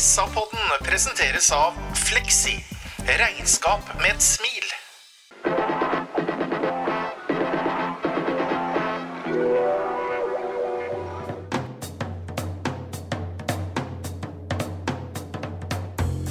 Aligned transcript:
SA-podden 0.00 0.58
presenteres 0.82 1.52
av 1.52 1.72
Fleksi. 1.94 2.64
Regnskap 3.04 3.84
med 4.00 4.14
et 4.14 4.22
smil. 4.24 4.64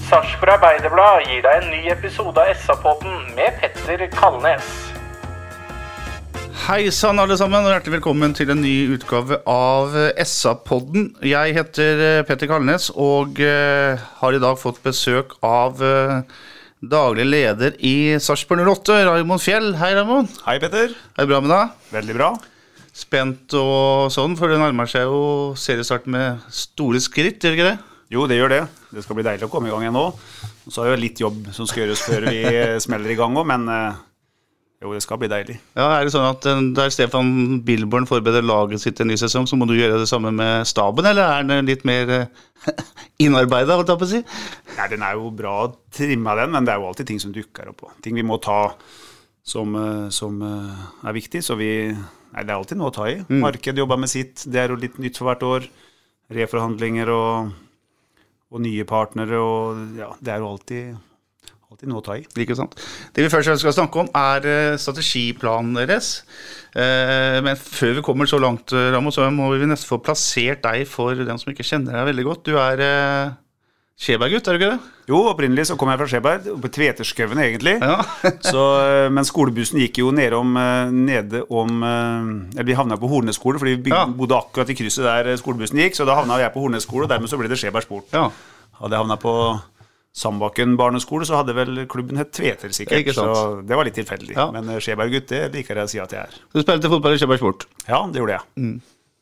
Sarpsborg 0.09 0.55
Arbeiderblad 0.55 1.27
gir 1.29 1.45
deg 1.45 1.59
en 1.59 1.69
ny 1.69 1.83
episode 1.93 2.41
av 2.41 2.55
SA-podden 2.65 3.35
med 3.38 3.61
Petter 3.61 4.07
Kalnes. 4.17 4.98
Hei 6.69 6.91
sann, 6.93 7.17
alle 7.17 7.33
sammen, 7.33 7.65
og 7.65 7.71
hjertelig 7.73 7.95
velkommen 7.95 8.33
til 8.37 8.51
en 8.53 8.59
ny 8.61 8.91
utgave 8.93 9.39
av 9.49 9.95
SA-podden. 10.21 11.07
Jeg 11.25 11.55
heter 11.55 12.01
eh, 12.05 12.17
Petter 12.27 12.45
Kalnes 12.45 12.91
og 12.93 13.39
eh, 13.41 13.97
har 14.19 14.35
i 14.37 14.41
dag 14.43 14.59
fått 14.61 14.77
besøk 14.83 15.31
av 15.41 15.81
eh, 15.81 16.19
daglig 16.85 17.25
leder 17.25 17.73
i 17.81 18.19
Sarpsborg 18.21 18.61
08, 18.69 18.99
Raymond 19.07 19.41
Fjell. 19.41 19.71
Hei, 19.81 19.95
Raymond. 19.97 20.35
Hei, 20.45 20.59
Petter. 20.61 20.94
Er 20.94 21.25
det 21.25 21.31
bra 21.31 21.39
med 21.41 21.49
deg? 21.55 21.71
Veldig 21.95 22.17
bra. 22.19 22.27
Spent 22.94 23.55
og 23.57 24.13
sånn, 24.13 24.38
for 24.38 24.53
det 24.53 24.59
nærmer 24.61 24.91
seg 24.91 25.09
jo 25.09 25.23
seriestart 25.57 26.05
med 26.05 26.44
store 26.53 27.01
skritt, 27.01 27.41
gjør 27.41 27.55
det 27.55 27.57
ikke 27.57 27.72
det? 27.72 28.03
Jo, 28.13 28.27
det 28.29 28.38
gjør 28.38 28.53
det. 28.53 28.61
Det 28.94 29.07
skal 29.07 29.17
bli 29.17 29.25
deilig 29.25 29.49
å 29.49 29.49
komme 29.55 29.72
i 29.72 29.73
gang 29.73 29.88
igjen 29.88 29.97
nå. 29.97 30.05
Så 30.69 30.85
har 30.85 30.94
vi 30.94 31.01
litt 31.07 31.25
jobb 31.25 31.49
som 31.49 31.66
skal 31.66 31.88
gjøres 31.88 32.05
før 32.05 32.29
vi 32.29 32.45
smeller 32.85 33.16
i 33.16 33.17
gang 33.17 33.41
òg, 33.41 33.49
men 33.55 33.66
jo, 34.80 34.94
det 34.95 35.02
skal 35.03 35.19
bli 35.19 35.27
deilig. 35.31 35.58
Ja, 35.75 35.89
er 35.97 36.08
det 36.08 36.13
sånn 36.13 36.27
at 36.30 36.45
eh, 36.47 36.61
Der 36.77 36.94
Stefan 36.94 37.59
Billborn 37.67 38.08
forbereder 38.08 38.45
laget 38.45 38.83
sitt 38.83 38.95
til 38.99 39.09
ny 39.09 39.17
sesong, 39.19 39.47
så 39.49 39.59
må 39.59 39.67
du 39.67 39.75
gjøre 39.75 39.99
det 39.99 40.08
samme 40.11 40.31
med 40.35 40.69
staben, 40.69 41.09
eller 41.09 41.35
er 41.39 41.49
den 41.49 41.67
litt 41.67 41.83
mer 41.88 42.13
uh, 42.22 42.88
innarbeida, 43.19 43.75
holdt 43.75 43.91
jeg 43.91 44.02
på 44.02 44.07
å 44.07 44.13
si? 44.13 44.23
Nei, 44.77 44.88
Den 44.94 45.03
er 45.03 45.19
jo 45.19 45.33
bra 45.35 45.57
trimma, 45.95 46.38
den, 46.39 46.55
men 46.55 46.67
det 46.67 46.73
er 46.73 46.81
jo 46.81 46.89
alltid 46.94 47.11
ting 47.11 47.22
som 47.22 47.35
dukker 47.35 47.73
opp. 47.73 47.88
Ting 48.05 48.16
vi 48.16 48.25
må 48.25 48.39
ta 48.44 48.61
som, 49.50 49.75
eh, 49.75 50.09
som 50.09 50.41
eh, 50.41 51.07
er 51.09 51.16
viktig. 51.17 51.44
Så 51.44 51.57
vi 51.59 51.72
Nei, 52.30 52.44
det 52.45 52.53
er 52.53 52.59
alltid 52.59 52.77
noe 52.77 52.91
å 52.91 52.94
ta 52.94 53.07
i. 53.09 53.16
Markedet 53.41 53.81
jobber 53.81 53.97
med 53.97 54.11
sitt. 54.11 54.44
Det 54.45 54.59
er 54.61 54.69
jo 54.69 54.75
litt 54.77 55.00
nytt 55.02 55.17
for 55.17 55.31
hvert 55.31 55.45
år. 55.47 55.63
Reforhandlinger 56.38 57.09
og, 57.09 57.55
og 58.53 58.61
nye 58.61 58.85
partnere 58.85 59.39
og 59.41 59.95
Ja, 59.97 60.11
det 60.22 60.35
er 60.35 60.44
jo 60.44 60.52
alltid, 60.52 61.00
alltid 61.70 61.89
noe 61.92 62.02
å 62.02 62.06
ta 62.06 62.16
i. 62.17 62.23
Ikke 62.42 62.56
sant? 62.58 62.73
Det 63.14 63.22
vi 63.25 63.30
først 63.30 63.62
skal 63.62 63.75
snakke 63.75 64.02
om, 64.02 64.08
er 64.17 64.45
eh, 64.50 64.78
strategiplanen 64.81 65.75
deres. 65.78 66.23
Eh, 66.73 67.38
Men 67.45 67.56
før 67.59 67.94
vi 68.00 68.06
kommer 68.06 68.25
så 68.30 68.39
langt, 68.42 68.73
eh, 68.73 68.89
Ramo, 68.95 69.12
så 69.14 69.28
må 69.34 69.52
vi 69.53 69.67
nesten 69.70 69.90
få 69.92 70.00
plassert 70.02 70.64
deg 70.66 70.88
for 70.90 71.14
den 71.14 71.38
som 71.38 71.52
ikke 71.53 71.66
kjenner 71.67 71.94
deg 72.00 72.09
veldig 72.09 72.25
godt. 72.25 72.44
Du 72.50 72.58
er 72.58 73.38
Skjeberg-gutt, 74.00 74.47
er 74.47 74.56
du 74.56 74.62
ikke 74.64 74.72
det? 74.72 74.92
Jo, 75.12 75.17
opprinnelig 75.34 75.66
så 75.67 75.75
kom 75.78 75.90
jeg 75.92 76.00
fra 76.00 76.08
Skjeberg, 76.08 76.45
på 76.64 76.70
Tveterskauen 76.72 77.42
egentlig. 77.44 77.75
Ja. 77.84 77.97
så, 78.52 78.66
men 79.12 79.28
skolebussen 79.28 79.81
gikk 79.84 80.00
jo 80.00 80.09
nedom, 80.16 80.53
nede 80.96 81.41
om 81.52 81.81
Eller 81.84 82.63
vi 82.69 82.78
havna 82.79 82.96
på 82.97 83.09
Hornes 83.12 83.35
skole, 83.38 83.59
fordi 83.59 83.75
vi 83.84 83.91
Ja. 83.91 84.06
bodde 84.08 84.38
akkurat 84.40 84.72
i 84.72 84.78
krysset 84.79 85.03
der 85.03 85.35
skolebussen 85.38 85.81
gikk. 85.84 85.97
Så 86.00 86.08
da 86.08 86.16
havna 86.16 86.40
jeg 86.40 86.53
på 86.56 86.63
Hornes 86.63 86.88
skole, 86.88 87.06
og 87.06 87.12
dermed 87.12 87.28
så 87.29 87.38
ble 87.38 87.52
det 87.52 87.59
Skjeberg 87.59 87.84
Sport. 87.85 88.08
ja. 88.16 88.29
Hadde 88.79 88.96
jeg 88.96 89.03
havna 89.03 89.18
på 89.19 89.34
Sandbakken 90.16 90.74
barneskole, 90.80 91.25
så 91.28 91.38
hadde 91.38 91.53
vel 91.53 91.84
klubben 91.90 92.18
hett 92.18 92.31
Tveter, 92.34 92.72
sikkert. 92.74 93.12
Så 93.16 93.62
det 93.62 93.78
var 93.78 93.86
litt 93.86 93.97
tilfeldig. 94.00 94.34
Ja. 94.36 94.47
Men 94.56 94.72
eh, 94.74 94.81
Skjeberg-gutt, 94.81 95.30
det 95.30 95.44
liker 95.53 95.78
jeg 95.78 95.90
å 95.90 95.92
si 95.92 96.02
at 96.02 96.16
jeg 96.16 96.25
er. 96.25 96.40
Du 96.50 96.64
spilte 96.64 96.92
fotball 96.92 97.16
i 97.16 97.22
Skjeberg 97.22 97.42
Sport. 97.42 97.68
Ja, 97.86 98.02
det 98.09 98.24
gjorde 98.24 98.40
jeg. 98.40 98.72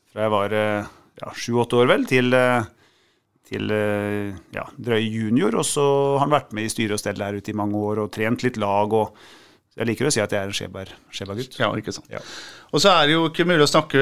Fra 0.08 0.24
jeg 0.24 0.34
var 0.34 0.56
eh, 0.56 0.88
ja, 1.20 1.32
sju-åtte 1.36 1.82
år, 1.82 1.90
vel, 1.92 2.06
til, 2.08 2.32
eh, 2.34 2.70
til 3.50 3.74
ja, 4.56 4.64
drøy 4.88 5.02
junior. 5.04 5.58
Og 5.60 5.68
så 5.68 5.84
har 6.16 6.24
han 6.24 6.34
vært 6.38 6.56
med 6.56 6.70
i 6.70 6.72
styre 6.72 6.96
og 6.96 7.02
stell 7.04 7.20
der 7.20 7.36
ute 7.36 7.52
i 7.52 7.58
mange 7.60 7.84
år 7.90 8.02
og 8.06 8.10
trent 8.16 8.46
litt 8.46 8.56
lag. 8.60 8.96
og 8.96 9.12
Jeg 9.78 9.86
liker 9.86 10.08
å 10.08 10.10
si 10.10 10.18
at 10.20 10.32
jeg 10.34 10.40
er 10.42 10.48
en 10.50 10.56
Skjeberg- 10.56 10.94
Skjeberg-gutt. 11.14 11.54
Ja, 11.60 11.68
ikke 11.78 11.92
sant. 11.94 12.08
Ja. 12.10 12.18
Og 12.74 12.82
så 12.82 12.90
er 12.90 13.06
det 13.06 13.14
jo 13.14 13.28
ikke 13.28 13.46
mulig 13.46 13.62
å 13.62 13.70
snakke 13.70 14.00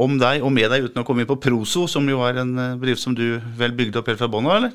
om 0.00 0.16
deg 0.20 0.42
og 0.44 0.52
med 0.56 0.70
deg 0.72 0.86
uten 0.88 1.02
å 1.02 1.04
komme 1.06 1.22
inn 1.24 1.28
på 1.28 1.36
Proso, 1.44 1.84
som 1.90 2.08
jo 2.08 2.22
er 2.26 2.40
en 2.42 2.54
eh, 2.58 2.72
bedrift 2.80 3.02
som 3.04 3.14
du 3.16 3.26
vel 3.58 3.74
bygde 3.76 4.00
opp 4.00 4.08
helt 4.10 4.22
fra 4.22 4.30
bånn 4.32 4.48
av, 4.48 4.56
eller? 4.62 4.72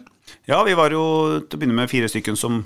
Ja, 0.49 0.61
vi 0.67 0.75
var 0.77 0.93
jo 0.93 1.01
til 1.41 1.57
å 1.57 1.61
begynne 1.61 1.79
med 1.81 1.89
fire 1.91 2.09
stykken 2.11 2.37
som, 2.39 2.61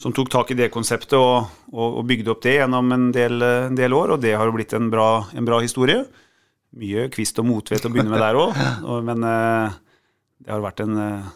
som 0.00 0.14
tok 0.16 0.30
tak 0.32 0.52
i 0.54 0.58
det 0.60 0.70
konseptet 0.74 1.16
og, 1.18 1.50
og, 1.74 1.98
og 2.00 2.06
bygde 2.08 2.30
opp 2.32 2.42
det 2.46 2.56
gjennom 2.60 2.94
en 2.94 3.10
del, 3.16 3.42
en 3.42 3.78
del 3.78 3.96
år, 3.96 4.14
og 4.14 4.22
det 4.22 4.36
har 4.38 4.46
jo 4.48 4.54
blitt 4.56 4.74
en 4.78 4.88
bra, 4.92 5.10
en 5.34 5.48
bra 5.48 5.58
historie. 5.64 6.04
Mye 6.78 7.08
kvist 7.10 7.40
og 7.42 7.48
motvett 7.50 7.84
å 7.84 7.90
begynne 7.90 8.14
med 8.14 8.22
der 8.22 8.38
òg, 8.38 8.54
men 9.10 9.26
eh, 9.26 9.76
det 10.46 10.54
har 10.54 10.62
vært 10.64 10.84
en, 10.86 10.96
eh, 11.02 11.28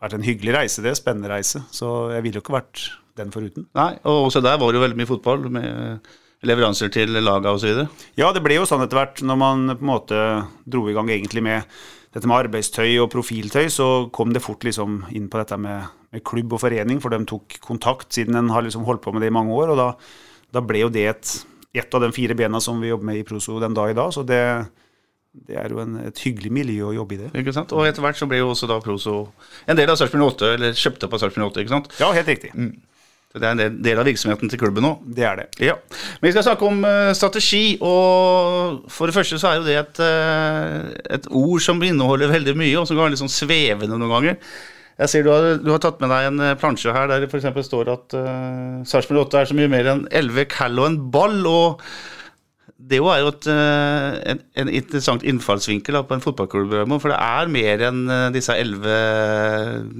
vært 0.00 0.16
en 0.16 0.24
hyggelig 0.26 0.56
reise, 0.56 0.82
det. 0.82 0.96
Spennende 0.98 1.30
reise. 1.30 1.60
Så 1.70 2.08
jeg 2.14 2.24
ville 2.24 2.40
jo 2.40 2.44
ikke 2.46 2.56
vært 2.56 2.86
den 3.18 3.32
foruten. 3.34 3.66
Nei, 3.78 3.92
og 4.04 4.28
også 4.28 4.42
der 4.44 4.58
var 4.60 4.70
det 4.70 4.80
jo 4.80 4.84
veldig 4.84 5.00
mye 5.00 5.10
fotball, 5.10 5.48
med 5.52 6.10
leveranser 6.46 6.92
til 6.92 7.18
laga 7.20 7.52
osv. 7.52 7.82
Ja, 8.18 8.30
det 8.32 8.42
ble 8.44 8.56
jo 8.56 8.68
sånn 8.68 8.84
etter 8.84 9.00
hvert, 9.00 9.20
når 9.26 9.40
man 9.40 9.72
på 9.74 9.84
en 9.84 9.90
måte 9.90 10.20
dro 10.64 10.86
i 10.88 10.96
gang 10.96 11.10
egentlig 11.12 11.44
med 11.44 11.80
dette 12.10 12.26
med 12.26 12.46
arbeidstøy 12.46 12.96
og 13.02 13.10
profiltøy, 13.12 13.68
så 13.70 13.86
kom 14.14 14.32
det 14.34 14.42
fort 14.42 14.64
liksom 14.66 15.04
inn 15.14 15.28
på 15.30 15.38
dette 15.38 15.58
med, 15.60 15.92
med 16.10 16.24
klubb 16.26 16.56
og 16.56 16.62
forening, 16.64 16.98
for 17.02 17.14
de 17.14 17.22
tok 17.28 17.60
kontakt 17.62 18.16
siden 18.16 18.38
en 18.38 18.50
har 18.50 18.66
liksom 18.66 18.86
holdt 18.88 19.04
på 19.04 19.14
med 19.14 19.22
det 19.22 19.30
i 19.30 19.36
mange 19.36 19.54
år. 19.54 19.74
Og 19.74 19.78
da, 19.78 19.88
da 20.56 20.64
ble 20.64 20.82
jo 20.82 20.90
det 20.92 21.06
et, 21.12 21.34
et 21.84 21.94
av 21.94 22.02
de 22.02 22.10
fire 22.16 22.34
bena 22.38 22.62
som 22.62 22.82
vi 22.82 22.90
jobber 22.90 23.12
med 23.12 23.20
i 23.20 23.26
Proso 23.26 23.60
den 23.62 23.76
dag 23.78 23.92
i 23.92 23.98
dag. 23.98 24.10
Så 24.16 24.24
det, 24.26 24.42
det 25.46 25.60
er 25.60 25.70
jo 25.70 25.84
en, 25.84 26.00
et 26.08 26.24
hyggelig 26.26 26.50
miljø 26.56 26.88
å 26.88 26.96
jobbe 26.98 27.14
i 27.14 27.22
det. 27.22 27.30
Ikke 27.44 27.54
sant? 27.54 27.76
Og 27.76 27.86
etter 27.86 28.02
hvert 28.02 28.18
så 28.18 28.26
ble 28.30 28.42
jo 28.42 28.50
også 28.56 28.70
da 28.70 28.80
Proso 28.82 29.20
en 29.70 29.78
del 29.78 29.92
av 29.92 30.00
Sarpsborg 30.00 30.32
8, 30.32 30.54
eller 30.56 30.74
kjøpte 30.74 31.06
opp 31.06 31.14
av 31.14 31.22
Sarpsborg 31.22 31.52
8, 31.52 31.62
ikke 31.62 31.76
sant? 31.76 31.92
Ja, 32.02 32.10
helt 32.16 32.32
riktig. 32.32 32.50
Så 33.30 33.38
det 33.38 33.46
er 33.46 33.54
en 33.54 33.76
del, 33.78 33.98
av 34.00 34.08
virksomheten 34.08 34.50
til 34.50 34.58
klubben 34.58 34.82
nå. 34.82 34.96
Det 35.06 35.22
er 35.22 35.36
det. 35.38 35.46
Ja. 35.62 35.76
Men 36.18 36.26
vi 36.26 36.32
skal 36.34 36.48
snakke 36.48 36.66
om 36.66 36.82
eh, 36.86 37.12
strategi, 37.14 37.76
og 37.78 38.88
for 38.90 39.06
det 39.06 39.14
første 39.14 39.38
så 39.38 39.52
er 39.52 39.60
jo 39.60 39.66
det 39.68 39.76
et, 39.78 40.00
eh, 40.02 40.88
et 41.14 41.28
ord 41.38 41.62
som 41.62 41.78
inneholder 41.86 42.32
veldig 42.32 42.56
mye, 42.58 42.74
og 42.80 42.88
som 42.88 42.96
kan 42.96 43.04
være 43.04 43.14
litt 43.14 43.22
sånn 43.22 43.30
svevende 43.30 44.00
noen 44.00 44.14
ganger. 44.16 44.40
Jeg 45.00 45.12
ser 45.12 45.22
du 45.24 45.30
har, 45.30 45.46
du 45.62 45.70
har 45.70 45.82
tatt 45.82 46.02
med 46.02 46.10
deg 46.10 46.26
en 46.26 46.42
eh, 46.42 46.56
plansje 46.58 46.94
her 46.96 47.06
der 47.12 47.22
det 47.22 47.28
f.eks. 47.30 47.46
står 47.68 47.92
at 47.94 48.16
uh, 48.18 48.80
Sarpsborg 48.88 49.22
8 49.28 49.38
er 49.38 49.52
så 49.52 49.58
mye 49.60 49.70
mer 49.72 49.92
enn 49.92 50.02
11 50.10 50.48
kall 50.50 50.82
og 50.82 50.90
en 50.90 50.98
ball. 51.14 51.38
og 51.46 51.86
det 52.90 52.98
er 52.98 53.22
jo 53.22 53.30
et, 53.30 53.46
en, 53.46 54.42
en 54.58 54.72
interessant 54.74 55.22
innfallsvinkel 55.22 56.00
på 56.02 56.16
en 56.16 56.24
fotballklubb, 56.24 56.74
for 56.98 57.12
det 57.12 57.20
er 57.20 57.52
mer 57.52 57.86
enn 57.86 58.02
disse 58.34 58.56
elleve 58.58 58.96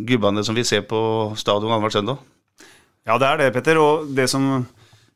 gubbene 0.09 0.43
som 0.43 0.57
vi 0.59 0.67
ser 0.67 0.83
på 0.91 0.99
stadion 1.39 1.71
annenhver 1.71 1.95
søndag. 1.95 2.25
Ja, 3.09 3.17
det 3.19 3.27
er 3.29 3.41
det, 3.41 3.53
Petter. 3.55 3.81
Og 3.81 4.11
det 4.17 4.29
som 4.31 4.65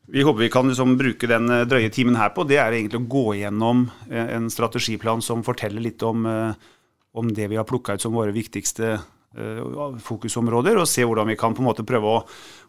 vi 0.07 0.23
håper 0.23 0.39
vi 0.39 0.51
kan 0.51 0.69
liksom 0.69 0.97
bruke 1.01 1.29
den 1.29 1.49
eh, 1.51 1.65
drøye 1.69 1.91
timen 1.93 2.19
her 2.21 2.35
på, 2.37 2.45
det 2.49 2.59
er 2.61 2.77
egentlig 2.77 3.01
å 3.01 3.09
gå 3.09 3.25
gjennom 3.41 3.87
eh, 4.11 4.35
en 4.37 4.51
strategiplan 4.53 5.25
som 5.25 5.45
forteller 5.47 5.85
litt 5.85 6.05
om, 6.05 6.27
eh, 6.29 6.75
om 7.17 7.31
det 7.33 7.49
vi 7.53 7.57
har 7.57 7.69
plukka 7.69 7.97
ut 7.97 8.05
som 8.05 8.17
våre 8.17 8.35
viktigste 8.35 8.99
fokusområder, 9.35 10.77
og 10.79 10.87
se 10.87 11.03
hvordan 11.03 11.27
vi 11.27 11.35
kan 11.35 11.57
på 11.57 11.59
en 11.59 11.67
måte 11.67 11.83
prøve 11.83 12.07
å, 12.07 12.19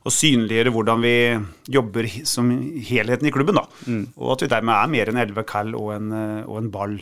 å 0.01 0.09
synliggjøre 0.09 0.71
hvordan 0.73 1.03
vi 1.03 1.11
jobber 1.69 2.07
som 2.25 2.49
helheten 2.87 3.29
i 3.29 3.33
klubben. 3.35 3.59
da. 3.59 3.67
Og 4.17 4.31
at 4.33 4.41
vi 4.41 4.49
dermed 4.49 4.73
er 4.73 4.89
mer 4.89 5.11
enn 5.11 5.19
elleve 5.21 5.43
kall 5.45 5.75
og 5.77 5.91
en, 5.93 6.07
og 6.41 6.57
en 6.57 6.71
ball. 6.73 6.95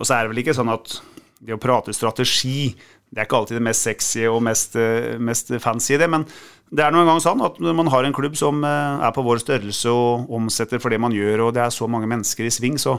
Og 0.00 0.08
så 0.08 0.16
er 0.16 0.24
det 0.24 0.32
vel 0.32 0.40
ikke 0.40 0.56
sånn 0.56 0.72
at 0.72 0.96
det 1.44 1.52
å 1.52 1.60
prate 1.60 1.92
strategi, 1.92 2.70
det 3.12 3.20
er 3.20 3.28
ikke 3.28 3.42
alltid 3.42 3.60
det 3.60 3.66
mest 3.68 3.84
sexy 3.90 4.24
og 4.30 4.40
mest, 4.48 4.80
mest 5.20 5.52
fancy 5.60 5.92
i 5.98 6.00
det, 6.00 6.08
men 6.08 6.24
det 6.72 6.84
er 6.84 6.94
nå 6.94 7.02
engang 7.02 7.20
sånn 7.20 7.42
at 7.44 7.58
når 7.60 7.74
man 7.76 7.90
har 7.92 8.06
en 8.06 8.14
klubb 8.16 8.36
som 8.38 8.62
eh, 8.64 9.04
er 9.04 9.12
på 9.12 9.24
vår 9.26 9.42
størrelse 9.42 9.92
og 9.92 10.30
omsetter 10.32 10.80
for 10.80 10.92
det 10.92 11.00
man 11.02 11.12
gjør, 11.12 11.46
og 11.46 11.56
det 11.56 11.66
er 11.66 11.74
så 11.74 11.88
mange 11.90 12.08
mennesker 12.08 12.48
i 12.48 12.52
sving, 12.54 12.78
så, 12.80 12.96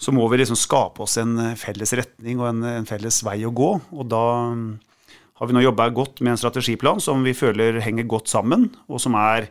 så 0.00 0.14
må 0.16 0.24
vi 0.32 0.40
liksom 0.40 0.56
skape 0.56 1.04
oss 1.04 1.18
en 1.20 1.36
eh, 1.50 1.58
felles 1.60 1.92
retning 1.98 2.40
og 2.40 2.48
en, 2.48 2.64
en 2.78 2.88
felles 2.88 3.20
vei 3.26 3.42
å 3.44 3.52
gå. 3.52 3.68
Og 3.92 4.08
da 4.08 4.24
mm, 4.56 4.64
har 5.40 5.50
vi 5.50 5.58
nå 5.58 5.64
jobba 5.66 5.90
godt 5.92 6.22
med 6.22 6.34
en 6.34 6.40
strategiplan 6.40 7.02
som 7.04 7.20
vi 7.26 7.36
føler 7.36 7.82
henger 7.84 8.08
godt 8.08 8.32
sammen, 8.32 8.70
og 8.88 9.02
som 9.02 9.18
er 9.20 9.50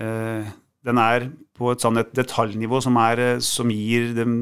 eh, 0.00 0.50
Den 0.80 0.96
er 0.96 1.26
på 1.60 1.72
et 1.72 1.82
sånn 1.84 2.00
et 2.00 2.12
detaljnivå 2.16 2.78
som, 2.80 2.96
er, 3.00 3.20
eh, 3.20 3.40
som 3.44 3.72
gir 3.72 4.14
den, 4.16 4.36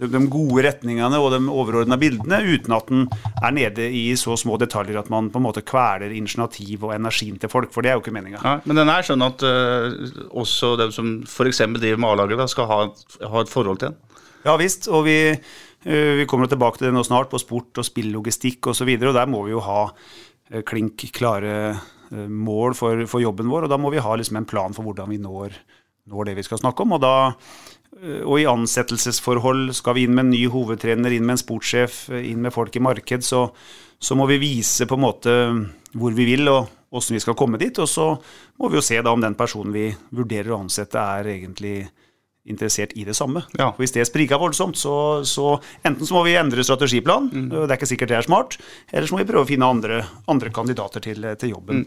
de, 0.00 0.08
de 0.08 0.20
gode 0.32 0.64
retningene 0.64 1.20
og 1.20 1.30
de 1.34 1.40
overordna 1.52 1.98
bildene, 2.00 2.40
uten 2.54 2.74
at 2.76 2.90
den 2.90 3.06
er 3.42 3.54
nede 3.56 3.88
i 3.92 4.04
så 4.18 4.36
små 4.40 4.56
detaljer 4.60 5.00
at 5.00 5.10
man 5.12 5.28
på 5.32 5.40
en 5.40 5.46
måte 5.46 5.64
kveler 5.66 6.14
initiativ 6.16 6.86
og 6.88 6.94
energien 6.96 7.38
til 7.40 7.52
folk. 7.52 7.72
For 7.74 7.84
det 7.84 7.92
er 7.92 7.98
jo 7.98 8.04
ikke 8.04 8.14
meninga. 8.16 8.40
Ja, 8.44 8.56
men 8.64 8.80
den 8.80 8.92
er 8.92 9.06
sånn 9.06 9.24
at 9.26 9.44
uh, 9.44 9.90
også 10.40 10.74
de 10.80 10.90
som 10.96 11.18
f.eks. 11.28 11.64
driver 11.76 12.00
med 12.00 12.12
A-laget, 12.14 12.46
skal 12.52 12.70
ha, 12.70 12.80
ha 13.34 13.44
et 13.44 13.52
forhold 13.52 13.82
til 13.82 13.90
den? 13.90 13.98
Ja 14.46 14.56
visst. 14.60 14.88
Og 14.88 15.04
vi, 15.08 15.18
uh, 15.34 16.12
vi 16.20 16.28
kommer 16.30 16.50
tilbake 16.50 16.80
til 16.80 16.88
det 16.88 16.96
nå 16.96 17.04
snart, 17.06 17.30
på 17.32 17.42
sport 17.42 17.82
og 17.82 17.88
spillogistikk 17.88 18.64
osv. 18.64 18.72
Og, 18.72 18.80
så 18.80 18.88
videre, 18.88 19.12
og 19.12 19.20
der 19.20 19.30
må 19.30 19.44
vi 19.46 19.56
jo 19.56 19.64
ha 19.66 19.82
uh, 19.90 20.62
klink 20.66 21.10
klare 21.16 21.78
mål 22.10 22.72
for, 22.74 23.04
for 23.06 23.22
jobben 23.22 23.46
vår. 23.46 23.68
Og 23.68 23.70
da 23.70 23.76
må 23.78 23.92
vi 23.94 24.00
ha 24.02 24.14
liksom 24.18 24.40
en 24.40 24.48
plan 24.48 24.72
for 24.74 24.82
hvordan 24.82 25.12
vi 25.12 25.20
når, 25.22 25.52
når 26.10 26.26
det 26.26 26.32
vi 26.40 26.42
skal 26.42 26.58
snakke 26.58 26.82
om. 26.82 26.96
Og 26.96 27.04
da 27.04 27.12
og 28.00 28.40
i 28.40 28.48
ansettelsesforhold 28.48 29.74
skal 29.76 29.96
vi 29.96 30.06
inn 30.06 30.16
med 30.16 30.26
en 30.26 30.34
ny 30.34 30.44
hovedtrener, 30.52 31.12
inn 31.12 31.26
med 31.26 31.36
en 31.36 31.42
sportssjef, 31.42 32.02
øh, 32.14 32.24
inn 32.32 32.42
med 32.44 32.54
folk 32.54 32.76
i 32.76 32.82
marked, 32.84 33.24
så, 33.26 33.46
så 34.00 34.16
må 34.16 34.28
vi 34.30 34.40
vise 34.40 34.88
på 34.88 34.96
en 34.96 35.04
måte 35.04 35.36
hvor 35.92 36.14
vi 36.16 36.28
vil 36.32 36.48
og 36.48 36.70
åssen 36.96 37.16
vi 37.18 37.22
skal 37.22 37.36
komme 37.38 37.60
dit. 37.60 37.76
Og 37.78 37.88
så 37.90 38.12
må 38.60 38.70
vi 38.70 38.80
jo 38.80 38.84
se 38.84 39.00
da 39.02 39.12
om 39.12 39.22
den 39.22 39.36
personen 39.38 39.74
vi 39.74 39.90
vurderer 40.16 40.54
å 40.54 40.62
ansette, 40.64 41.00
er 41.00 41.34
egentlig 41.36 41.82
interessert 42.50 42.94
i 42.96 43.04
det 43.04 43.14
samme. 43.14 43.44
Ja. 43.60 43.68
Hvis 43.78 43.92
det 43.94 44.06
spriker 44.08 44.40
voldsomt, 44.40 44.78
så, 44.80 45.20
så 45.28 45.52
enten 45.84 46.08
så 46.08 46.16
må 46.16 46.24
vi 46.26 46.38
endre 46.40 46.64
strategiplan, 46.66 47.28
det 47.52 47.66
er 47.66 47.76
ikke 47.76 47.90
sikkert 47.90 48.10
det 48.10 48.16
er 48.16 48.26
smart, 48.26 48.56
eller 48.90 49.06
så 49.06 49.14
må 49.14 49.20
vi 49.20 49.28
prøve 49.28 49.44
å 49.44 49.50
finne 49.50 49.68
andre, 49.68 50.00
andre 50.30 50.50
kandidater 50.54 51.04
til, 51.04 51.28
til 51.38 51.52
jobben. 51.52 51.84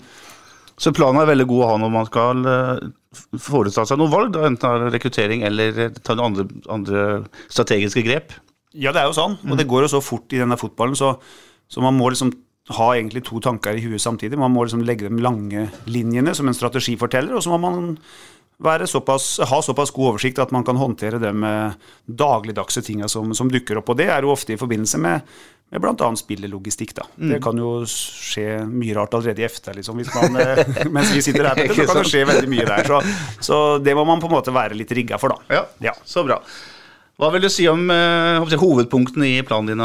Så 0.82 0.94
planen 0.96 1.22
er 1.22 1.30
veldig 1.30 1.48
god 1.50 1.64
å 1.64 1.70
ha 1.72 1.80
når 1.82 1.92
man 1.94 2.08
skal 2.10 2.48
øh, 2.50 2.80
foreta 3.42 3.86
seg 3.86 4.00
noen 4.02 4.14
valg, 4.14 4.34
da, 4.36 4.48
enten 4.50 4.70
er 4.70 4.94
rekruttering 4.94 5.46
eller 5.48 5.86
øh, 5.88 6.00
ta 6.02 6.18
noen 6.18 6.32
andre, 6.32 6.48
andre 6.74 7.04
strategiske 7.46 8.06
grep. 8.06 8.34
Ja, 8.74 8.94
det 8.94 9.04
er 9.04 9.12
jo 9.12 9.18
sånn, 9.18 9.38
og 9.46 9.60
det 9.60 9.68
går 9.70 9.86
jo 9.86 9.94
så 9.94 10.02
fort 10.02 10.34
i 10.34 10.42
denne 10.42 10.58
fotballen, 10.58 10.98
så, 10.98 11.14
så 11.70 11.84
man 11.84 11.94
må 11.98 12.10
liksom 12.10 12.34
ha 12.74 12.94
egentlig 12.96 13.26
to 13.28 13.42
tanker 13.44 13.76
i 13.78 13.84
huet 13.84 14.02
samtidig. 14.02 14.40
Man 14.40 14.54
må 14.54 14.64
liksom 14.64 14.86
legge 14.88 15.10
de 15.10 15.24
lange 15.24 15.68
linjene 15.86 16.34
som 16.34 16.48
en 16.48 16.56
strategiforteller, 16.58 17.36
og 17.36 17.44
så 17.44 17.52
må 17.52 17.60
man 17.62 17.90
være 18.64 18.88
såpass, 18.88 19.40
ha 19.50 19.60
såpass 19.66 19.92
god 19.92 20.14
oversikt 20.14 20.40
at 20.40 20.54
man 20.56 20.64
kan 20.64 20.78
håndtere 20.80 21.20
de 21.20 21.32
eh, 21.32 21.76
dagligdagse 22.06 22.84
tinga 22.86 23.10
som, 23.12 23.34
som 23.36 23.50
dukker 23.52 23.82
opp. 23.82 23.92
Og 23.92 24.00
det 24.00 24.08
er 24.14 24.24
jo 24.24 24.32
ofte 24.32 24.56
i 24.56 24.60
forbindelse 24.60 25.02
med, 25.04 25.34
med 25.74 25.82
bl.a. 25.82 26.10
spillelogistikk. 26.20 26.94
da. 27.00 27.06
Det 27.18 27.40
kan 27.44 27.58
jo 27.58 27.72
skje 27.90 28.60
mye 28.70 28.94
rart 28.98 29.16
allerede 29.18 29.42
i 29.42 29.48
efta, 29.48 29.74
liksom, 29.74 29.98
hvis 30.00 30.12
man, 30.14 30.38
eh, 30.42 30.62
mens 30.96 31.10
vi 31.16 31.24
sitter 31.26 31.50
her. 31.50 31.58
Petter, 31.58 31.82
Så 31.82 31.88
kan 31.90 32.00
det 32.04 32.12
skje 32.12 32.22
veldig 32.30 32.52
mye 32.52 32.68
der. 32.70 32.86
Så, 32.92 33.02
så 33.50 33.60
det 33.84 33.96
må 33.98 34.06
man 34.08 34.22
på 34.22 34.30
en 34.30 34.36
måte 34.38 34.54
være 34.54 34.78
litt 34.78 34.94
rigga 34.94 35.18
for, 35.22 35.34
da. 35.34 35.58
Ja, 35.60 35.66
Ja. 35.90 35.96
så 36.06 36.24
bra. 36.28 36.38
Hva 37.22 37.30
vil 37.34 37.44
du 37.46 37.50
si 37.54 37.66
om 37.70 37.84
eh, 37.94 38.56
hovedpunktene 38.58 39.28
i 39.36 39.42
planen 39.46 39.74
din, 39.74 39.84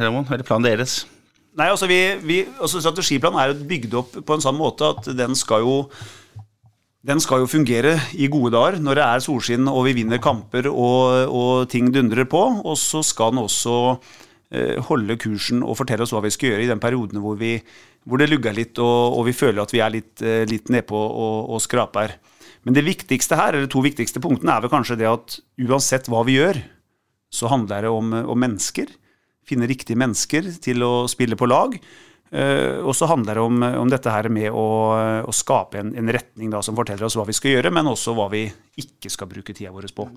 Ramon? 0.00 0.28
Eller 0.32 0.44
planen 0.46 0.68
deres? 0.70 1.02
Nei, 1.56 1.68
altså, 1.68 1.84
vi, 1.88 1.98
vi, 2.24 2.38
altså 2.64 2.80
Strategiplanen 2.80 3.40
er 3.42 3.50
jo 3.52 3.66
bygd 3.68 3.94
opp 4.00 4.14
på 4.24 4.36
en 4.36 4.44
sånn 4.44 4.56
måte 4.56 4.88
at 4.94 5.10
den 5.18 5.36
skal 5.36 5.64
jo 5.66 5.74
den 7.02 7.18
skal 7.18 7.42
jo 7.42 7.48
fungere 7.50 7.96
i 8.14 8.28
gode 8.30 8.52
dager 8.54 8.76
når 8.78 8.94
det 9.00 9.04
er 9.04 9.22
solskinn 9.24 9.66
og 9.66 9.88
vi 9.88 9.94
vinner 9.96 10.20
kamper 10.22 10.68
og, 10.70 11.32
og 11.34 11.64
ting 11.72 11.88
dundrer 11.92 12.28
på. 12.30 12.40
Og 12.62 12.76
så 12.78 13.02
skal 13.04 13.34
den 13.34 13.42
også 13.42 13.74
holde 14.88 15.16
kursen 15.20 15.62
og 15.64 15.78
fortelle 15.78 16.04
oss 16.04 16.12
hva 16.12 16.20
vi 16.24 16.32
skal 16.34 16.52
gjøre 16.52 16.66
i 16.66 16.70
den 16.70 16.82
perioden 16.82 17.22
hvor, 17.24 17.38
vi, 17.40 17.54
hvor 18.04 18.20
det 18.20 18.28
lugger 18.28 18.56
litt 18.56 18.78
og, 18.82 19.16
og 19.18 19.26
vi 19.28 19.36
føler 19.36 19.62
at 19.62 19.72
vi 19.72 19.80
er 19.80 19.94
litt, 19.94 20.22
eh, 20.24 20.44
litt 20.48 20.72
nedpå 20.72 20.98
og, 20.98 21.54
og 21.56 21.62
skraper. 21.64 22.18
Men 22.66 22.76
det 22.76 22.84
viktigste 22.86 23.38
her, 23.38 23.56
eller 23.56 23.70
to 23.70 23.82
viktigste 23.82 24.22
punktene 24.22 24.54
er 24.54 24.64
vel 24.64 24.72
kanskje 24.72 24.98
det 25.00 25.08
at 25.10 25.38
uansett 25.64 26.10
hva 26.12 26.22
vi 26.28 26.38
gjør, 26.38 26.60
så 27.32 27.48
handler 27.50 27.86
det 27.86 27.92
om, 27.92 28.12
om 28.12 28.38
mennesker. 28.38 28.92
Finne 29.48 29.66
riktige 29.70 29.98
mennesker 29.98 30.52
til 30.62 30.84
å 30.86 30.92
spille 31.10 31.38
på 31.38 31.48
lag. 31.48 31.74
Eh, 32.32 32.78
og 32.80 32.94
så 32.96 33.08
handler 33.10 33.40
det 33.40 33.46
om, 33.46 33.64
om 33.82 33.90
dette 33.90 34.12
her 34.12 34.28
med 34.32 34.52
å, 34.52 34.68
å 35.26 35.34
skape 35.34 35.80
en, 35.80 35.96
en 35.98 36.12
retning 36.12 36.52
da, 36.52 36.62
som 36.64 36.76
forteller 36.78 37.08
oss 37.08 37.16
hva 37.18 37.26
vi 37.28 37.36
skal 37.36 37.56
gjøre, 37.56 37.72
men 37.74 37.90
også 37.90 38.14
hva 38.16 38.28
vi 38.32 38.46
ikke 38.80 39.10
skal 39.12 39.32
bruke 39.32 39.56
tida 39.56 39.72
vår 39.74 39.90
på. 39.96 40.08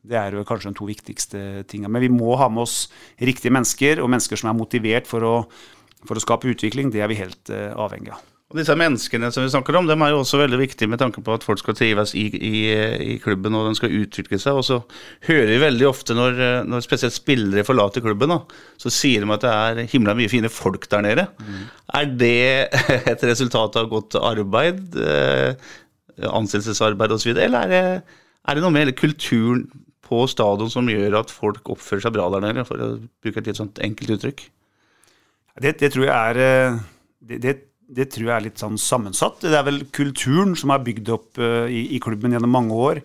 Det 0.00 0.16
er 0.16 0.32
jo 0.32 0.46
kanskje 0.48 0.72
de 0.72 0.78
to 0.78 0.88
viktigste 0.88 1.44
tingene. 1.68 1.92
Men 1.92 2.06
vi 2.06 2.12
må 2.12 2.32
ha 2.40 2.48
med 2.52 2.64
oss 2.64 2.88
riktige 3.20 3.52
mennesker, 3.52 4.00
og 4.00 4.10
mennesker 4.12 4.40
som 4.40 4.52
er 4.52 4.58
motivert 4.58 5.08
for 5.10 5.26
å, 5.26 5.36
for 6.08 6.16
å 6.16 6.24
skape 6.24 6.48
utvikling. 6.50 6.92
Det 6.92 7.04
er 7.04 7.10
vi 7.10 7.20
helt 7.20 7.52
uh, 7.52 7.72
avhengig 7.76 8.14
av. 8.16 8.26
Og 8.50 8.58
disse 8.58 8.74
menneskene 8.74 9.28
som 9.30 9.44
vi 9.44 9.50
snakker 9.52 9.76
om, 9.78 9.86
dem 9.86 10.02
er 10.02 10.10
jo 10.10 10.24
også 10.24 10.40
veldig 10.40 10.58
viktige 10.58 10.90
med 10.90 10.98
tanke 10.98 11.22
på 11.22 11.34
at 11.36 11.44
folk 11.46 11.60
skal 11.60 11.76
trives 11.78 12.16
i, 12.18 12.24
i, 12.34 12.62
i 13.12 13.18
klubben 13.22 13.54
og 13.54 13.68
den 13.68 13.76
skal 13.78 13.92
utvikle 13.94 14.40
seg. 14.42 14.58
Og 14.58 14.64
så 14.66 14.80
hører 15.28 15.52
vi 15.52 15.60
veldig 15.62 15.86
ofte 15.86 16.16
når, 16.18 16.40
når 16.66 16.82
spesielt 16.82 17.14
spillere 17.14 17.62
forlater 17.68 18.02
klubben, 18.02 18.32
da, 18.34 18.40
så 18.80 18.90
sier 18.90 19.22
de 19.22 19.36
at 19.36 19.44
det 19.44 19.52
er 19.54 19.92
himla 19.92 20.16
mye 20.18 20.32
fine 20.32 20.50
folk 20.50 20.88
der 20.90 21.06
nede. 21.06 21.28
Er 21.94 22.10
det 22.10 22.74
et 23.12 23.22
resultat 23.30 23.78
av 23.78 23.86
godt 23.92 24.18
arbeid, 24.18 24.98
eh, 24.98 25.70
ansettelsesarbeid 26.18 27.14
osv., 27.14 27.30
eller 27.36 27.60
er 27.60 27.70
det, 27.70 28.18
er 28.50 28.58
det 28.58 28.66
noe 28.66 28.74
med 28.74 28.88
hele 28.88 28.98
kulturen 28.98 29.68
på 30.10 30.24
stadion 30.30 30.72
som 30.72 30.88
gjør 30.90 31.20
at 31.22 31.32
folk 31.32 31.70
oppfører 31.72 32.04
seg 32.04 32.14
bra 32.16 32.26
der 32.34 32.48
nede, 32.48 32.66
for 32.66 32.82
å 32.82 32.92
bruke 33.22 33.42
et 33.42 33.50
litt 33.50 33.60
sånt 33.60 33.78
enkelt 33.84 34.16
uttrykk? 34.18 34.44
Det, 35.60 35.76
det 35.78 35.92
tror 35.94 36.06
jeg 36.06 36.14
er 36.14 36.40
eh, 36.42 36.78
det, 37.30 37.40
det, 37.44 37.54
det 37.90 38.06
tror 38.12 38.28
jeg 38.28 38.36
er 38.36 38.46
litt 38.48 38.62
sånn 38.62 38.78
sammensatt. 38.80 39.42
Det 39.42 39.56
er 39.56 39.66
vel 39.66 39.82
kulturen 39.94 40.54
som 40.58 40.72
er 40.74 40.84
bygd 40.86 41.10
opp 41.14 41.40
eh, 41.42 41.70
i, 41.70 41.82
i 41.96 42.02
klubben 42.02 42.34
gjennom 42.34 42.54
mange 42.54 42.76
år. 42.76 43.02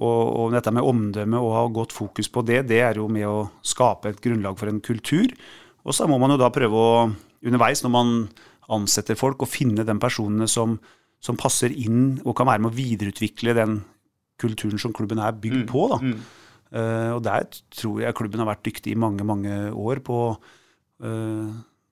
Og, 0.00 0.20
og 0.40 0.54
dette 0.54 0.72
med 0.72 0.86
omdømme 0.86 1.40
og 1.42 1.56
ha 1.58 1.64
godt 1.76 1.92
fokus 1.92 2.30
på 2.32 2.44
det, 2.48 2.62
det 2.70 2.78
er 2.80 2.96
jo 2.96 3.08
med 3.12 3.26
å 3.28 3.50
skape 3.66 4.08
et 4.08 4.22
grunnlag 4.24 4.56
for 4.56 4.70
en 4.70 4.80
kultur. 4.80 5.28
Og 5.84 5.96
så 5.96 6.06
må 6.08 6.16
man 6.20 6.32
jo 6.32 6.40
da 6.40 6.48
prøve 6.54 6.78
å, 6.78 6.94
underveis 7.44 7.84
når 7.84 7.92
man 7.92 8.14
ansetter 8.72 9.18
folk, 9.18 9.42
å 9.42 9.50
finne 9.50 9.84
de 9.84 9.96
personene 10.00 10.48
som, 10.48 10.78
som 11.20 11.38
passer 11.40 11.74
inn 11.74 12.20
og 12.24 12.36
kan 12.38 12.48
være 12.48 12.64
med 12.64 12.72
å 12.72 12.78
videreutvikle 12.78 13.56
den 13.58 13.80
kulturen 14.40 14.80
som 14.80 14.94
klubben 14.96 15.20
er 15.20 15.36
bygd 15.36 15.66
på. 15.68 15.88
da. 15.92 16.00
Eh, 16.00 16.39
og 17.16 17.22
der 17.26 17.48
tror 17.74 18.02
jeg 18.04 18.16
klubben 18.18 18.42
har 18.42 18.48
vært 18.52 18.64
dyktig 18.68 18.94
i 18.94 19.00
mange, 19.00 19.26
mange 19.26 19.72
år 19.74 20.02
på 20.06 20.20
eh, 21.02 21.50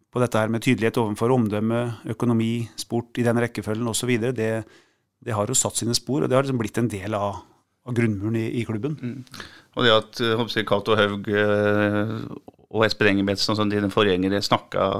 på 0.08 0.22
dette 0.22 0.40
her 0.40 0.50
med 0.52 0.64
tydelighet 0.64 0.98
overfor 1.02 1.34
omdømme, 1.34 1.82
økonomi, 2.14 2.52
sport 2.80 3.18
i 3.20 3.26
den 3.26 3.40
rekkefølgen 3.42 3.90
osv. 3.90 4.14
Det, 4.32 4.50
det 5.20 5.36
har 5.36 5.50
jo 5.50 5.56
satt 5.58 5.76
sine 5.76 5.96
spor, 5.96 6.22
og 6.22 6.30
det 6.30 6.38
har 6.38 6.46
liksom 6.46 6.60
blitt 6.60 6.80
en 6.80 6.90
del 6.90 7.16
av, 7.18 7.42
av 7.84 7.96
grunnmuren 7.96 8.38
i, 8.40 8.46
i 8.60 8.64
klubben. 8.68 8.96
Og 9.76 9.84
det 9.84 9.94
at 9.94 10.22
eh, 10.24 10.36
håper 10.38 10.60
jeg, 10.60 10.68
Cato 10.68 10.96
Haug 10.98 11.28
eh, 11.28 12.14
og 12.68 12.84
Espen 12.86 13.12
Engebretsen, 13.12 13.56
som 13.58 13.70
dine 13.72 13.92
forgjengere, 13.92 14.42
snakka 14.44 14.90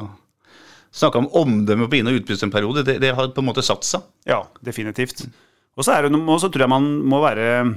Snakka 0.98 1.20
om 1.20 1.26
omdømme 1.36 1.84
på 1.84 1.98
inn- 1.98 2.08
og 2.08 2.16
utpust 2.16 2.46
en 2.46 2.50
periode. 2.50 2.80
Det, 2.80 2.94
det 3.02 3.10
har 3.12 3.26
på 3.36 3.42
en 3.42 3.46
måte 3.50 3.60
satt 3.60 3.84
seg. 3.84 4.06
Ja, 4.24 4.38
definitivt. 4.64 5.20
Og 5.76 5.84
og 5.84 6.40
så 6.40 6.48
tror 6.48 6.64
jeg 6.64 6.72
man 6.72 6.86
må 7.04 7.20
være 7.20 7.74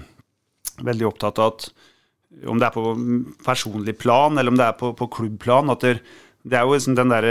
veldig 0.79 1.09
opptatt 1.09 1.41
av 1.43 1.51
at 1.51 1.65
om 2.47 2.59
det 2.61 2.67
er 2.67 2.75
på 2.75 2.95
personlig 3.45 3.97
plan 3.99 4.37
eller 4.37 4.53
om 4.53 4.57
det 4.59 4.65
er 4.69 4.77
på, 4.79 4.93
på 4.97 5.09
klubbplan, 5.17 5.69
at 5.73 5.83
det, 5.85 5.97
det 6.47 6.57
er 6.57 6.65
jo 6.65 6.75
liksom 6.77 6.97
den 6.97 7.13
der, 7.13 7.27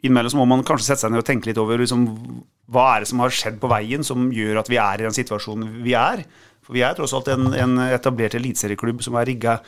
Innimellom 0.00 0.38
må 0.40 0.46
man 0.48 0.62
kanskje 0.64 0.86
sette 0.86 1.04
seg 1.04 1.12
ned 1.12 1.20
og 1.20 1.26
tenke 1.28 1.50
litt 1.50 1.58
over 1.60 1.80
liksom, 1.82 2.06
hva 2.72 2.86
er 2.94 3.02
det 3.02 3.10
som 3.10 3.20
har 3.20 3.34
skjedd 3.36 3.58
på 3.60 3.68
veien 3.68 4.06
som 4.06 4.30
gjør 4.32 4.62
at 4.62 4.70
vi 4.72 4.78
er 4.80 5.02
i 5.02 5.04
den 5.04 5.16
situasjonen 5.16 5.82
vi 5.84 5.92
er. 5.98 6.22
For 6.64 6.76
vi 6.76 6.84
er 6.86 6.94
tross 6.96 7.12
alt 7.16 7.28
en, 7.32 7.50
en 7.52 7.74
etablert 7.90 8.36
eliteserieklubb 8.38 9.02
som 9.04 9.18
er 9.20 9.28
rigga 9.28 9.58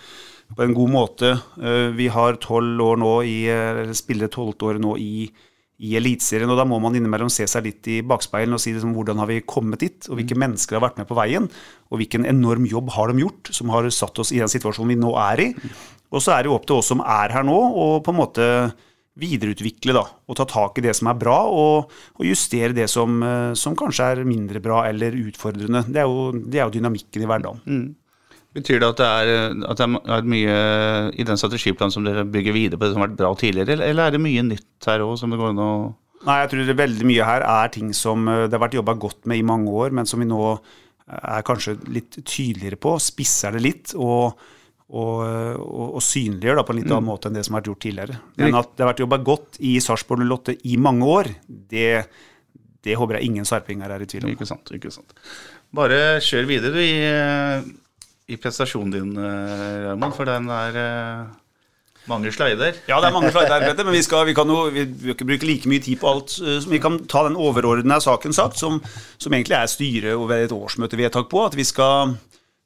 på 0.57 0.65
en 0.65 0.73
god 0.77 0.93
måte. 0.95 1.35
Eh, 1.61 1.91
Vi 1.99 2.09
har 2.13 2.41
tolv 2.41 2.81
år 2.81 3.01
nå 3.03 3.13
i, 3.29 3.37
eller 3.53 3.93
spiller 3.97 4.33
tolvte 4.33 4.71
året 4.71 4.85
nå 4.85 4.97
i, 5.01 5.29
i 5.83 5.97
Eliteserien, 5.99 6.51
og 6.53 6.61
da 6.61 6.67
må 6.69 6.79
man 6.83 6.95
innimellom 6.95 7.31
se 7.33 7.47
seg 7.51 7.67
litt 7.67 7.89
i 7.91 7.99
bakspeilen 8.07 8.55
og 8.55 8.63
si 8.63 8.75
liksom, 8.75 8.95
hvordan 8.95 9.19
har 9.23 9.31
vi 9.31 9.41
kommet 9.43 9.83
dit, 9.83 10.07
og 10.09 10.21
hvilke 10.21 10.39
mennesker 10.39 10.79
har 10.79 10.85
vært 10.85 11.01
med 11.03 11.09
på 11.09 11.17
veien, 11.19 11.49
og 11.91 11.99
hvilken 11.99 12.29
enorm 12.31 12.69
jobb 12.71 12.93
har 12.95 13.11
de 13.11 13.25
gjort 13.25 13.51
som 13.57 13.73
har 13.75 13.89
satt 13.95 14.23
oss 14.23 14.31
i 14.35 14.39
den 14.43 14.53
situasjonen 14.53 14.95
vi 14.95 15.01
nå 15.01 15.11
er 15.25 15.43
i. 15.43 15.51
Og 16.13 16.23
så 16.23 16.37
er 16.37 16.45
det 16.45 16.53
jo 16.53 16.57
opp 16.57 16.69
til 16.69 16.79
oss 16.79 16.93
som 16.93 17.03
er 17.03 17.35
her 17.35 17.47
nå, 17.49 17.59
og 17.59 18.03
på 18.07 18.15
en 18.15 18.21
måte 18.21 18.49
videreutvikle 19.19 19.93
da, 19.97 20.05
og 20.09 20.37
ta 20.39 20.47
tak 20.49 20.79
i 20.81 20.85
det 20.87 20.95
som 20.97 21.11
er 21.11 21.19
bra, 21.21 21.41
og, 21.51 21.91
og 22.17 22.25
justere 22.25 22.73
det 22.77 22.87
som, 22.89 23.19
eh, 23.27 23.51
som 23.59 23.75
kanskje 23.77 24.07
er 24.13 24.23
mindre 24.29 24.63
bra 24.65 24.87
eller 24.89 25.19
utfordrende. 25.19 25.83
Det 25.91 26.01
er 26.01 26.09
jo, 26.09 26.31
det 26.33 26.61
er 26.61 26.65
jo 26.65 26.77
dynamikken 26.79 27.27
i 27.27 27.29
hverdagen. 27.29 27.61
Betyr 28.53 28.81
det 28.83 28.89
at 28.93 28.99
det 29.01 29.07
er, 29.09 29.55
at 29.71 29.79
det 29.81 29.87
er 30.13 30.27
mye 30.29 30.57
i 31.17 31.25
den 31.25 31.39
strategiplanen 31.41 31.93
som 31.95 32.05
dere 32.05 32.25
bygger 32.29 32.53
videre 32.53 32.77
på 32.81 32.85
det 32.85 32.93
som 32.93 33.01
har 33.01 33.09
vært 33.09 33.21
bra 33.23 33.31
tidligere, 33.41 33.79
eller- 33.81 34.07
er 34.07 34.11
det 34.17 34.21
mye 34.21 34.43
nytt 34.45 34.89
her 34.91 35.01
òg 35.07 35.15
som 35.19 35.31
det 35.33 35.39
går 35.41 35.55
an 35.55 35.63
å 35.65 35.73
Nei, 36.23 36.37
jeg 36.45 36.51
tror 36.53 36.67
det 36.69 36.77
veldig 36.79 37.07
mye 37.09 37.25
her 37.27 37.43
er 37.43 37.69
ting 37.75 37.89
som 37.99 38.29
eh, 38.31 38.45
det 38.47 38.55
har 38.55 38.63
vært 38.69 38.77
jobba 38.79 38.93
godt 38.95 39.25
med 39.27 39.41
i 39.41 39.43
mange 39.43 39.73
år, 39.75 39.91
men 39.91 40.07
som 40.07 40.21
vi 40.23 40.27
nå 40.31 40.39
eh, 40.55 41.39
er 41.39 41.43
kanskje 41.43 41.75
litt 41.91 42.21
tydeligere 42.23 42.79
på, 42.79 42.93
spisser 43.03 43.57
det 43.57 43.63
litt 43.65 43.95
og, 43.97 44.37
og, 44.87 45.17
og, 45.59 45.97
og 45.99 46.05
synliggjør 46.07 46.61
da 46.61 46.63
på 46.69 46.77
en 46.77 46.79
litt 46.79 46.93
annen 46.93 47.09
måte 47.09 47.27
enn 47.27 47.35
det 47.35 47.43
som 47.49 47.57
har 47.57 47.65
vært 47.65 47.73
gjort 47.73 47.83
tidligere. 47.89 48.21
Men 48.39 48.55
at 48.55 48.71
det 48.77 48.85
har 48.85 48.93
vært 48.93 49.03
jobba 49.03 49.19
godt 49.33 49.59
i 49.67 49.75
Sarpsborg 49.83 50.23
08 50.29 50.55
i 50.71 50.77
mange 50.79 51.11
år, 51.11 51.33
det, 51.49 51.89
det 52.87 52.95
håper 53.01 53.19
jeg 53.19 53.33
ingen 53.33 53.49
sarpinger 53.49 53.91
er 53.91 54.05
i 54.07 54.11
tvil 54.15 54.29
om. 54.29 54.37
Ikke 54.37 54.47
sant. 54.47 54.71
ikke 54.79 54.95
sant. 54.95 55.17
Bare 55.75 56.21
kjør 56.23 56.47
videre. 56.47 56.77
Vi, 56.79 56.91
eh, 57.03 57.67
i 58.29 58.37
prestasjonen 58.39 58.91
din, 58.95 59.17
eh, 59.19 59.89
Raymond, 59.89 60.15
for 60.15 60.29
den 60.29 60.49
er 60.51 60.77
eh, 60.79 61.27
mange 62.09 62.33
slider. 62.35 62.75
Ja, 62.89 63.01
det 63.03 63.09
er 63.09 63.15
mange 63.15 63.31
slider 63.35 63.63
Petter, 63.67 63.85
men 63.85 63.95
vi, 63.95 64.03
skal, 64.03 64.27
vi 64.27 64.35
kan 64.35 64.49
jo 64.49 64.65
vi 64.75 64.85
vi 64.85 65.13
ikke 65.15 65.27
bruke 65.29 65.47
like 65.47 65.71
mye 65.71 65.83
tid 65.83 66.01
på 66.01 66.09
alt. 66.11 66.37
eh, 66.43 66.63
Vi 66.71 66.81
kan 66.83 67.01
ta 67.11 67.25
den 67.29 67.37
overordna 67.37 68.01
saken 68.01 68.33
sagt, 68.33 68.59
som, 68.59 68.81
som 69.19 69.33
egentlig 69.33 69.59
er 69.59 69.71
styret 69.71 70.15
over 70.15 70.39
et 70.45 70.55
årsmøtevedtak 70.55 71.29
på. 71.31 71.45
At 71.47 71.55
vi 71.59 71.65
skal, 71.65 72.17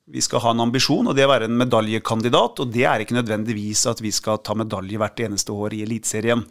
vi 0.06 0.20
skal 0.20 0.44
ha 0.44 0.54
en 0.54 0.64
ambisjon, 0.68 1.08
og 1.08 1.16
det 1.16 1.26
å 1.26 1.32
være 1.32 1.50
en 1.50 1.58
medaljekandidat. 1.58 2.60
Og 2.60 2.72
det 2.72 2.84
er 2.84 3.04
ikke 3.04 3.18
nødvendigvis 3.18 3.86
at 3.90 4.00
vi 4.04 4.12
skal 4.12 4.38
ta 4.44 4.54
medalje 4.54 5.00
hvert 5.00 5.24
eneste 5.28 5.52
år 5.52 5.74
i 5.76 5.84
Eliteserien. 5.88 6.44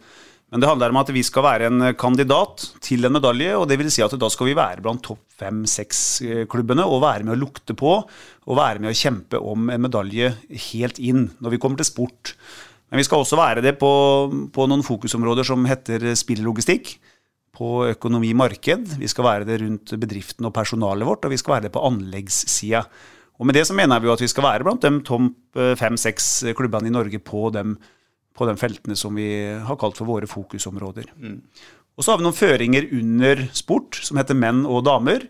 Men 0.52 0.62
det 0.62 0.68
handler 0.70 0.92
om 0.92 1.00
at 1.00 1.10
vi 1.10 1.24
skal 1.26 1.42
være 1.42 1.66
en 1.66 1.88
kandidat 1.98 2.68
til 2.84 3.08
en 3.08 3.16
medalje, 3.16 3.50
og 3.58 3.64
det 3.66 3.80
vil 3.80 3.90
si 3.90 4.04
at 4.04 4.14
da 4.14 4.28
skal 4.30 4.46
vi 4.46 4.54
være 4.54 4.84
blant 4.84 5.02
topp 5.02 5.24
fem-seks-klubbene 5.40 6.86
og 6.86 7.02
være 7.02 7.26
med 7.26 7.34
å 7.34 7.40
lukte 7.40 7.74
på 7.76 7.96
og 7.98 8.54
være 8.56 8.80
med 8.84 8.92
å 8.92 8.96
kjempe 8.96 9.40
om 9.42 9.66
en 9.74 9.82
medalje 9.82 10.30
helt 10.70 11.00
inn 11.02 11.26
når 11.42 11.56
vi 11.56 11.60
kommer 11.62 11.82
til 11.82 11.90
sport. 11.90 12.36
Men 12.86 13.02
vi 13.02 13.06
skal 13.08 13.24
også 13.24 13.40
være 13.40 13.64
det 13.64 13.74
på, 13.80 13.90
på 14.54 14.68
noen 14.70 14.86
fokusområder 14.86 15.48
som 15.48 15.66
heter 15.66 16.12
spillelogistikk. 16.14 16.94
på 17.56 17.86
økonomi-marked. 17.88 18.98
Vi 19.00 19.08
skal 19.08 19.24
være 19.24 19.46
det 19.48 19.54
rundt 19.62 19.94
bedriften 19.96 20.44
og 20.44 20.52
personalet 20.52 21.08
vårt, 21.08 21.24
og 21.24 21.32
vi 21.32 21.38
skal 21.40 21.54
være 21.54 21.64
det 21.66 21.72
på 21.72 21.80
anleggssida. 21.88 22.82
Og 23.40 23.48
med 23.48 23.56
det 23.56 23.62
så 23.64 23.72
mener 23.72 24.00
vi 24.00 24.10
jo 24.10 24.12
at 24.12 24.20
vi 24.20 24.28
skal 24.28 24.44
være 24.44 24.66
blant 24.66 24.84
de 24.84 24.90
topp 25.00 25.56
fem-seks 25.80 26.52
klubbene 26.56 26.90
i 26.90 26.92
Norge 26.92 27.16
på 27.24 27.48
de, 27.56 27.62
på 28.36 28.46
de 28.48 28.56
feltene 28.60 28.96
som 28.98 29.16
vi 29.16 29.30
har 29.66 29.80
kalt 29.80 29.98
for 29.98 30.08
våre 30.08 30.28
fokusområder. 30.30 31.10
Og 31.96 32.04
så 32.04 32.12
har 32.12 32.20
vi 32.20 32.26
noen 32.26 32.36
føringer 32.36 32.88
under 32.92 33.46
sport, 33.56 33.96
som 34.04 34.20
heter 34.20 34.36
menn 34.36 34.66
og 34.68 34.84
damer. 34.84 35.24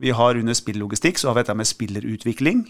Vi 0.00 0.12
har 0.12 0.36
under 0.36 0.56
spillogistikk 0.56 1.20
så 1.20 1.30
har 1.30 1.38
vi 1.38 1.44
dette 1.46 1.56
med 1.56 1.68
spillerutvikling. 1.68 2.64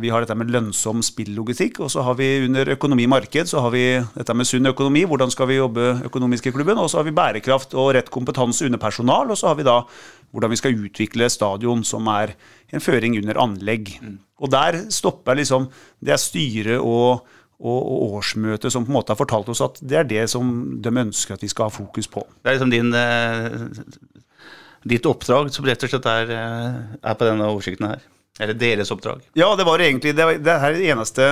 Vi 0.00 0.08
har 0.08 0.24
dette 0.24 0.34
med 0.34 0.48
lønnsom 0.48 1.02
spillogistikk, 1.04 1.76
og 1.84 1.90
så 1.92 2.02
har 2.06 2.16
vi 2.16 2.46
under 2.46 2.70
økonomi-marked 2.72 3.50
så 3.50 3.60
har 3.60 3.70
vi 3.74 3.84
dette 4.14 4.34
med 4.34 4.48
sunn 4.48 4.70
økonomi, 4.70 5.02
hvordan 5.04 5.30
skal 5.30 5.50
vi 5.50 5.58
jobbe 5.58 5.84
økonomisk 6.08 6.48
i 6.48 6.54
klubben, 6.56 6.80
og 6.80 6.88
så 6.88 6.98
har 6.98 7.04
vi 7.04 7.12
bærekraft 7.14 7.76
og 7.76 7.92
rett 7.94 8.08
kompetanse 8.10 8.64
under 8.64 8.80
personal, 8.80 9.28
og 9.28 9.36
så 9.36 9.50
har 9.50 9.58
vi 9.60 9.66
da 9.68 9.82
hvordan 10.32 10.54
vi 10.54 10.58
skal 10.58 10.80
utvikle 10.88 11.28
stadion, 11.30 11.84
som 11.84 12.08
er 12.10 12.32
en 12.72 12.82
føring 12.82 13.18
under 13.20 13.38
anlegg. 13.44 13.92
Og 14.40 14.50
der 14.50 14.80
stopper 14.90 15.36
liksom 15.38 15.68
Det 16.00 16.12
er 16.16 16.18
styret 16.18 16.80
og, 16.80 17.22
og, 17.60 18.16
årsmøtet 18.18 18.72
som 18.72 18.84
på 18.86 18.92
en 18.92 18.98
måte 18.98 19.14
har 19.14 19.20
fortalt 19.20 19.48
oss 19.52 19.62
at 19.64 19.78
det 19.82 20.00
er 20.00 20.08
det 20.10 20.24
som 20.32 20.50
de 20.82 20.92
ønsker 21.04 21.36
at 21.36 21.44
vi 21.44 21.50
skal 21.52 21.68
ha 21.68 21.74
fokus 21.74 22.08
på. 22.10 22.24
Det 22.42 22.50
er 22.50 22.58
liksom 22.58 22.72
din 22.72 22.90
eh, 22.98 23.60
ditt 24.84 25.06
oppdrag 25.08 25.52
som 25.54 25.66
rett 25.66 25.86
og 25.86 25.92
slett 25.92 26.08
er, 26.10 26.32
eh, 26.34 26.80
er 27.00 27.18
på 27.18 27.28
denne 27.28 27.48
oversikten 27.48 27.88
her. 27.92 28.02
Eller 28.42 28.56
deres 28.58 28.90
oppdrag. 28.90 29.22
Ja, 29.38 29.52
det 29.56 29.66
var 29.66 29.80
egentlig 29.80 30.16
det, 30.16 30.26
det 30.42 30.56
her 30.60 30.72
er 30.72 30.80
det 30.80 30.90
eneste 30.90 31.28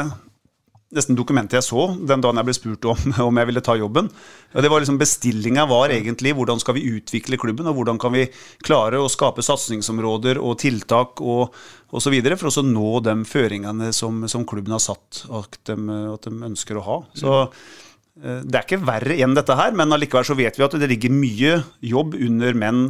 nesten 0.93 1.17
dokumentet 1.17 1.57
jeg 1.59 1.67
så 1.67 1.87
den 1.97 2.23
dagen 2.23 2.39
jeg 2.41 2.49
ble 2.49 2.55
spurt 2.57 2.89
om 2.93 3.15
om 3.29 3.41
jeg 3.41 3.49
ville 3.49 3.65
ta 3.65 3.77
jobben. 3.79 4.11
Det 4.53 4.71
var 4.71 4.83
liksom 4.83 4.99
Bestillinga 5.01 5.67
var 5.71 5.93
egentlig 5.95 6.35
hvordan 6.37 6.61
skal 6.63 6.77
vi 6.79 6.87
utvikle 6.97 7.39
klubben, 7.41 7.69
og 7.71 7.79
hvordan 7.79 8.01
kan 8.03 8.15
vi 8.15 8.27
klare 8.65 9.01
å 9.01 9.11
skape 9.13 9.45
satsingsområder 9.45 10.41
og 10.41 10.59
tiltak 10.63 11.23
og 11.25 11.55
osv. 11.93 12.19
for 12.41 12.49
å 12.49 12.67
nå 12.67 12.91
de 13.05 13.17
føringene 13.29 13.93
som, 13.97 14.25
som 14.29 14.45
klubben 14.49 14.77
har 14.77 14.83
satt 14.83 15.25
at 15.33 15.59
de, 15.69 15.79
at 16.13 16.29
de 16.29 16.51
ønsker 16.51 16.79
å 16.79 16.85
ha. 16.87 16.99
Så 17.17 17.39
eh, 17.43 18.43
det 18.45 18.59
er 18.59 18.67
ikke 18.67 18.85
verre 18.85 19.17
enn 19.21 19.37
dette 19.37 19.57
her, 19.59 19.75
men 19.77 19.93
allikevel 19.93 20.29
så 20.29 20.39
vet 20.39 20.59
vi 20.59 20.67
at 20.69 20.77
det 20.81 20.93
ligger 20.93 21.13
mye 21.15 21.59
jobb 21.85 22.17
under 22.21 22.57
menn 22.59 22.85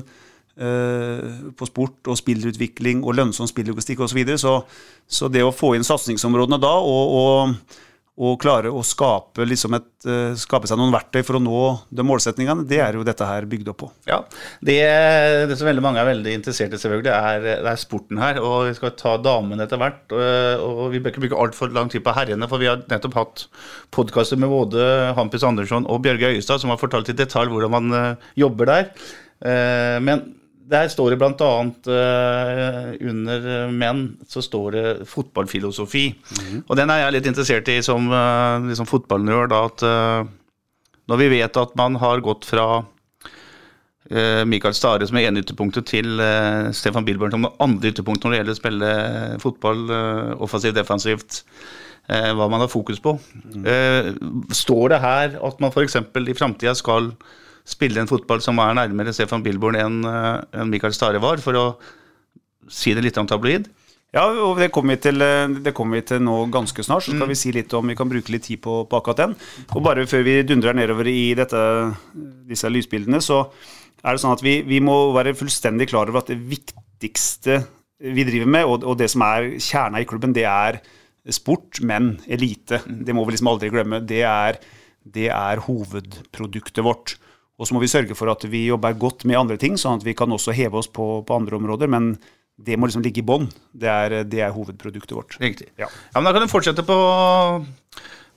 eh, 0.58 1.50
på 1.58 1.70
sport 1.70 2.12
og 2.12 2.18
spillutvikling 2.18 3.02
og 3.06 3.18
lønnsom 3.18 3.50
spilllogistikk 3.50 4.02
osv. 4.02 4.14
Så, 4.14 4.18
videre. 4.18 4.42
så 4.42 4.60
så 5.12 5.28
det 5.28 5.44
å 5.44 5.54
få 5.54 5.74
inn 5.76 5.86
satsingsområdene 5.86 6.60
da 6.62 6.72
og, 6.80 7.16
og, 7.18 7.80
og 8.20 8.36
klare 8.42 8.68
å 8.68 8.82
skape, 8.84 9.40
liksom 9.48 9.72
et, 9.78 9.88
eh, 10.04 10.34
skape 10.36 10.68
seg 10.68 10.76
noen 10.76 10.92
verktøy 10.92 11.22
for 11.24 11.38
å 11.38 11.40
nå 11.40 11.60
de 11.88 12.04
målsetningene, 12.04 12.66
det 12.68 12.82
er 12.84 12.98
jo 12.98 13.06
dette 13.08 13.24
her 13.24 13.46
bygd 13.48 13.70
opp 13.72 13.78
på. 13.80 13.88
Ja, 14.04 14.18
det, 14.60 14.76
det 15.48 15.56
som 15.56 15.70
veldig 15.70 15.84
mange 15.84 16.02
er 16.02 16.10
veldig 16.10 16.34
interessert 16.36 16.76
i, 16.76 16.80
selvfølgelig, 16.82 17.08
er, 17.08 17.40
det 17.64 17.72
er 17.72 17.80
sporten 17.80 18.20
her. 18.20 18.42
Og 18.44 18.68
vi 18.68 18.76
skal 18.76 18.92
ta 19.00 19.16
damene 19.16 19.64
etter 19.64 19.80
hvert. 19.80 20.04
Og, 20.12 20.66
og 20.82 20.92
vi 20.92 21.00
bør 21.00 21.14
ikke 21.14 21.24
bruke 21.24 21.40
altfor 21.46 21.72
lang 21.72 21.88
tid 21.92 22.04
på 22.04 22.12
herrene, 22.18 22.50
for 22.50 22.60
vi 22.60 22.68
har 22.68 22.84
nettopp 22.92 23.16
hatt 23.16 23.46
podkaster 23.96 24.36
med 24.36 24.52
både 24.52 24.84
Hampus 25.16 25.48
Andersson 25.48 25.88
og 25.88 26.04
Bjørge 26.04 26.34
Øyestad 26.36 26.60
som 26.60 26.74
har 26.74 26.80
fortalt 26.82 27.08
i 27.08 27.16
detalj 27.16 27.48
hvordan 27.48 27.72
man 27.72 27.96
eh, 27.96 28.30
jobber 28.44 28.68
der. 28.68 28.92
Eh, 29.40 29.98
men 30.04 30.26
der 30.70 30.88
står 30.92 31.12
det 31.12 31.18
bl.a. 31.20 31.50
Uh, 31.86 32.92
under 33.10 33.72
menn 33.74 34.04
så 34.30 34.42
står 34.44 34.76
det 34.76 34.86
fotballfilosofi. 35.10 36.04
Og 36.62 36.78
den 36.78 36.92
er 36.92 37.04
jeg 37.04 37.16
litt 37.16 37.28
interessert 37.30 37.68
i 37.72 37.80
som 37.84 38.08
uh, 38.12 38.62
liksom 38.68 38.88
fotballnerd. 38.88 39.52
da, 39.52 39.62
At 39.68 39.84
uh, 39.84 40.30
når 41.10 41.22
vi 41.22 41.30
vet 41.34 41.60
at 41.60 41.74
man 41.78 41.98
har 42.00 42.22
gått 42.24 42.46
fra 42.48 42.66
uh, 42.82 44.42
Mikael 44.48 44.76
Stare 44.78 45.08
som 45.08 45.18
er 45.18 45.28
ene 45.28 45.42
ytterpunktet, 45.42 45.90
til 45.90 46.22
uh, 46.22 46.70
Stefan 46.76 47.06
Bilborn 47.08 47.34
som 47.34 47.48
det 47.48 47.54
andre 47.64 47.92
ytterpunktet 47.92 48.28
når 48.28 48.34
det 48.34 48.42
gjelder 48.42 48.56
å 48.56 48.62
spille 48.62 48.96
fotball 49.42 49.86
offensivt, 50.42 50.78
defensivt, 50.78 51.42
hva 52.08 52.48
man 52.50 52.60
har 52.64 52.70
fokus 52.70 52.98
på. 53.02 53.14
Uh, 53.62 54.10
står 54.54 54.94
det 54.94 55.04
her 55.04 55.38
at 55.38 55.62
man 55.62 55.70
f.eks. 55.74 56.00
i 56.02 56.38
framtida 56.38 56.74
skal 56.78 57.12
spille 57.64 58.02
en 58.02 58.10
fotball 58.10 58.42
som 58.42 58.58
er 58.62 58.74
nærmere 58.74 59.14
Stefan 59.14 59.44
Bilborn 59.44 59.78
enn 59.78 60.00
en 60.04 60.70
Michael 60.70 60.94
Stare 60.96 61.20
var, 61.22 61.38
for 61.44 61.58
å 61.58 61.66
si 62.70 62.94
det 62.94 63.04
litt 63.04 63.20
om 63.20 63.28
tabloid? 63.30 63.68
Ja, 64.12 64.26
og 64.44 64.58
det 64.60 64.68
kommer 64.74 64.92
vi 64.92 65.00
til, 65.08 65.22
eh, 65.24 65.48
det 65.64 65.72
kommer 65.72 65.96
vi 65.96 66.04
til 66.04 66.20
nå 66.20 66.44
ganske 66.52 66.84
snart. 66.84 67.06
Så 67.06 67.14
skal 67.16 67.30
vi 67.30 67.38
si 67.38 67.52
litt 67.52 67.72
om 67.72 67.86
Vi 67.86 67.96
kan 67.96 68.10
bruke 68.10 68.28
litt 68.28 68.44
tid 68.44 68.60
på, 68.60 68.84
på 68.84 68.98
akkurat 68.98 69.16
den. 69.16 69.36
Og 69.72 69.82
bare 69.82 70.04
før 70.06 70.22
vi 70.22 70.42
dundrer 70.42 70.76
nedover 70.76 71.08
i 71.08 71.32
dette, 71.34 71.56
disse 72.48 72.68
lysbildene, 72.68 73.22
så 73.24 73.46
er 74.04 74.12
det 74.12 74.20
sånn 74.20 74.36
at 74.36 74.44
vi, 74.44 74.60
vi 74.68 74.80
må 74.80 75.14
være 75.16 75.32
fullstendig 75.34 75.88
klar 75.88 76.10
over 76.10 76.20
at 76.20 76.28
det 76.28 76.36
viktigste 76.36 77.62
vi 78.02 78.24
driver 78.26 78.50
med, 78.50 78.66
og, 78.66 78.84
og 78.84 78.98
det 78.98 79.08
som 79.08 79.22
er 79.22 79.54
kjerna 79.62 80.02
i 80.02 80.04
klubben, 80.04 80.34
det 80.34 80.44
er 80.44 80.82
sport, 81.32 81.80
men 81.80 82.18
elite. 82.26 82.82
Det 82.84 83.14
må 83.14 83.24
vi 83.24 83.32
liksom 83.32 83.48
aldri 83.48 83.70
glemme. 83.72 84.02
Det 84.04 84.24
er, 84.28 84.58
det 85.04 85.30
er 85.32 85.64
hovedproduktet 85.64 86.84
vårt. 86.84 87.16
Og 87.62 87.68
så 87.68 87.76
må 87.76 87.82
vi 87.82 87.90
sørge 87.90 88.16
for 88.18 88.30
at 88.32 88.42
vi 88.50 88.64
jobber 88.66 88.96
godt 88.98 89.22
med 89.28 89.38
andre 89.38 89.58
ting, 89.60 89.76
sånn 89.78 90.00
at 90.00 90.06
vi 90.06 90.16
kan 90.18 90.32
også 90.34 90.54
heve 90.56 90.80
oss 90.80 90.90
på, 90.90 91.20
på 91.22 91.36
andre 91.36 91.60
områder. 91.60 91.90
Men 91.90 92.16
det 92.58 92.74
må 92.74 92.88
liksom 92.88 93.04
ligge 93.06 93.22
i 93.22 93.26
bånn. 93.26 93.46
Det, 93.70 93.92
det 94.32 94.42
er 94.42 94.54
hovedproduktet 94.54 95.14
vårt. 95.14 95.38
Riktig. 95.42 95.70
Ja. 95.78 95.86
Ja, 95.86 96.18
men 96.18 96.26
Da 96.26 96.34
kan 96.34 96.44
du 96.44 96.50
fortsette 96.50 96.82
på, 96.86 96.98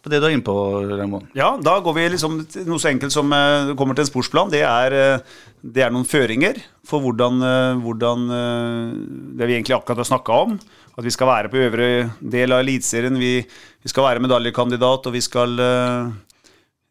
på 0.06 0.14
det 0.14 0.22
du 0.22 0.30
er 0.30 0.38
inne 0.38 0.46
på, 0.46 0.56
Raymond. 0.94 1.34
Ja, 1.38 1.56
da 1.58 1.80
går 1.82 1.98
vi 1.98 2.06
liksom 2.14 2.38
til 2.54 2.70
noe 2.70 2.82
så 2.82 2.94
enkelt 2.94 3.16
som 3.16 3.34
uh, 3.34 3.74
kommer 3.80 3.98
til 3.98 4.06
en 4.06 4.12
sportsplan. 4.14 4.54
Det 4.54 4.62
er, 4.62 4.96
uh, 5.18 5.44
det 5.66 5.88
er 5.88 5.94
noen 5.94 6.06
føringer 6.06 6.62
for 6.86 7.02
hvordan, 7.02 7.42
uh, 7.42 7.82
hvordan 7.82 8.30
Det 8.30 9.50
vi 9.50 9.58
egentlig 9.58 9.80
akkurat 9.80 10.06
har 10.06 10.14
snakka 10.14 10.42
om. 10.46 10.60
At 10.96 11.04
vi 11.04 11.12
skal 11.12 11.28
være 11.28 11.52
på 11.52 11.60
øvre 11.60 11.88
del 12.22 12.54
av 12.56 12.62
Eliteserien. 12.64 13.18
Vi, 13.20 13.42
vi 13.42 13.92
skal 13.92 14.08
være 14.08 14.24
medaljekandidat, 14.24 15.10
og 15.10 15.14
vi 15.16 15.22
skal 15.24 15.60
eh, 15.60 16.14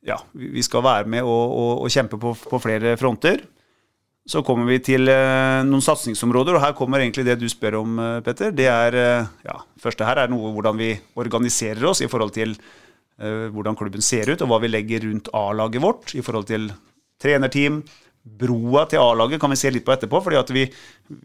ja, 0.04 0.18
vi 0.36 0.62
skal 0.64 0.84
være 0.84 1.10
med 1.10 1.24
og, 1.24 1.44
og, 1.48 1.72
og 1.84 1.92
kjempe 1.92 2.20
på, 2.20 2.34
på 2.36 2.60
flere 2.62 2.96
fronter. 3.00 3.42
Så 4.24 4.40
kommer 4.44 4.64
vi 4.70 4.78
til 4.80 5.10
eh, 5.12 5.60
noen 5.68 5.84
satsingsområder, 5.84 6.56
og 6.56 6.62
her 6.64 6.76
kommer 6.76 7.02
egentlig 7.02 7.26
det 7.26 7.36
du 7.42 7.44
spør 7.52 7.82
om, 7.82 7.98
eh, 8.00 8.20
Petter. 8.24 8.54
Det 8.56 8.68
er, 8.70 8.96
eh, 8.96 9.26
ja, 9.44 9.58
første 9.80 10.06
her 10.08 10.22
er 10.22 10.32
noe 10.32 10.52
hvordan 10.54 10.78
vi 10.80 10.94
organiserer 11.20 11.84
oss 11.90 12.00
i 12.00 12.08
forhold 12.08 12.32
til 12.36 12.54
eh, 12.56 13.50
hvordan 13.52 13.76
klubben 13.76 14.04
ser 14.04 14.32
ut, 14.32 14.40
og 14.40 14.48
hva 14.48 14.62
vi 14.64 14.72
legger 14.72 15.04
rundt 15.04 15.28
A-laget 15.36 15.84
vårt 15.84 16.14
i 16.16 16.24
forhold 16.24 16.48
til 16.48 16.70
trenerteam. 17.20 17.82
Broa 18.24 18.86
til 18.88 19.02
A-laget 19.04 19.42
kan 19.42 19.52
vi 19.52 19.58
se 19.60 19.68
litt 19.74 19.84
på 19.84 19.92
etterpå, 19.92 20.22
fordi 20.24 20.56
vi, 20.56 20.62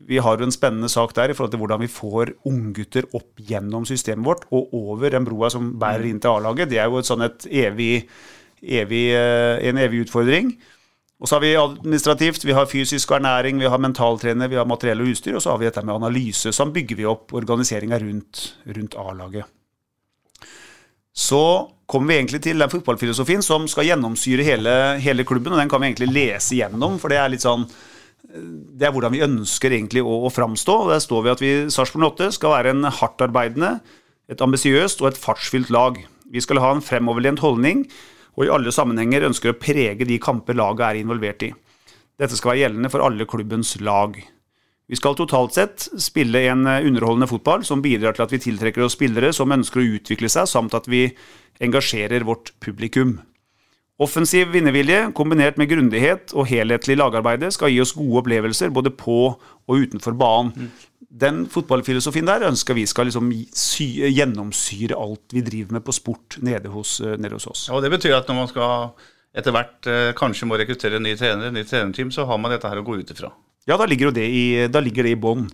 vi 0.09 0.19
har 0.19 0.35
jo 0.35 0.49
en 0.49 0.51
spennende 0.51 0.89
sak 0.91 1.13
der 1.15 1.31
i 1.31 1.37
forhold 1.37 1.53
til 1.53 1.61
hvordan 1.63 1.79
vi 1.79 1.87
får 1.87 2.33
unggutter 2.51 3.07
opp 3.15 3.39
gjennom 3.39 3.87
systemet 3.87 4.27
vårt 4.27 4.43
og 4.51 4.75
over 4.75 5.15
den 5.15 5.23
broa 5.23 5.47
som 5.53 5.71
bærer 5.79 6.09
inn 6.09 6.19
til 6.19 6.35
A-laget. 6.35 6.67
Det 6.73 6.83
er 6.83 6.91
jo 6.91 6.99
et 6.99 7.07
sånn 7.07 7.23
et 7.23 7.47
evig, 7.47 8.09
evig, 8.63 9.05
eh, 9.15 9.69
en 9.69 9.77
evig 9.77 10.05
utfordring. 10.05 10.53
Og 11.19 11.27
så 11.27 11.35
har 11.35 11.43
vi 11.43 11.55
administrativt, 11.59 12.45
vi 12.47 12.55
har 12.55 12.69
fysisk 12.69 13.11
og 13.11 13.19
ernæring, 13.19 13.59
vi 13.59 13.67
har 13.67 13.81
mentaltrener, 13.81 14.47
vi 14.47 14.55
har 14.55 14.67
materiell 14.67 15.01
og 15.03 15.11
utstyr, 15.11 15.35
og 15.35 15.43
så 15.43 15.51
har 15.51 15.59
vi 15.59 15.67
dette 15.67 15.83
med 15.83 15.97
analyse. 15.97 16.53
Sånn 16.55 16.71
bygger 16.71 16.95
vi 16.95 17.07
opp 17.09 17.33
organiseringa 17.35 17.99
rundt, 17.99 18.53
rundt 18.65 18.95
A-laget. 18.95 19.45
Så 21.11 21.43
kommer 21.89 22.13
vi 22.13 22.19
egentlig 22.21 22.41
til 22.45 22.61
den 22.61 22.71
fotballfilosofien 22.71 23.43
som 23.43 23.67
skal 23.67 23.89
gjennomsyre 23.89 24.45
hele, 24.47 24.73
hele 25.03 25.25
klubben, 25.27 25.51
og 25.51 25.59
den 25.59 25.71
kan 25.71 25.81
vi 25.81 25.89
egentlig 25.89 26.13
lese 26.13 26.55
gjennom, 26.61 26.95
for 27.01 27.11
det 27.11 27.19
er 27.19 27.33
litt 27.33 27.43
sånn 27.43 27.67
det 28.29 28.85
er 28.85 28.93
hvordan 28.93 29.13
vi 29.15 29.23
ønsker 29.25 29.73
egentlig 29.73 30.03
å, 30.05 30.19
å 30.27 30.29
framstå. 30.29 30.75
og 30.83 30.91
Der 30.93 31.01
står 31.01 31.23
vi 31.25 31.31
at 31.33 31.41
vi 31.41 31.51
Sarpsborg 31.73 32.11
8 32.11 32.29
skal 32.37 32.53
være 32.53 32.75
en 32.75 32.85
hardtarbeidende, 32.85 33.79
et 34.29 34.43
ambisiøst 34.45 35.01
og 35.01 35.09
et 35.09 35.19
fartsfylt 35.19 35.71
lag. 35.73 35.97
Vi 36.29 36.43
skal 36.43 36.61
ha 36.61 36.75
en 36.75 36.83
fremoverlent 36.85 37.41
holdning, 37.41 37.87
og 38.39 38.45
i 38.47 38.51
alle 38.55 38.71
sammenhenger 38.71 39.27
ønsker 39.27 39.51
å 39.51 39.59
prege 39.59 40.07
de 40.07 40.19
kamper 40.23 40.55
laget 40.55 40.85
er 40.87 40.99
involvert 41.01 41.43
i. 41.43 41.51
Dette 42.19 42.37
skal 42.39 42.53
være 42.53 42.63
gjeldende 42.63 42.91
for 42.91 43.03
alle 43.03 43.27
klubbens 43.27 43.73
lag. 43.83 44.15
Vi 44.89 44.97
skal 44.97 45.17
totalt 45.19 45.53
sett 45.53 45.85
spille 46.01 46.41
en 46.49 46.63
eh, 46.65 46.85
underholdende 46.87 47.27
fotball 47.29 47.65
som 47.67 47.83
bidrar 47.83 48.15
til 48.15 48.25
at 48.25 48.31
vi 48.33 48.41
tiltrekker 48.41 48.87
oss 48.87 48.95
spillere 48.97 49.29
som 49.35 49.51
ønsker 49.53 49.83
å 49.83 49.89
utvikle 49.99 50.31
seg, 50.31 50.47
samt 50.49 50.73
at 50.73 50.87
vi 50.89 51.03
engasjerer 51.61 52.25
vårt 52.25 52.55
publikum. 52.63 53.19
Offensiv 53.99 54.53
vinnervilje 54.55 55.09
kombinert 55.13 55.59
med 55.59 55.69
grundighet 55.69 56.31
og 56.31 56.47
helhetlig 56.47 56.95
lagarbeide 56.97 57.51
skal 57.51 57.73
gi 57.73 57.81
oss 57.83 57.91
gode 57.97 58.23
opplevelser 58.23 58.71
både 58.71 58.95
på 58.95 59.19
og 59.35 59.83
utenfor 59.83 60.15
banen. 60.17 60.71
Den 61.09 61.47
fotballfilosofien 61.49 62.27
der 62.27 62.45
ønsker 62.45 62.77
vi 62.77 62.85
skal 62.89 63.07
liksom 63.09 63.31
sy 63.57 63.87
gjennomsyre 64.13 64.97
alt 64.97 65.33
vi 65.33 65.41
driver 65.45 65.79
med 65.79 65.85
på 65.87 65.95
sport 65.95 66.37
nede 66.45 66.69
hos, 66.69 66.99
eh, 67.01 67.17
nede 67.17 67.33
hos 67.33 67.47
oss. 67.49 67.67
Ja, 67.69 67.77
og 67.77 67.81
Det 67.81 67.89
betyr 67.89 68.17
at 68.19 68.29
når 68.29 68.37
man 68.37 68.51
skal 68.51 68.91
etter 69.33 69.53
hvert 69.53 69.89
eh, 69.89 70.13
kanskje 70.17 70.47
må 70.49 70.57
rekruttere 70.57 71.01
nye 71.01 71.17
trenere, 71.17 71.53
nye 71.53 71.65
trenerteam, 71.65 72.11
så 72.13 72.25
har 72.29 72.37
man 72.41 72.53
dette 72.53 72.69
her 72.69 72.81
å 72.81 72.85
gå 72.85 72.99
ut 73.01 73.13
ifra. 73.13 73.31
Ja, 73.69 73.77
da 73.77 73.85
ligger, 73.85 74.09
det 74.13 74.25
i, 74.25 74.67
da 74.71 74.81
det 74.81 75.11
i 75.11 75.19
bånn. 75.19 75.45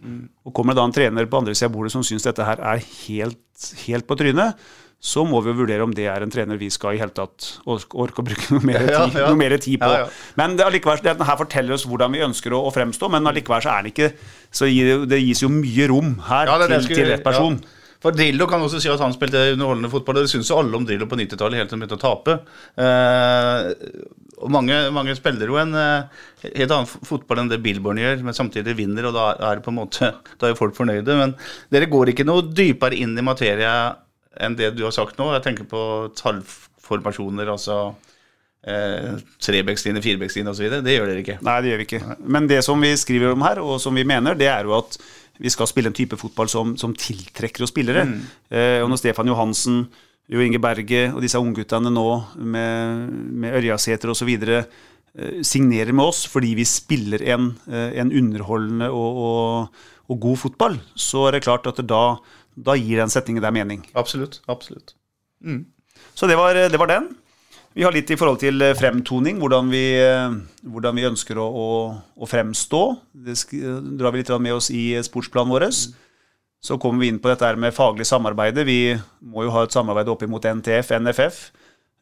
Og 0.45 0.53
kommer 0.55 0.75
det 0.75 0.79
da 0.79 0.85
en 0.88 0.95
trener 0.95 1.27
på 1.27 1.41
andre 1.41 1.55
sida 1.55 1.67
av 1.67 1.74
bordet 1.74 1.91
som 1.91 2.03
syns 2.05 2.24
dette 2.24 2.45
her 2.47 2.62
er 2.63 2.83
helt, 3.07 3.71
helt 3.83 4.07
på 4.07 4.15
trynet, 4.15 4.55
så 4.99 5.21
må 5.27 5.37
vi 5.45 5.51
jo 5.51 5.57
vurdere 5.59 5.83
om 5.85 5.91
det 5.93 6.07
er 6.09 6.23
en 6.25 6.31
trener 6.33 6.57
vi 6.57 6.69
skal 6.73 6.95
i 6.95 6.99
hele 7.01 7.13
tatt 7.13 7.59
orke, 7.69 7.93
å 7.99 8.25
bruke 8.25 8.47
noe 8.55 8.65
mer, 8.65 8.87
tid. 8.89 9.17
Noe 9.21 9.37
mer 9.37 9.57
tid 9.61 9.79
på. 9.83 9.91
Men 10.39 10.55
det, 10.57 10.65
allikevel, 10.65 11.03
det 11.05 11.13
her 11.29 11.37
forteller 11.43 11.75
oss 11.77 11.85
hvordan 11.85 12.15
vi 12.15 12.23
ønsker 12.25 12.55
å, 12.57 12.63
å 12.65 12.73
fremstå, 12.73 13.09
men 13.13 13.27
allikevel 13.29 13.61
så 13.61 13.75
er 13.75 13.85
den 13.85 13.91
ikke 13.93 14.11
Så 14.49 14.65
det- 14.71 15.09
det 15.11 15.19
gis 15.21 15.43
jo 15.43 15.49
mye 15.53 15.87
rom 15.91 16.15
her 16.29 16.45
det 16.45 16.53
er 16.55 16.67
det 16.77 16.81
til, 16.87 16.95
til 16.95 17.11
rett 17.13 17.23
person. 17.23 17.59
For 18.05 18.11
Drillo 18.13 18.45
kan 18.45 18.61
også 18.61 18.77
si 18.81 18.89
at 18.91 18.99
han 19.01 19.13
spilte 19.15 19.39
underholdende 19.55 19.89
fotball, 19.89 20.19
det 20.21 20.29
syns 20.29 20.49
jo 20.51 20.59
alle 20.59 20.77
om 20.77 20.83
Drillo 20.85 21.07
på 21.09 21.17
90-tallet, 21.17 21.57
helt 21.57 21.71
til 21.71 21.77
han 21.79 21.85
begynte 21.85 21.97
å 21.97 22.03
tape. 22.03 22.35
Eh, 22.77 23.69
og 24.43 24.51
mange, 24.51 24.77
mange 24.93 25.15
spiller 25.17 25.49
jo 25.49 25.57
en 25.61 25.73
eh, 25.79 26.23
helt 26.59 26.73
annen 26.75 26.89
fotball 27.07 27.41
enn 27.41 27.49
det 27.49 27.61
Billborn 27.63 27.97
gjør, 28.01 28.21
men 28.27 28.35
samtidig 28.37 28.75
vinner, 28.77 29.07
og 29.09 29.15
da 29.15 29.25
er 29.49 29.57
det 29.59 29.65
på 29.65 29.71
en 29.73 29.79
måte 29.79 30.11
Da 30.37 30.47
er 30.49 30.53
jo 30.53 30.59
folk 30.59 30.75
fornøyde. 30.77 31.17
Men 31.17 31.33
dere 31.73 31.89
går 31.89 32.11
ikke 32.13 32.27
noe 32.27 32.45
dypere 32.51 32.99
inn 32.99 33.15
i 33.17 33.25
materia 33.25 33.71
enn 34.41 34.57
det 34.59 34.73
du 34.75 34.83
har 34.87 34.95
sagt 34.95 35.19
nå. 35.19 35.29
Jeg 35.35 35.45
tenker 35.45 35.67
på 35.69 35.81
tallformasjoner, 36.19 37.51
altså 37.53 37.79
eh, 38.67 39.19
trebekslinje, 39.43 40.03
firebekslinje 40.05 40.53
osv. 40.53 40.79
Det 40.85 40.95
gjør 40.95 41.11
dere 41.11 41.23
ikke. 41.23 41.37
Nei, 41.45 41.59
det 41.63 41.71
gjør 41.71 41.83
vi 41.83 41.87
ikke. 41.89 42.17
Men 42.37 42.49
det 42.51 42.63
som 42.67 42.81
vi 42.81 42.95
skriver 42.99 43.35
om 43.35 43.45
her, 43.45 43.61
og 43.63 43.77
som 43.83 43.95
vi 43.95 44.07
mener, 44.07 44.37
det 44.39 44.49
er 44.51 44.67
jo 44.67 44.75
at 44.79 44.97
vi 45.41 45.51
skal 45.51 45.67
spille 45.67 45.91
en 45.91 45.95
type 45.95 46.17
fotball 46.19 46.49
som, 46.51 46.75
som 46.79 46.95
tiltrekker 46.95 47.65
oss 47.65 47.73
spillere. 47.73 48.05
Eh, 48.49 48.81
og 48.83 48.89
når 48.91 49.01
Stefan 49.03 49.31
Johansen, 49.31 49.85
Jo 50.31 50.41
Inge 50.41 50.57
Berge 50.57 51.11
og 51.11 51.19
disse 51.21 51.37
ungguttene 51.37 51.91
nå 51.93 52.07
med, 52.41 53.11
med 53.43 53.57
Ørjasæter 53.59 54.09
osv. 54.09 54.31
Eh, 55.15 55.41
signerer 55.45 55.93
med 55.95 56.09
oss 56.09 56.23
fordi 56.27 56.55
vi 56.57 56.65
spiller 56.67 57.21
en, 57.35 57.51
eh, 57.69 57.99
en 58.01 58.09
underholdende 58.11 58.89
og, 58.89 59.19
og, 59.27 59.83
og 60.09 60.19
god 60.23 60.41
fotball, 60.41 60.79
så 60.95 61.27
er 61.27 61.37
det 61.37 61.45
klart 61.45 61.69
at 61.69 61.79
da, 61.87 62.17
da 62.55 62.75
gir 62.79 63.01
den 63.01 63.12
setningen 63.12 63.43
der 63.43 63.53
mening. 63.55 63.85
Absolutt. 63.93 64.41
absolutt. 64.47 64.95
Så 66.15 66.27
det 66.27 66.38
var, 66.39 66.55
det 66.55 66.79
var 66.79 66.91
den. 66.91 67.12
Vi 67.75 67.83
har 67.83 67.91
litt 67.91 68.07
i 68.07 68.15
forhold 68.15 68.39
til 68.39 68.62
eh, 68.63 68.75
fremtoning, 68.77 69.35
hvordan 69.41 69.67
vi, 69.67 69.83
eh, 70.00 70.35
hvordan 70.63 70.95
vi 70.95 71.07
ønsker 71.09 71.39
å, 71.43 71.45
å, 71.45 71.67
å 72.15 72.29
fremstå. 72.29 72.81
Det 73.27 73.35
sk 73.35 73.51
drar 74.00 74.15
vi 74.15 74.21
litt 74.21 74.31
med 74.39 74.55
oss 74.55 74.69
i 74.71 74.93
sportsplanen 75.03 75.51
vår. 75.51 75.67
Så 76.63 76.79
kommer 76.81 77.03
vi 77.03 77.12
inn 77.12 77.19
på 77.19 77.27
dette 77.29 77.45
her 77.45 77.59
med 77.59 77.75
faglig 77.75 78.07
samarbeid. 78.07 78.62
Vi 78.63 78.95
må 79.27 79.43
jo 79.43 79.51
ha 79.53 79.65
et 79.65 79.75
samarbeid 79.75 80.07
opp 80.09 80.24
mot 80.31 80.47
NTF, 80.47 80.93
NFF, 81.03 81.41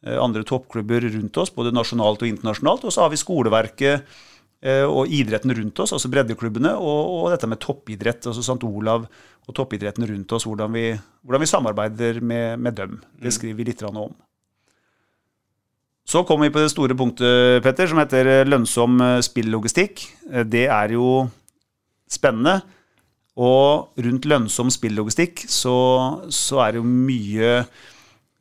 eh, 0.06 0.14
andre 0.14 0.46
toppklubber 0.46 1.08
rundt 1.16 1.42
oss, 1.42 1.50
både 1.50 1.74
nasjonalt 1.74 2.22
og 2.22 2.30
internasjonalt. 2.30 2.86
Og 2.86 2.94
så 2.94 3.02
har 3.02 3.10
vi 3.10 3.18
skoleverket 3.18 3.98
eh, 3.98 4.22
og 4.64 5.10
idretten 5.12 5.52
rundt 5.52 5.80
oss, 5.84 5.92
altså 5.92 6.08
breddeklubbene, 6.08 6.70
og, 6.80 7.08
og 7.18 7.26
dette 7.34 7.48
med 7.50 7.60
toppidrett, 7.60 8.24
altså 8.30 8.40
St. 8.40 8.64
Olav 8.64 9.04
og 9.44 9.56
toppidretten 9.56 10.06
rundt 10.08 10.32
oss, 10.32 10.46
hvordan 10.48 10.72
vi, 10.72 10.86
hvordan 11.20 11.42
vi 11.42 11.48
samarbeider 11.50 12.20
med, 12.24 12.62
med 12.64 12.78
dem. 12.78 12.94
Det 13.20 13.32
skriver 13.36 13.58
vi 13.58 13.66
litt 13.68 13.84
om. 13.84 14.14
Så 16.04 16.22
kommer 16.28 16.48
vi 16.48 16.52
på 16.52 16.60
det 16.60 16.72
store 16.72 16.96
punktet, 16.96 17.62
Petter, 17.64 17.88
som 17.88 18.00
heter 18.02 18.28
eh, 18.28 18.46
lønnsom 18.48 19.00
eh, 19.00 19.20
spillogistikk. 19.24 20.04
Eh, 20.30 20.44
Det 20.44 20.66
er 20.68 20.92
jo 20.96 21.26
spennende. 22.12 22.60
Og 23.34 23.96
rundt 23.98 24.28
lønnsom 24.30 24.68
spillogistikk 24.70 25.46
så, 25.50 25.74
så 26.30 26.60
er 26.62 26.74
det 26.74 26.82
jo 26.82 26.86
mye 26.86 27.54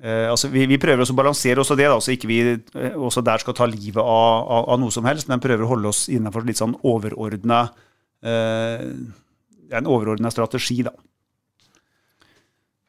eh, 0.04 0.28
altså 0.30 0.52
vi, 0.54 0.68
vi 0.70 0.80
prøver 0.82 1.06
også 1.06 1.16
å 1.16 1.22
balansere 1.22 1.64
også 1.64 1.78
det, 1.80 1.88
da, 1.90 1.98
så 2.04 2.14
ikke 2.14 2.30
vi 2.30 2.42
eh, 2.52 2.94
også 2.94 3.24
der 3.26 3.44
skal 3.44 3.58
ta 3.58 3.68
livet 3.70 4.04
av, 4.04 4.44
av, 4.44 4.70
av 4.76 4.84
noe 4.84 4.94
som 4.94 5.08
helst, 5.10 5.32
men 5.32 5.44
prøver 5.44 5.66
å 5.66 5.72
holde 5.74 5.94
oss 5.94 6.06
innenfor 6.14 6.46
litt 6.48 6.62
sånn 6.62 6.78
overordna 6.84 7.66
eh, 8.22 8.88
En 9.74 9.88
overordna 9.90 10.30
strategi, 10.30 10.84
da. 10.86 10.92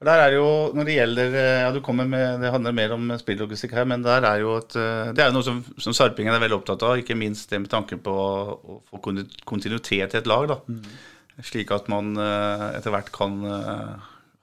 Der 0.05 0.21
er 0.21 0.35
jo, 0.37 0.47
når 0.77 0.89
det 0.89 0.97
gjelder 0.99 1.37
eh, 1.39 1.61
ja 1.63 1.71
du 1.73 1.81
kommer 1.85 2.09
med, 2.09 2.43
Det 2.43 2.51
handler 2.53 2.77
mer 2.77 2.95
om 2.97 3.13
spillogistikk 3.21 3.75
her, 3.77 3.87
men 3.89 4.05
der 4.05 4.27
er 4.29 4.43
jo 4.43 4.57
et, 4.59 4.77
eh, 4.77 5.13
det 5.17 5.25
er 5.25 5.31
jo 5.31 5.37
noe 5.39 5.47
som, 5.47 5.63
som 5.81 5.97
Sarpingen 5.97 6.35
er 6.35 6.43
veldig 6.43 6.59
opptatt 6.59 6.85
av. 6.85 7.01
Ikke 7.01 7.17
minst 7.19 7.53
det 7.53 7.63
med 7.63 7.73
tanke 7.73 7.99
på 8.03 8.15
å 8.15 8.81
få 8.91 9.01
kontinuitet 9.49 10.17
i 10.17 10.21
et 10.21 10.29
lag. 10.29 10.51
da, 10.51 10.59
Slik 11.45 11.73
at 11.75 11.89
man 11.93 12.13
eh, 12.21 12.67
etter 12.77 12.95
hvert 12.95 13.11
kan 13.15 13.41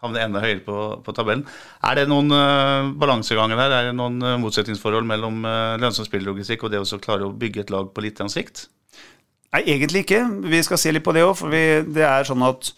havne 0.02 0.26
enda 0.26 0.42
høyere 0.44 0.64
på, 0.66 0.78
på 1.06 1.16
tabellen. 1.18 1.46
Er 1.86 2.00
det 2.00 2.08
noen 2.10 2.34
uh, 2.34 2.92
balanseganger 3.02 3.60
her? 3.62 3.78
Er 3.78 3.90
det 3.90 3.96
noen 3.98 4.20
uh, 4.26 4.36
motsetningsforhold 4.42 5.08
mellom 5.08 5.42
uh, 5.46 5.80
lønnsom 5.82 6.08
spillogistikk 6.08 6.66
og 6.66 6.74
det 6.74 6.82
å 6.82 7.02
klare 7.02 7.28
å 7.28 7.34
bygge 7.34 7.66
et 7.66 7.74
lag 7.74 7.90
på 7.94 8.06
litt 8.06 8.22
sikt? 8.34 8.68
Nei, 9.52 9.66
egentlig 9.66 10.06
ikke. 10.06 10.24
Vi 10.48 10.62
skal 10.64 10.80
se 10.80 10.94
litt 10.96 11.04
på 11.06 11.14
det 11.16 11.26
òg, 11.28 11.36
for 11.42 11.52
vi, 11.52 11.82
det 11.92 12.06
er 12.08 12.28
sånn 12.28 12.44
at 12.48 12.72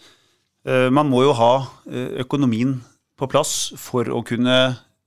uh, 0.66 0.88
man 0.92 1.08
må 1.10 1.22
jo 1.26 1.36
ha 1.38 1.52
eh, 1.86 2.24
økonomien 2.24 2.80
på 3.14 3.28
plass 3.30 3.72
for 3.78 4.08
å 4.10 4.22
kunne 4.26 4.56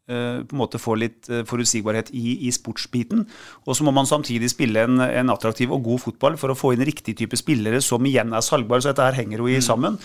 eh, 0.07 0.39
på 0.47 0.55
en 0.55 0.61
måte 0.61 0.79
få 0.79 0.95
litt 0.99 1.27
eh, 1.27 1.43
forutsigbarhet 1.47 2.13
i, 2.15 2.37
i 2.47 2.53
sportsbiten. 2.55 3.25
Og 3.65 3.77
så 3.77 3.83
må 3.83 3.93
man 3.95 4.07
samtidig 4.09 4.51
spille 4.53 4.85
en, 4.87 5.01
en 5.03 5.33
attraktiv 5.33 5.73
og 5.75 5.83
god 5.89 6.05
fotball 6.05 6.39
for 6.39 6.53
å 6.53 6.57
få 6.57 6.73
inn 6.75 6.85
riktig 6.87 7.17
type 7.19 7.39
spillere 7.39 7.81
som 7.83 8.05
igjen 8.07 8.31
er 8.31 8.45
salgbare. 8.45 8.85
Så 8.85 8.93
dette 8.93 9.09
her 9.09 9.19
henger 9.19 9.43
jo 9.43 9.51
i 9.51 9.59
sammen. 9.63 9.99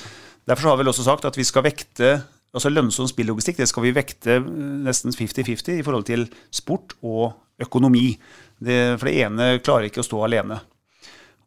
Derfor 0.49 0.69
har 0.69 0.79
vi 0.79 0.83
vel 0.83 0.93
også 0.93 1.07
sagt 1.07 1.27
at 1.29 1.39
vi 1.39 1.47
skal 1.47 1.67
vekte 1.67 2.17
altså 2.53 2.73
lønnsom 2.73 3.09
spillogistikk 3.09 3.63
det 3.63 3.69
skal 3.71 3.87
vi 3.87 3.95
vekte 3.97 4.37
eh, 4.41 4.51
nesten 4.87 5.15
50-50 5.15 5.79
i 5.79 5.87
forhold 5.87 6.07
til 6.09 6.27
sport 6.55 6.97
og 7.01 7.33
økonomi. 7.63 8.13
Det, 8.63 8.99
for 8.99 9.09
det 9.09 9.17
ene 9.25 9.49
klarer 9.65 9.89
ikke 9.89 10.03
å 10.03 10.07
stå 10.07 10.21
alene. 10.27 10.59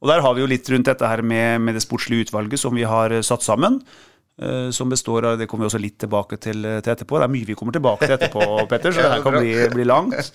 Og 0.02 0.10
der 0.12 0.22
har 0.22 0.36
vi 0.36 0.44
jo 0.44 0.50
litt 0.50 0.68
rundt 0.70 0.90
dette 0.90 1.08
her 1.08 1.24
med, 1.26 1.62
med 1.64 1.78
det 1.78 1.84
sportslige 1.86 2.28
utvalget 2.28 2.62
som 2.62 2.76
vi 2.76 2.86
har 2.88 3.14
eh, 3.14 3.26
satt 3.26 3.46
sammen. 3.46 3.82
eh, 4.42 4.72
som 4.72 4.90
består 4.90 5.26
av 5.30 5.38
Det 5.40 5.48
kommer 5.48 5.66
vi 5.66 5.74
også 5.74 5.84
litt 5.84 6.00
tilbake 6.02 6.40
til, 6.42 6.66
til 6.82 6.96
etterpå. 6.96 7.20
Det 7.20 7.28
er 7.28 7.36
mye 7.36 7.52
vi 7.52 7.58
kommer 7.60 7.76
tilbake 7.76 8.08
til 8.08 8.18
etterpå, 8.18 8.48
Petter, 8.72 8.96
så 8.96 9.06
det 9.06 9.14
her 9.14 9.24
kan 9.26 9.38
bli, 9.38 9.54
bli 9.76 9.86
langt. 9.86 10.34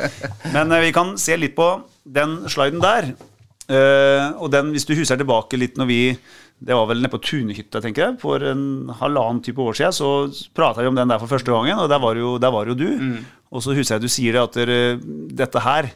Men 0.55 0.73
vi 0.85 0.94
kan 0.96 1.16
se 1.18 1.37
litt 1.37 1.57
på 1.59 1.73
den 2.05 2.44
sliden 2.51 2.83
der. 2.83 3.12
Og 3.70 4.49
den, 4.51 4.73
hvis 4.75 4.83
du 4.83 4.96
husker 4.99 5.20
tilbake 5.20 5.55
litt 5.61 5.77
når 5.79 5.87
vi 5.87 6.01
Det 6.61 6.77
var 6.77 6.88
vel 6.90 7.01
nede 7.01 7.12
på 7.12 7.23
Tunehytta, 7.25 7.81
tenker 7.81 8.05
jeg. 8.05 8.18
For 8.20 8.42
en 8.44 8.90
halvannen 9.01 9.40
type 9.44 9.62
år 9.64 9.79
siden 9.79 9.96
så 9.96 10.11
prata 10.57 10.85
vi 10.85 10.90
om 10.90 10.99
den 10.99 11.09
der 11.09 11.20
for 11.23 11.31
første 11.31 11.53
gangen, 11.55 11.81
og 11.81 11.88
der 11.88 12.01
var 12.03 12.18
jo, 12.20 12.37
der 12.42 12.53
var 12.53 12.68
jo 12.68 12.77
du. 12.77 12.87
Og 13.51 13.64
så 13.64 13.75
husker 13.75 13.96
jeg 13.96 14.05
du 14.05 14.12
sier 14.12 14.42
at 14.42 14.59
dere, 14.59 14.99
dette 15.01 15.64
her 15.64 15.88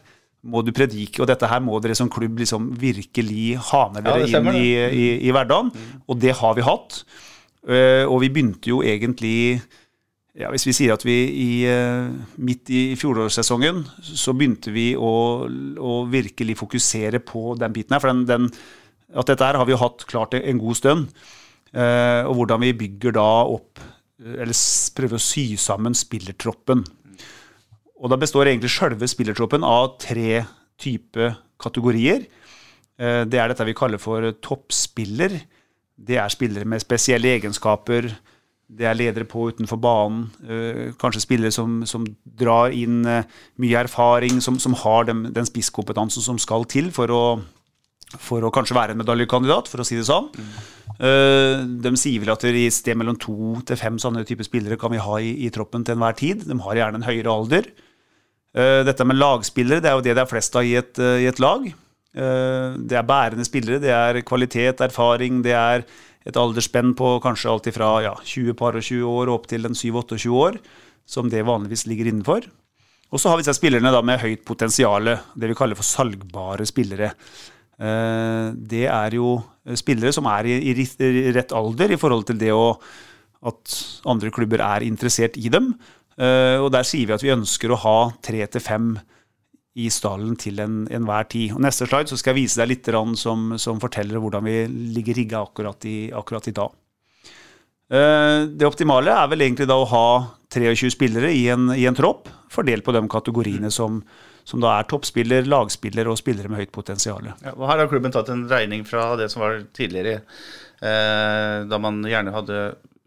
må 0.45 0.61
du 0.65 0.73
predike, 0.77 1.23
og 1.23 1.29
dette 1.29 1.49
her 1.49 1.63
må 1.65 1.79
dere 1.85 1.97
som 1.97 2.11
klubb 2.13 2.41
liksom 2.43 2.73
virkelig 2.81 3.55
ha 3.71 3.87
med 3.93 4.05
dere 4.05 4.27
ja, 4.27 4.41
inn 4.41 4.51
i, 4.57 4.67
i, 4.73 5.07
i 5.29 5.33
hverdagen. 5.33 5.71
Og 6.09 6.19
det 6.21 6.35
har 6.41 6.57
vi 6.57 6.67
hatt. 6.67 7.01
Eh, 7.65 8.05
og 8.05 8.21
vi 8.25 8.33
begynte 8.33 8.69
jo 8.69 8.83
egentlig 8.85 9.63
ja, 10.37 10.51
Hvis 10.53 10.67
vi 10.67 10.75
sier 10.77 10.93
at 10.93 11.05
vi 11.07 11.15
i, 11.31 11.51
eh, 11.71 12.11
midt 12.43 12.69
i 12.75 12.81
fjorårssesongen 12.99 13.85
så 14.05 14.35
begynte 14.35 14.73
vi 14.75 14.91
å, 14.99 15.13
å 15.79 15.93
virkelig 16.11 16.59
fokusere 16.59 17.23
på 17.25 17.55
den 17.61 17.73
biten 17.77 17.95
her. 17.95 18.03
For 18.03 18.11
den, 18.11 18.25
den, 18.27 18.49
at 19.15 19.27
dette 19.31 19.47
her 19.47 19.57
har 19.61 19.67
vi 19.69 19.75
jo 19.75 19.81
hatt 19.83 20.05
klart 20.11 20.35
en 20.35 20.59
god 20.59 20.77
stund. 20.79 21.09
Eh, 21.75 22.23
og 22.27 22.37
hvordan 22.39 22.63
vi 22.63 22.73
bygger 22.85 23.17
da 23.17 23.29
opp 23.51 23.81
Eller 24.25 24.55
prøver 24.95 25.19
å 25.19 25.23
sy 25.23 25.57
sammen 25.59 25.93
spillertroppen. 25.99 26.85
Og 27.99 28.11
da 28.13 28.17
består 28.17 28.47
egentlig 28.47 28.71
sjølve 28.71 29.09
spillertroppen 29.11 29.65
av 29.67 29.97
tre 29.99 30.45
typer 30.79 31.35
kategorier. 31.61 32.23
Eh, 32.97 33.25
Det 33.25 33.41
er 33.41 33.49
dette 33.51 33.67
vi 33.67 33.75
kaller 33.75 33.99
for 33.99 34.23
toppspiller. 34.41 35.35
Det 35.99 36.17
er 36.17 36.31
spillere 36.31 36.65
med 36.65 36.81
spesielle 36.81 37.35
egenskaper. 37.35 38.15
Det 38.71 38.87
er 38.87 38.95
ledere 38.95 39.27
på 39.27 39.51
utenfor 39.51 39.83
banen. 39.83 40.31
eh, 40.49 40.93
Kanskje 40.95 41.27
spillere 41.27 41.53
som, 41.53 41.83
som 41.85 42.07
drar 42.25 42.71
inn 42.71 43.03
mye 43.03 43.77
erfaring, 43.83 44.41
som, 44.41 44.59
som 44.59 44.75
har 44.75 45.05
den, 45.11 45.33
den 45.35 45.45
spisskompetansen 45.45 46.23
som 46.23 46.39
skal 46.39 46.65
til 46.65 46.91
for 46.95 47.11
å, 47.11 47.25
for 48.23 48.45
å 48.45 48.53
kanskje 48.55 48.77
være 48.77 48.95
en 48.95 49.01
medaljekandidat, 49.01 49.71
for 49.71 49.83
å 49.83 49.87
si 49.87 49.99
det 49.99 50.07
sånn. 50.09 50.31
Mm. 50.35 50.55
De 51.85 51.91
sier 51.99 52.23
vel 52.23 52.31
at 52.31 52.45
det 52.47 52.53
i 52.55 52.69
sted 52.71 52.95
mellom 52.97 53.17
to 53.19 53.57
til 53.67 53.79
fem 53.81 53.97
sånne 53.99 54.23
typer 54.29 54.47
spillere 54.47 54.79
kan 54.79 54.93
vi 54.93 55.03
ha 55.03 55.17
i, 55.19 55.33
i 55.47 55.51
troppen 55.53 55.83
til 55.83 55.97
enhver 55.97 56.15
tid. 56.19 56.45
De 56.47 56.57
har 56.63 56.79
gjerne 56.79 57.01
en 57.01 57.07
høyere 57.09 57.33
alder. 57.33 57.67
Eh, 58.55 58.81
Dette 58.87 59.07
med 59.07 59.19
lagspillere, 59.19 59.83
det 59.83 59.91
er 59.91 59.99
jo 59.99 60.05
det 60.07 60.15
det 60.15 60.23
er 60.23 60.31
flest 60.31 60.55
av 60.57 60.67
i 60.67 60.77
et, 60.79 60.99
eh, 61.03 61.25
i 61.25 61.31
et 61.31 61.43
lag. 61.43 61.67
Det 62.15 62.95
er 62.95 63.03
bærende 63.03 63.43
spillere, 63.43 63.81
det 63.83 63.91
er 63.91 64.21
kvalitet, 64.23 64.79
erfaring, 64.85 65.41
det 65.43 65.51
er 65.59 65.83
et 66.25 66.37
aldersspenn 66.39 66.93
på 66.95 67.17
kanskje 67.25 67.51
alt 67.51 67.67
ifra 67.67 67.89
ja, 68.05 68.13
20 68.23 68.55
par 68.55 68.79
og 68.79 68.85
20 68.87 69.09
år 69.11 69.33
opp 69.33 69.49
til 69.51 69.67
en 69.67 69.75
7-28 69.75 70.31
år, 70.31 70.61
som 71.11 71.27
det 71.27 71.43
vanligvis 71.43 71.89
ligger 71.91 72.13
innenfor. 72.13 72.47
Og 73.11 73.19
så 73.19 73.33
har 73.33 73.41
vi 73.41 73.43
disse 73.43 73.57
spillerne 73.59 73.91
da 73.91 73.99
med 74.07 74.23
høyt 74.23 74.45
potensial, 74.47 75.11
det 75.11 75.51
vi 75.51 75.57
kaller 75.59 75.75
for 75.75 75.87
salgbare 75.87 76.63
spillere. 76.71 77.11
Eh, 77.81 78.53
Det 78.55 78.87
er 78.87 79.11
jo 79.19 79.43
spillere 79.75 80.13
som 80.13 80.27
er 80.27 80.47
i, 80.47 80.75
rett 81.35 81.53
alder 81.53 81.93
i 81.93 81.97
forhold 82.01 82.27
til 82.27 82.39
det 82.39 82.53
å 82.53 82.79
at 83.45 83.75
andre 84.09 84.31
klubber 84.33 84.61
er 84.65 84.87
interessert 84.87 85.37
i 85.37 85.49
dem. 85.53 85.75
Eh, 86.17 86.57
Og 86.63 86.71
der 86.73 86.83
sier 86.85 87.07
vi 87.07 87.13
at 87.13 87.23
vi 87.23 87.35
ønsker 87.35 87.71
å 87.75 87.81
ha 87.83 87.99
tre 88.23 88.47
til 88.47 88.61
fem 88.61 88.99
i 89.77 89.89
stallen 89.91 90.37
til 90.39 90.61
en- 90.61 90.87
enhver 90.89 91.29
tid. 91.29 91.53
Og 91.53 91.61
Neste 91.61 91.87
slide 91.87 92.09
så 92.09 92.17
skal 92.17 92.35
jeg 92.35 92.45
vise 92.45 92.57
deg 92.61 92.69
litt 92.69 92.85
som, 93.17 93.59
som 93.59 93.81
forteller 93.81 94.21
hvordan 94.21 94.45
vi 94.45 94.67
ligger 94.95 95.15
rigga 95.15 95.43
akkurat 95.45 95.81
akkurat 96.13 96.47
i 96.49 96.53
dag. 96.53 96.71
Eh, 97.95 98.45
Det 98.51 98.67
optimale 98.67 99.13
er 99.15 99.29
vel 99.31 99.45
egentlig 99.47 99.69
da 99.71 99.77
å 99.79 99.87
ha 99.91 100.07
23 100.55 100.91
spillere 100.95 101.31
i 101.35 101.47
en, 101.53 101.69
i 101.75 101.85
en 101.89 101.97
tropp, 101.99 102.29
fordelt 102.53 102.85
på 102.87 102.95
de 102.95 103.03
kategoriene 103.11 103.71
som, 103.75 104.01
som 104.47 104.63
da 104.63 104.77
er 104.79 104.89
toppspiller, 104.91 105.47
lagspiller 105.51 106.09
og 106.11 106.19
spillere 106.21 106.51
med 106.51 106.63
høyt 106.63 106.73
potensial. 106.75 107.31
Ja, 107.43 107.55
og 107.55 107.67
her 107.71 107.83
har 107.83 107.91
klubben 107.91 108.15
tatt 108.15 108.31
en 108.35 108.47
regning 108.51 108.85
fra 108.89 109.13
det 109.21 109.31
som 109.33 109.43
var 109.45 109.63
tidligere, 109.77 110.21
eh, 110.83 111.65
da 111.71 111.81
man 111.83 112.03
gjerne 112.07 112.35
hadde 112.35 112.61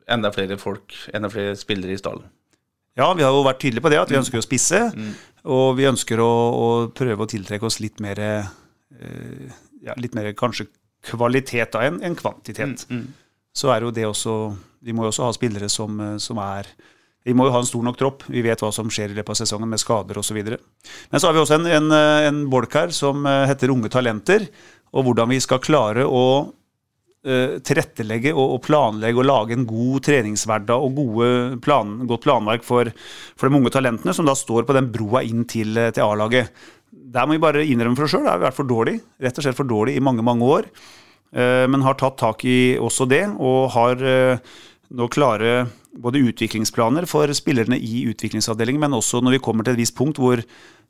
enda 0.07 0.31
flere 0.31 0.57
folk, 0.59 0.95
enda 1.15 1.29
flere 1.31 1.55
spillere 1.59 1.95
i 1.95 1.99
stallen. 1.99 2.27
Ja, 2.97 3.11
vi 3.13 3.21
har 3.21 3.31
jo 3.35 3.43
vært 3.45 3.59
tydelige 3.61 3.83
på 3.85 3.91
det, 3.93 3.99
at 4.01 4.09
vi 4.09 4.17
ønsker 4.17 4.39
å 4.39 4.45
spisse. 4.45 4.79
Og 5.47 5.75
vi 5.77 5.85
ønsker 5.85 6.17
å, 6.23 6.29
å 6.57 6.67
prøve 6.97 7.23
å 7.27 7.29
tiltrekke 7.29 7.67
oss 7.67 7.77
litt 7.83 7.99
mer, 8.01 8.17
eh, 8.19 9.51
ja, 9.85 9.93
litt 10.01 10.15
mer 10.17 10.31
kanskje 10.33 10.65
kvalitet 11.05 11.75
da, 11.75 11.83
enn 11.85 11.99
enn 12.03 12.15
kvantitet. 12.17 12.87
Så 13.53 13.69
er 13.73 13.85
jo 13.85 13.91
det 13.93 14.07
også 14.09 14.33
Vi 14.85 14.93
må 14.95 15.05
jo 15.05 15.11
også 15.11 15.27
ha 15.27 15.33
spillere 15.35 15.69
som, 15.71 15.99
eh, 15.99 16.17
som 16.21 16.39
er 16.43 16.69
Vi 17.27 17.33
må 17.35 17.43
jo 17.43 17.51
ha 17.51 17.59
en 17.59 17.67
stor 17.67 17.83
nok 17.83 17.97
tropp. 17.99 18.21
Vi 18.31 18.39
vet 18.39 18.61
hva 18.63 18.69
som 18.71 18.87
skjer 18.87 19.11
i 19.11 19.15
løpet 19.17 19.33
av 19.33 19.35
sesongen 19.35 19.67
med 19.67 19.81
skader 19.81 20.15
osv. 20.15 20.37
Men 20.47 21.19
så 21.19 21.27
har 21.27 21.33
vi 21.35 21.41
også 21.41 21.57
en, 21.57 21.65
en, 21.67 21.91
eh, 21.91 22.27
en 22.29 22.45
bolk 22.47 22.71
her 22.73 22.93
som 22.95 23.25
eh, 23.27 23.47
heter 23.49 23.73
Unge 23.73 23.91
talenter. 23.91 24.45
Og 24.95 25.03
hvordan 25.03 25.27
vi 25.33 25.41
skal 25.43 25.59
klare 25.59 26.05
å 26.07 26.21
uh, 26.47 27.57
tilrettelegge 27.59 28.31
og, 28.31 28.53
og 28.55 28.61
planlegge 28.63 29.19
og 29.19 29.27
lage 29.27 29.57
en 29.57 29.65
god 29.67 30.05
treningshverdag 30.07 30.85
og 30.87 31.59
plan, 31.59 31.91
godt 32.07 32.23
planverk 32.23 32.63
for, 32.63 32.87
for 33.35 33.49
de 33.49 33.59
unge 33.59 33.73
talentene 33.75 34.15
som 34.15 34.25
da 34.25 34.31
står 34.39 34.63
på 34.63 34.77
den 34.77 34.87
broa 34.93 35.25
inn 35.27 35.43
til, 35.43 35.75
til 35.91 36.05
A-laget. 36.05 36.55
Der 36.87 37.27
må 37.27 37.35
vi 37.35 37.43
bare 37.43 37.65
innrømme 37.67 37.99
for 37.99 38.07
oss 38.07 38.15
sjøl, 38.15 38.23
det 38.23 38.31
har 38.31 38.45
vært 38.45 38.57
for 38.61 38.71
dårlig. 38.71 38.95
Rett 39.19 39.35
og 39.35 39.43
slett 39.43 39.59
for 39.59 39.67
dårlig 39.67 39.97
i 39.99 40.05
mange, 40.07 40.23
mange 40.23 40.47
år. 40.47 40.71
Eh, 41.35 41.67
Men 41.67 41.83
har 41.83 41.97
tatt 41.99 42.17
tak 42.17 42.45
i 42.45 42.77
også 42.79 43.07
det, 43.09 43.25
og 43.39 43.71
har 43.75 44.01
eh, 44.01 44.39
nå 44.95 45.07
klare 45.11 45.67
både 45.97 46.21
utviklingsplaner 46.29 47.07
for 47.09 47.27
spillerne 47.35 47.77
i 47.77 48.05
utviklingsavdelingen, 48.07 48.79
men 48.79 48.95
også 48.95 49.21
når 49.21 49.37
vi 49.37 49.43
kommer 49.43 49.65
til 49.65 49.75
et 49.75 49.81
visst 49.81 49.97
punkt 49.97 50.21
hvor, 50.21 50.43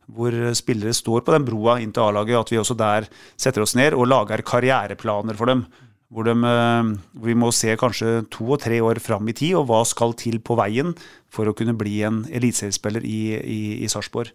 hvor 0.06 0.36
spillere 0.54 0.94
står 0.94 1.24
på 1.26 1.34
den 1.34 1.48
broa 1.48 1.80
inn 1.82 1.94
til 1.96 2.04
A-laget, 2.06 2.38
at 2.38 2.52
vi 2.54 2.62
også 2.62 2.78
der 2.78 3.08
setter 3.40 3.64
oss 3.64 3.76
ned 3.76 3.96
og 3.98 4.10
lager 4.12 4.44
karriereplaner 4.46 5.38
for 5.40 5.50
dem. 5.50 5.66
Hvor, 6.14 6.24
de, 6.24 6.36
eh, 6.40 6.92
vi 7.26 7.34
må 7.36 7.50
se 7.52 7.74
kanskje 7.80 8.28
to 8.32 8.46
og 8.54 8.62
tre 8.64 8.78
år 8.84 9.02
fram 9.04 9.28
i 9.28 9.36
tid, 9.36 9.58
og 9.60 9.68
hva 9.68 9.82
skal 9.88 10.14
til 10.16 10.40
på 10.40 10.56
veien 10.60 10.94
for 11.34 11.50
å 11.50 11.56
kunne 11.58 11.76
bli 11.76 11.98
en 12.08 12.22
eliteseriespiller 12.30 13.04
i, 13.04 13.22
i, 13.42 13.62
i 13.84 13.90
Sarpsborg. 13.92 14.32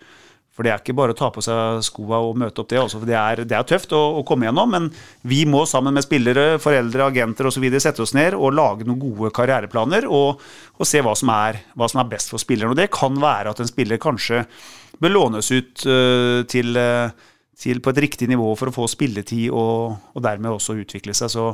For 0.53 0.67
det 0.67 0.73
er 0.73 0.83
ikke 0.83 0.95
bare 0.97 1.15
å 1.15 1.17
ta 1.17 1.31
på 1.33 1.41
seg 1.45 1.81
skoa 1.87 2.19
og 2.27 2.37
møte 2.41 2.61
opp 2.61 2.69
det. 2.69 2.81
Også, 2.83 3.01
for 3.01 3.09
det 3.09 3.17
er, 3.17 3.41
det 3.49 3.57
er 3.57 3.65
tøft 3.69 3.95
å, 3.97 4.01
å 4.19 4.25
komme 4.29 4.45
gjennom, 4.45 4.75
men 4.75 4.91
vi 5.29 5.43
må 5.49 5.63
sammen 5.69 5.97
med 5.97 6.05
spillere, 6.05 6.59
foreldre, 6.61 7.07
agenter 7.09 7.49
osv. 7.49 7.65
sette 7.81 8.05
oss 8.05 8.13
ned 8.17 8.37
og 8.37 8.53
lage 8.59 8.85
noen 8.85 9.01
gode 9.01 9.33
karriereplaner 9.33 10.05
og, 10.11 10.43
og 10.77 10.89
se 10.89 11.01
hva 11.05 11.17
som, 11.17 11.33
er, 11.33 11.63
hva 11.73 11.89
som 11.89 12.03
er 12.03 12.11
best 12.13 12.35
for 12.35 12.43
spilleren. 12.43 12.75
Og 12.75 12.81
det 12.81 12.91
kan 12.93 13.17
være 13.23 13.55
at 13.55 13.65
en 13.65 13.71
spiller 13.71 14.01
kanskje 14.03 14.45
bør 15.01 15.17
lånes 15.17 15.49
ut 15.55 15.87
uh, 15.89 16.43
til, 16.53 16.77
uh, 16.77 17.09
til 17.59 17.81
på 17.81 17.95
et 17.95 18.03
riktig 18.05 18.29
nivå 18.29 18.53
for 18.59 18.69
å 18.69 18.77
få 18.77 18.91
spilletid 18.93 19.49
og, 19.49 19.97
og 20.13 20.25
dermed 20.25 20.53
også 20.53 20.77
utvikle 20.83 21.17
seg. 21.17 21.33
Så 21.33 21.49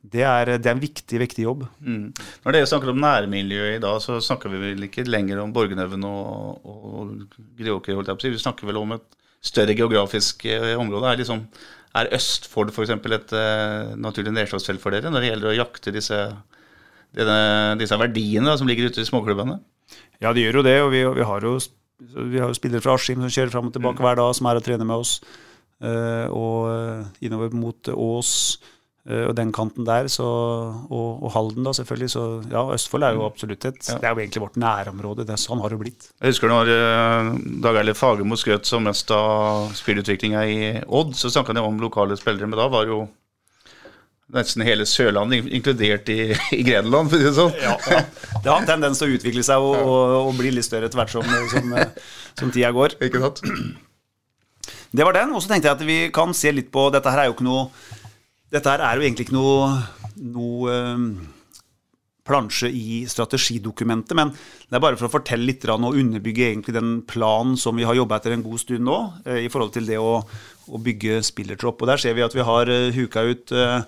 det 0.00 0.22
er, 0.24 0.54
det 0.56 0.64
er 0.64 0.72
en 0.72 0.80
viktig, 0.80 1.18
viktig 1.20 1.44
jobb. 1.44 1.66
Når 1.84 2.54
dere 2.56 2.68
snakker 2.68 2.92
om 2.92 3.00
nærmiljøet 3.02 3.76
i 3.76 3.82
dag, 3.82 3.98
så 4.00 4.16
snakker 4.24 4.52
vi 4.52 4.60
vel 4.62 4.86
ikke 4.86 5.04
lenger 5.04 5.42
om 5.42 5.52
Borgenhaugen 5.52 6.06
og, 6.08 6.64
og 6.64 7.10
Greåker, 7.58 7.98
holdt 7.98 8.08
jeg 8.08 8.16
på 8.16 8.24
å 8.24 8.26
si. 8.26 8.32
Vi 8.32 8.40
snakker 8.40 8.70
vel 8.70 8.80
om 8.80 8.96
et 8.96 9.04
større 9.44 9.76
geografisk 9.76 10.46
eh, 10.48 10.72
område. 10.80 11.10
Er, 11.10 11.20
liksom, 11.20 11.44
er 12.00 12.08
Østfold 12.16 12.72
f.eks. 12.72 12.94
et 12.96 13.36
uh, 13.36 13.92
naturlig 14.00 14.32
nedslagsfelt 14.36 14.80
for 14.82 14.96
dere 14.96 15.12
når 15.12 15.24
det 15.24 15.30
gjelder 15.32 15.52
å 15.52 15.58
jakte 15.58 15.94
disse, 15.94 16.22
denne, 17.16 17.76
disse 17.80 18.00
verdiene 18.00 18.48
da, 18.48 18.56
som 18.60 18.70
ligger 18.70 18.88
ute 18.88 19.04
i 19.04 19.08
småklubbene? 19.08 19.58
Ja, 20.24 20.32
de 20.32 20.46
gjør 20.46 20.60
jo 20.60 20.66
det, 20.66 20.76
og 20.84 20.90
vi, 20.94 21.04
vi, 21.20 21.28
har, 21.28 21.44
jo, 21.44 21.54
vi 22.16 22.40
har 22.40 22.48
jo 22.48 22.56
spillere 22.56 22.84
fra 22.84 22.96
Askim 22.96 23.20
som 23.20 23.32
kjører 23.32 23.52
fram 23.52 23.68
og 23.68 23.76
tilbake 23.76 24.04
hver 24.04 24.20
dag, 24.20 24.32
som 24.36 24.48
er 24.48 24.60
og 24.60 24.64
trener 24.64 24.88
med 24.88 25.04
oss. 25.04 25.18
Uh, 25.80 26.28
og 26.36 27.24
innover 27.24 27.54
mot 27.56 27.88
Ås 27.88 28.32
eh, 28.60 28.76
og 29.08 29.32
den 29.32 29.48
kanten 29.56 29.86
der, 29.88 30.10
så, 30.12 30.26
og, 30.92 31.22
og 31.24 31.30
Halden 31.32 31.64
da 31.64 31.72
selvfølgelig. 31.76 32.10
Så 32.12 32.24
ja, 32.52 32.66
Østfold 32.74 33.06
er 33.06 33.16
jo 33.16 33.24
absolutt 33.24 33.64
et 33.64 33.78
Det 33.80 33.96
er 33.96 34.12
jo 34.12 34.20
egentlig 34.20 34.42
vårt 34.44 34.58
nærområde. 34.60 35.24
Det 35.24 35.34
er 35.34 35.40
sånn 35.40 35.62
har 35.64 35.72
det 35.72 35.80
blitt. 35.80 36.10
Jeg 36.20 36.34
husker 36.34 36.52
når 36.52 36.72
eh, 36.74 37.30
Dag 37.64 37.80
Eilif 37.80 38.02
Fagermo 38.02 38.36
skrøt 38.38 38.68
som 38.68 38.84
mest 38.84 39.10
av 39.16 39.72
spillutviklinga 39.78 40.44
i 40.44 40.60
Odd, 40.84 41.16
så 41.16 41.32
snakka 41.32 41.54
han 41.54 41.62
jo 41.62 41.70
om 41.70 41.80
lokale 41.80 42.18
spillere, 42.20 42.50
men 42.50 42.60
da 42.60 42.68
var 42.72 42.90
jo 42.90 43.06
nesten 44.34 44.62
hele 44.62 44.86
Sørlandet 44.86 45.48
inkludert 45.50 46.10
i, 46.12 46.30
i 46.58 46.62
Grenland, 46.66 47.10
for 47.10 47.16
å 47.16 47.20
si 47.20 47.28
det 47.28 47.36
sånn. 47.38 47.54
Ja, 47.62 47.76
ja. 47.90 48.02
Det 48.36 48.50
har 48.52 48.60
en 48.60 48.68
tendens 48.68 49.00
til 49.00 49.10
å 49.10 49.16
utvikle 49.18 49.44
seg 49.46 49.64
og, 49.64 49.78
og, 49.80 50.16
og 50.28 50.34
bli 50.38 50.52
litt 50.54 50.68
større 50.68 50.90
etter 50.90 51.00
hvert 51.00 51.14
som, 51.14 51.24
som, 51.52 51.72
eh, 51.76 52.12
som 52.38 52.52
tida 52.52 52.72
går. 52.76 53.00
Ikke 53.08 53.22
sant? 53.24 53.42
Det 54.90 55.06
var 55.06 55.16
den. 55.16 55.32
Og 55.34 55.42
så 55.42 55.52
tenkte 55.52 55.70
jeg 55.70 55.78
at 55.78 55.86
vi 55.86 55.98
kan 56.14 56.34
se 56.36 56.52
litt 56.54 56.70
på 56.74 56.88
Dette 56.94 57.10
her 57.12 57.24
er 57.24 57.30
jo 57.30 57.36
ikke 57.36 57.46
noe 57.46 57.68
Dette 58.50 58.72
her 58.72 58.82
er 58.82 58.98
jo 58.98 59.06
egentlig 59.06 59.28
ikke 59.28 59.36
noe, 59.36 59.68
noe 60.34 60.72
eh, 60.74 61.04
plansje 62.30 62.70
i 62.70 63.02
strategidokumentet, 63.10 64.14
men 64.18 64.32
det 64.32 64.76
er 64.76 64.82
bare 64.82 64.98
for 64.98 65.08
å 65.08 65.12
fortelle 65.12 65.48
litt 65.48 65.66
og 65.70 65.96
underbygge 65.96 66.50
egentlig 66.50 66.76
den 66.76 67.00
planen 67.08 67.56
som 67.60 67.78
vi 67.78 67.86
har 67.88 67.98
jobba 67.98 68.20
etter 68.20 68.34
en 68.36 68.44
god 68.44 68.62
stund 68.62 68.86
nå, 68.86 68.98
eh, 69.24 69.44
i 69.46 69.50
forhold 69.52 69.74
til 69.76 69.88
det 69.88 69.98
å, 69.98 70.20
å 70.20 70.82
bygge 70.82 71.20
spillertropp. 71.26 71.82
Og 71.82 71.90
der 71.90 72.02
ser 72.02 72.16
vi 72.16 72.26
at 72.26 72.36
vi 72.36 72.46
har 72.46 72.70
eh, 72.70 72.90
huka 72.96 73.26
ut 73.30 73.54
eh, 73.56 73.82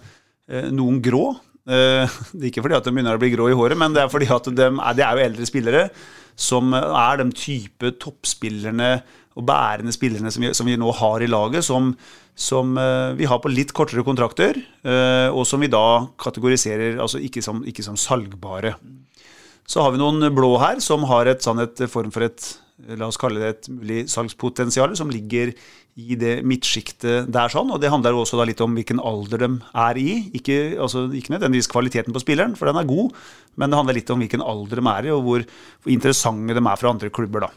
noen 0.75 1.01
grå. 1.05 1.27
Eh, 1.69 2.19
Det 2.35 2.43
er 2.43 2.51
ikke 2.51 2.65
fordi 2.65 2.79
at 2.79 2.89
de 2.89 2.95
begynner 2.95 3.19
å 3.19 3.23
bli 3.23 3.33
grå 3.35 3.51
i 3.51 3.57
håret, 3.57 3.79
men 3.79 3.95
det 3.95 4.03
er 4.03 4.13
fordi 4.13 4.29
at 4.35 4.51
de 4.51 4.69
er, 4.69 4.95
det 4.99 5.05
er 5.07 5.19
jo 5.19 5.27
eldre 5.29 5.47
spillere 5.49 5.83
som 6.43 6.73
er 6.75 7.21
de 7.21 7.27
type 7.37 7.91
toppspillerne 8.01 8.95
og 9.37 9.45
bærende 9.49 9.93
spillerne 9.95 10.33
som 10.33 10.45
vi, 10.45 10.51
som 10.57 10.69
vi 10.69 10.79
nå 10.81 10.91
har 10.97 11.23
i 11.25 11.29
laget, 11.31 11.65
som, 11.65 11.93
som 12.35 12.75
eh, 12.81 13.13
vi 13.17 13.29
har 13.29 13.41
på 13.41 13.53
litt 13.53 13.73
kortere 13.77 14.05
kontrakter, 14.05 14.59
eh, 14.85 15.29
og 15.31 15.47
som 15.49 15.63
vi 15.63 15.71
da 15.73 16.07
kategoriserer 16.21 16.99
altså 17.01 17.21
ikke 17.23 17.45
som, 17.45 17.63
ikke 17.69 17.85
som 17.85 17.97
salgbare. 18.01 18.75
Så 19.69 19.85
har 19.85 19.95
vi 19.95 20.01
noen 20.03 20.27
blå 20.35 20.57
her 20.61 20.83
som 20.85 21.07
har 21.09 21.31
et, 21.31 21.45
sånn 21.45 21.63
et 21.63 21.85
form 21.89 22.11
for 22.13 22.27
et 22.27 22.49
La 22.99 23.07
oss 23.07 23.19
kalle 23.21 23.39
det 23.39 23.51
et 23.51 23.69
mulig 23.71 24.05
salgspotensial 24.11 24.97
som 24.99 25.11
ligger 25.13 25.53
i 26.01 26.17
det 26.19 26.39
midtsjiktet 26.49 27.29
der. 27.31 27.53
sånn, 27.53 27.71
og 27.71 27.81
Det 27.81 27.91
handler 27.93 28.15
jo 28.15 28.23
også 28.25 28.39
da 28.41 28.47
litt 28.49 28.61
om 28.65 28.75
hvilken 28.75 28.99
alder 28.99 29.45
de 29.45 29.51
er 29.75 30.01
i. 30.01 30.31
Ikke, 30.35 30.79
altså, 30.81 31.05
ikke 31.13 31.35
nødvendigvis 31.35 31.71
kvaliteten 31.71 32.15
på 32.15 32.23
spilleren, 32.25 32.57
for 32.57 32.67
den 32.67 32.81
er 32.81 32.89
god, 32.89 33.13
men 33.57 33.71
det 33.71 33.79
handler 33.79 33.99
litt 33.99 34.11
om 34.11 34.19
hvilken 34.25 34.43
alder 34.43 34.81
de 34.81 34.89
er 34.89 35.07
i, 35.07 35.13
og 35.13 35.23
hvor, 35.27 35.45
interessante 35.87 36.57
de 36.57 36.65
er 36.65 36.81
for 36.81 36.91
andre 36.91 37.11
klubber. 37.11 37.47
da. 37.47 37.51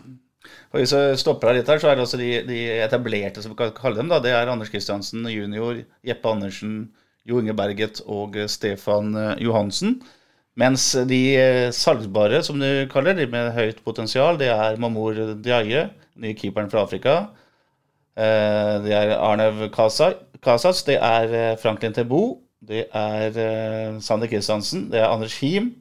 Og 0.74 0.82
Hvis 0.82 0.94
jeg 0.94 1.18
stopper 1.22 1.50
deg 1.50 1.62
litt 1.62 1.72
her, 1.72 1.80
så 1.80 1.90
er 1.90 1.96
det 1.96 2.06
altså 2.06 2.20
de, 2.20 2.30
de 2.46 2.60
etablerte, 2.84 3.42
som 3.42 3.56
vi 3.56 3.60
kan 3.64 3.74
kalle 3.74 4.02
dem. 4.02 4.12
da, 4.12 4.20
Det 4.20 4.36
er 4.36 4.52
Anders 4.52 4.70
Kristiansen 4.70 5.26
junior, 5.32 5.80
Jeppe 6.06 6.30
Andersen, 6.36 6.92
Jo 7.26 7.40
Inge 7.40 7.56
Berget 7.58 8.04
og 8.06 8.36
Stefan 8.52 9.16
eh, 9.18 9.40
Johansen. 9.42 10.02
Mens 10.56 10.84
de 11.10 11.20
salgbare, 11.76 12.40
som 12.48 12.60
du 12.62 12.86
kaller 12.92 13.18
de 13.18 13.26
med 13.28 13.52
høyt 13.58 13.82
potensial, 13.84 14.38
det 14.40 14.48
er 14.54 14.78
Mamour 14.80 15.18
Diaye, 15.44 15.90
nye 16.16 16.36
keeperen 16.40 16.70
fra 16.72 16.86
Afrika. 16.86 17.16
Eh, 18.16 18.76
Det 18.86 18.94
er 18.96 19.18
Arnev 19.20 19.66
Kasas, 19.76 20.84
det 20.88 20.96
er 21.02 21.34
eh, 21.36 21.58
Franklin 21.60 21.94
Tebo, 21.94 22.22
det 22.64 22.86
er 22.96 23.36
eh, 23.36 23.98
Sander 24.02 24.28
Kristiansen, 24.32 24.88
det 24.92 25.02
er 25.02 25.10
Anders 25.12 25.36
Him, 25.42 25.74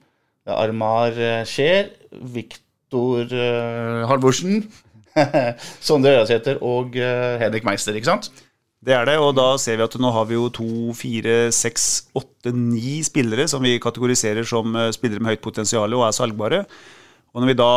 det 0.45 0.51
er 0.53 0.59
Armar 0.67 1.15
eh, 1.15 1.45
Scheer, 1.47 1.93
Viktor 2.35 3.31
eh, 3.31 4.03
Halvorsen, 4.11 4.65
Sondre 5.89 6.17
Ørjasæter 6.17 6.59
og 6.67 6.97
eh, 6.99 7.39
Henrik 7.39 7.65
Meister, 7.65 7.95
ikke 7.95 8.11
sant? 8.11 8.33
Det 8.85 8.93
er 8.93 9.07
det, 9.09 9.15
og 9.17 9.33
da 9.39 9.55
ser 9.61 9.79
vi 9.79 9.87
at 9.87 9.95
nå 9.97 10.11
har 10.13 10.27
vi 10.29 10.37
jo 10.37 10.51
to, 10.53 10.69
fire, 10.99 11.49
seks, 11.57 12.11
åtte, 12.19 12.53
ni 12.53 12.99
spillere 13.07 13.47
som 13.49 13.65
vi 13.65 13.79
kategoriserer 13.81 14.45
som 14.49 14.77
eh, 14.77 14.93
spillere 14.93 15.25
med 15.25 15.33
høyt 15.33 15.45
potensial 15.47 15.97
og 15.97 16.05
er 16.05 16.17
salgbare. 16.17 16.61
Og 17.33 17.41
når 17.41 17.53
vi 17.53 17.57
da 17.63 17.73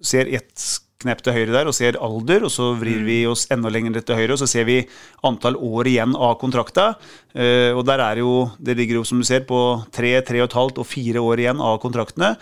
ser 0.00 0.30
ett 0.38 0.64
knepp 1.02 1.20
til 1.24 1.36
høyre 1.36 1.52
der 1.52 1.68
og 1.68 1.76
ser 1.76 1.98
alder, 2.00 2.46
og 2.48 2.52
så 2.54 2.70
vrir 2.78 3.04
vi 3.04 3.18
oss 3.28 3.44
enda 3.52 3.68
lenger 3.72 4.00
til 4.00 4.16
høyre, 4.16 4.32
og 4.32 4.40
så 4.40 4.48
ser 4.48 4.64
vi 4.68 4.80
antall 5.28 5.58
år 5.60 5.92
igjen 5.92 6.16
av 6.16 6.38
kontrakta. 6.40 6.88
Eh, 7.36 7.76
og 7.76 7.84
der 7.88 8.00
er 8.06 8.24
jo, 8.24 8.46
det 8.56 8.78
ligger 8.80 9.02
jo 9.02 9.06
som 9.08 9.20
du 9.20 9.28
ser 9.28 9.44
på 9.48 9.60
tre, 9.92 10.16
tre 10.24 10.40
og 10.40 10.48
et 10.48 10.60
halvt 10.62 10.80
og 10.80 10.88
fire 10.88 11.20
år 11.20 11.44
igjen 11.44 11.60
av 11.60 11.82
kontraktene. 11.84 12.32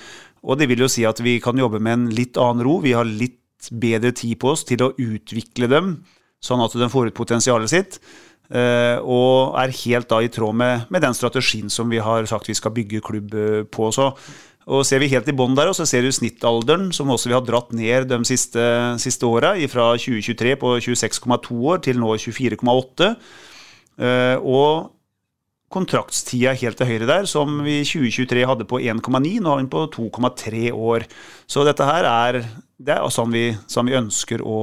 Og 0.47 0.61
det 0.61 0.71
vil 0.71 0.87
jo 0.87 0.93
si 0.93 1.03
at 1.09 1.19
vi 1.25 1.41
kan 1.43 1.59
jobbe 1.59 1.83
med 1.83 1.99
en 1.99 2.11
litt 2.15 2.39
annen 2.39 2.63
ro. 2.63 2.79
Vi 2.85 2.95
har 2.95 3.09
litt 3.09 3.73
bedre 3.75 4.15
tid 4.15 4.39
på 4.39 4.55
oss 4.55 4.63
til 4.69 4.85
å 4.85 4.93
utvikle 5.01 5.67
dem, 5.73 5.97
sånn 6.45 6.63
at 6.65 6.77
den 6.79 6.93
får 6.93 7.11
ut 7.11 7.19
potensialet 7.19 7.73
sitt. 7.73 8.01
eh, 8.53 8.99
og 9.01 9.57
er 9.61 9.73
helt 9.85 10.11
da 10.11 10.21
i 10.23 10.29
tråd 10.33 10.57
med, 10.61 10.89
med 10.93 11.03
den 11.05 11.17
strategien 11.17 11.71
som 11.73 11.89
vi 11.89 12.03
har 12.05 12.27
sagt 12.29 12.51
vi 12.51 12.57
skal 12.59 12.75
bygge 12.77 13.01
klubb 13.05 13.35
eh, 13.35 13.63
på. 13.65 13.89
Så, 13.95 14.11
og 14.65 14.85
ser 14.89 15.01
vi 15.03 15.11
helt 15.13 15.29
i 15.29 15.37
bånn 15.37 15.57
der, 15.57 15.69
og 15.69 15.77
så 15.77 15.87
ser 15.89 16.05
du 16.05 16.13
snittalderen, 16.13 16.91
som 16.97 17.11
også 17.13 17.31
vi 17.31 17.37
har 17.37 17.45
dratt 17.45 17.73
ned 17.77 18.09
de 18.09 18.21
siste, 18.29 18.65
siste 19.03 19.29
åra, 19.29 19.55
fra 19.73 19.93
2023 20.01 20.57
på 20.61 20.75
26,2 20.87 21.61
år 21.73 21.85
til 21.85 22.01
nå 22.01 22.17
24,8. 22.21 23.15
Eh, 24.05 24.37
og 24.41 24.91
kontraktstida 25.75 26.55
helt 26.55 26.79
til 26.79 26.89
høyre 26.89 27.09
der, 27.09 27.27
som 27.27 27.59
vi 27.65 27.81
i 27.81 27.87
2023 27.87 28.45
hadde 28.47 28.67
på 28.71 28.79
1,9, 28.79 29.41
nå 29.43 29.51
har 29.51 29.59
vi 29.59 29.65
den 29.65 29.73
på 29.73 29.87
2,3 29.97 30.69
år. 30.71 31.07
Så 31.51 31.65
dette 31.67 31.89
her 31.89 32.07
er, 32.09 32.41
det 32.79 32.95
er 32.95 33.09
sånn 33.13 33.35
vi, 33.35 33.49
sånn 33.71 33.91
vi 33.91 33.99
ønsker 33.99 34.45
å, 34.45 34.59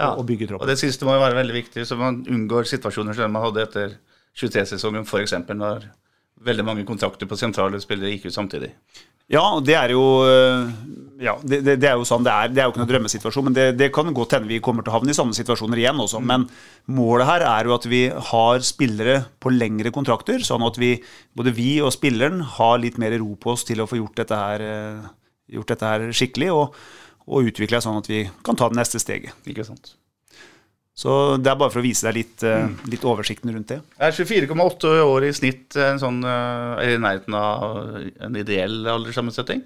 Ja, 0.00 0.14
å 0.16 0.24
bygge 0.26 0.48
Og 0.48 0.54
troppen. 0.54 0.72
det 0.72 0.78
siste 0.80 1.06
må 1.06 1.14
jo 1.14 1.22
være 1.22 1.38
veldig 1.38 1.56
viktig, 1.60 1.86
så 1.86 1.98
man 2.00 2.22
unngår 2.24 2.68
situasjoner 2.70 3.16
som 3.16 3.32
man 3.32 3.44
hadde 3.46 3.66
etter 3.66 3.96
23-sesongen, 4.40 5.04
f.eks. 5.04 5.36
når 5.52 5.88
veldig 6.40 6.64
mange 6.64 6.86
kontrakter 6.88 7.28
på 7.28 7.36
sentrale 7.36 7.80
spillere 7.82 8.14
gikk 8.14 8.30
ut 8.30 8.36
samtidig. 8.36 8.72
Ja, 9.30 9.44
det 9.62 9.76
er 9.78 9.92
jo 9.94 10.02
øh, 10.26 10.70
ja, 11.22 11.36
det, 11.44 11.60
det, 11.62 11.76
det 11.78 11.86
er 11.86 12.00
jo 12.00 12.06
sånn 12.08 12.24
det 12.26 12.32
er. 12.32 12.50
Det 12.50 12.62
er 12.62 12.66
jo 12.66 12.72
ikke 12.72 12.80
noen 12.80 12.90
drømmesituasjon, 12.90 13.46
men 13.46 13.54
det, 13.54 13.66
det 13.78 13.90
kan 13.94 14.08
godt 14.16 14.34
hende 14.34 14.50
vi 14.50 14.58
kommer 14.64 14.82
til 14.82 14.90
å 14.90 14.96
havne 14.96 15.14
i 15.14 15.18
sånne 15.18 15.36
situasjoner 15.36 15.78
igjen 15.78 16.00
også. 16.02 16.18
Men 16.24 16.48
målet 16.90 17.28
her 17.28 17.44
er 17.46 17.68
jo 17.68 17.76
at 17.76 17.86
vi 17.86 18.00
har 18.10 18.64
spillere 18.66 19.20
på 19.38 19.52
lengre 19.54 19.92
kontrakter, 19.94 20.42
sånn 20.42 20.64
at 20.66 20.80
vi, 20.82 20.96
både 21.38 21.54
vi 21.54 21.76
og 21.84 21.92
spilleren 21.94 22.42
har 22.56 22.80
litt 22.82 22.98
mer 22.98 23.14
ro 23.22 23.36
på 23.38 23.54
oss 23.54 23.62
til 23.68 23.84
å 23.84 23.86
få 23.90 24.00
gjort 24.00 24.18
dette 24.24 24.40
her, 24.40 24.66
øh, 24.66 25.06
gjort 25.60 25.76
dette 25.76 25.92
her 25.92 26.08
skikkelig, 26.10 26.50
og, 26.56 26.82
og 27.30 27.50
utvikle 27.50 27.78
deg 27.78 27.84
sånn 27.86 28.00
at 28.00 28.10
vi 28.10 28.24
kan 28.44 28.58
ta 28.58 28.68
det 28.70 28.78
neste 28.80 29.00
steget. 29.02 29.36
Ikke 29.48 29.66
sant? 29.66 29.94
Så 31.00 31.12
det 31.40 31.48
er 31.48 31.56
bare 31.56 31.72
for 31.72 31.80
å 31.80 31.84
vise 31.86 32.04
deg 32.08 32.16
litt, 32.18 32.42
mm. 32.42 32.72
litt 32.92 33.04
oversikten 33.08 33.52
rundt 33.54 33.70
det. 33.72 33.78
Er 34.02 34.12
24,8 34.12 34.90
år 35.06 35.28
i 35.28 35.30
snitt 35.36 35.76
en 35.80 36.00
sånn, 36.02 36.18
eh, 36.26 36.90
i 36.90 36.98
nærheten 37.00 37.36
av 37.38 37.94
en 38.26 38.36
ideell 38.36 38.82
alderssammensetning? 38.98 39.62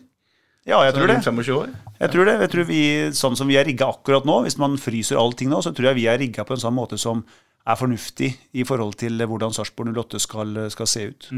Ja, 0.64 0.78
jeg 0.86 0.94
tror 0.96 1.08
det. 1.08 1.16
Rundt 1.18 1.26
25 1.26 1.56
år? 1.58 1.72
Jeg 1.98 2.12
tror 2.12 2.28
det. 2.28 2.36
Jeg 2.44 2.52
tror 2.52 2.68
vi, 2.68 2.82
sånn 3.16 3.34
som 3.36 3.50
vi 3.50 3.58
er 3.60 3.66
rigga 3.68 3.90
akkurat 3.92 4.28
nå, 4.28 4.38
hvis 4.46 4.56
man 4.60 4.78
fryser 4.80 5.20
allting 5.20 5.50
nå, 5.52 5.58
så 5.64 5.74
tror 5.74 5.90
jeg 5.90 5.98
vi 5.98 6.06
er 6.12 6.20
rigga 6.22 6.46
på 6.46 6.56
en 6.56 6.62
sånn 6.62 6.76
måte 6.76 7.00
som 7.00 7.24
er 7.64 7.80
fornuftig 7.80 8.30
i 8.56 8.64
forhold 8.68 8.96
til 9.00 9.20
hvordan 9.20 9.52
Sarpsborg 9.56 9.92
08 9.96 10.20
skal, 10.22 10.56
skal 10.72 10.88
se 10.88 11.04
ut. 11.10 11.28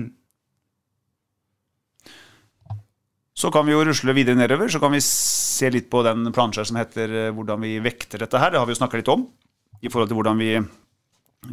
Så 3.36 3.50
kan 3.52 3.66
vi 3.66 3.74
jo 3.74 3.82
rusle 3.84 4.14
videre 4.16 4.38
nedover, 4.38 4.70
så 4.72 4.80
kan 4.82 4.94
vi 4.94 5.02
se 5.57 5.71
litt 5.73 5.88
på 5.92 6.03
den 6.07 6.29
plansjen 6.35 6.66
som 6.69 6.79
heter 6.81 7.12
eh, 7.27 7.31
hvordan 7.35 7.62
vi 7.64 7.77
vekter 7.85 8.23
dette 8.23 8.40
her. 8.40 8.53
Det 8.53 8.61
har 8.61 8.69
vi 8.69 8.75
jo 8.77 8.81
snakka 8.81 9.01
litt 9.01 9.12
om, 9.12 9.27
i 9.81 9.90
forhold 9.92 10.11
til 10.11 10.19
hvordan 10.19 10.42
vi 10.42 10.51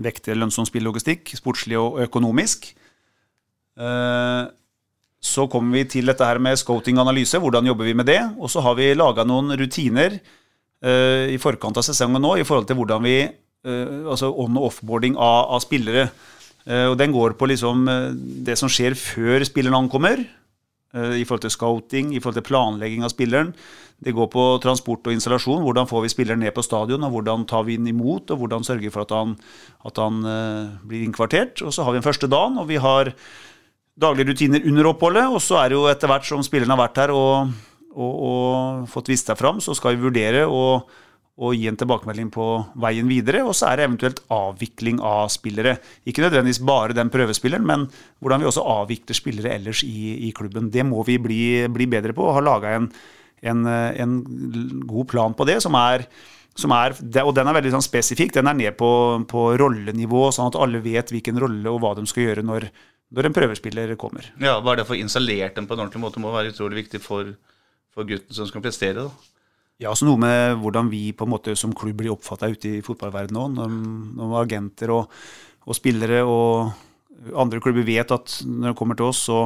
vekter 0.04 0.38
lønnsom 0.40 0.68
spillelogistikk, 0.68 1.36
sportslig 1.38 1.80
og 1.80 2.02
økonomisk. 2.06 2.72
Eh, 3.80 4.44
så 5.24 5.48
kommer 5.48 5.80
vi 5.80 5.86
til 5.88 6.10
dette 6.12 6.28
her 6.28 6.42
med 6.44 6.60
scouting-analyse. 6.60 7.40
Hvordan 7.40 7.70
jobber 7.70 7.88
vi 7.88 7.96
med 7.96 8.10
det? 8.12 8.20
Og 8.36 8.52
så 8.52 8.64
har 8.66 8.76
vi 8.80 8.92
laga 8.98 9.24
noen 9.28 9.56
rutiner 9.60 10.18
eh, 10.20 11.32
i 11.32 11.40
forkant 11.40 11.80
av 11.80 11.88
sesongen 11.88 12.24
nå 12.24 12.36
i 12.40 12.46
forhold 12.48 12.70
til 12.70 12.80
hvordan 12.82 13.10
vi 13.10 13.18
Altså 13.64 14.28
on- 14.28 14.58
og 14.60 14.66
offboarding 14.68 15.14
av, 15.16 15.54
av 15.56 15.62
spillere. 15.64 16.02
Og 16.92 16.98
den 17.00 17.14
går 17.16 17.38
på 17.40 17.48
liksom 17.48 17.86
det 18.44 18.58
som 18.60 18.68
skjer 18.68 18.92
før 19.00 19.46
spilleren 19.48 19.78
ankommer. 19.78 20.20
Eh, 20.94 21.20
I 21.22 21.26
forhold 21.28 21.46
til 21.46 21.54
scouting, 21.54 22.14
i 22.14 22.22
forhold 22.22 22.40
til 22.40 22.48
planlegging 22.48 23.06
av 23.06 23.14
spilleren. 23.14 23.54
Det 24.04 24.14
går 24.16 24.30
på 24.34 24.46
transport 24.64 25.08
og 25.08 25.16
installasjon. 25.16 25.64
Hvordan 25.64 25.88
får 25.90 26.06
vi 26.06 26.12
spilleren 26.12 26.44
ned 26.44 26.54
på 26.56 26.66
stadion, 26.66 27.04
og 27.06 27.16
hvordan 27.16 27.48
tar 27.50 27.66
vi 27.68 27.78
den 27.80 27.92
imot, 27.92 28.32
og 28.32 28.42
hvordan 28.42 28.66
sørger 28.66 28.88
vi 28.88 28.94
for 28.94 29.06
at 29.06 29.16
han, 29.16 29.38
at 29.86 30.02
han 30.02 30.24
eh, 30.28 30.74
blir 30.88 31.06
innkvartert. 31.08 31.64
Og 31.64 31.74
så 31.76 31.86
har 31.86 31.94
vi 31.94 32.02
den 32.02 32.08
første 32.08 32.30
dagen, 32.32 32.60
og 32.60 32.68
vi 32.72 32.82
har 32.82 33.14
daglige 34.00 34.32
rutiner 34.32 34.68
under 34.68 34.92
oppholdet. 34.92 35.30
Og 35.30 35.42
så 35.44 35.62
er 35.62 35.72
det 35.72 35.80
jo 35.80 35.88
etter 35.92 36.12
hvert 36.12 36.28
som 36.28 36.44
spilleren 36.46 36.76
har 36.76 36.84
vært 36.84 37.00
her 37.04 37.16
og, 37.16 37.54
og, 37.94 38.14
og 38.28 38.92
fått 38.92 39.14
vist 39.14 39.30
seg 39.30 39.40
fram, 39.40 39.62
så 39.64 39.76
skal 39.78 39.96
vi 39.96 40.08
vurdere 40.08 40.48
å 40.50 40.84
og 41.42 41.56
gi 41.58 41.66
en 41.66 41.78
tilbakemelding 41.80 42.30
på 42.34 42.46
veien 42.84 43.08
videre. 43.10 43.42
Og 43.48 43.56
så 43.58 43.72
er 43.72 43.80
det 43.80 43.88
eventuelt 43.88 44.22
avvikling 44.34 45.00
av 45.02 45.32
spillere. 45.34 45.80
Ikke 46.06 46.22
nødvendigvis 46.26 46.62
bare 46.66 46.98
den 46.98 47.10
prøvespilleren, 47.14 47.66
men 47.66 47.88
hvordan 48.22 48.44
vi 48.44 48.50
også 48.52 48.66
avvikler 48.76 49.18
spillere 49.18 49.56
ellers 49.56 49.82
i, 49.88 50.28
i 50.28 50.32
klubben. 50.36 50.70
Det 50.74 50.86
må 50.86 51.02
vi 51.08 51.18
bli, 51.22 51.42
bli 51.74 51.90
bedre 51.90 52.14
på 52.14 52.28
og 52.28 52.38
har 52.38 52.46
laga 52.46 52.76
en, 52.78 52.88
en, 53.42 53.66
en 53.66 54.16
god 54.86 55.10
plan 55.10 55.34
på 55.34 55.50
det, 55.50 55.60
som 55.66 55.78
er 55.80 56.08
som 56.54 56.70
er, 56.76 56.94
og 57.24 57.32
den 57.34 57.50
er 57.50 57.56
veldig 57.58 57.72
sånn 57.74 57.82
spesifikk. 57.82 58.36
Den 58.36 58.46
er 58.46 58.54
ned 58.54 58.76
på, 58.78 58.90
på 59.30 59.46
rollenivå, 59.58 60.28
sånn 60.30 60.52
at 60.52 60.58
alle 60.62 60.84
vet 60.84 61.10
hvilken 61.10 61.40
rolle 61.42 61.72
og 61.72 61.80
hva 61.82 61.96
de 61.98 62.06
skal 62.10 62.28
gjøre 62.28 62.44
når, 62.46 62.68
når 63.10 63.30
en 63.30 63.36
prøvespiller 63.40 63.96
kommer. 63.98 64.28
Ja, 64.38 64.60
Bare 64.62 64.78
det 64.78 64.86
å 64.86 64.92
få 64.92 65.00
installert 65.00 65.58
dem 65.58 65.66
på 65.66 65.74
en 65.74 65.82
ordentlig 65.88 66.04
måte 66.04 66.22
må 66.22 66.34
være 66.36 66.54
utrolig 66.54 66.84
viktig 66.84 67.02
for, 67.02 67.34
for 67.90 68.06
gutten 68.06 68.38
som 68.38 68.46
skal 68.50 68.62
prestere. 68.62 69.08
da. 69.08 69.33
Ja, 69.82 69.90
altså 69.92 70.08
noe 70.08 70.22
med 70.22 70.60
hvordan 70.62 70.90
vi 70.92 71.08
på 71.18 71.26
en 71.26 71.34
måte 71.34 71.56
som 71.60 71.74
klubb 71.76 71.98
blir 72.00 72.14
oppfatta 72.14 72.50
ute 72.52 72.78
i 72.78 72.82
fotballverdenen 72.86 73.40
òg. 73.42 73.56
Når, 73.58 73.78
når 74.20 74.36
agenter 74.44 74.94
og, 74.94 75.24
og, 75.66 75.74
spillere 75.78 76.22
og 76.30 77.34
andre 77.40 77.62
klubber 77.64 77.86
vet 77.88 78.12
at 78.14 78.36
når 78.46 78.74
de 78.74 78.78
kommer 78.78 79.00
til 79.00 79.10
oss, 79.10 79.24
så, 79.30 79.40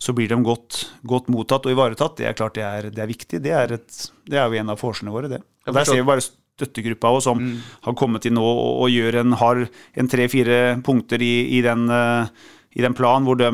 så 0.00 0.14
blir 0.16 0.30
de 0.30 0.38
godt, 0.46 0.80
godt, 1.06 1.28
mottatt 1.32 1.68
og 1.68 1.76
ivaretatt. 1.76 2.16
Det 2.20 2.30
er 2.30 2.38
klart 2.38 2.56
det 2.56 2.64
er, 2.64 2.88
det 2.94 3.04
er 3.04 3.10
viktig. 3.10 3.42
Det 3.44 3.52
er, 3.52 3.76
et, 3.76 4.00
det 4.30 4.40
er, 4.40 4.48
jo 4.48 4.62
en 4.62 4.72
av 4.72 4.80
forskjellene 4.80 5.14
våre, 5.14 5.30
det. 5.36 5.44
Og 5.68 5.76
Der 5.76 5.88
ser 5.88 6.00
vi 6.00 6.08
bare 6.08 6.24
støttegruppa 6.24 7.10
også, 7.10 7.32
som 7.32 7.40
mm. 7.42 7.54
har 7.86 7.96
kommet 7.98 8.26
inn 8.28 8.36
nå 8.38 8.44
og, 8.44 8.84
og 8.86 8.92
gjør 8.92 9.20
en, 9.24 9.38
har 9.40 9.64
en 9.66 10.10
tre-fire 10.10 10.60
punkter 10.86 11.22
i, 11.24 11.34
i 11.58 11.62
den 11.66 11.88
uh, 11.90 12.30
i 12.74 12.82
den 12.82 12.94
planen 12.96 13.26
hvor 13.26 13.38
de 13.38 13.50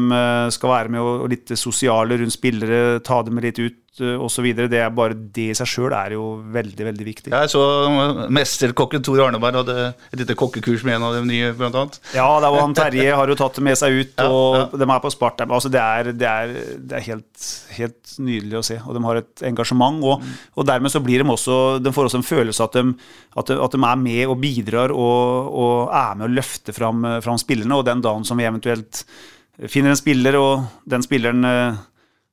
skal 0.54 0.72
være 0.72 0.92
med 0.94 1.04
og, 1.04 1.26
litt 1.28 1.52
sosiale 1.58 2.16
rundt 2.20 2.32
spillere, 2.32 3.00
ta 3.04 3.20
dem 3.26 3.40
litt 3.44 3.58
ut 3.60 3.76
osv. 3.98 4.46
Det 4.70 4.79
er 4.79 4.92
bare 4.94 5.16
det 5.18 5.48
i 5.50 5.57
seg 5.57 5.68
sjøl 5.68 5.94
er 5.96 6.14
jo 6.14 6.24
veldig 6.55 6.87
veldig 6.87 7.07
viktig. 7.07 7.33
Jeg 7.35 7.50
så 7.50 7.62
mesterkokken 8.31 9.03
Tor 9.05 9.24
Arneberg 9.24 9.59
hadde 9.61 9.76
et 9.90 10.20
lite 10.22 10.37
kokkekurs 10.38 10.85
med 10.87 10.96
en 10.96 11.07
av 11.09 11.16
de 11.18 11.22
nye, 11.26 11.50
annet. 11.50 11.98
Ja, 12.14 12.29
det 12.42 12.53
var 12.55 12.62
han 12.62 12.76
Terje 12.76 13.16
har 13.18 13.33
jo 13.33 13.38
tatt 13.40 13.59
det 13.59 13.64
med 13.66 13.81
seg 13.81 13.98
ut, 13.98 14.14
og 14.31 14.46
ja, 14.55 14.62
ja. 14.62 14.83
de 14.83 14.88
er 14.88 15.03
på 15.03 15.12
spart. 15.12 15.42
Altså, 15.46 15.72
det 15.72 15.83
er, 15.83 16.12
det 16.14 16.31
er, 16.31 16.55
det 16.79 17.00
er 17.00 17.07
helt, 17.09 17.48
helt, 17.76 18.14
nydelig 18.20 18.61
å 18.61 18.64
se, 18.70 18.79
og 18.85 18.94
de 18.96 19.05
har 19.09 19.20
et 19.20 19.44
engasjement. 19.50 20.00
Og, 20.07 20.24
og 20.55 20.70
dermed 20.70 20.92
så 20.92 21.03
blir 21.03 21.22
de 21.22 21.31
også 21.31 21.59
De 21.83 21.92
får 21.94 22.09
også 22.09 22.20
en 22.20 22.26
følelse 22.26 22.64
at 22.64 22.79
de, 22.79 22.94
at 23.38 23.50
de, 23.50 23.59
at 23.66 23.74
de 23.74 23.83
er 23.90 24.00
med 24.00 24.22
og 24.31 24.38
bidrar 24.42 24.94
og, 24.94 25.50
og 25.50 25.76
er 25.96 26.16
med 26.18 26.29
å 26.29 26.33
løfte 26.38 26.74
fram, 26.76 27.05
fram 27.24 27.38
spillerne, 27.42 27.79
og 27.79 27.87
den 27.90 28.03
dagen 28.05 28.26
som 28.29 28.38
vi 28.38 28.46
eventuelt 28.46 29.05
finner 29.68 29.92
en 29.92 29.98
spiller, 29.98 30.38
og 30.40 30.85
den 30.88 31.03
spilleren 31.05 31.44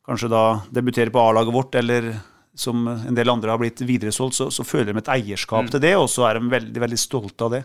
kanskje 0.07 0.31
da 0.31 0.43
debuterer 0.73 1.11
på 1.13 1.21
A-laget 1.21 1.55
vårt, 1.55 1.75
eller 1.79 2.13
som 2.57 2.87
en 2.89 3.17
del 3.17 3.29
andre 3.29 3.53
har 3.53 3.61
blitt 3.61 3.83
videresolgt, 3.85 4.37
så, 4.37 4.47
så 4.53 4.65
føler 4.65 4.91
de 4.91 5.01
et 5.03 5.11
eierskap 5.13 5.67
mm. 5.67 5.73
til 5.75 5.83
det, 5.83 5.93
og 5.99 6.07
så 6.09 6.25
er 6.29 6.39
de 6.39 6.53
veldig, 6.55 6.81
veldig 6.85 6.99
stolte 6.99 7.45
av 7.45 7.53
det. 7.53 7.63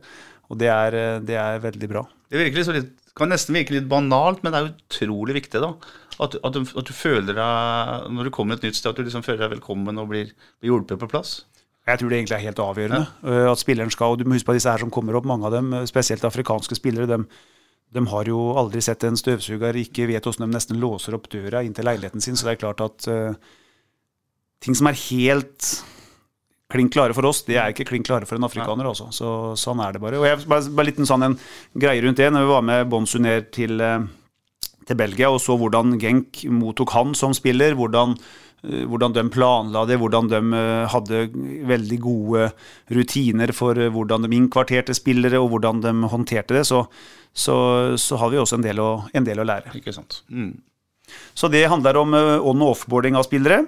Og 0.53 0.59
det 0.61 0.69
er, 0.69 0.97
det 1.25 1.39
er 1.41 1.63
veldig 1.63 1.89
bra. 1.89 2.03
Det 2.29 2.43
litt, 2.43 2.91
kan 3.17 3.31
nesten 3.33 3.57
virke 3.57 3.77
litt 3.77 3.89
banalt, 3.89 4.43
men 4.45 4.53
det 4.53 4.61
er 4.61 4.73
utrolig 4.73 5.39
viktig, 5.39 5.63
da. 5.63 5.73
At, 6.21 6.37
at, 6.37 6.53
du, 6.53 6.67
at 6.67 6.89
du, 6.89 6.93
føler 6.93 7.39
deg, 7.39 8.11
når 8.13 8.29
du 8.29 8.35
kommer 8.35 8.59
et 8.59 8.67
nytt 8.67 8.77
sted, 8.77 8.93
at 8.93 9.01
du 9.01 9.07
liksom 9.07 9.25
føler 9.25 9.47
deg 9.47 9.55
velkommen 9.57 10.01
og 10.03 10.11
blir, 10.13 10.35
blir 10.61 10.75
hjulpet 10.75 11.01
på 11.01 11.09
plass. 11.15 11.39
Jeg 11.89 11.99
tror 11.99 12.13
det 12.13 12.21
egentlig 12.21 12.37
er 12.37 12.45
helt 12.45 12.61
avgjørende. 12.63 13.01
Ja. 13.25 13.47
At 13.51 13.63
spilleren 13.63 13.91
skal, 13.91 14.13
og 14.13 14.21
Du 14.21 14.29
må 14.29 14.37
huske 14.37 14.51
på 14.53 14.55
disse 14.55 14.71
her 14.71 14.85
som 14.85 14.93
kommer 14.93 15.17
opp, 15.19 15.27
mange 15.27 15.49
av 15.49 15.57
dem, 15.57 15.73
spesielt 15.89 16.25
afrikanske 16.29 16.79
spillere. 16.79 17.09
de 17.11 17.25
de 17.93 18.03
har 18.09 18.29
jo 18.29 18.39
aldri 18.57 18.81
sett 18.85 19.05
en 19.05 19.19
støvsuger, 19.19 19.77
ikke 19.83 20.09
vet 20.09 20.25
hvordan 20.25 20.47
de 20.47 20.57
nesten 20.57 20.81
låser 20.81 21.17
opp 21.17 21.29
døra 21.33 21.61
inn 21.65 21.75
til 21.77 21.87
leiligheten 21.87 22.25
sin. 22.25 22.39
Så 22.39 22.49
det 22.49 22.55
er 22.55 22.63
klart 22.63 22.81
at 22.85 23.09
uh, 23.13 23.35
ting 24.65 24.77
som 24.79 24.89
er 24.89 24.97
helt 25.11 25.73
klink 26.73 26.95
klare 26.95 27.13
for 27.13 27.29
oss, 27.29 27.43
det 27.45 27.59
er 27.61 27.75
ikke 27.75 27.91
klink 27.91 28.09
klare 28.09 28.25
for 28.29 28.41
en 28.41 28.49
afrikaner. 28.49 28.89
Også. 28.89 29.11
Så 29.13 29.29
sånn 29.61 29.83
er 29.85 29.93
det 29.93 30.01
bare. 30.01 30.23
Og 30.23 30.25
jeg 30.25 30.41
bare, 30.49 30.73
bare 30.73 30.89
litt 30.89 31.03
en 31.03 31.11
sånn 31.11 31.27
en 31.29 31.37
greie 31.77 32.01
rundt 32.05 32.23
det. 32.23 32.31
Når 32.33 32.47
vi 32.47 32.55
var 32.55 32.65
med 32.71 32.89
Bonsu 32.93 33.19
ned 33.21 33.51
til, 33.53 33.77
uh, 33.85 34.07
til 34.89 35.01
Belgia 35.03 35.29
og 35.29 35.43
så 35.45 35.59
hvordan 35.61 35.99
Genk 36.01 36.47
mottok 36.49 36.97
han 36.97 37.13
som 37.19 37.37
spiller, 37.37 37.77
hvordan 37.77 38.17
hvordan 38.63 39.15
de 39.17 39.25
planla 39.35 39.85
det, 39.91 39.97
hvordan 39.99 40.29
de 40.31 40.41
hadde 40.93 41.23
veldig 41.67 41.99
gode 42.03 42.51
rutiner 42.95 43.51
for 43.57 43.75
hvordan 43.75 44.27
de 44.27 44.37
innkvarterte 44.39 44.95
spillere, 44.95 45.41
og 45.43 45.51
hvordan 45.55 45.83
de 45.83 45.95
håndterte 46.13 46.55
det, 46.55 46.63
så, 46.69 46.85
så, 47.35 47.57
så 47.99 48.21
har 48.23 48.31
vi 48.31 48.39
også 48.39 48.61
en 48.61 48.67
del 48.69 48.83
å, 48.83 48.93
en 49.13 49.27
del 49.27 49.43
å 49.43 49.49
lære. 49.49 49.75
Ikke 49.81 49.95
sant. 49.97 50.23
Mm. 50.31 50.55
Så 51.35 51.51
det 51.51 51.67
handler 51.69 51.99
om 52.01 52.15
on- 52.15 52.63
og 52.63 52.77
offboarding 52.77 53.19
av 53.19 53.27
spillere. 53.27 53.65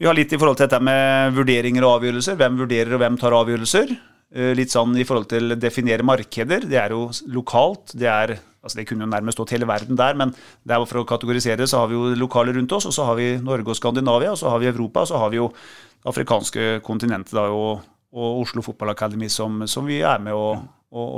Vi 0.00 0.06
har 0.08 0.16
litt 0.16 0.32
i 0.32 0.38
forhold 0.40 0.56
til 0.56 0.68
dette 0.68 0.80
med 0.80 1.34
vurderinger 1.36 1.84
og 1.84 1.98
avgjørelser. 1.98 2.38
Hvem 2.40 2.62
vurderer 2.62 2.96
og 2.96 3.02
hvem 3.02 3.18
tar 3.20 3.36
avgjørelser. 3.36 3.90
Eh, 4.30 4.52
litt 4.54 4.70
sånn 4.70 4.94
i 4.94 5.02
forhold 5.06 5.26
til 5.32 5.50
å 5.50 5.58
definere 5.58 6.06
markeder. 6.06 6.62
Det 6.70 6.78
er 6.78 6.94
jo 6.94 7.08
lokalt. 7.34 7.96
Det 7.98 8.06
er 8.06 8.36
altså 8.60 8.78
det 8.78 8.86
kunne 8.86 9.06
jo 9.06 9.10
nærmest 9.10 9.38
stått 9.38 9.54
hele 9.56 9.66
verden 9.66 9.98
der, 9.98 10.14
men 10.20 10.34
det 10.68 10.74
er 10.76 10.82
for 10.86 11.00
å 11.00 11.08
kategorisere 11.08 11.66
så 11.66 11.80
har 11.80 11.88
vi 11.90 11.96
jo 11.96 12.10
lokaler 12.20 12.54
rundt 12.58 12.74
oss, 12.76 12.86
og 12.86 12.92
så 12.92 13.06
har 13.08 13.16
vi 13.16 13.30
Norge 13.40 13.72
og 13.72 13.78
Skandinavia, 13.78 14.34
og 14.34 14.38
så 14.38 14.52
har 14.52 14.60
vi 14.60 14.68
Europa, 14.68 15.06
og 15.06 15.08
så 15.08 15.22
har 15.22 15.32
vi 15.32 15.40
jo 15.40 15.46
det 15.48 16.10
afrikanske 16.12 16.66
kontinentet 16.84 17.32
da, 17.38 17.46
og, 17.48 17.80
og 18.12 18.42
Oslo 18.44 18.62
Fotballakademi 18.66 19.30
som, 19.32 19.64
som 19.64 19.88
vi 19.88 20.02
er 20.04 20.20
med 20.20 20.36
og, 20.36 20.60
og, 20.92 21.08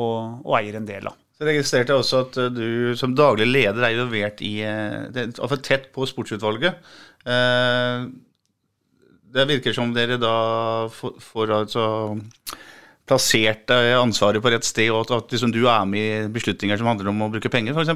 og, 0.46 0.55
eier 0.61 0.79
en 0.79 0.87
del 0.87 1.11
av. 1.11 1.18
Så 1.35 1.51
registrerte 1.51 1.92
jeg 1.92 2.05
også 2.05 2.25
at 2.29 2.40
eh, 2.44 2.53
du 2.55 2.94
som 2.96 3.18
daglig 3.18 3.51
leder 3.51 3.83
er 3.88 3.96
involvert 3.98 4.46
i 4.46 4.55
eh, 4.62 5.25
iallfall 5.27 5.64
tett 5.66 5.90
på 5.92 6.07
sportsutvalget. 6.07 6.79
Det 9.33 9.51
virker 9.51 9.75
som 9.75 9.90
dere 9.96 10.18
da 10.22 10.37
får 10.92 11.59
altså 11.59 11.85
plassert 13.08 13.70
ansvaret 13.72 14.42
på 14.42 14.50
rett 14.52 14.66
sted, 14.66 14.90
og 14.92 15.06
at, 15.06 15.16
at 15.16 15.34
liksom 15.34 15.52
du 15.54 15.64
er 15.66 15.86
med 15.88 16.02
i 16.02 16.30
beslutninger 16.32 16.78
som 16.78 16.88
handler 16.90 17.10
om 17.10 17.24
å 17.24 17.30
bruke 17.32 17.50
penger, 17.50 17.74
f.eks. 17.74 17.90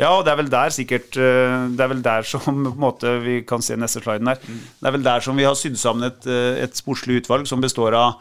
Ja, 0.00 0.10
og 0.10 0.24
det 0.26 0.32
er 0.32 0.40
vel 0.40 0.50
der 0.50 0.72
sikkert 0.74 1.16
eh, 1.22 1.52
Det 1.70 1.84
er 1.84 1.90
vel 1.92 2.02
der 2.02 2.26
som 2.26 2.64
måte, 2.84 3.18
Vi 3.22 3.40
kan 3.46 3.62
se 3.62 3.78
neste 3.78 4.02
sliden 4.02 4.30
her. 4.30 4.40
Det 4.42 4.88
er 4.88 4.96
vel 4.96 5.06
der 5.06 5.24
som 5.24 5.38
vi 5.38 5.46
har 5.46 5.56
sydd 5.58 5.78
sammen 5.80 6.08
et, 6.10 6.26
eh, 6.26 6.60
et 6.64 6.76
sportslig 6.76 7.22
utvalg 7.22 7.48
som 7.50 7.62
består 7.62 7.96
av, 7.98 8.20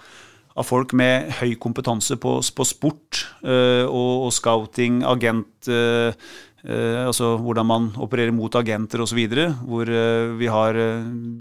av 0.54 0.68
folk 0.70 0.94
med 0.96 1.32
høy 1.42 1.56
kompetanse 1.62 2.20
på, 2.22 2.38
på 2.40 2.68
sport 2.70 3.26
øh, 3.42 3.86
og, 3.90 4.30
og 4.30 4.34
scouting, 4.36 5.04
agent 5.04 5.72
øh, 5.72 6.14
Altså 6.64 7.34
hvordan 7.44 7.68
man 7.68 7.88
opererer 8.00 8.32
mot 8.32 8.54
agenter 8.56 9.02
osv. 9.04 9.18
Hvor 9.68 9.90
vi 10.40 10.48
har 10.48 10.78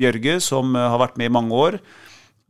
Bjørge, 0.01 0.40
som 0.42 0.75
har 0.75 0.99
vært 0.99 1.14
med 1.21 1.29
i 1.29 1.35
mange 1.37 1.55
år 1.55 1.77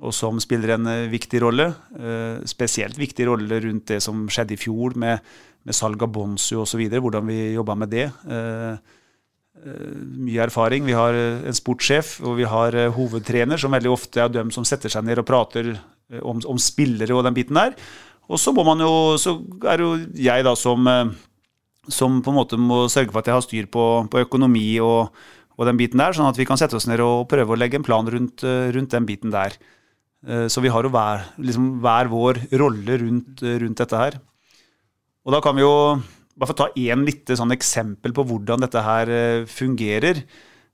og 0.02 0.14
som 0.14 0.40
spiller 0.42 0.74
en 0.74 0.88
eh, 0.90 1.10
viktig 1.12 1.42
rolle. 1.44 1.68
Eh, 1.94 2.42
spesielt 2.50 2.98
viktig 2.98 3.26
rolle 3.28 3.60
rundt 3.62 3.92
det 3.92 4.00
som 4.02 4.26
skjedde 4.30 4.56
i 4.56 4.60
fjor 4.60 4.96
med, 4.98 5.22
med 5.62 5.76
salg 5.76 6.02
av 6.02 6.10
Bonsu 6.14 6.56
osv., 6.64 6.82
hvordan 6.90 7.28
vi 7.28 7.38
jobba 7.54 7.76
med 7.78 7.92
det. 7.92 8.08
Eh, 8.26 8.98
mye 9.62 10.42
erfaring. 10.42 10.82
Vi 10.88 10.96
har 10.96 11.14
en 11.14 11.54
sportssjef 11.54 12.16
og 12.26 12.40
vi 12.40 12.46
har 12.50 12.74
hovedtrener, 12.96 13.60
som 13.60 13.70
veldig 13.70 13.92
ofte 13.92 14.24
er 14.24 14.32
dem 14.32 14.50
som 14.50 14.66
setter 14.66 14.90
seg 14.90 15.04
ned 15.06 15.20
og 15.22 15.28
prater 15.28 15.76
om, 16.18 16.40
om 16.50 16.58
spillere 16.58 17.14
og 17.14 17.22
den 17.28 17.36
biten 17.36 17.60
der. 17.60 17.76
Og 18.26 18.40
så 18.42 18.50
jo, 18.50 18.94
så 19.20 19.36
er 19.70 19.84
jo 19.84 19.92
jeg 20.18 20.42
da 20.42 20.56
som, 20.58 20.88
som 21.86 22.18
på 22.24 22.32
en 22.32 22.38
måte 22.40 22.58
må 22.58 22.88
sørge 22.90 23.12
for 23.12 23.20
at 23.20 23.30
jeg 23.30 23.36
har 23.36 23.44
styr 23.44 23.68
på, 23.70 23.84
på 24.10 24.24
økonomi 24.24 24.80
og, 24.82 25.14
og 25.54 25.68
den 25.68 25.78
biten 25.78 26.02
der, 26.02 26.16
sånn 26.16 26.32
at 26.32 26.40
vi 26.40 26.48
kan 26.48 26.58
sette 26.58 26.80
oss 26.80 26.88
ned 26.90 27.04
og 27.04 27.28
prøve 27.30 27.54
å 27.54 27.60
legge 27.60 27.78
en 27.78 27.86
plan 27.86 28.08
rundt, 28.08 28.42
rundt 28.42 28.96
den 28.96 29.06
biten 29.06 29.30
der. 29.30 29.54
Eh, 30.26 30.46
Så 30.48 30.62
vi 30.62 30.70
har 30.70 30.82
jo 30.82 30.92
hver, 30.92 31.26
liksom, 31.38 31.80
hver 31.82 32.08
vår 32.08 32.40
rolle 32.58 32.98
rundt, 33.02 33.42
eh, 33.42 33.58
rundt 33.58 33.78
dette 33.78 33.96
her. 33.96 34.20
Og 35.24 35.32
da 35.32 35.40
kan 35.40 35.54
vi 35.54 35.62
jo 35.62 36.02
bare 36.38 36.50
få 36.50 36.56
ta 36.56 36.68
én 36.76 37.04
lite 37.04 37.36
sånn 37.36 37.52
eksempel 37.52 38.12
på 38.12 38.24
hvordan 38.26 38.60
dette 38.60 38.82
her 38.82 39.08
eh, 39.08 39.44
fungerer. 39.46 40.24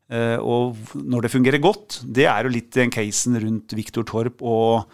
Og 0.09 0.73
når 0.97 1.21
det 1.27 1.31
fungerer 1.31 1.61
godt, 1.61 1.99
det 2.09 2.25
er 2.25 2.47
jo 2.47 2.49
litt 2.55 2.71
den 2.73 2.89
casen 2.89 3.37
rundt 3.37 3.75
Viktor 3.77 4.07
Torp 4.09 4.41
og, 4.41 4.89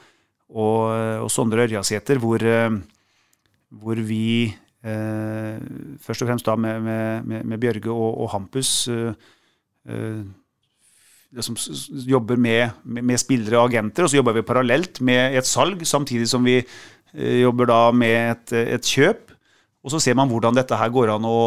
og, 0.51 0.81
og 1.23 1.31
Sondre 1.31 1.69
Ørjasæter, 1.69 2.19
hvor, 2.19 2.43
hvor 3.79 3.95
vi 3.95 4.51
eh, 4.85 5.59
først 6.03 6.25
og 6.25 6.31
fremst 6.31 6.49
da 6.49 6.57
med, 6.59 6.83
med, 6.83 7.45
med, 7.45 7.61
Bjørge 7.63 7.93
og, 7.93 8.11
og 8.25 8.33
Hampus 8.35 8.73
eh, 8.91 9.15
det 11.35 11.45
som 11.47 11.57
s- 11.59 11.69
s- 11.75 12.07
jobber 12.09 12.39
med, 12.39 12.71
med, 12.85 13.05
med 13.11 13.19
spillere 13.21 13.59
og 13.61 13.69
agenter, 13.73 14.07
og 14.07 14.13
så 14.13 14.21
jobber 14.21 14.37
vi 14.39 14.45
parallelt 14.47 15.01
med 15.05 15.35
et 15.41 15.49
salg, 15.51 15.83
samtidig 15.87 16.29
som 16.31 16.45
vi 16.47 16.61
eh, 16.63 17.39
jobber 17.43 17.67
da 17.71 17.81
med 17.93 18.35
et, 18.37 18.53
et 18.79 18.91
kjøp. 18.95 19.33
Og 19.85 19.93
så 19.93 19.99
ser 20.01 20.15
man 20.17 20.31
hvordan 20.31 20.57
dette 20.57 20.77
her 20.81 20.93
går 20.95 21.11
an 21.19 21.27
å, 21.29 21.39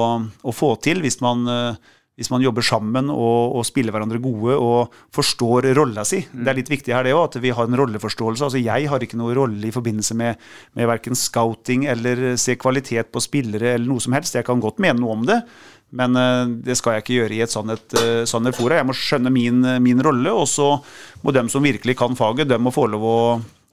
å 0.46 0.52
få 0.54 0.76
til 0.86 1.00
hvis 1.02 1.18
man, 1.26 1.40
eh, 1.50 1.94
hvis 2.18 2.30
man 2.34 2.42
jobber 2.44 2.66
sammen 2.66 3.10
og, 3.14 3.56
og 3.58 3.66
spiller 3.66 3.94
hverandre 3.96 4.20
gode 4.22 4.56
og 4.62 4.94
forstår 5.14 5.68
rolla 5.78 6.04
si. 6.06 6.20
Det 6.34 6.50
er 6.52 6.58
litt 6.60 6.70
viktig 6.70 6.94
her 6.94 7.06
det 7.06 7.16
òg, 7.18 7.28
at 7.32 7.40
vi 7.44 7.52
har 7.54 7.66
en 7.70 7.78
rolleforståelse. 7.78 8.46
Altså 8.48 8.62
Jeg 8.62 8.90
har 8.90 9.02
ikke 9.06 9.18
noe 9.22 9.36
rolle 9.38 9.70
i 9.70 9.74
forbindelse 9.74 10.18
med, 10.18 10.38
med 10.78 10.90
verken 10.90 11.18
scouting 11.18 11.86
eller 11.90 12.36
se 12.42 12.56
kvalitet 12.62 13.10
på 13.14 13.22
spillere 13.26 13.76
eller 13.78 13.90
noe 13.90 14.02
som 14.06 14.18
helst. 14.18 14.38
Jeg 14.38 14.46
kan 14.50 14.62
godt 14.62 14.82
mene 14.86 14.98
noe 15.02 15.14
om 15.18 15.26
det, 15.30 15.40
men 15.96 16.20
eh, 16.20 16.56
det 16.68 16.76
skal 16.80 16.98
jeg 16.98 17.06
ikke 17.06 17.20
gjøre 17.20 17.38
i 17.38 17.44
et 17.46 17.54
sannhet, 17.54 17.84
et, 17.88 18.00
eh, 18.02 18.24
sånn 18.28 18.50
et 18.50 18.58
fora. 18.58 18.80
Jeg 18.80 18.90
må 18.90 18.96
skjønne 18.98 19.32
min, 19.34 19.62
min 19.84 20.02
rolle, 20.04 20.34
og 20.34 20.48
så 20.52 20.74
må 21.24 21.36
dem 21.36 21.52
som 21.52 21.64
virkelig 21.64 21.98
kan 22.00 22.18
faget, 22.20 22.50
dem 22.50 22.68
må 22.68 22.76
få 22.76 22.90
lov 22.92 23.08
å 23.08 23.20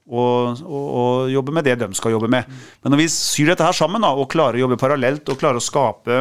og, 0.04 0.60
og, 0.68 0.88
og 1.00 1.30
jobbe 1.32 1.54
med 1.56 1.64
det 1.64 1.78
de 1.80 1.86
skal 1.96 2.12
jobbe 2.12 2.28
med. 2.28 2.48
Men 2.84 2.92
når 2.92 3.00
vi 3.00 3.12
syr 3.12 3.52
dette 3.52 3.64
her 3.64 3.76
sammen 3.76 4.04
da, 4.04 4.10
og 4.12 4.28
klarer 4.32 4.58
å 4.58 4.66
jobbe 4.66 4.76
parallelt 4.80 5.30
og 5.32 5.38
klarer 5.40 5.60
å 5.60 5.64
skape 5.64 6.18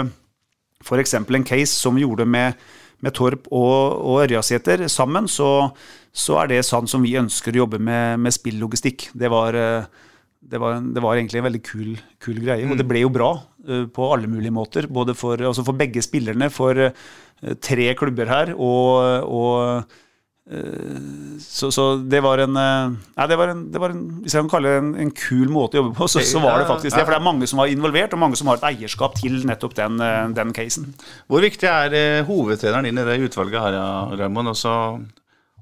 f.eks. 0.84 1.18
en 1.20 1.48
case 1.48 1.74
som 1.76 1.96
vi 1.96 2.06
gjorde 2.06 2.28
med, 2.28 2.60
med 3.04 3.16
Torp 3.16 3.50
og, 3.52 4.00
og 4.00 4.24
Ørjasæter 4.24 4.86
sammen, 4.92 5.28
så, 5.28 5.72
så 6.16 6.40
er 6.44 6.54
det 6.54 6.64
sånn 6.68 6.88
som 6.92 7.04
vi 7.04 7.18
ønsker 7.20 7.56
å 7.56 7.64
jobbe 7.64 7.80
med, 7.84 8.24
med 8.24 8.36
spillogistikk. 8.36 9.10
Det 9.20 9.32
var, 9.32 9.60
eh, 9.60 10.08
det, 10.52 10.60
var, 10.62 10.80
det 10.84 11.04
var 11.04 11.18
egentlig 11.18 11.40
en 11.40 11.48
veldig 11.48 11.64
kul, 11.66 11.90
kul 12.24 12.40
greie. 12.44 12.68
Og 12.68 12.80
det 12.80 12.88
ble 12.90 13.04
jo 13.04 13.12
bra 13.14 13.32
uh, 13.40 13.84
på 13.94 14.12
alle 14.14 14.30
mulige 14.30 14.54
måter. 14.54 14.88
Både 14.92 15.16
for, 15.18 15.40
altså 15.40 15.66
for 15.66 15.78
begge 15.80 16.04
spillerne, 16.04 16.50
for 16.54 16.78
uh, 16.78 17.54
tre 17.64 17.92
klubber 18.00 18.32
her, 18.32 18.56
og, 18.56 19.28
og 19.28 20.00
så, 21.40 21.70
så 21.72 21.84
det 22.04 22.20
var 22.20 22.42
en 22.44 22.52
Nei, 22.52 23.26
det 23.32 23.38
var 23.40 23.54
en, 23.54 23.62
det 23.72 23.80
var 23.80 23.94
en 23.94 24.02
Hvis 24.26 24.34
jeg 24.36 24.44
kan 24.44 24.50
kalle 24.52 24.74
det 24.74 24.82
en, 24.82 24.90
en 25.00 25.12
kul 25.16 25.48
måte 25.48 25.78
å 25.78 25.80
jobbe 25.80 25.94
på, 25.96 26.10
så, 26.12 26.20
så 26.28 26.42
var 26.44 26.60
det 26.60 26.66
faktisk 26.68 26.90
det. 26.92 27.06
For 27.06 27.14
det 27.16 27.20
er 27.22 27.26
mange 27.30 27.48
som 27.48 27.62
var 27.62 27.72
involvert, 27.72 28.12
og 28.12 28.22
mange 28.26 28.36
som 28.36 28.52
har 28.52 28.60
et 28.60 28.68
eierskap 28.74 29.16
til 29.22 29.40
nettopp 29.48 29.78
den, 29.80 30.04
den 30.36 30.52
casen. 30.54 30.92
Hvor 31.32 31.48
viktig 31.48 31.70
er 31.72 32.28
hovedtreneren 32.28 32.90
din 32.90 33.00
i 33.00 33.08
det 33.08 33.18
utvalget 33.30 33.64
her, 33.64 33.78
ja, 33.80 33.88
Raymond? 34.20 34.52
Altså, 34.52 34.76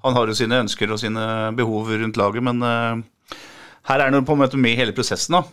han 0.02 0.18
har 0.18 0.34
jo 0.34 0.40
sine 0.42 0.64
ønsker 0.66 0.98
og 0.98 1.00
sine 1.06 1.28
behov 1.62 1.94
rundt 2.02 2.18
laget, 2.18 2.50
men 2.50 3.06
her 3.90 4.04
er 4.04 4.14
det 4.14 4.26
på 4.28 4.36
en 4.36 4.42
måte 4.44 4.60
med 4.60 4.76
i 4.76 4.80
hele 4.80 4.96
prosessen. 4.96 5.40
da. 5.40 5.44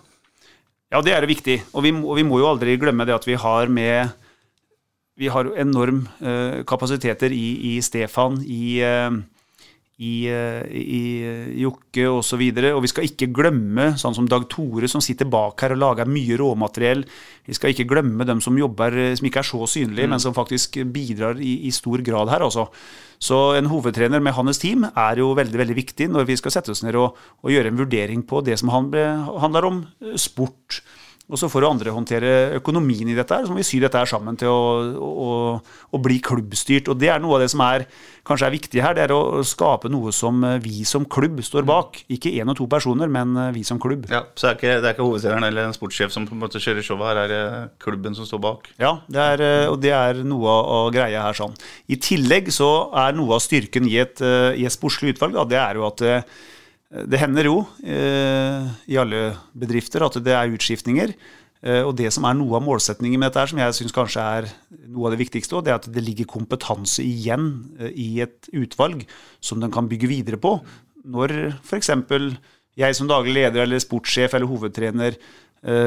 Ja, 0.92 1.02
det 1.04 1.12
er 1.12 1.24
jo 1.24 1.32
viktig. 1.32 1.58
Og 1.76 1.84
vi, 1.84 1.92
og 1.92 2.16
vi 2.16 2.24
må 2.24 2.40
jo 2.40 2.48
aldri 2.48 2.78
glemme 2.80 3.04
det 3.08 3.16
at 3.16 3.26
vi 3.28 3.36
har 3.36 3.68
med 3.68 4.16
Vi 5.18 5.26
har 5.26 5.48
enorm 5.58 6.04
eh, 6.22 6.62
kapasiteter 6.62 7.32
i, 7.34 7.74
i 7.74 7.80
Stefan, 7.82 8.36
i, 8.46 8.78
eh, 8.86 9.10
i, 9.98 10.28
eh, 10.30 10.62
i 10.70 11.00
eh, 11.26 11.46
Jokke 11.58 12.04
osv. 12.06 12.38
Og, 12.38 12.60
så 12.62 12.70
og 12.70 12.84
vi 12.84 12.90
skal 12.92 13.08
ikke 13.08 13.30
glemme 13.34 13.90
sånn 13.98 14.14
som 14.14 14.28
Dag 14.30 14.46
Tore, 14.50 14.86
som 14.90 15.02
sitter 15.02 15.26
bak 15.30 15.58
her 15.64 15.74
og 15.74 15.82
lager 15.82 16.10
mye 16.10 16.38
råmateriell. 16.38 17.02
Vi 17.48 17.56
skal 17.56 17.74
ikke 17.74 17.88
glemme 17.90 18.26
dem 18.28 18.42
som 18.44 18.58
jobber, 18.58 18.94
eh, 18.94 19.16
som 19.18 19.26
ikke 19.26 19.42
er 19.42 19.50
så 19.50 19.66
synlige, 19.66 20.10
men 20.10 20.22
som 20.22 20.36
faktisk 20.36 20.78
bidrar 20.94 21.42
i, 21.42 21.56
i 21.66 21.74
stor 21.74 22.04
grad 22.06 22.30
her. 22.30 22.46
Også. 22.46 22.68
Så 23.18 23.40
en 23.58 23.70
hovedtrener 23.72 24.22
med 24.22 24.36
hans 24.36 24.62
team 24.62 24.86
er 24.86 25.18
jo 25.18 25.32
veldig 25.34 25.58
veldig 25.64 25.76
viktig 25.80 26.06
når 26.14 26.28
vi 26.28 26.38
skal 26.38 26.54
sette 26.54 26.70
oss 26.70 26.84
ned 26.86 26.94
og, 26.98 27.18
og 27.42 27.50
gjøre 27.50 27.72
en 27.72 27.80
vurdering 27.80 28.22
på 28.22 28.44
det 28.46 28.60
som 28.62 28.70
handler 28.70 29.66
om 29.66 29.82
eh, 30.04 30.14
sport. 30.14 30.82
Og 31.28 31.36
så 31.36 31.48
får 31.52 31.64
jo 31.64 31.68
andre 31.68 31.92
håndtere 31.92 32.28
økonomien 32.56 33.08
i 33.12 33.16
dette, 33.16 33.36
her, 33.36 33.44
så 33.44 33.52
må 33.52 33.60
vi 33.60 33.66
sy 33.68 33.82
dette 33.82 34.00
her 34.00 34.08
sammen 34.08 34.36
til 34.40 34.48
å, 34.48 34.62
å, 34.96 35.32
å 35.92 36.00
bli 36.00 36.16
klubbstyrt. 36.24 36.88
Og 36.88 36.96
det 36.96 37.10
er 37.12 37.20
noe 37.20 37.36
av 37.36 37.42
det 37.44 37.50
som 37.52 37.60
er, 37.66 37.84
kanskje 38.28 38.48
er 38.48 38.54
viktig 38.54 38.80
her, 38.80 38.96
det 38.96 39.04
er 39.04 39.12
å 39.12 39.42
skape 39.44 39.90
noe 39.92 40.12
som 40.16 40.40
eh, 40.48 40.56
vi 40.64 40.86
som 40.88 41.04
klubb 41.04 41.42
står 41.44 41.68
bak. 41.68 42.00
Ikke 42.16 42.32
én 42.32 42.48
og 42.48 42.56
to 42.56 42.68
personer, 42.72 43.12
men 43.12 43.36
eh, 43.36 43.52
vi 43.58 43.66
som 43.68 43.80
klubb. 43.82 44.08
Ja, 44.08 44.24
Så 44.32 44.48
det 44.48 44.54
er 44.54 44.58
ikke, 44.58 44.74
det 44.80 44.88
er 44.88 44.96
ikke 44.96 45.08
hovedtreneren 45.10 45.50
eller 45.50 45.68
en 45.68 45.76
sportssjef 45.76 46.16
som 46.16 46.24
på 46.28 46.36
en 46.36 46.42
måte 46.46 46.64
kjører 46.64 46.88
showet, 46.88 47.06
her 47.12 47.36
er 47.36 47.72
klubben 47.84 48.16
som 48.16 48.28
står 48.28 48.44
bak. 48.48 48.72
Ja, 48.80 48.96
det 49.12 49.24
er, 49.36 49.46
eh, 49.50 49.68
og 49.68 49.82
det 49.84 49.92
er 49.98 50.24
noe 50.24 50.58
av 50.80 50.92
greia 50.96 51.28
her. 51.28 51.36
sånn. 51.36 51.56
I 51.92 52.00
tillegg 52.00 52.48
så 52.56 52.88
er 53.04 53.12
noe 53.16 53.36
av 53.36 53.44
styrken 53.44 53.84
i 53.88 53.98
et, 54.00 54.24
i 54.56 54.64
et 54.64 54.72
sportslig 54.72 55.18
utvalg, 55.18 55.36
da, 55.36 55.44
det 55.52 55.60
er 55.60 55.76
jo 55.76 55.90
at 55.92 56.08
det 56.88 57.20
hender 57.20 57.44
jo 57.50 57.58
eh, 57.84 58.64
i 58.88 58.96
alle 58.96 59.34
bedrifter 59.52 60.06
at 60.06 60.16
det 60.24 60.32
er 60.32 60.54
utskiftninger. 60.56 61.12
Eh, 61.60 61.82
og 61.82 61.92
det 61.98 62.08
som 62.14 62.24
er 62.24 62.36
noe 62.38 62.56
av 62.56 62.64
målsetningen 62.64 63.20
med 63.20 63.28
dette, 63.28 63.50
som 63.50 63.60
jeg 63.60 63.76
syns 63.76 63.94
kanskje 63.94 64.24
er 64.24 64.48
noe 64.86 65.08
av 65.08 65.14
det 65.14 65.20
viktigste, 65.20 65.60
det 65.66 65.74
er 65.74 65.80
at 65.82 65.90
det 65.92 66.04
ligger 66.06 66.30
kompetanse 66.30 67.04
igjen 67.04 67.50
eh, 67.76 67.92
i 67.92 68.08
et 68.24 68.48
utvalg 68.56 69.04
som 69.44 69.60
den 69.60 69.74
kan 69.74 69.90
bygge 69.90 70.08
videre 70.08 70.40
på. 70.40 70.54
Når 71.08 71.36
f.eks. 71.60 71.92
jeg 72.78 72.96
som 72.96 73.10
daglig 73.10 73.36
leder 73.36 73.66
eller 73.66 73.84
sportssjef 73.84 74.34
eller 74.34 74.48
hovedtrener 74.48 75.20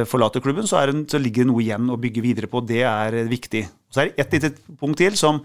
forlater 0.03 0.43
klubben, 0.43 0.65
så, 0.67 0.81
det, 0.83 1.05
så 1.07 1.19
ligger 1.21 1.45
det 1.45 1.47
noe 1.47 1.61
igjen 1.63 1.85
å 1.93 1.95
bygge 1.95 2.21
videre 2.25 2.47
på. 2.51 2.59
Det 2.67 2.81
er 2.83 3.15
viktig. 3.31 3.61
Så 3.87 4.01
er 4.01 4.09
det 4.09 4.19
ett 4.19 4.33
lite 4.35 4.49
punkt 4.81 4.99
til 4.99 5.15
som, 5.15 5.37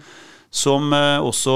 som 0.51 0.91
også 0.91 1.53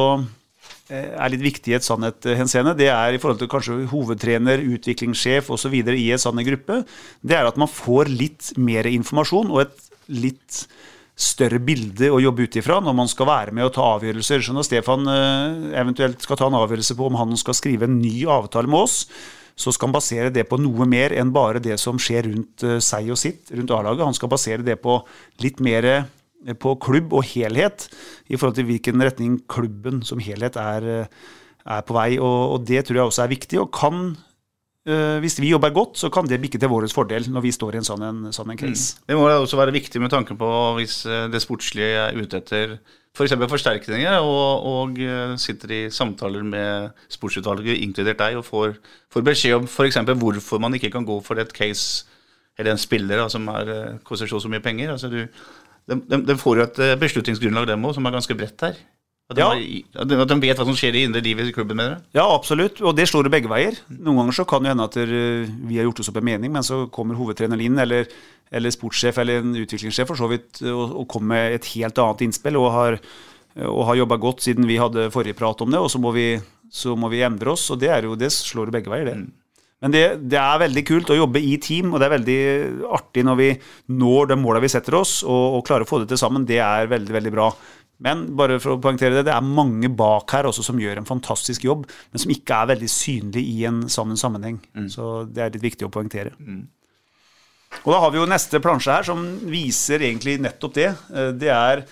er 0.91 1.31
litt 1.33 1.43
viktig 1.43 1.71
i 1.71 1.77
et 1.77 1.85
sånn 1.85 2.03
henseende, 2.03 2.75
det 2.77 2.89
er 2.91 3.15
i 3.15 3.21
forhold 3.21 3.41
til 3.41 3.49
kanskje 3.51 3.79
hovedtrener, 3.91 4.63
utviklingssjef 4.75 5.51
osv. 5.53 5.73
i 5.95 6.11
en 6.11 6.21
sånn 6.21 6.43
gruppe, 6.47 6.81
det 7.23 7.37
er 7.37 7.47
at 7.47 7.59
man 7.61 7.71
får 7.71 8.11
litt 8.11 8.51
mer 8.59 8.89
informasjon 8.91 9.51
og 9.53 9.63
et 9.65 9.91
litt 10.11 10.65
større 11.21 11.59
bilde 11.61 12.09
å 12.11 12.21
jobbe 12.21 12.47
ut 12.47 12.57
ifra 12.57 12.79
når 12.81 12.95
man 12.97 13.09
skal 13.11 13.29
være 13.29 13.53
med 13.55 13.67
og 13.67 13.75
ta 13.75 13.85
avgjørelser. 13.97 14.41
Så 14.45 14.55
når 14.55 14.67
Stefan 14.67 15.05
eh, 15.11 15.77
eventuelt 15.81 16.23
skal 16.23 16.39
ta 16.39 16.49
en 16.49 16.57
avgjørelse 16.61 16.97
på 16.97 17.09
om 17.09 17.19
han 17.19 17.37
skal 17.39 17.57
skrive 17.57 17.87
en 17.87 17.99
ny 18.01 18.23
avtale 18.31 18.71
med 18.71 18.87
oss, 18.87 19.03
så 19.61 19.73
skal 19.73 19.89
han 19.89 19.97
basere 19.97 20.31
det 20.33 20.47
på 20.49 20.57
noe 20.61 20.87
mer 20.89 21.13
enn 21.13 21.33
bare 21.35 21.61
det 21.61 21.77
som 21.81 21.99
skjer 22.01 22.25
rundt 22.29 22.65
eh, 22.65 22.79
seg 22.83 23.11
og 23.13 23.19
sitt, 23.21 23.51
rundt 23.53 23.75
A-laget. 23.75 24.07
Han 24.07 24.17
skal 24.17 24.31
basere 24.31 24.65
det 24.65 24.79
på 24.81 24.97
litt 25.43 25.61
mer 25.63 25.91
på 26.59 26.75
klubb 26.81 27.13
og 27.13 27.25
helhet, 27.27 27.87
i 28.29 28.37
forhold 28.37 28.57
til 28.57 28.67
hvilken 28.69 29.03
retning 29.03 29.37
klubben 29.49 30.01
som 30.07 30.21
helhet 30.23 30.57
er, 30.57 30.89
eh, 30.89 31.05
er 31.65 31.85
på 31.85 31.95
vei. 31.97 32.09
Og, 32.17 32.57
og, 32.57 32.67
det 32.67 32.85
tror 32.85 33.01
jeg 33.01 33.09
også 33.11 33.25
er 33.25 33.33
viktig. 33.37 33.61
og 33.61 33.71
kan 33.71 34.11
hvis 34.81 35.35
vi 35.37 35.51
jobber 35.51 35.69
godt, 35.69 35.99
så 36.01 36.09
kan 36.09 36.25
det 36.25 36.39
bikke 36.41 36.57
til 36.57 36.69
vår 36.71 36.87
fordel 36.89 37.27
når 37.29 37.43
vi 37.45 37.51
står 37.53 37.75
i 37.75 37.77
en 37.77 37.85
sånn, 37.85 38.01
en, 38.01 38.21
sånn 38.33 38.49
en 38.49 38.57
case. 38.57 38.95
Mm. 38.97 39.03
Det 39.11 39.17
må 39.19 39.27
også 39.29 39.59
være 39.59 39.75
viktig 39.75 40.01
med 40.01 40.09
tanke 40.09 40.33
på 40.33 40.47
hvis 40.79 41.03
det 41.29 41.41
sportslige 41.43 41.99
er 42.07 42.17
ute 42.17 42.39
etter 42.41 42.73
f.eks. 43.11 43.33
For 43.35 43.51
forsterkninger, 43.51 44.23
og, 44.23 44.67
og, 44.71 44.99
eh, 45.01 45.35
sitter 45.41 45.75
i 45.75 45.81
samtaler 45.91 46.43
med 46.47 46.91
sportsutvalget, 47.11 47.81
inkludert 47.83 48.21
deg, 48.21 48.37
og 48.39 48.47
får, 48.47 48.77
får 49.11 49.25
beskjed 49.27 49.57
om 49.59 49.67
f.eks. 49.67 49.99
hvorfor 50.21 50.61
man 50.63 50.77
ikke 50.77 50.93
kan 50.93 51.07
gå 51.07 51.19
for 51.25 51.41
et 51.41 51.51
case 51.55 52.07
eller 52.59 52.75
en 52.75 52.81
spiller 52.81 53.19
da, 53.19 53.27
som 53.31 53.47
er, 53.51 53.73
eh, 53.73 53.99
koster 54.07 54.27
så 54.31 54.51
mye 54.51 54.63
penger. 54.63 54.93
Altså, 54.93 55.09
du, 55.11 55.25
de, 55.89 56.21
de, 56.27 56.37
får 56.39 56.59
jo 56.59 56.65
et 56.65 56.81
eh, 56.83 56.97
beslutningsgrunnlag, 57.01 57.69
dem 57.71 57.87
òg, 57.87 57.95
som 57.97 58.05
er 58.05 58.17
ganske 58.17 58.37
bredt 58.37 58.67
her. 58.67 58.75
At 59.31 59.37
de, 59.37 59.41
ja. 59.41 59.47
har, 59.47 60.03
at 60.03 60.11
de, 60.11 60.37
vet 60.43 60.59
hva 60.59 60.67
som 60.67 60.75
skjer 60.75 60.97
i 60.99 61.05
indre 61.07 61.21
livet 61.23 61.47
i 61.47 61.55
klubben 61.55 61.79
mener 61.79 61.95
du? 61.95 62.11
Ja, 62.19 62.25
absolutt. 62.27 62.81
Og 62.83 62.97
det 62.97 63.07
slår 63.07 63.27
det 63.27 63.33
begge 63.37 63.51
veier. 63.51 63.77
Noen 63.87 64.19
ganger 64.19 64.35
så 64.41 64.45
kan 64.49 64.65
det 64.65 64.73
hende 64.73 64.87
at 64.89 64.97
vi 64.99 65.79
har 65.79 65.87
gjort 65.87 66.03
oss 66.03 66.11
opp 66.11 66.19
en 66.19 66.27
mening, 66.27 66.51
men 66.51 66.67
så 66.67 66.83
kommer 66.91 67.19
hovedtreneren 67.19 67.63
inn, 67.63 67.79
eller 67.79 68.09
eller 68.51 68.73
sportssjef 68.73 69.19
eller 69.21 69.41
en 69.41 69.53
utviklingssjef 69.55 70.09
for 70.11 70.19
så 70.19 70.27
vidt, 70.31 70.59
og, 70.67 70.95
og 71.01 71.07
kommer 71.11 71.35
med 71.35 71.57
et 71.57 71.69
helt 71.73 71.99
annet 72.03 72.25
innspill 72.25 72.59
og 72.59 72.71
har, 72.75 72.97
og 73.63 73.85
har 73.87 74.01
jobba 74.01 74.17
godt 74.21 74.43
siden 74.45 74.67
vi 74.67 74.79
hadde 74.81 75.07
forrige 75.13 75.37
prat 75.39 75.63
om 75.63 75.71
det, 75.71 75.79
og 75.79 75.87
så 75.91 76.01
må 76.03 76.11
vi, 76.15 76.25
så 76.71 76.97
må 76.99 77.09
vi 77.13 77.23
endre 77.23 77.53
oss. 77.53 77.69
og 77.71 77.79
Det, 77.79 77.91
jo, 78.03 78.17
det 78.19 78.31
slår 78.35 78.73
begge 78.75 78.91
veier, 78.91 79.07
det. 79.07 79.15
Mm. 79.23 79.29
Men 79.81 79.93
det, 79.93 80.03
det, 80.29 80.37
er 80.37 80.61
veldig 80.61 80.83
kult 80.85 81.09
å 81.09 81.17
jobbe 81.17 81.41
i 81.41 81.55
team, 81.61 81.89
og 81.89 82.01
det 82.01 82.07
er 82.07 82.13
veldig 82.13 82.39
artig 82.93 83.23
når 83.25 83.37
vi 83.39 83.47
når 83.97 84.31
de 84.31 84.37
måla 84.37 84.61
vi 84.61 84.69
setter 84.69 84.99
oss, 84.99 85.21
og, 85.25 85.45
og, 85.57 85.63
klarer 85.65 85.87
å 85.87 85.89
få 85.89 86.03
det 86.03 86.11
til 86.11 86.21
sammen. 86.21 86.45
Det 86.45 86.59
er 86.61 86.91
veldig, 86.91 87.15
veldig 87.17 87.31
bra. 87.33 87.47
Men 88.05 88.23
bare 88.37 88.57
for 88.61 88.75
å 88.75 88.81
poengtere 88.81 89.17
det, 89.17 89.25
det 89.29 89.33
er 89.33 89.45
mange 89.45 89.89
bak 89.93 90.33
her 90.33 90.49
også 90.49 90.65
som 90.65 90.79
gjør 90.81 91.01
en 91.01 91.09
fantastisk 91.09 91.65
jobb, 91.65 91.87
men 92.13 92.21
som 92.21 92.33
ikke 92.33 92.61
er 92.61 92.71
veldig 92.75 92.91
synlig 92.93 93.43
i 93.55 93.65
en 93.69 93.83
sammen 93.93 94.17
sammenheng. 94.17 94.61
Mm. 94.77 94.87
Så 94.93 95.09
det 95.29 95.43
er 95.43 95.53
litt 95.53 95.65
viktig 95.65 95.89
å 95.89 95.93
poengtere. 95.93 96.33
Mm. 96.37 96.63
Og 97.81 97.91
da 97.93 97.99
har 98.03 98.13
vi 98.13 98.19
jo 98.19 98.29
neste 98.29 98.61
plansje 98.61 98.93
her 98.93 99.05
som 99.07 99.21
viser 99.49 100.03
egentlig 100.03 100.37
nettopp 100.43 100.73
det. 100.77 100.89
Eh, 101.13 101.29
det 101.41 101.53
er 101.53 101.85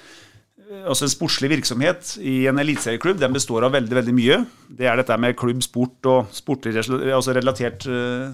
altså 0.69 1.07
en 1.07 1.13
sportslig 1.13 1.49
virksomhet 1.53 2.15
i 2.21 2.43
en 2.49 2.61
eliteserieklubb. 2.61 3.19
Den 3.21 3.33
består 3.33 3.65
av 3.65 3.73
veldig 3.73 3.97
veldig 4.01 4.15
mye. 4.15 4.39
Det 4.79 4.89
er 4.89 4.99
dette 4.99 5.17
med 5.21 5.37
klubb, 5.39 5.63
sport 5.65 6.09
og 6.11 6.29
sportlig 6.35 6.75
altså 6.77 7.35
relatert 7.35 7.87
uh, 7.89 8.29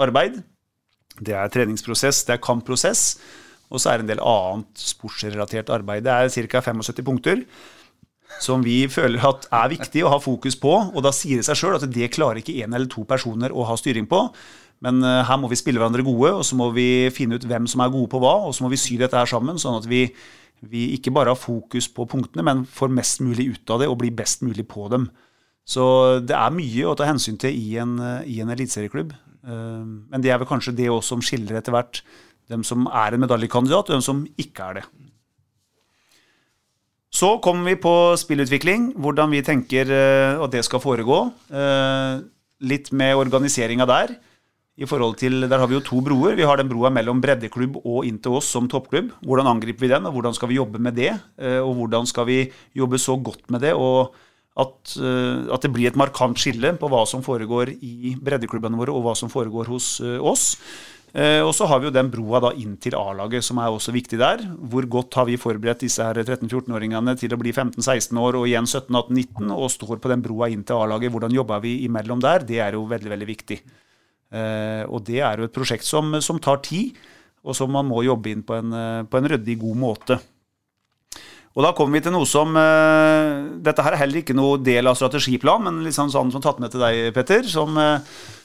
arbeid. 0.00 0.40
Det 1.20 1.34
er 1.36 1.50
treningsprosess, 1.52 2.22
det 2.28 2.36
er 2.36 2.44
kampprosess. 2.44 3.18
Og 3.70 3.82
så 3.82 3.92
er 3.92 4.00
det 4.00 4.06
en 4.06 4.14
del 4.14 4.24
annet 4.26 4.82
sportsrelatert 4.82 5.70
arbeid. 5.74 6.06
Det 6.06 6.14
er 6.14 6.48
ca. 6.50 6.64
75 6.70 7.04
punkter 7.06 7.44
som 8.40 8.62
vi 8.62 8.84
føler 8.86 9.24
at 9.26 9.48
er 9.50 9.72
viktig 9.72 10.04
å 10.06 10.12
ha 10.12 10.18
fokus 10.22 10.56
på. 10.58 10.72
Og 10.94 11.02
da 11.02 11.12
sier 11.14 11.40
det 11.40 11.46
seg 11.48 11.58
sjøl 11.58 11.78
at 11.78 11.86
det 11.90 12.12
klarer 12.14 12.40
ikke 12.42 12.60
én 12.62 12.74
eller 12.74 12.90
to 12.90 13.04
personer 13.08 13.50
å 13.50 13.66
ha 13.66 13.76
styring 13.78 14.06
på. 14.10 14.22
Men 14.84 15.02
uh, 15.04 15.20
her 15.28 15.38
må 15.40 15.50
vi 15.50 15.58
spille 15.60 15.80
hverandre 15.80 16.04
gode, 16.06 16.32
og 16.40 16.44
så 16.46 16.56
må 16.56 16.70
vi 16.72 17.10
finne 17.12 17.36
ut 17.36 17.46
hvem 17.48 17.66
som 17.68 17.82
er 17.84 17.92
gode 17.92 18.08
på 18.12 18.20
hva. 18.22 18.36
Og 18.48 18.54
så 18.56 18.64
må 18.64 18.72
vi 18.72 18.80
sy 18.80 18.96
dette 19.00 19.16
her 19.16 19.28
sammen, 19.28 19.60
sånn 19.60 19.76
at 19.80 19.88
vi, 19.88 20.06
vi 20.64 20.90
ikke 20.96 21.12
bare 21.16 21.34
har 21.34 21.40
fokus 21.40 21.90
på 21.92 22.08
punktene, 22.08 22.44
men 22.46 22.64
får 22.68 22.92
mest 22.96 23.20
mulig 23.24 23.50
ut 23.52 23.74
av 23.74 23.82
det 23.82 23.90
og 23.90 23.98
blir 24.00 24.14
best 24.16 24.44
mulig 24.46 24.64
på 24.70 24.88
dem. 24.92 25.10
Så 25.68 25.84
det 26.24 26.34
er 26.34 26.56
mye 26.56 26.88
å 26.88 26.96
ta 26.98 27.06
hensyn 27.06 27.36
til 27.40 27.52
i 27.54 27.76
en, 27.78 27.98
i 28.24 28.40
en 28.42 28.52
eliteserieklubb. 28.56 29.12
Uh, 29.44 29.84
men 30.08 30.24
det 30.24 30.32
er 30.32 30.40
vel 30.40 30.48
kanskje 30.48 30.74
det 30.80 30.88
også 30.88 31.16
som 31.16 31.26
skiller 31.28 31.60
etter 31.60 31.76
hvert 31.76 32.02
dem 32.50 32.64
som 32.66 32.88
er 32.88 33.14
en 33.14 33.22
medaljekandidat, 33.22 33.92
og 33.92 34.00
dem 34.00 34.02
som 34.02 34.24
ikke 34.40 34.72
er 34.72 34.80
det. 34.80 34.86
Så 37.14 37.36
kommer 37.42 37.68
vi 37.68 37.76
på 37.82 37.92
spillutvikling, 38.18 38.94
hvordan 39.02 39.30
vi 39.34 39.44
tenker 39.44 39.92
uh, 39.92 40.40
at 40.40 40.56
det 40.56 40.64
skal 40.64 40.80
foregå. 40.80 41.20
Litt 42.60 42.90
med 42.96 43.16
organiseringa 43.16 43.84
der 43.88 44.16
i 44.78 44.86
forhold 44.88 45.18
til, 45.20 45.48
Der 45.48 45.58
har 45.58 45.66
vi 45.66 45.74
jo 45.74 45.84
to 45.84 46.00
broer. 46.00 46.36
Vi 46.36 46.46
har 46.46 46.56
den 46.56 46.68
broa 46.68 46.90
mellom 46.90 47.20
breddeklubb 47.20 47.80
og 47.84 48.06
inn 48.06 48.18
til 48.18 48.38
oss 48.38 48.48
som 48.48 48.68
toppklubb. 48.68 49.10
Hvordan 49.20 49.46
angriper 49.46 49.80
vi 49.80 49.92
den, 49.92 50.06
og 50.06 50.14
hvordan 50.14 50.34
skal 50.34 50.48
vi 50.48 50.56
jobbe 50.56 50.78
med 50.78 50.94
det? 50.94 51.12
Eh, 51.38 51.60
og 51.60 51.74
hvordan 51.76 52.06
skal 52.06 52.26
vi 52.26 52.52
jobbe 52.74 52.98
så 52.98 53.16
godt 53.20 53.50
med 53.50 53.60
det 53.60 53.74
og 53.74 54.14
at, 54.56 54.96
eh, 54.98 55.52
at 55.52 55.62
det 55.62 55.72
blir 55.72 55.88
et 55.88 55.96
markant 55.96 56.36
skille 56.36 56.72
på 56.76 56.88
hva 56.88 57.06
som 57.06 57.22
foregår 57.22 57.70
i 57.80 58.16
breddeklubbene 58.20 58.76
våre, 58.76 58.92
og 58.92 59.04
hva 59.04 59.14
som 59.16 59.28
foregår 59.28 59.68
hos 59.68 60.00
eh, 60.00 60.18
oss. 60.18 60.56
Og 61.10 61.50
så 61.50 61.66
har 61.66 61.80
vi 61.80 61.88
jo 61.88 61.90
den 61.90 62.06
broa 62.06 62.38
da 62.38 62.52
inn 62.54 62.76
til 62.78 62.94
A-laget, 62.94 63.42
som 63.42 63.58
er 63.58 63.66
også 63.66 63.90
viktig 63.90 64.14
der. 64.20 64.44
Hvor 64.70 64.86
godt 64.86 65.16
har 65.18 65.26
vi 65.26 65.34
forberedt 65.42 65.82
disse 65.82 66.04
her 66.06 66.14
13-14-åringene 66.22 67.16
til 67.18 67.34
å 67.34 67.38
bli 67.40 67.50
15-16 67.50 68.14
år 68.14 68.38
og 68.38 68.46
igjen 68.46 68.62
17-18-19, 68.62 69.50
og 69.50 69.72
står 69.74 69.98
på 69.98 70.12
den 70.12 70.22
broa 70.22 70.46
inn 70.54 70.62
til 70.62 70.78
A-laget. 70.78 71.10
Hvordan 71.10 71.34
jobber 71.34 71.66
vi 71.66 71.80
imellom 71.88 72.22
der? 72.22 72.46
Det 72.46 72.62
er 72.62 72.78
jo 72.78 72.86
veldig, 72.86 73.10
veldig 73.10 73.26
viktig. 73.26 73.58
Eh, 74.30 74.82
og 74.86 75.02
det 75.08 75.22
er 75.26 75.40
jo 75.40 75.48
et 75.48 75.54
prosjekt 75.54 75.86
som, 75.86 76.14
som, 76.22 76.38
tar 76.42 76.62
tid, 76.66 76.98
og 77.42 77.56
som 77.56 77.72
man 77.74 77.88
må 77.88 78.04
jobbe 78.06 78.30
inn 78.30 78.44
på 78.46 78.56
en, 78.60 78.74
eh, 78.76 79.00
på 79.10 79.18
en 79.18 79.30
ryddig, 79.32 79.58
god 79.62 79.80
måte. 79.80 80.20
Og 81.58 81.64
da 81.66 81.72
kommer 81.74 81.98
vi 81.98 82.04
til 82.04 82.12
noe 82.14 82.26
som 82.30 82.54
uh, 82.54 83.58
Dette 83.58 83.82
her 83.82 83.96
er 83.96 84.04
heller 84.04 84.20
ikke 84.20 84.36
noe 84.38 84.60
del 84.62 84.86
av 84.86 84.94
strategiplan, 84.94 85.64
men 85.64 85.80
litt 85.82 85.96
sånn, 85.96 86.12
sånn 86.14 86.30
som 86.30 86.42
tatt 86.44 86.60
med 86.62 86.70
til 86.70 86.84
deg, 86.84 87.08
Petter, 87.16 87.42
som 87.50 87.74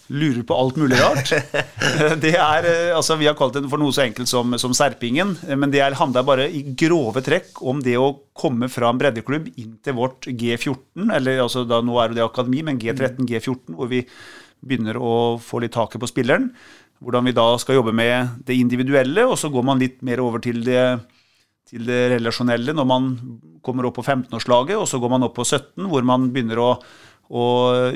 lurer 0.09 0.41
på 0.45 0.57
alt 0.57 0.79
mulig 0.81 0.97
rart. 0.97 1.29
det 2.23 2.31
er, 2.33 2.67
altså 2.97 3.19
Vi 3.21 3.27
har 3.29 3.37
kalt 3.37 3.59
det 3.59 3.69
for 3.69 3.81
noe 3.81 3.93
så 3.93 4.07
enkelt 4.07 4.29
som, 4.29 4.57
som 4.61 4.73
Serpingen, 4.73 5.35
men 5.53 5.73
det 5.73 5.83
handler 6.01 6.25
bare 6.25 6.47
i 6.49 6.63
grove 6.77 7.21
trekk 7.25 7.61
om 7.61 7.83
det 7.85 7.93
å 8.01 8.09
komme 8.33 8.71
fra 8.73 8.89
en 8.89 9.01
breddeklubb 9.01 9.51
inn 9.53 9.77
til 9.85 9.97
vårt 10.01 10.25
G14, 10.25 11.05
eller 11.05 11.45
altså 11.45 11.61
da 11.69 11.83
nå 11.85 12.01
er 12.01 12.17
det 12.17 12.25
akademi, 12.25 12.65
men 12.65 12.81
G13, 12.81 13.21
G14, 13.21 13.77
hvor 13.77 13.93
vi 13.93 14.01
begynner 14.63 14.97
å 14.99 15.37
få 15.41 15.61
litt 15.63 15.75
taket 15.75 16.01
på 16.01 16.09
spilleren. 16.09 16.49
Hvordan 17.03 17.27
vi 17.27 17.35
da 17.35 17.47
skal 17.61 17.79
jobbe 17.79 17.93
med 17.95 18.45
det 18.47 18.57
individuelle, 18.57 19.25
og 19.27 19.37
så 19.39 19.51
går 19.53 19.65
man 19.67 19.81
litt 19.81 19.99
mer 20.05 20.21
over 20.23 20.41
til 20.43 20.61
det, 20.65 20.85
til 21.67 21.83
det 21.87 22.15
relasjonelle 22.15 22.75
når 22.75 22.87
man 22.87 23.09
kommer 23.65 23.89
opp 23.89 23.97
på 23.99 24.05
15-årslaget, 24.05 24.77
og 24.79 24.87
så 24.89 25.01
går 25.01 25.11
man 25.11 25.27
opp 25.27 25.35
på 25.37 25.45
17, 25.45 25.89
hvor 25.91 26.05
man 26.07 26.29
begynner 26.33 26.61
å, 26.61 26.69
å 27.29 27.45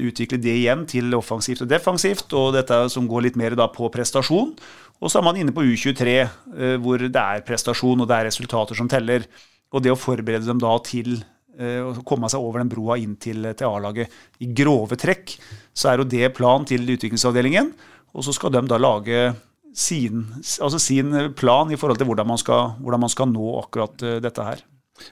utvikle 0.01 0.41
det 0.41 0.57
igjen 0.61 0.85
til 0.89 1.15
offensivt 1.17 1.63
og 1.65 1.71
defensivt, 1.71 2.35
og 2.37 2.53
dette 2.57 2.83
som 2.93 3.07
går 3.09 3.29
litt 3.29 3.39
mer 3.39 3.55
på 3.73 3.89
prestasjon. 3.93 4.53
Og 4.99 5.11
så 5.11 5.21
er 5.21 5.27
man 5.29 5.37
inne 5.39 5.55
på 5.55 5.63
U23, 5.63 6.15
eh, 6.19 6.75
hvor 6.83 6.99
det 6.99 7.23
er 7.23 7.45
prestasjon 7.47 8.03
og 8.03 8.09
det 8.09 8.17
er 8.17 8.27
resultater 8.27 8.75
som 8.75 8.89
teller. 8.91 9.25
Og 9.71 9.85
det 9.85 9.93
å 9.93 9.99
forberede 9.99 10.49
dem 10.49 10.59
da 10.59 10.73
til 10.83 11.21
å 11.59 12.05
komme 12.07 12.29
seg 12.31 12.39
over 12.39 12.61
den 12.61 12.69
broa 12.71 12.95
inn 13.01 13.17
til, 13.19 13.43
til 13.57 13.67
A-laget. 13.67 14.13
I 14.39 14.47
grove 14.55 14.95
trekk 14.99 15.33
så 15.75 15.89
er 15.91 15.99
jo 15.99 16.07
det 16.07 16.29
planen 16.37 16.67
til 16.69 16.85
utviklingsavdelingen, 16.85 17.73
og 18.15 18.25
så 18.25 18.31
skal 18.35 18.53
de 18.53 18.61
da 18.69 18.79
lage 18.79 19.29
sin, 19.75 20.25
altså 20.61 20.79
sin 20.81 21.13
plan 21.37 21.71
i 21.71 21.77
forhold 21.77 21.99
til 21.99 22.09
hvordan 22.09 22.27
man 22.27 22.41
skal, 22.41 22.73
hvordan 22.81 23.03
man 23.05 23.11
skal 23.13 23.29
nå 23.31 23.53
akkurat 23.61 24.03
eh, 24.03 24.17
dette 24.23 24.45
her. 24.45 24.63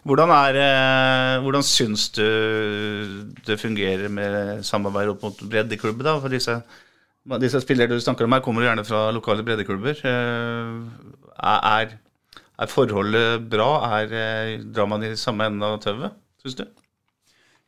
Hvordan, 0.03 0.33
er, 0.35 0.57
eh, 0.59 1.35
hvordan 1.43 1.63
syns 1.63 2.09
du 2.17 2.25
det 3.47 3.59
fungerer 3.61 4.09
med 4.11 4.65
samarbeid 4.67 5.13
opp 5.13 5.23
mot 5.23 5.45
breddeklubber? 5.47 6.03
da, 6.09 6.17
for 6.23 6.33
disse, 6.33 6.57
disse 7.43 7.61
spillere 7.63 7.93
du 7.93 8.03
snakker 8.03 8.27
om 8.27 8.35
her, 8.35 8.43
kommer 8.43 8.67
gjerne 8.67 8.85
fra 8.87 9.07
lokale 9.15 9.45
breddeklubber. 9.47 10.03
Er, 10.03 11.95
er 12.57 12.71
forholdet 12.73 13.47
bra? 13.47 13.71
Er, 14.01 14.57
drar 14.65 14.89
man 14.91 15.05
i 15.07 15.15
samme 15.15 15.47
enden 15.47 15.63
av 15.63 15.79
tauet? 15.85 16.17
Syns 16.47 16.59
du? 16.63 16.67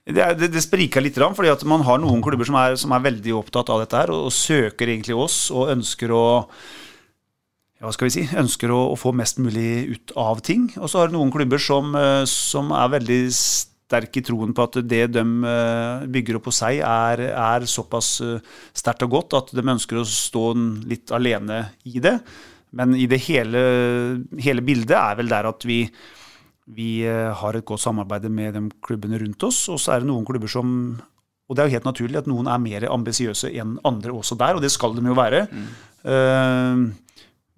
Det, 0.10 0.26
det, 0.40 0.50
det 0.56 0.62
spriker 0.64 1.04
litt, 1.04 1.18
fordi 1.20 1.52
at 1.52 1.64
man 1.70 1.84
har 1.86 2.00
noen 2.02 2.24
klubber 2.26 2.48
som 2.48 2.58
er, 2.58 2.76
som 2.82 2.94
er 2.96 3.06
veldig 3.06 3.36
opptatt 3.38 3.70
av 3.70 3.84
dette 3.84 3.98
her, 4.00 4.14
og, 4.16 4.30
og, 4.30 4.34
søker 4.34 4.90
egentlig 4.90 5.18
oss 5.18 5.50
og 5.54 5.74
ønsker 5.76 6.14
å 6.16 6.24
hva 7.80 7.94
skal 7.96 8.10
vi 8.10 8.16
si, 8.18 8.26
ønsker 8.36 8.74
å, 8.76 8.80
å, 8.92 8.96
få 9.00 9.14
mest 9.16 9.38
mulig 9.40 9.94
ut 9.94 10.14
av 10.20 10.42
ting. 10.44 10.66
Og 10.82 10.90
så 10.92 11.00
har 11.00 11.08
du 11.08 11.16
noen 11.16 11.32
klubber 11.32 11.62
som, 11.64 11.94
eh, 11.96 12.26
som, 12.28 12.74
er 12.76 12.92
veldig 12.98 13.20
sterke 13.32 14.20
i 14.20 14.26
troen 14.28 14.52
på 14.56 14.66
at 14.68 14.82
det 14.84 15.06
de 15.16 15.24
eh, 15.24 16.04
bygger 16.12 16.42
opp 16.42 16.50
på 16.50 16.56
seg, 16.58 16.82
er, 16.84 17.24
er 17.32 17.68
såpass 17.72 18.18
eh, 18.26 18.58
sterkt 18.76 19.06
og 19.08 19.16
godt 19.16 19.38
at 19.40 19.56
de 19.56 19.64
ønsker 19.64 20.02
å 20.02 20.04
stå 20.04 20.44
litt 20.92 21.16
alene 21.16 21.62
i 21.88 22.04
det. 22.04 22.18
Men 22.76 22.94
i 23.00 23.08
det 23.10 23.22
hele, 23.30 23.62
hele 24.44 24.66
bildet 24.66 24.98
er 25.00 25.16
vel 25.22 25.32
der 25.32 25.48
at 25.50 25.64
vi, 25.66 25.86
vi 26.76 27.02
eh, 27.08 27.30
har 27.34 27.58
et 27.58 27.66
godt 27.66 27.84
samarbeid 27.84 28.30
med 28.32 28.58
de 28.58 28.64
klubbene 28.86 29.20
rundt 29.22 29.44
oss. 29.48 29.64
Og 29.74 29.80
så 29.82 29.96
er 29.96 30.04
det 30.04 30.10
noen 30.10 30.28
klubber 30.28 30.52
som 30.52 30.72
Og 31.50 31.56
det 31.56 31.64
er 31.64 31.70
jo 31.70 31.78
helt 31.80 31.90
naturlig 31.90 32.20
at 32.20 32.28
noen 32.30 32.46
er 32.46 32.62
mer 32.62 32.84
ambisiøse 32.94 33.50
enn 33.50 33.80
andre 33.84 34.14
også 34.14 34.38
der, 34.38 34.56
og 34.56 34.62
det 34.62 34.70
skal 34.70 34.94
de 34.94 35.02
jo 35.02 35.16
være. 35.18 35.48
Mm. 35.50 35.70
Uh, 36.06 37.10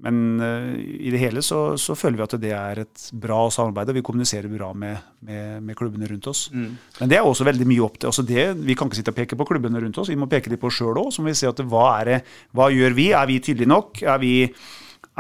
men 0.02 0.42
eh, 0.42 0.70
i 1.06 1.12
det 1.14 1.20
hele 1.22 1.44
så, 1.46 1.76
så, 1.78 1.94
føler 1.98 2.18
vi 2.18 2.26
at 2.26 2.36
det 2.42 2.54
er 2.58 2.82
et 2.84 3.04
bra 3.22 3.44
samarbeid, 3.54 3.92
og 3.92 4.00
vi 4.00 4.04
kommuniserer 4.06 4.50
bra 4.50 4.72
med, 4.74 4.98
med, 5.28 5.62
med 5.68 5.78
klubbene 5.78 6.10
rundt 6.10 6.30
oss. 6.32 6.48
Mm. 6.54 6.72
Men 7.00 7.12
det 7.12 7.20
er 7.20 7.28
også 7.28 7.46
veldig 7.46 7.68
mye 7.70 7.84
opp 7.86 8.00
til 8.00 8.10
altså 8.10 8.26
det, 8.26 8.48
Vi 8.66 8.76
kan 8.78 8.90
ikke 8.90 8.98
sitte 8.98 9.14
og 9.14 9.20
peke 9.20 9.38
på 9.38 9.48
klubbene 9.52 9.82
rundt 9.84 10.00
oss, 10.02 10.10
vi 10.10 10.18
må 10.18 10.30
peke 10.32 10.50
dem 10.50 10.62
på 10.62 10.72
sjøl 10.74 10.98
òg. 11.04 11.12
Så 11.14 11.22
må 11.22 11.30
vi 11.30 11.38
se 11.38 11.50
at 11.52 11.62
hva, 11.62 11.86
er 12.00 12.10
det, 12.10 12.20
hva 12.58 12.72
gjør 12.74 12.98
vi? 12.98 13.12
Er 13.14 13.30
vi 13.30 13.38
tydelige 13.46 13.70
nok? 13.70 14.02
Er 14.02 14.18
vi, 14.24 14.34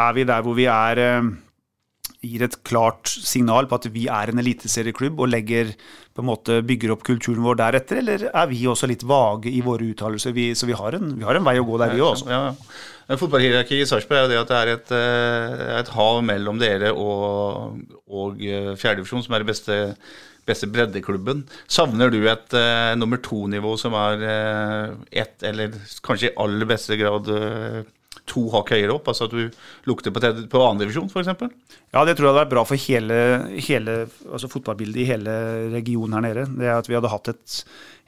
er 0.07 0.17
vi 0.17 0.27
der 0.33 0.47
hvor 0.47 0.57
vi 0.57 0.65
er 0.71 1.03
eh, 1.05 1.31
gir 2.21 2.43
et 2.45 2.55
klart 2.67 3.09
signal 3.09 3.65
på 3.69 3.79
at 3.79 3.87
vi 3.93 4.05
er 4.11 4.29
en 4.29 4.41
eliteserieklubb 4.41 5.23
og 5.23 5.31
legger, 5.31 5.73
på 6.13 6.21
en 6.21 6.27
måte 6.27 6.59
bygger 6.67 6.93
opp 6.93 7.05
kulturen 7.07 7.41
vår 7.45 7.57
deretter, 7.61 8.01
eller 8.01 8.27
er 8.29 8.49
vi 8.51 8.61
også 8.69 8.89
litt 8.91 9.05
vage 9.07 9.49
i 9.49 9.61
våre 9.65 9.87
uttalelser? 9.89 10.35
Så 10.57 10.69
vi 10.69 10.77
har, 10.77 10.97
en, 10.97 11.15
vi 11.17 11.25
har, 11.25 11.37
en, 11.37 11.47
vei 11.47 11.57
å 11.57 11.65
gå 11.65 11.79
der, 11.81 11.95
vi 11.95 12.03
òg. 12.05 12.25
Ja, 12.29 12.41
ja. 12.51 13.15
Fotballhierarkiet 13.17 13.83
i 13.83 13.87
Sarpsborg 13.89 14.21
er 14.21 14.27
jo 14.27 14.31
det 14.31 14.41
at 14.41 14.51
det 14.51 14.59
er 14.59 14.73
et, 14.75 14.91
eh, 14.95 15.63
et 15.81 15.89
hav 15.97 16.21
mellom 16.23 16.59
dere 16.61 16.93
og, 16.93 17.79
og 18.07 18.43
eh, 18.45 18.73
fjerdedivisjon, 18.79 19.25
som 19.25 19.35
er 19.35 19.43
det 19.43 19.49
beste, 19.49 19.79
beste 20.47 20.69
breddeklubben. 20.71 21.41
Savner 21.71 22.13
du 22.13 22.21
et 22.29 22.55
uh, 22.55 22.93
nummer 22.99 23.19
to-nivå 23.23 23.73
som 23.81 23.97
er 23.99 24.23
uh, 24.23 24.93
ett, 25.11 25.35
eller 25.47 25.75
kanskje 26.05 26.31
i 26.31 26.37
aller 26.39 26.69
beste 26.69 26.97
grad 27.01 27.27
uh, 27.33 27.81
to 28.29 28.43
hakk 28.53 28.73
høyere 28.75 28.95
opp? 28.95 29.07
Altså 29.11 29.27
at 29.27 29.33
du 29.35 29.87
lukter 29.89 30.13
på, 30.13 30.21
på 30.51 30.65
andredivisjon 30.65 31.09
f.eks.? 31.11 31.31
Ja, 31.91 32.03
det 32.07 32.15
tror 32.17 32.27
jeg 32.27 32.33
hadde 32.33 32.43
vært 32.43 32.53
bra 32.53 32.65
for 32.67 32.79
hele, 32.79 33.17
hele 33.67 33.95
altså 34.29 34.49
fotballbildet 34.51 35.01
i 35.03 35.07
hele 35.09 35.33
regionen 35.73 36.17
her 36.17 36.27
nede. 36.27 36.45
Det 36.59 36.69
er 36.69 36.77
at 36.77 36.89
vi 36.89 36.97
hadde 36.97 37.11
hatt 37.11 37.31
et, 37.33 37.57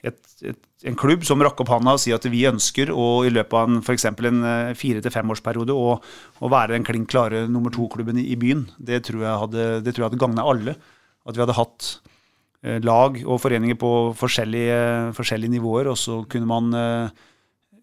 et, 0.09 0.21
et, 0.51 0.61
en 0.89 0.99
klubb 0.99 1.25
som 1.27 1.43
rakk 1.43 1.59
opp 1.63 1.73
handa 1.73 1.95
og 1.97 2.03
sier 2.03 2.19
at 2.19 2.29
vi 2.31 2.45
ønsker 2.49 2.93
å 2.93 3.07
i 3.27 3.33
løpet 3.33 3.57
av 3.59 3.75
f.eks. 3.81 4.07
en 4.13 4.47
eh, 4.47 4.71
fire- 4.79 5.03
til 5.03 5.15
femårsperiode 5.15 5.75
å, 5.75 5.97
å 5.99 6.53
være 6.53 6.77
den 6.77 6.87
klink 6.87 7.11
klare 7.11 7.45
nummer 7.51 7.73
to-klubben 7.73 8.21
i, 8.21 8.29
i, 8.31 8.39
byen. 8.39 8.67
Det 8.77 9.03
tror 9.09 9.25
jeg 9.25 9.43
hadde, 9.45 9.67
det 9.85 9.97
hadde 9.99 10.21
gagna 10.21 10.47
alle. 10.47 10.77
At 11.27 11.35
vi 11.35 11.43
hadde 11.43 11.59
hatt 11.59 11.91
eh, 12.63 12.79
lag 12.83 13.19
og 13.23 13.43
foreninger 13.43 13.79
på 13.79 13.93
forskjellige, 14.19 14.81
forskjellige 15.19 15.57
nivåer, 15.57 15.91
og 15.91 15.99
så 15.99 16.21
kunne 16.31 16.49
man 16.49 16.73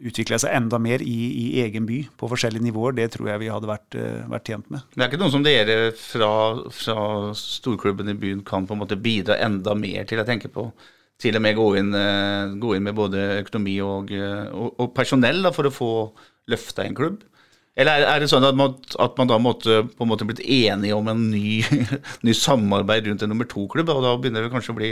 eh, 0.01 0.07
utvikle 0.09 0.39
seg 0.41 0.55
enda 0.57 0.81
mer 0.83 1.03
i, 1.05 1.19
i, 1.29 1.47
egen 1.65 1.87
by 1.89 2.01
på 2.19 2.31
forskjellige 2.31 2.65
nivåer, 2.65 2.97
det 2.97 3.11
tror 3.15 3.33
jeg 3.33 3.43
vi 3.43 3.51
hadde 3.53 3.71
vært, 3.71 3.99
uh, 3.99 4.25
vært 4.33 4.49
tjent 4.49 4.71
med. 4.73 4.87
Det 4.95 5.05
er 5.05 5.11
ikke 5.11 5.21
noe 5.21 5.35
som 5.35 5.45
dere 5.45 5.77
fra, 5.97 6.33
fra, 6.75 7.05
storklubben 7.37 8.13
i 8.13 8.17
byen 8.19 8.45
kan 8.47 8.69
på 8.69 8.77
en 8.77 8.83
måte 8.83 8.99
bidra 9.01 9.39
enda 9.45 9.77
mer 9.79 10.09
til? 10.09 10.23
Jeg 10.23 10.31
tenker 10.31 10.53
på 10.55 10.71
til 11.21 11.37
og 11.37 11.43
med 11.45 11.59
gå 11.59 11.67
inn, 11.77 11.93
uh, 11.93 12.57
gå 12.61 12.77
inn 12.77 12.87
med 12.87 12.97
både 12.97 13.27
økonomi 13.43 13.77
og, 13.85 14.13
uh, 14.17 14.47
og, 14.57 14.71
og 14.81 14.95
personell 14.97 15.43
da, 15.45 15.53
for 15.53 15.69
å 15.69 15.75
få 15.75 15.91
løfta 16.51 16.87
en 16.87 16.97
klubb? 16.97 17.21
Eller 17.79 18.01
er, 18.01 18.07
er, 18.09 18.23
det 18.23 18.31
sånn 18.33 18.45
at 18.45 18.57
man, 18.59 18.75
at 19.01 19.21
man 19.21 19.29
da 19.31 19.39
måtte 19.41 19.83
på 19.87 20.05
en 20.05 20.11
måte 20.11 20.27
blitt 20.29 20.43
enige 20.43 20.97
om 20.97 21.07
en 21.09 21.29
ny, 21.31 21.61
ny 22.27 22.35
samarbeid 22.37 23.07
rundt 23.09 23.25
en 23.25 23.33
nummer 23.33 23.49
to-klubb, 23.49 23.93
og 23.93 24.03
da 24.05 24.17
begynner 24.19 24.47
det 24.47 24.53
kanskje 24.53 24.75
å 24.75 24.81
bli 24.81 24.91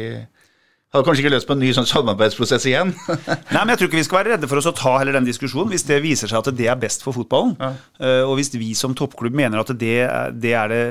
hadde 0.95 1.05
kanskje 1.05 1.24
ikke 1.24 1.34
løst 1.34 1.49
på 1.49 1.55
en 1.57 1.61
ny 1.61 1.70
sånn 1.76 1.89
samarbeidsprosess 1.89 2.64
igjen? 2.70 2.95
Nei, 3.55 3.61
men 3.61 3.74
jeg 3.74 3.80
tror 3.80 3.91
ikke 3.91 4.01
vi 4.01 4.07
skal 4.07 4.20
være 4.22 4.34
redde 4.34 4.49
for 4.49 4.61
oss 4.61 4.70
å 4.70 4.76
ta 4.76 4.95
heller 4.97 5.18
den 5.18 5.28
diskusjonen 5.28 5.72
hvis 5.74 5.84
det 5.89 6.01
viser 6.05 6.30
seg 6.30 6.41
at 6.41 6.57
det 6.57 6.70
er 6.70 6.80
best 6.80 7.05
for 7.05 7.16
fotballen. 7.16 7.57
Ja. 7.61 7.74
Uh, 8.01 8.22
og 8.30 8.39
hvis 8.39 8.53
vi 8.57 8.72
som 8.78 8.97
toppklubb 8.97 9.36
mener 9.36 9.61
at 9.61 9.72
det, 9.76 9.99
det 10.41 10.55
er 10.57 10.72
det 10.72 10.82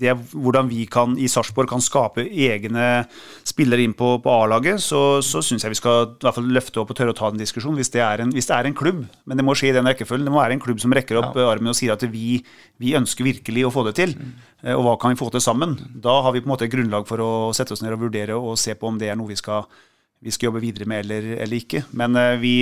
det 0.00 0.14
hvordan 0.32 0.68
vi 0.70 0.84
kan, 0.90 1.16
i 1.20 1.28
Sarpsborg 1.30 1.68
kan 1.70 1.82
skape 1.84 2.24
egne 2.24 3.04
spillere 3.46 3.84
inn 3.84 3.94
på, 3.96 4.14
på 4.24 4.32
A-laget, 4.32 4.80
så, 4.82 5.20
så 5.24 5.42
syns 5.44 5.66
jeg 5.66 5.74
vi 5.74 5.80
skal 5.80 6.06
i 6.08 6.24
hvert 6.24 6.38
fall 6.38 6.48
løfte 6.56 6.82
opp 6.82 6.92
og 6.92 6.98
tørre 6.98 7.14
å 7.14 7.18
ta 7.18 7.28
en 7.30 7.40
diskusjon. 7.40 7.76
Hvis 7.78 7.92
det, 7.94 8.02
en, 8.02 8.32
hvis 8.34 8.48
det, 8.48 8.56
er 8.56 8.70
en, 8.70 8.76
klubb, 8.80 9.04
men 9.28 9.40
det 9.40 9.46
må 9.46 9.54
skje 9.58 9.70
i 9.70 9.76
den 9.76 9.88
rekkefølgen. 9.90 10.26
Det 10.28 10.34
må 10.34 10.42
være 10.42 10.56
en 10.56 10.64
klubb 10.64 10.80
som 10.82 10.96
rekker 10.96 11.20
opp 11.20 11.38
ja. 11.38 11.46
armen 11.52 11.72
og 11.74 11.78
sier 11.78 11.94
at 11.94 12.06
vi, 12.08 12.40
vi, 12.80 12.96
ønsker 12.98 13.28
virkelig 13.28 13.68
å 13.68 13.74
få 13.74 13.86
det 13.90 13.96
til. 14.00 14.16
Mm. 14.16 14.34
Og 14.76 14.82
hva 14.86 14.96
kan 15.00 15.14
vi 15.14 15.20
få 15.20 15.30
til 15.34 15.44
sammen? 15.44 15.76
Da 16.02 16.20
har 16.24 16.34
vi 16.34 16.42
på 16.42 16.50
en 16.50 16.54
måte 16.54 16.68
et 16.68 16.74
grunnlag 16.74 17.06
for 17.08 17.22
å 17.24 17.30
sette 17.56 17.76
oss 17.76 17.84
ned 17.84 17.96
og 17.96 18.08
vurdere 18.08 18.36
og 18.36 18.58
se 18.60 18.76
på 18.76 18.90
om 18.90 19.00
det 19.00 19.12
er 19.12 19.20
noe 19.20 19.32
vi 19.32 19.38
skal, 19.40 19.68
vi 20.20 20.32
skal 20.34 20.50
jobbe 20.50 20.64
videre 20.64 20.88
med 20.88 21.06
eller, 21.06 21.32
eller 21.40 21.60
ikke. 21.60 21.86
Men 21.96 22.18
uh, 22.18 22.36
vi 22.40 22.56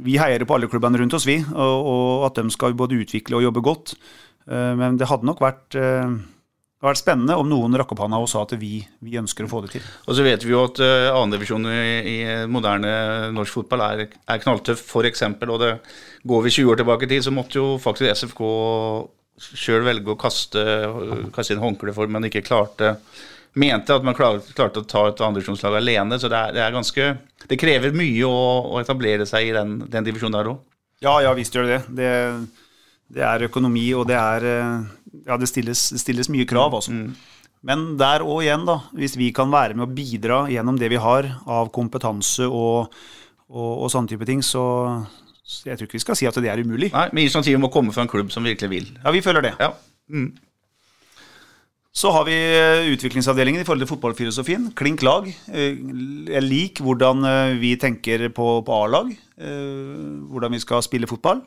vi 0.00 0.16
heier 0.20 0.44
på 0.46 0.54
alle 0.54 0.68
klubbene 0.70 1.00
rundt 1.00 1.14
oss, 1.16 1.26
vi, 1.28 1.40
og, 1.42 1.86
og, 1.90 2.26
at 2.28 2.38
de 2.38 2.52
skal 2.54 2.76
både 2.78 3.00
utvikle 3.02 3.40
og 3.40 3.46
jobbe 3.48 3.62
godt. 3.66 3.94
Eh, 4.46 4.74
men 4.78 4.98
det 5.00 5.08
hadde 5.10 5.28
nok 5.28 5.42
vært 5.42 5.76
det 6.80 6.86
har 6.86 6.94
vært 6.94 7.02
spennende 7.02 7.34
om 7.36 7.44
noen 7.44 7.76
rakk 7.76 7.90
opp 7.92 8.00
hånda 8.00 8.16
og 8.22 8.28
sa 8.32 8.40
at 8.46 8.54
vi, 8.56 8.78
vi, 9.04 9.18
ønsker 9.20 9.44
å 9.44 9.50
få 9.50 9.58
det 9.66 9.74
til. 9.74 9.88
Og 10.08 10.16
så 10.16 10.24
vet 10.24 10.46
vi 10.46 10.54
jo 10.54 10.62
at 10.64 10.78
uh, 10.80 11.10
andredivisjon 11.12 11.68
i, 11.68 11.80
i 12.08 12.14
moderne 12.48 12.92
norsk 13.36 13.58
fotball 13.58 13.82
er, 13.84 14.06
er 14.08 14.40
knalltøff, 14.40 14.80
f.eks. 14.80 15.26
Og 15.44 15.58
det 15.60 15.74
går 16.24 16.46
vi 16.46 16.54
20 16.54 16.72
år 16.72 16.80
tilbake 16.80 17.04
i 17.04 17.10
tid, 17.10 17.26
så 17.26 17.34
måtte 17.36 17.60
jo 17.60 17.74
faktisk 17.84 18.22
SFK 18.22 18.40
sjøl 19.60 19.84
velge 19.84 20.14
å 20.14 20.16
kaste, 20.20 20.64
kaste 21.36 21.52
inn 21.52 21.60
håndkle 21.60 21.92
for, 21.96 22.08
men 22.08 22.28
ikke 22.30 22.46
klarte 22.48 22.94
Mente 23.58 23.96
at 23.96 24.04
man 24.06 24.14
klarte, 24.14 24.52
klarte 24.54 24.78
å 24.78 24.86
ta 24.86 25.00
et 25.10 25.20
andredivisjonslag 25.26 25.74
alene. 25.74 26.20
Så 26.22 26.28
det 26.30 26.38
er, 26.38 26.52
det 26.54 26.60
er, 26.62 26.74
ganske 26.74 27.06
Det 27.50 27.58
krever 27.58 27.92
mye 27.98 28.28
å, 28.28 28.40
å 28.70 28.80
etablere 28.80 29.26
seg 29.26 29.48
i 29.48 29.54
den, 29.56 29.80
den 29.90 30.06
divisjonen 30.06 30.38
der 30.38 30.52
òg. 30.52 30.60
Ja, 31.02 31.16
ja 31.24 31.34
visst 31.34 31.56
gjør 31.56 31.66
det 31.66 31.80
det. 31.98 32.12
Det 33.10 33.24
er 33.26 33.42
økonomi, 33.48 33.88
og 33.98 34.04
det 34.06 34.14
er 34.14 34.44
eh, 34.46 34.82
Ja, 35.26 35.36
det 35.40 35.48
stilles, 35.50 35.88
det 35.94 36.00
stilles 36.02 36.30
mye 36.32 36.46
krav, 36.48 36.74
altså. 36.76 36.94
Mm. 36.94 37.14
Men 37.66 37.86
der 38.00 38.24
og 38.24 38.42
igjen, 38.44 38.64
da. 38.68 38.78
Hvis 38.96 39.16
vi 39.20 39.30
kan 39.36 39.50
være 39.52 39.76
med 39.76 39.88
å 39.88 39.94
bidra 39.94 40.44
gjennom 40.52 40.78
det 40.80 40.88
vi 40.92 41.00
har 41.00 41.28
av 41.44 41.72
kompetanse 41.74 42.46
og, 42.46 42.94
og, 43.50 43.72
og 43.84 43.90
sånne 43.92 44.12
type 44.12 44.28
ting, 44.28 44.44
så, 44.44 44.62
så 45.44 45.68
jeg 45.68 45.80
tror 45.80 45.90
ikke 45.90 45.98
vi 45.98 46.04
skal 46.06 46.20
si 46.20 46.28
at 46.30 46.38
det 46.40 46.52
er 46.52 46.62
umulig. 46.62 46.92
Nei, 46.94 47.08
Men 47.12 47.26
initiativet 47.26 47.60
må 47.60 47.72
komme 47.72 47.92
fra 47.96 48.06
en 48.06 48.12
klubb 48.12 48.32
som 48.32 48.46
virkelig 48.48 48.72
vil. 48.72 48.88
Ja, 49.02 49.12
vi 49.12 49.24
føler 49.24 49.44
det. 49.44 49.52
Ja. 49.60 49.74
Mm. 50.08 50.30
Så 52.00 52.14
har 52.14 52.24
vi 52.24 52.38
eh, 52.38 52.88
utviklingsavdelingen 52.94 53.60
i 53.60 53.66
forhold 53.66 53.82
til 53.84 53.90
fotballfilosofien. 53.90 54.70
Klink 54.78 55.02
lag. 55.04 55.26
Eh, 55.50 55.76
jeg 56.30 56.46
liker 56.46 56.86
hvordan 56.86 57.26
vi 57.60 57.74
tenker 57.82 58.30
på, 58.32 58.60
på 58.64 58.82
A-lag. 58.86 59.10
Hvordan 59.40 60.52
vi 60.52 60.60
skal 60.60 60.84
spille 60.84 61.08
fotball. 61.10 61.40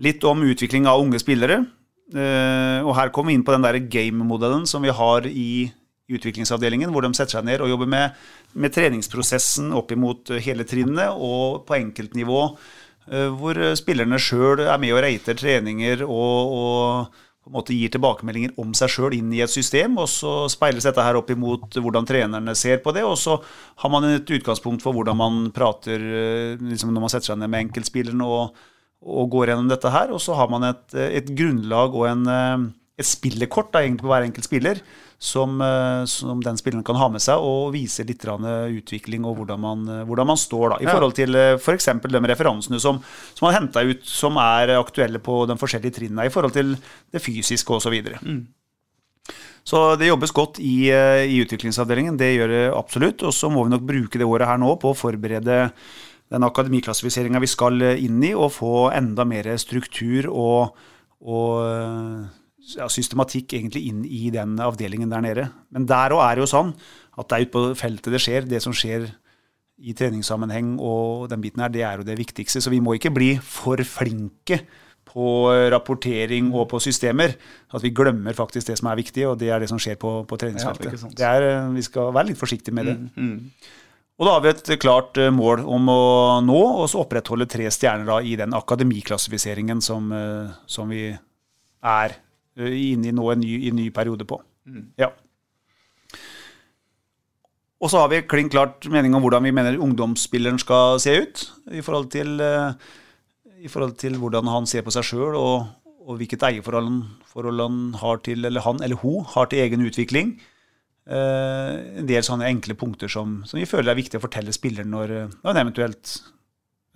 Litt 0.00 0.24
om 0.24 0.40
utvikling 0.42 0.88
av 0.88 1.00
unge 1.00 1.20
spillere. 1.20 1.62
Uh, 2.10 2.82
og 2.82 2.96
her 2.98 3.12
kommer 3.14 3.30
vi 3.30 3.38
inn 3.38 3.46
på 3.46 3.54
den 3.54 3.62
der 3.62 3.78
game-modellen 3.86 4.64
som 4.66 4.82
vi 4.82 4.90
har 4.94 5.26
i 5.30 5.70
utviklingsavdelingen, 6.10 6.90
hvor 6.90 7.04
de 7.06 7.12
setter 7.14 7.38
seg 7.38 7.46
ned 7.46 7.62
og 7.62 7.70
jobber 7.70 7.90
med, 7.90 8.16
med 8.58 8.74
treningsprosessen 8.74 9.68
opp 9.78 9.92
imot 9.94 10.32
hele 10.42 10.66
trinnet 10.66 11.14
og 11.14 11.62
på 11.68 11.76
enkeltnivå, 11.78 12.40
uh, 12.50 13.28
hvor 13.38 13.60
spillerne 13.78 14.18
sjøl 14.18 14.64
er 14.64 14.80
med 14.82 14.96
og 14.96 15.04
reiter 15.06 15.38
treninger 15.38 16.02
og, 16.06 16.56
og, 16.56 17.20
på 17.40 17.52
en 17.52 17.56
måte 17.60 17.78
gir 17.78 17.94
tilbakemeldinger 17.94 18.58
om 18.60 18.74
seg 18.76 18.90
sjøl 18.90 19.14
inn 19.16 19.30
i 19.32 19.44
et 19.44 19.52
system. 19.52 19.94
Og 20.02 20.10
så 20.10 20.34
speiles 20.52 20.84
dette 20.84 21.06
her 21.06 21.16
opp 21.16 21.30
imot 21.32 21.78
hvordan 21.78 22.10
trenerne 22.10 22.56
ser 22.58 22.82
på 22.82 22.92
det, 22.92 23.06
og 23.06 23.14
så 23.16 23.38
har 23.80 23.94
man 23.94 24.04
et 24.10 24.34
utgangspunkt 24.34 24.82
for 24.84 24.98
hvordan 24.98 25.16
man 25.16 25.38
prater 25.54 26.04
liksom 26.58 26.92
når 26.92 27.06
man 27.06 27.14
setter 27.14 27.32
seg 27.32 27.40
ned 27.40 27.54
med 27.54 27.68
enkeltspillerne. 27.68 28.26
og 28.26 28.60
og 29.00 29.30
går 29.32 29.52
gjennom 29.52 29.70
dette 29.70 29.92
her. 29.92 30.12
Og 30.14 30.20
så 30.22 30.36
har 30.36 30.50
man 30.52 30.66
et, 30.70 30.86
et 30.94 31.30
grunnlag 31.36 31.94
og 31.96 32.08
en, 32.10 32.26
eh, 32.28 32.66
et 33.00 33.08
spillekort 33.08 33.72
da, 33.72 33.84
egentlig 33.84 34.04
på 34.04 34.12
hver 34.12 34.26
enkelt 34.28 34.48
spiller 34.48 34.82
som, 35.20 35.60
eh, 35.60 36.04
som, 36.04 36.40
den 36.40 36.56
spilleren 36.56 36.84
kan 36.84 36.96
ha 36.96 37.08
med 37.12 37.20
seg, 37.20 37.42
og 37.44 37.74
vise 37.74 38.06
litt 38.08 38.24
utvikling 38.24 39.26
og 39.28 39.36
hvordan 39.36 39.60
man, 39.60 39.82
hvordan 40.08 40.30
man 40.32 40.40
står 40.40 40.74
da, 40.74 40.78
i 40.80 40.88
forhold 40.88 41.16
til 41.18 41.36
f.eks. 41.58 41.90
For 42.00 42.08
de 42.08 42.22
referansene 42.32 42.80
som, 42.80 43.02
som 43.36 43.46
man 43.46 43.58
henta 43.58 43.84
ut 43.84 44.06
som 44.08 44.40
er 44.40 44.78
aktuelle 44.78 45.20
på 45.20 45.44
de 45.50 45.58
forskjellige 45.60 45.98
trinnene, 46.00 46.26
i 46.26 46.32
forhold 46.32 46.56
til 46.56 46.72
det 47.12 47.20
fysiske 47.20 47.76
osv. 47.76 47.98
Så, 48.00 48.16
mm. 48.24 48.40
så 49.64 49.82
det 50.00 50.08
jobbes 50.08 50.32
godt 50.32 50.60
i, 50.64 50.88
eh, 50.88 51.26
i 51.28 51.42
utviklingsavdelingen, 51.44 52.16
det 52.16 52.32
gjør 52.38 52.54
det 52.56 52.64
absolutt. 52.72 53.26
Og 53.28 53.36
så 53.36 53.52
må 53.52 53.66
vi 53.66 53.76
nok 53.76 53.84
bruke 53.92 54.20
det 54.20 54.28
året 54.28 54.48
her 54.48 54.60
nå 54.60 54.72
på 54.80 54.94
å 54.94 54.96
forberede 54.96 55.66
den 56.30 56.46
akademiklassifiseringa 56.46 57.40
vi 57.42 57.50
skal 57.50 57.82
inn 57.92 58.20
i, 58.22 58.34
og 58.34 58.52
få 58.54 58.90
enda 58.94 59.26
mer 59.26 59.48
struktur 59.58 60.28
og, 60.30 60.76
og 61.20 62.28
ja, 62.76 62.86
systematikk 62.92 63.56
egentlig 63.58 63.86
inn 63.90 64.04
i 64.04 64.28
den 64.34 64.58
avdelingen 64.62 65.10
der 65.10 65.24
nede. 65.24 65.48
Men 65.74 65.88
der 65.90 66.14
òg 66.14 66.22
er 66.26 66.38
det 66.38 66.46
jo 66.46 66.52
sånn 66.52 66.74
at 67.18 67.30
det 67.30 67.36
er 67.36 67.48
ute 67.48 67.54
på 67.54 67.64
feltet 67.78 68.14
det 68.14 68.22
skjer. 68.22 68.46
Det 68.48 68.62
som 68.62 68.76
skjer 68.76 69.08
i 69.80 69.94
treningssammenheng 69.96 70.76
og 70.76 71.26
den 71.32 71.42
biten 71.42 71.64
her, 71.64 71.72
det 71.72 71.82
er 71.86 72.00
jo 72.00 72.06
det 72.06 72.18
viktigste. 72.20 72.62
Så 72.62 72.72
vi 72.72 72.82
må 72.84 72.96
ikke 72.96 73.12
bli 73.14 73.32
for 73.42 73.80
flinke 73.86 74.60
på 75.10 75.26
rapportering 75.72 76.52
og 76.54 76.68
på 76.70 76.80
systemer. 76.84 77.34
At 77.74 77.82
vi 77.82 77.92
glemmer 77.94 78.36
faktisk 78.36 78.70
det 78.70 78.78
som 78.78 78.90
er 78.92 79.00
viktig, 79.00 79.26
og 79.26 79.38
det 79.40 79.50
er 79.50 79.62
det 79.62 79.70
som 79.72 79.80
skjer 79.80 79.98
på, 80.00 80.20
på 80.28 80.38
treningsfeltet. 80.40 81.06
Ja, 81.18 81.34
er, 81.34 81.70
vi 81.74 81.84
skal 81.86 82.12
være 82.14 82.30
litt 82.30 82.40
forsiktige 82.40 82.76
med 82.76 82.90
det. 82.90 82.96
Mm, 83.00 83.30
mm. 83.32 83.86
Og 84.20 84.28
da 84.28 84.34
har 84.34 84.42
vi 84.44 84.50
et 84.52 84.70
klart 84.82 85.16
eh, 85.16 85.32
mål 85.32 85.62
om 85.64 85.88
å 85.88 86.00
nå 86.44 86.58
og 86.60 86.84
så 86.92 87.00
opprettholde 87.00 87.48
tre 87.48 87.70
stjerner 87.72 88.04
da, 88.04 88.18
i 88.20 88.34
den 88.36 88.52
akademiklassifiseringen 88.52 89.80
som, 89.80 90.10
eh, 90.12 90.50
som 90.68 90.92
vi 90.92 91.06
er 91.08 92.14
eh, 92.60 92.74
inne 92.92 93.08
i 93.08 93.14
nå 93.16 93.30
en 93.32 93.40
ny, 93.40 93.54
en 93.70 93.80
ny 93.80 93.88
periode 93.96 94.28
på. 94.28 94.36
Mm. 94.68 94.84
Ja. 95.00 95.08
Og 97.80 97.88
så 97.88 98.02
har 98.02 98.12
vi 98.12 98.20
klink 98.28 98.52
klart 98.52 98.84
mening 98.92 99.16
om 99.16 99.24
hvordan 99.24 99.48
vi 99.48 99.54
mener 99.56 99.80
ungdomsspilleren 99.80 100.60
skal 100.60 101.00
se 101.00 101.16
ut. 101.22 101.46
I 101.72 101.80
forhold 101.80 102.10
til, 102.12 102.36
i 103.56 103.72
forhold 103.72 103.96
til 104.02 104.20
hvordan 104.20 104.50
han 104.52 104.68
ser 104.68 104.84
på 104.84 104.92
seg 104.92 105.06
sjøl 105.08 105.38
og, 105.40 105.70
og 106.04 106.20
hvilket 106.20 106.44
eierforhold 106.44 106.90
han, 106.90 107.00
forhold 107.24 107.64
han 107.64 107.80
har 108.02 108.20
til, 108.26 108.44
eller 108.44 108.68
han 108.68 108.84
eller 108.84 109.00
hun 109.00 109.24
har 109.32 109.48
til 109.48 109.64
egen 109.64 109.88
utvikling. 109.88 110.34
Eh, 111.10 111.76
en 111.98 112.06
del 112.06 112.22
sånne 112.22 112.46
enkle 112.46 112.76
punkter 112.78 113.10
som, 113.10 113.40
som 113.48 113.58
vi 113.58 113.66
føler 113.66 113.90
er 113.90 113.98
viktig 113.98 114.20
å 114.20 114.22
fortelle 114.22 114.54
spilleren 114.54 114.92
når, 114.94 115.14
når 115.40 115.48
han 115.50 115.62
eventuelt 115.64 116.12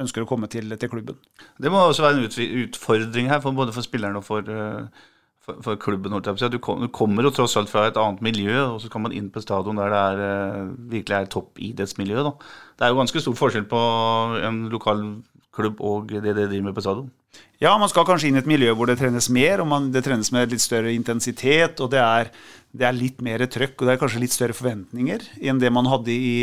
ønsker 0.02 0.22
å 0.22 0.28
komme 0.28 0.46
til, 0.50 0.70
til 0.78 0.90
klubben. 0.90 1.18
Det 1.58 1.70
må 1.70 1.80
også 1.82 2.04
være 2.04 2.22
en 2.22 2.62
utfordring 2.64 3.30
her, 3.30 3.42
for 3.42 3.56
både 3.56 3.74
for 3.74 3.86
spilleren 3.86 4.18
og 4.18 4.26
for, 4.26 4.46
eh, 4.46 5.04
for, 5.42 5.58
for 5.66 5.80
klubben. 5.82 6.14
Du, 6.14 6.58
kom, 6.62 6.82
du 6.82 6.90
kommer 6.94 7.26
jo 7.26 7.34
tross 7.34 7.56
alt 7.58 7.70
fra 7.70 7.88
et 7.88 7.98
annet 8.00 8.22
miljø, 8.24 8.54
og 8.68 8.80
så 8.82 8.90
kan 8.92 9.04
man 9.04 9.14
inn 9.14 9.30
på 9.34 9.42
stadion 9.42 9.78
der 9.82 9.94
det 9.94 10.02
er, 10.02 10.24
eh, 10.28 10.72
virkelig 10.94 11.18
er 11.18 11.30
toppidrettsmiljø. 11.34 12.26
Da. 12.26 12.34
Det 12.78 12.86
er 12.86 12.94
jo 12.94 13.00
ganske 13.02 13.22
stor 13.22 13.38
forskjell 13.38 13.66
på 13.70 13.84
en 14.46 14.64
lokal 14.74 15.06
klubb 15.54 15.80
og 15.84 16.10
det 16.10 16.22
de 16.24 16.34
driver 16.34 16.66
med 16.66 16.74
på 16.76 16.84
stadion. 16.84 17.12
Ja, 17.62 17.72
man 17.78 17.90
skal 17.90 18.06
kanskje 18.06 18.28
inn 18.28 18.38
i 18.38 18.42
et 18.42 18.50
miljø 18.50 18.74
hvor 18.76 18.90
det 18.90 18.98
trenes 19.00 19.30
mer, 19.32 19.62
og 19.62 19.70
man, 19.70 19.88
det 19.94 20.04
trenes 20.06 20.30
med 20.34 20.52
litt 20.52 20.62
større 20.62 20.92
intensitet. 20.94 21.80
Og 21.82 21.90
det 21.94 22.02
er, 22.02 22.30
det 22.74 22.88
er, 22.88 22.98
litt 22.98 23.22
mer 23.24 23.46
trøkk, 23.46 23.78
og 23.78 23.86
det 23.86 23.94
er 23.94 24.02
kanskje 24.02 24.22
litt 24.24 24.34
større 24.34 24.56
forventninger 24.56 25.24
enn 25.42 25.62
det 25.62 25.70
man 25.74 25.88
hadde 25.90 26.14
i, 26.14 26.36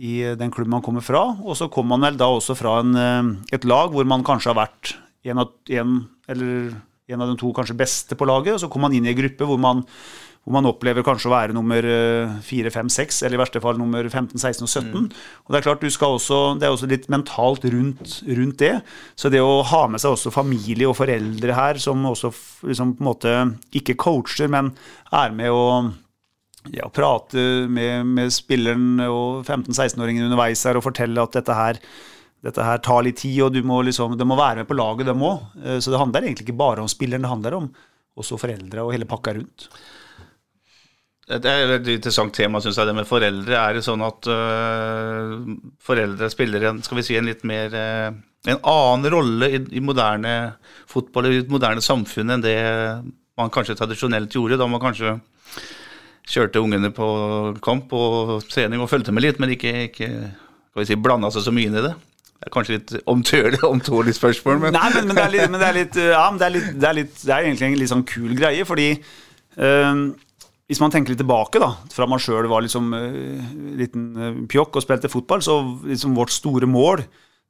i 0.00 0.14
den 0.40 0.52
klubben 0.54 0.76
man 0.76 0.84
kommer 0.84 1.04
fra. 1.04 1.26
Og 1.44 1.58
så 1.60 1.70
kommer 1.72 1.94
man 1.94 2.08
vel 2.10 2.18
da 2.20 2.30
også 2.32 2.56
fra 2.58 2.78
en, 2.82 3.38
et 3.54 3.68
lag 3.68 3.94
hvor 3.94 4.08
man 4.08 4.26
kanskje 4.26 4.52
har 4.52 4.60
vært 4.64 4.96
en 5.24 5.40
av, 5.40 5.54
en, 5.72 5.96
en 6.28 7.24
av 7.24 7.30
de 7.30 7.38
to 7.40 7.52
kanskje 7.56 7.78
beste 7.78 8.18
på 8.18 8.28
laget, 8.28 8.56
og 8.56 8.64
så 8.64 8.68
kommer 8.72 8.90
man 8.90 8.98
inn 8.98 9.08
i 9.08 9.14
en 9.14 9.20
gruppe 9.22 9.48
hvor 9.48 9.60
man 9.60 9.84
hvor 10.44 10.52
man 10.58 10.68
opplever 10.68 11.04
kanskje 11.04 11.30
å 11.30 11.32
være 11.32 11.56
nummer 11.56 11.86
4, 12.44 12.72
5, 12.72 12.90
6, 12.92 13.22
eller 13.24 13.38
i 13.38 13.40
verste 13.40 13.62
fall 13.64 13.78
nummer 13.80 14.04
15, 14.04 14.36
16 14.36 14.66
og 14.66 14.70
17. 14.70 14.90
Mm. 14.92 15.06
Og 15.46 15.54
Det 15.54 15.58
er 15.58 15.64
klart, 15.64 15.86
også, 16.04 16.40
det 16.60 16.68
er 16.68 16.74
også 16.74 16.88
litt 16.90 17.08
mentalt 17.12 17.64
rundt, 17.72 18.18
rundt, 18.28 18.58
det. 18.60 18.74
Så 19.16 19.32
det 19.32 19.40
å 19.40 19.62
ha 19.64 19.86
med 19.88 20.04
seg 20.04 20.12
også 20.12 20.34
familie 20.34 20.90
og 20.90 20.98
foreldre 21.00 21.56
her, 21.56 21.80
som 21.80 22.04
også 22.10 22.32
liksom 22.68 22.92
på 22.98 23.04
en 23.04 23.08
måte 23.08 23.36
ikke 23.80 23.96
coacher, 23.96 24.52
men 24.52 24.74
er 25.16 25.32
med 25.32 25.48
å 25.48 25.64
ja, 26.72 26.90
prate 26.92 27.64
med, 27.68 28.04
med 28.12 28.32
spilleren 28.32 29.00
og 29.08 29.48
15-16-åringen 29.48 30.28
underveis 30.28 30.64
her 30.68 30.76
og 30.76 30.84
fortelle 30.84 31.24
at 31.24 31.40
dette 31.40 31.56
her 31.56 31.80
dette 32.44 32.60
her 32.60 32.80
tar 32.84 33.04
litt 33.06 33.22
tid, 33.22 33.38
og 33.46 33.54
du 33.54 33.62
må 33.64 33.78
liksom, 33.86 34.18
det 34.20 34.26
må 34.28 34.36
være 34.36 34.60
med 34.60 34.68
på 34.68 34.76
laget, 34.76 35.08
dem 35.08 35.22
òg. 35.24 35.46
Eh, 35.64 35.78
så 35.80 35.88
det 35.88 36.00
handler 36.00 36.26
egentlig 36.26 36.44
ikke 36.44 36.60
bare 36.60 36.84
om 36.84 36.90
spilleren, 36.92 37.24
det 37.24 37.32
handler 37.32 37.56
om 37.56 37.70
også 38.20 38.36
foreldre 38.36 38.84
og 38.84 38.92
hele 38.92 39.08
pakka 39.08 39.32
rundt. 39.38 39.68
Det 41.24 41.48
er 41.48 41.70
et 41.78 41.86
interessant 41.88 42.34
tema, 42.36 42.60
syns 42.60 42.76
jeg, 42.76 42.88
det 42.88 42.94
med 42.98 43.08
foreldre. 43.08 43.56
Er 43.56 43.78
det 43.78 43.84
sånn 43.86 44.02
at 44.04 44.28
uh, 44.28 45.38
foreldre 45.84 46.28
spiller 46.32 46.68
en, 46.68 46.82
skal 46.84 47.00
vi 47.00 47.04
si, 47.06 47.16
en 47.16 47.28
litt 47.28 47.46
mer 47.48 47.72
uh, 47.72 48.10
En 48.44 48.58
annen 48.60 49.08
rolle 49.08 49.48
i, 49.56 49.62
i, 49.72 49.80
moderne 49.80 50.34
fotball, 50.90 51.30
i 51.30 51.38
et 51.40 51.52
moderne 51.52 51.80
samfunn, 51.80 52.34
enn 52.34 52.44
det 52.44 52.58
man 53.40 53.52
kanskje 53.54 53.76
tradisjonelt 53.78 54.36
gjorde, 54.36 54.58
da 54.60 54.66
man 54.68 54.82
kanskje 54.82 55.14
kjørte 56.28 56.60
ungene 56.60 56.90
på 56.92 57.06
kamp 57.64 57.92
og 57.96 58.44
trening 58.52 58.84
og 58.84 58.90
fulgte 58.92 59.14
med 59.16 59.24
litt, 59.24 59.40
men 59.40 59.54
ikke, 59.56 59.72
ikke 59.88 60.10
skal 60.28 60.82
vi 60.82 60.86
si, 60.90 60.98
blanda 61.00 61.32
seg 61.32 61.46
så 61.46 61.54
mye 61.56 61.70
inn 61.70 61.78
i 61.80 61.86
det? 61.86 61.94
Det 62.34 62.50
er 62.50 62.52
kanskje 62.52 62.76
litt 62.76 62.94
omtålig 63.08 64.12
spørsmål, 64.18 64.60
men 64.66 64.76
Nei, 64.76 64.90
men, 64.92 65.08
men, 65.08 65.16
det 65.16 65.24
er 65.24 65.34
litt, 65.38 65.48
men 65.48 65.60
det 65.62 65.68
er 65.70 65.78
litt, 65.78 65.98
ja, 66.12 66.24
det 66.36 66.46
er 66.46 66.56
litt, 66.58 67.16
det 67.24 67.32
er 67.32 67.48
egentlig 67.48 67.68
en 67.70 67.80
litt 67.80 67.92
sånn 67.94 68.06
kul 68.12 68.36
greie, 68.36 68.68
fordi 68.68 68.90
uh, 69.00 70.04
hvis 70.70 70.80
man 70.80 70.92
tenker 70.92 71.12
litt 71.12 71.20
tilbake, 71.20 71.60
da, 71.60 71.74
fra 71.92 72.06
man 72.08 72.22
sjøl 72.22 72.48
var 72.48 72.64
liksom 72.64 72.88
uh, 72.96 73.44
liten 73.76 74.06
uh, 74.16 74.40
pjokk 74.48 74.78
og 74.80 74.84
spilte 74.84 75.12
fotball, 75.12 75.44
så 75.44 75.58
liksom 75.84 76.16
vårt 76.16 76.32
store 76.32 76.68
mål 76.70 77.04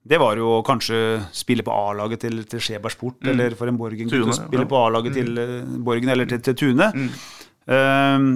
det 0.05 0.19
var 0.21 0.37
jo 0.37 0.59
kanskje 0.67 0.99
spille 1.33 1.65
på 1.65 1.73
A-laget 1.73 2.27
til, 2.27 2.43
til 2.51 2.61
Skjeberg 2.61 2.93
Sport, 2.93 3.23
mm. 3.23 3.29
eller 3.31 3.55
for 3.57 3.71
en 3.71 3.79
Borgen 3.81 4.11
Tune, 4.11 4.35
spille 4.37 4.67
ja. 4.67 4.69
på 4.69 4.81
A-laget 4.83 5.15
mm. 5.15 5.17
til 5.17 5.39
uh, 5.39 5.79
Borgen 5.87 6.13
eller 6.13 6.29
til, 6.29 6.43
til 6.45 6.59
Tune. 6.61 6.91
Mm. 6.93 7.07
Um, 7.71 8.27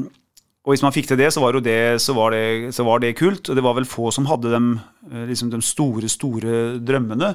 og 0.65 0.73
hvis 0.73 0.85
man 0.85 0.95
fikk 0.95 1.11
til 1.11 1.21
det, 1.21 1.29
så 1.35 1.43
var, 1.43 1.59
det, 1.65 1.77
så, 2.05 2.15
var 2.17 2.33
det, 2.33 2.73
så 2.77 2.85
var 2.85 3.03
det 3.03 3.17
kult. 3.17 3.49
Og 3.49 3.57
det 3.57 3.65
var 3.65 3.77
vel 3.79 3.87
få 3.89 4.11
som 4.13 4.27
hadde 4.29 4.51
de, 4.53 4.59
liksom 5.31 5.49
de 5.53 5.61
store, 5.65 6.11
store 6.13 6.57
drømmene. 6.85 7.31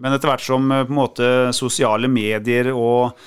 Men 0.00 0.16
etter 0.16 0.30
hvert 0.30 0.44
som 0.44 0.70
på 0.72 0.86
en 0.86 0.96
måte 0.96 1.26
sosiale 1.52 2.08
medier 2.08 2.70
og, 2.72 3.18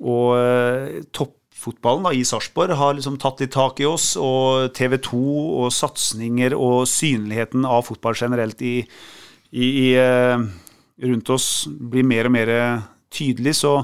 og 0.00 1.02
topp 1.12 1.37
fotballen 1.54 2.06
da, 2.06 2.12
i 2.14 2.26
Sarpsborg 2.26 2.76
har 2.78 2.94
liksom 2.96 3.16
tatt 3.20 3.40
litt 3.42 3.54
tak 3.54 3.80
i 3.82 3.88
oss, 3.88 4.12
og 4.20 4.72
TV 4.76 4.98
2 5.08 5.22
og 5.62 5.72
satsinger 5.74 6.54
og 6.56 6.84
synligheten 6.90 7.66
av 7.66 7.86
fotball 7.88 8.18
generelt 8.18 8.62
i, 8.62 8.76
i, 9.50 9.66
i, 9.66 9.88
eh, 9.98 10.36
rundt 11.08 11.34
oss 11.34 11.66
blir 11.68 12.06
mer 12.06 12.30
og 12.30 12.34
mer 12.36 12.54
tydelig, 13.14 13.56
så 13.62 13.80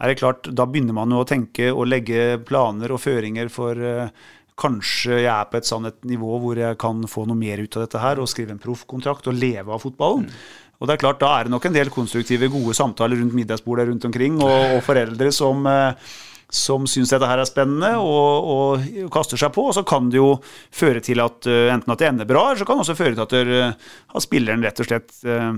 er 0.00 0.10
det 0.10 0.20
klart, 0.20 0.48
da 0.50 0.66
begynner 0.68 0.96
man 0.96 1.12
jo 1.14 1.22
å 1.22 1.28
tenke 1.28 1.70
og 1.72 1.86
legge 1.88 2.34
planer 2.46 2.92
og 2.92 3.00
føringer 3.02 3.50
for 3.52 3.78
uh, 3.78 4.10
kanskje 4.58 5.20
jeg 5.22 5.30
er 5.30 5.48
på 5.50 5.58
et 5.58 5.68
sånn 5.68 5.86
nivå 6.06 6.38
hvor 6.42 6.58
jeg 6.58 6.78
kan 6.82 7.00
få 7.10 7.24
noe 7.28 7.38
mer 7.38 7.62
ut 7.62 7.78
av 7.78 7.86
dette 7.86 8.02
her 8.02 8.20
og 8.22 8.30
skrive 8.30 8.54
en 8.54 8.62
proffkontrakt 8.62 9.30
og 9.30 9.38
leve 9.38 9.74
av 9.74 9.82
fotballen. 9.82 10.28
Mm. 10.28 10.44
Og 10.82 10.90
det 10.90 10.96
er 10.96 11.02
klart, 11.04 11.20
Da 11.22 11.30
er 11.38 11.46
det 11.46 11.54
nok 11.54 11.66
en 11.68 11.76
del 11.76 11.90
konstruktive, 11.94 12.50
gode 12.52 12.74
samtaler 12.76 13.20
rundt 13.20 13.36
middagsbordet 13.38 13.88
rundt 13.88 14.04
omkring, 14.10 14.40
og, 14.42 14.76
og 14.76 14.82
foreldre 14.84 15.30
som 15.32 15.62
uh, 15.66 15.94
som 16.54 16.86
syns 16.88 17.12
dette 17.12 17.28
her 17.28 17.42
er 17.42 17.48
spennende 17.48 17.94
og, 17.98 18.50
og, 18.54 18.90
kaster 19.12 19.40
seg 19.40 19.54
på. 19.54 19.68
Og 19.70 19.76
så 19.76 19.84
kan 19.86 20.10
det 20.12 20.20
jo 20.20 20.34
føre 20.74 21.02
til 21.04 21.22
at 21.24 21.48
uh, 21.50 21.70
enten 21.74 21.94
at 21.94 22.02
det 22.02 22.10
ender 22.12 22.28
bra, 22.28 22.50
eller 22.50 22.62
så 22.62 22.68
kan 22.68 22.78
det 22.78 22.86
også 22.86 23.00
føre 23.00 23.16
til 23.16 23.24
at, 23.24 23.34
der, 23.34 23.54
uh, 23.74 23.96
at 24.14 24.24
spilleren 24.24 24.62
rett 24.64 24.82
og 24.84 24.88
slett 24.88 25.16
uh, 25.26 25.56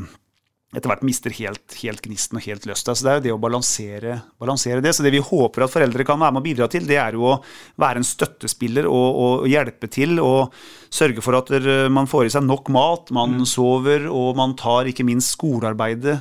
etter 0.76 0.90
hvert 0.90 1.04
mister 1.06 1.32
helt, 1.36 1.76
helt, 1.80 2.00
gnisten 2.04 2.40
og 2.40 2.44
helt 2.44 2.64
lysta. 2.68 2.92
Så 2.96 3.06
det 3.06 3.12
er 3.12 3.18
jo 3.20 3.24
det 3.26 3.34
å 3.36 3.40
balansere, 3.40 4.16
balansere, 4.40 4.82
det. 4.84 4.94
Så 4.96 5.04
det 5.04 5.12
vi 5.14 5.22
håper 5.24 5.64
at 5.64 5.72
foreldre 5.72 6.04
kan 6.08 6.20
være 6.20 6.36
med 6.36 6.42
å 6.42 6.46
bidra 6.48 6.68
til, 6.72 6.88
det 6.88 6.98
er 7.00 7.16
jo 7.16 7.28
å 7.30 7.36
være 7.80 8.02
en 8.02 8.08
støttespiller 8.08 8.88
og, 8.90 9.20
og 9.20 9.46
hjelpe 9.48 9.88
til. 9.92 10.18
Og 10.20 10.52
sørge 10.92 11.24
for 11.24 11.38
at 11.38 11.52
man 11.92 12.10
får 12.10 12.26
i 12.26 12.34
seg 12.34 12.44
nok 12.44 12.68
mat, 12.74 13.14
man 13.14 13.38
mm. 13.38 13.46
sover 13.48 14.08
og 14.10 14.34
man 14.36 14.56
tar 14.58 14.90
ikke 14.90 15.06
minst 15.06 15.36
skolearbeidet 15.38 16.18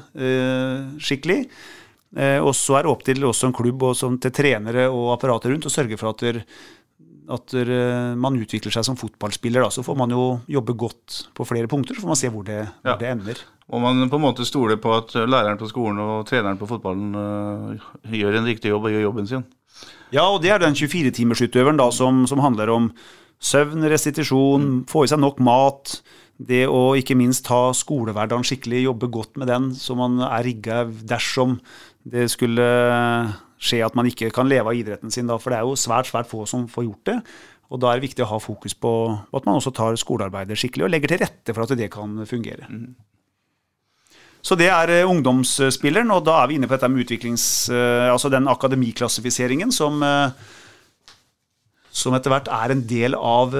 skikkelig. 1.03 1.41
Eh, 2.15 2.39
og 2.39 2.53
så 2.55 2.77
er 2.77 2.85
det 2.85 2.91
opp 2.93 3.03
til 3.03 3.27
også 3.27 3.49
en 3.49 3.55
klubb 3.55 3.83
og 3.83 3.99
til 4.23 4.33
trenere 4.35 4.87
og 4.87 5.13
apparatet 5.17 5.51
rundt 5.51 5.67
å 5.67 5.73
sørge 5.73 5.97
for 5.99 6.13
at, 6.13 6.23
der, 6.23 6.39
at 7.35 7.51
der, 7.51 7.71
eh, 7.75 8.13
man 8.15 8.39
utvikler 8.39 8.71
seg 8.71 8.87
som 8.87 8.99
fotballspiller. 8.99 9.65
Da. 9.65 9.73
Så 9.73 9.83
får 9.83 9.99
man 9.99 10.15
jo 10.15 10.29
jobbe 10.51 10.77
godt 10.79 11.25
på 11.35 11.47
flere 11.47 11.71
punkter, 11.71 11.97
så 11.97 12.05
får 12.05 12.13
man 12.13 12.21
se 12.21 12.31
hvor 12.31 12.47
det, 12.47 12.61
hvor 12.79 12.93
ja. 12.93 12.97
det 13.01 13.11
ender. 13.11 13.43
Og 13.65 13.81
man 13.81 14.07
på 14.07 14.19
en 14.19 14.25
måte 14.27 14.45
stoler 14.47 14.79
på 14.79 14.93
at 14.93 15.15
læreren 15.25 15.59
på 15.59 15.67
skolen 15.71 15.99
og 16.03 16.25
treneren 16.29 16.59
på 16.59 16.67
fotballen 16.69 17.15
uh, 17.17 17.87
gjør 18.13 18.37
en 18.37 18.45
riktig 18.45 18.69
jobb 18.69 18.85
og 18.85 18.93
gjør 18.93 19.07
jobben 19.07 19.29
sin. 19.31 19.47
Ja, 20.13 20.27
og 20.29 20.43
det 20.43 20.51
er 20.53 20.61
den 20.61 20.77
24-timersutøveren 20.77 21.81
som, 21.91 22.27
som 22.29 22.43
handler 22.45 22.69
om 22.71 22.91
søvn, 23.41 23.83
restitusjon, 23.89 24.61
mm. 24.61 24.77
få 24.91 25.03
i 25.03 25.09
seg 25.11 25.19
nok 25.19 25.41
mat 25.43 25.97
det 26.37 26.65
å 26.67 26.95
ikke 26.99 27.15
minst 27.17 27.45
ta 27.47 27.69
skolehverdagen 27.75 28.45
skikkelig, 28.45 28.85
jobbe 28.89 29.09
godt 29.11 29.39
med 29.39 29.49
den, 29.51 29.69
så 29.75 29.95
man 29.97 30.19
er 30.27 30.43
rigga 30.43 30.83
dersom 31.07 31.59
det 32.05 32.27
skulle 32.31 32.65
skje 33.65 33.81
at 33.85 33.95
man 33.97 34.07
ikke 34.09 34.29
kan 34.33 34.49
leve 34.49 34.71
av 34.71 34.77
idretten 34.77 35.13
sin. 35.13 35.27
Da, 35.29 35.39
for 35.41 35.51
det 35.51 35.59
er 35.59 35.67
jo 35.67 35.77
svært, 35.79 36.09
svært 36.11 36.29
få 36.29 36.45
som 36.49 36.67
får 36.69 36.87
gjort 36.87 37.11
det. 37.11 37.17
Og 37.73 37.81
da 37.81 37.89
er 37.89 37.97
det 37.97 38.11
viktig 38.11 38.21
å 38.25 38.29
ha 38.29 38.39
fokus 38.41 38.75
på 38.77 38.91
at 39.33 39.47
man 39.47 39.57
også 39.57 39.73
tar 39.73 39.97
skolearbeidet 39.97 40.57
skikkelig 40.59 40.85
og 40.85 40.93
legger 40.93 41.11
til 41.11 41.23
rette 41.23 41.55
for 41.55 41.65
at 41.65 41.77
det 41.79 41.89
kan 41.93 42.19
fungere. 42.29 42.69
Mm. 42.69 42.93
Så 44.45 44.53
det 44.59 44.67
er 44.69 44.91
eh, 44.93 45.09
ungdomsspilleren, 45.09 46.11
og 46.13 46.21
da 46.27 46.37
er 46.43 46.51
vi 46.51 46.59
inne 46.59 46.69
på 46.69 46.75
dette 46.75 46.91
med 46.91 47.01
utviklings... 47.01 47.45
Eh, 47.73 48.11
altså 48.11 48.29
den 48.29 48.45
akademiklassifiseringen 48.51 49.73
som, 49.73 49.97
eh, 50.05 50.35
som 51.89 52.13
etter 52.13 52.29
hvert 52.29 52.51
er 52.53 52.75
en 52.75 52.83
del 52.85 53.17
av 53.17 53.57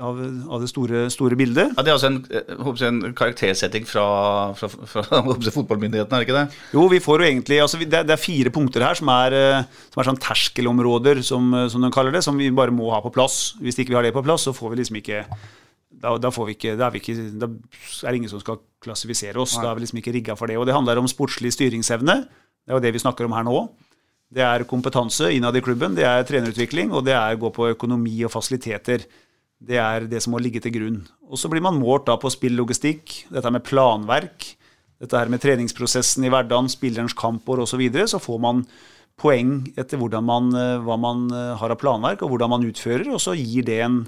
av, 0.00 0.18
av, 0.48 0.62
det 0.62 0.68
store, 0.70 1.04
store, 1.12 1.36
bildet. 1.38 1.72
Ja, 1.76 1.82
Det 1.82 1.92
er 1.92 1.96
altså 1.96 2.10
en, 2.10 2.20
jeg, 2.30 2.88
en 2.88 3.16
karaktersetting 3.16 3.86
fra, 3.88 4.04
fra, 4.58 4.68
fra 4.68 5.24
fotballmyndighetene, 5.58 6.18
er 6.18 6.24
det 6.24 6.28
ikke 6.28 6.38
det? 6.38 6.62
Jo, 6.74 6.86
vi 6.90 7.02
får 7.04 7.22
jo 7.22 7.28
egentlig, 7.28 7.60
altså 7.62 7.80
det, 7.82 7.90
det, 7.92 8.14
er 8.14 8.20
fire 8.20 8.52
punkter 8.54 8.86
her 8.86 8.98
som 8.98 9.10
er, 9.14 9.36
eh, 9.38 9.84
som 9.94 10.02
er 10.02 10.10
sånn 10.10 10.22
terskelområder, 10.22 11.22
som, 11.26 11.52
som 11.70 11.84
de 11.84 11.92
kaller 11.94 12.16
det, 12.16 12.24
som 12.26 12.38
vi 12.38 12.50
bare 12.54 12.74
må 12.74 12.90
ha 12.94 13.02
på 13.04 13.12
plass. 13.14 13.54
Hvis 13.62 13.78
ikke 13.78 13.94
vi 13.94 14.00
har 14.00 14.06
det 14.06 14.14
på 14.16 14.24
plass, 14.26 14.48
så 14.48 14.56
får 14.56 14.74
vi 14.74 14.82
liksom 14.82 15.00
ikke 15.02 15.24
da, 16.04 16.16
da, 16.18 16.30
får 16.34 16.50
vi 16.50 16.56
ikke, 16.58 16.74
da, 16.76 16.88
er 16.88 16.94
vi 16.94 17.00
ikke, 17.00 17.16
da 17.40 17.48
er 17.48 18.10
det 18.10 18.18
ingen 18.18 18.32
som 18.32 18.42
skal 18.42 18.60
klassifisere 18.84 19.40
oss. 19.40 19.56
Nei. 19.56 19.64
Da 19.64 19.70
er 19.70 19.78
vi 19.78 19.86
liksom 19.86 20.00
ikke 20.02 20.14
rigga 20.16 20.36
for 20.38 20.50
det. 20.50 20.58
Og 20.60 20.66
det 20.68 20.76
handler 20.76 21.00
om 21.00 21.08
sportslig 21.10 21.54
styringsevne. 21.54 22.18
Det 22.64 22.72
er 22.72 22.78
jo 22.78 22.84
det 22.84 22.94
vi 22.96 23.02
snakker 23.02 23.28
om 23.28 23.36
her 23.36 23.46
nå. 23.46 23.58
Det 24.34 24.42
er 24.42 24.66
kompetanse 24.66 25.28
innad 25.30 25.54
i 25.54 25.62
klubben, 25.62 25.94
det 25.94 26.06
er 26.08 26.24
trenerutvikling, 26.26 26.90
og 26.96 27.04
det 27.06 27.14
er 27.14 27.36
gå 27.38 27.52
på 27.54 27.68
økonomi 27.70 28.16
og 28.26 28.32
fasiliteter. 28.32 29.04
Det 29.60 29.78
er 29.80 30.08
det 30.10 30.20
som 30.24 30.34
må 30.34 30.40
ligge 30.42 30.60
til 30.62 30.74
grunn. 30.74 30.98
Og 31.30 31.40
så 31.40 31.48
blir 31.52 31.62
man 31.64 31.78
målt 31.80 32.08
da 32.08 32.16
på 32.20 32.32
spillogistikk, 32.32 33.24
dette 33.32 33.52
med 33.52 33.64
planverk, 33.66 34.50
dette 35.02 35.18
her 35.18 35.30
med 35.32 35.42
treningsprosessen 35.42 36.26
i 36.26 36.32
hverdagen, 36.32 36.70
spillerens 36.72 37.16
kampår 37.16 37.62
osv. 37.64 37.74
Så, 37.74 37.80
videre, 37.80 38.08
så 38.10 38.20
får 38.22 38.42
man 38.42 38.64
poeng 39.20 39.56
etter 39.78 40.00
man, 40.20 40.50
eh, 40.58 40.78
hva 40.82 40.98
man 41.00 41.26
eh, 41.32 41.54
har 41.60 41.70
av 41.70 41.80
planverk, 41.80 42.22
og 42.22 42.34
hvordan 42.34 42.50
man 42.50 42.66
utfører, 42.66 43.08
og 43.12 43.20
så 43.22 43.36
gir 43.38 43.66
det 43.66 43.80
en 43.84 44.04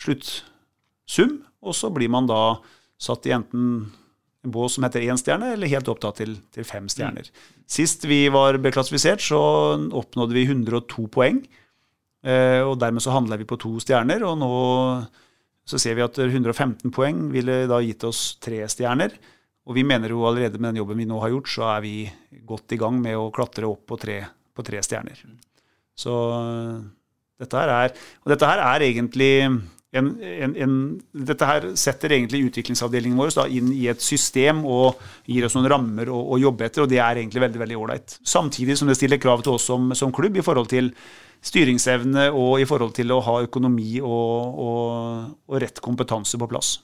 sluttsum. 0.00 1.40
Og 1.60 1.76
så 1.76 1.90
blir 1.92 2.08
man 2.08 2.28
da 2.28 2.60
satt 3.00 3.26
i 3.28 3.34
enten 3.36 3.90
en 4.40 4.52
bås 4.52 4.76
som 4.76 4.84
heter 4.86 5.04
én 5.04 5.18
stjerne, 5.20 5.52
eller 5.54 5.68
helt 5.68 5.88
opp 5.92 6.00
til, 6.16 6.38
til 6.52 6.64
fem 6.64 6.88
stjerner. 6.88 7.28
Sist 7.68 8.06
vi 8.08 8.28
var 8.32 8.56
beklassifisert, 8.56 9.20
så 9.20 9.40
oppnådde 9.92 10.36
vi 10.36 10.46
102 10.48 11.08
poeng. 11.12 11.42
Eh, 12.20 12.60
og 12.60 12.76
dermed 12.80 13.02
så 13.04 13.14
handla 13.14 13.38
vi 13.40 13.48
på 13.48 13.58
to 13.60 13.74
stjerner, 13.82 14.24
og 14.28 14.38
nå 14.40 14.54
så 15.70 15.78
ser 15.80 15.96
vi 15.96 16.04
at 16.04 16.18
115 16.18 16.90
poeng 16.92 17.28
ville 17.32 17.62
da 17.70 17.78
gitt 17.84 18.04
oss 18.08 18.34
tre 18.42 18.64
stjerner. 18.68 19.14
Og 19.68 19.76
vi 19.76 19.84
mener 19.86 20.10
jo 20.10 20.24
allerede 20.26 20.58
med 20.58 20.72
den 20.72 20.80
jobben 20.80 20.98
vi 20.98 21.06
nå 21.06 21.20
har 21.22 21.30
gjort, 21.30 21.50
så 21.52 21.66
er 21.76 21.84
vi 21.84 21.94
godt 22.48 22.74
i 22.74 22.80
gang 22.80 22.96
med 23.02 23.18
å 23.18 23.28
klatre 23.34 23.68
opp 23.68 23.84
på 23.86 23.98
tre, 24.00 24.18
på 24.56 24.64
tre 24.66 24.80
stjerner. 24.82 25.20
Så 25.94 26.14
dette 27.40 27.60
her 27.60 27.70
er 27.72 27.92
Og 28.24 28.32
dette 28.32 28.48
her 28.48 28.62
er 28.64 28.84
egentlig 28.84 29.32
en, 29.92 30.10
en, 30.22 30.52
en, 30.54 30.74
dette 31.26 31.46
her 31.46 31.64
setter 31.78 32.12
egentlig 32.14 32.44
utviklingsavdelingen 32.46 33.18
vår 33.18 33.32
da, 33.34 33.46
inn 33.50 33.72
i 33.74 33.88
et 33.90 34.02
system 34.02 34.62
og 34.62 35.00
gir 35.26 35.46
oss 35.46 35.56
noen 35.58 35.66
rammer 35.72 36.12
å, 36.14 36.20
å 36.34 36.38
jobbe 36.38 36.68
etter, 36.68 36.84
og 36.84 36.92
det 36.92 37.00
er 37.02 37.18
egentlig 37.18 37.42
veldig 37.42 37.62
veldig 37.64 37.78
ålreit. 37.80 38.14
Samtidig 38.22 38.78
som 38.78 38.90
det 38.90 38.94
stiller 39.00 39.18
krav 39.22 39.42
til 39.42 39.56
oss 39.56 39.66
som, 39.66 39.90
som, 39.98 40.14
klubb 40.14 40.38
i 40.38 40.44
forhold 40.46 40.70
til 40.70 40.92
styringsevne 41.42 42.28
og 42.36 42.60
i 42.62 42.68
forhold 42.68 42.94
til 43.00 43.10
å 43.10 43.18
ha 43.26 43.40
økonomi 43.42 43.98
og, 44.04 44.62
og, 44.62 45.34
og 45.50 45.58
rett 45.64 45.82
kompetanse 45.82 46.38
på 46.38 46.50
plass. 46.50 46.76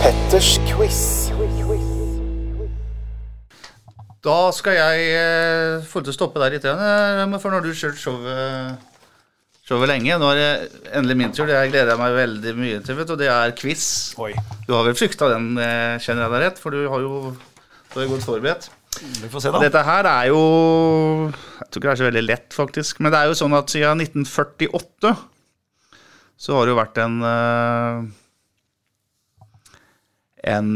Petters 0.00 0.58
quiz. 0.68 1.00
Da 4.20 4.36
skal 4.52 4.76
jeg 4.76 5.04
eh, 5.16 5.74
få 5.88 6.02
til 6.04 6.12
å 6.12 6.16
stoppe 6.18 6.40
der 6.42 6.52
litt, 6.52 6.66
eh, 6.68 7.36
for 7.40 7.54
når 7.54 7.64
du 7.64 7.72
kjørt 7.72 7.96
showet 7.96 8.89
showet 9.70 9.90
lenge. 9.92 10.18
Nå 10.18 10.32
er 10.32 10.40
det 10.40 10.82
endelig 10.98 11.16
min 11.20 11.34
tur. 11.34 11.46
Det 11.46 11.60
gleder 11.70 11.92
jeg 11.94 12.00
meg 12.00 12.16
veldig 12.16 12.54
mye 12.58 12.82
til. 12.82 12.98
vet 12.98 13.10
du, 13.10 13.16
Det 13.20 13.30
er 13.30 13.54
quiz. 13.58 13.84
Oi. 14.18 14.32
Du 14.66 14.74
har 14.74 14.84
vel 14.88 14.98
frykta 14.98 15.30
den, 15.30 15.52
eh, 15.58 15.98
kjenner 16.02 16.26
jeg 16.26 16.32
deg 16.34 16.42
rett? 16.42 16.58
For 16.58 16.74
du 16.74 16.88
har 16.90 17.00
jo 17.00 17.36
du 17.90 18.00
er 18.00 18.10
godt 18.10 18.26
forberedt. 18.26 18.70
Vi 19.22 19.28
får 19.30 19.40
se, 19.42 19.50
da. 19.50 19.60
Dette 19.62 19.82
her 19.86 20.04
er 20.06 20.26
jo 20.28 21.30
Jeg 21.30 21.70
tror 21.70 21.78
ikke 21.78 21.88
det 21.88 21.92
er 21.92 22.02
så 22.02 22.10
veldig 22.10 22.26
lett, 22.26 22.50
faktisk. 22.54 23.00
Men 23.00 23.12
det 23.12 23.20
er 23.20 23.26
jo 23.30 23.38
sånn 23.38 23.54
at 23.54 23.70
siden 23.70 24.02
1948 24.02 25.16
så 26.40 26.54
har 26.56 26.64
det 26.64 26.72
jo 26.72 26.80
vært 26.80 26.98
en 26.98 27.16
eh, 27.22 27.98
en 30.50 30.70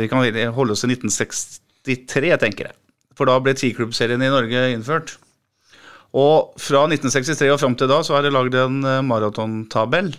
Vi 0.00 0.08
kan 0.08 0.18
holde 0.52 0.72
oss 0.72 0.84
i 0.84 0.90
1963, 0.90 2.36
tenker 2.42 2.68
jeg. 2.68 2.74
For 3.16 3.24
da 3.24 3.38
ble 3.40 3.54
tiklubbserien 3.54 4.20
i 4.20 4.28
Norge 4.28 4.72
innført. 4.74 5.16
Og 6.16 6.56
fra 6.60 6.86
1963 6.88 7.50
og 7.52 7.60
fram 7.60 7.74
til 7.76 7.90
da 7.90 8.00
så 8.06 8.16
er 8.16 8.24
det 8.24 8.32
lagd 8.32 8.56
en 8.56 8.78
eh, 8.88 9.02
maratontabell. 9.04 10.14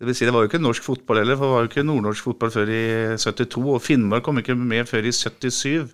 Det 0.00 0.08
vil 0.08 0.16
si, 0.16 0.24
det 0.24 0.32
var 0.32 0.44
jo 0.44 0.48
ikke 0.48 0.62
norsk 0.62 0.84
fotball 0.84 1.20
heller, 1.20 1.36
for 1.36 1.46
det 1.46 1.54
var 1.54 1.64
jo 1.64 1.70
ikke 1.70 1.84
nordnorsk 1.84 2.24
fotball 2.24 2.52
før 2.52 2.70
i 2.72 2.84
72. 3.20 3.64
Og 3.68 3.82
Finnmark 3.84 4.24
kom 4.24 4.40
ikke 4.40 4.56
med 4.56 4.88
før 4.88 5.08
i 5.08 5.12
77. 5.12 5.90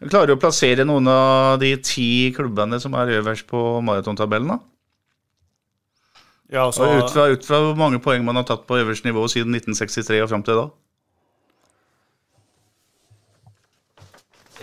Jeg 0.00 0.10
klarer 0.10 0.34
å 0.34 0.40
plassere 0.40 0.86
noen 0.88 1.08
av 1.08 1.58
de 1.60 1.74
ti 1.84 2.32
klubbene 2.36 2.80
som 2.80 2.96
er 2.98 3.12
øverst 3.20 3.46
på 3.48 3.60
maratontabellen, 3.84 4.56
da. 4.56 4.58
Ja, 6.52 6.66
altså, 6.66 6.86
ut, 6.86 7.12
fra, 7.12 7.28
ut 7.32 7.44
fra 7.46 7.60
hvor 7.64 7.76
mange 7.78 8.00
poeng 8.04 8.24
man 8.24 8.36
har 8.36 8.44
tatt 8.48 8.66
på 8.68 8.76
øverste 8.78 9.08
nivå 9.08 9.24
siden 9.32 9.54
1963 9.56 10.20
og 10.24 10.28
fram 10.32 10.44
til 10.44 10.60
da. 10.60 10.66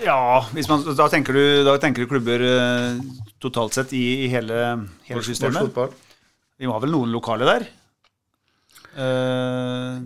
Ja, 0.01 0.45
man, 0.69 0.85
da, 0.97 1.07
tenker 1.11 1.35
du, 1.37 1.43
da, 1.67 1.75
tenker 1.81 2.03
du, 2.03 2.09
klubber 2.09 2.41
uh, 2.41 3.01
totalt 3.43 3.75
sett 3.77 3.93
i, 3.97 4.25
i 4.25 4.31
hele, 4.31 4.57
hele 5.07 5.21
systemet. 5.25 5.77
Vi 6.61 6.69
har 6.69 6.81
vel 6.81 6.93
noen 6.93 7.13
lokale 7.13 7.47
der. 7.47 7.67
Uh, 8.97 10.01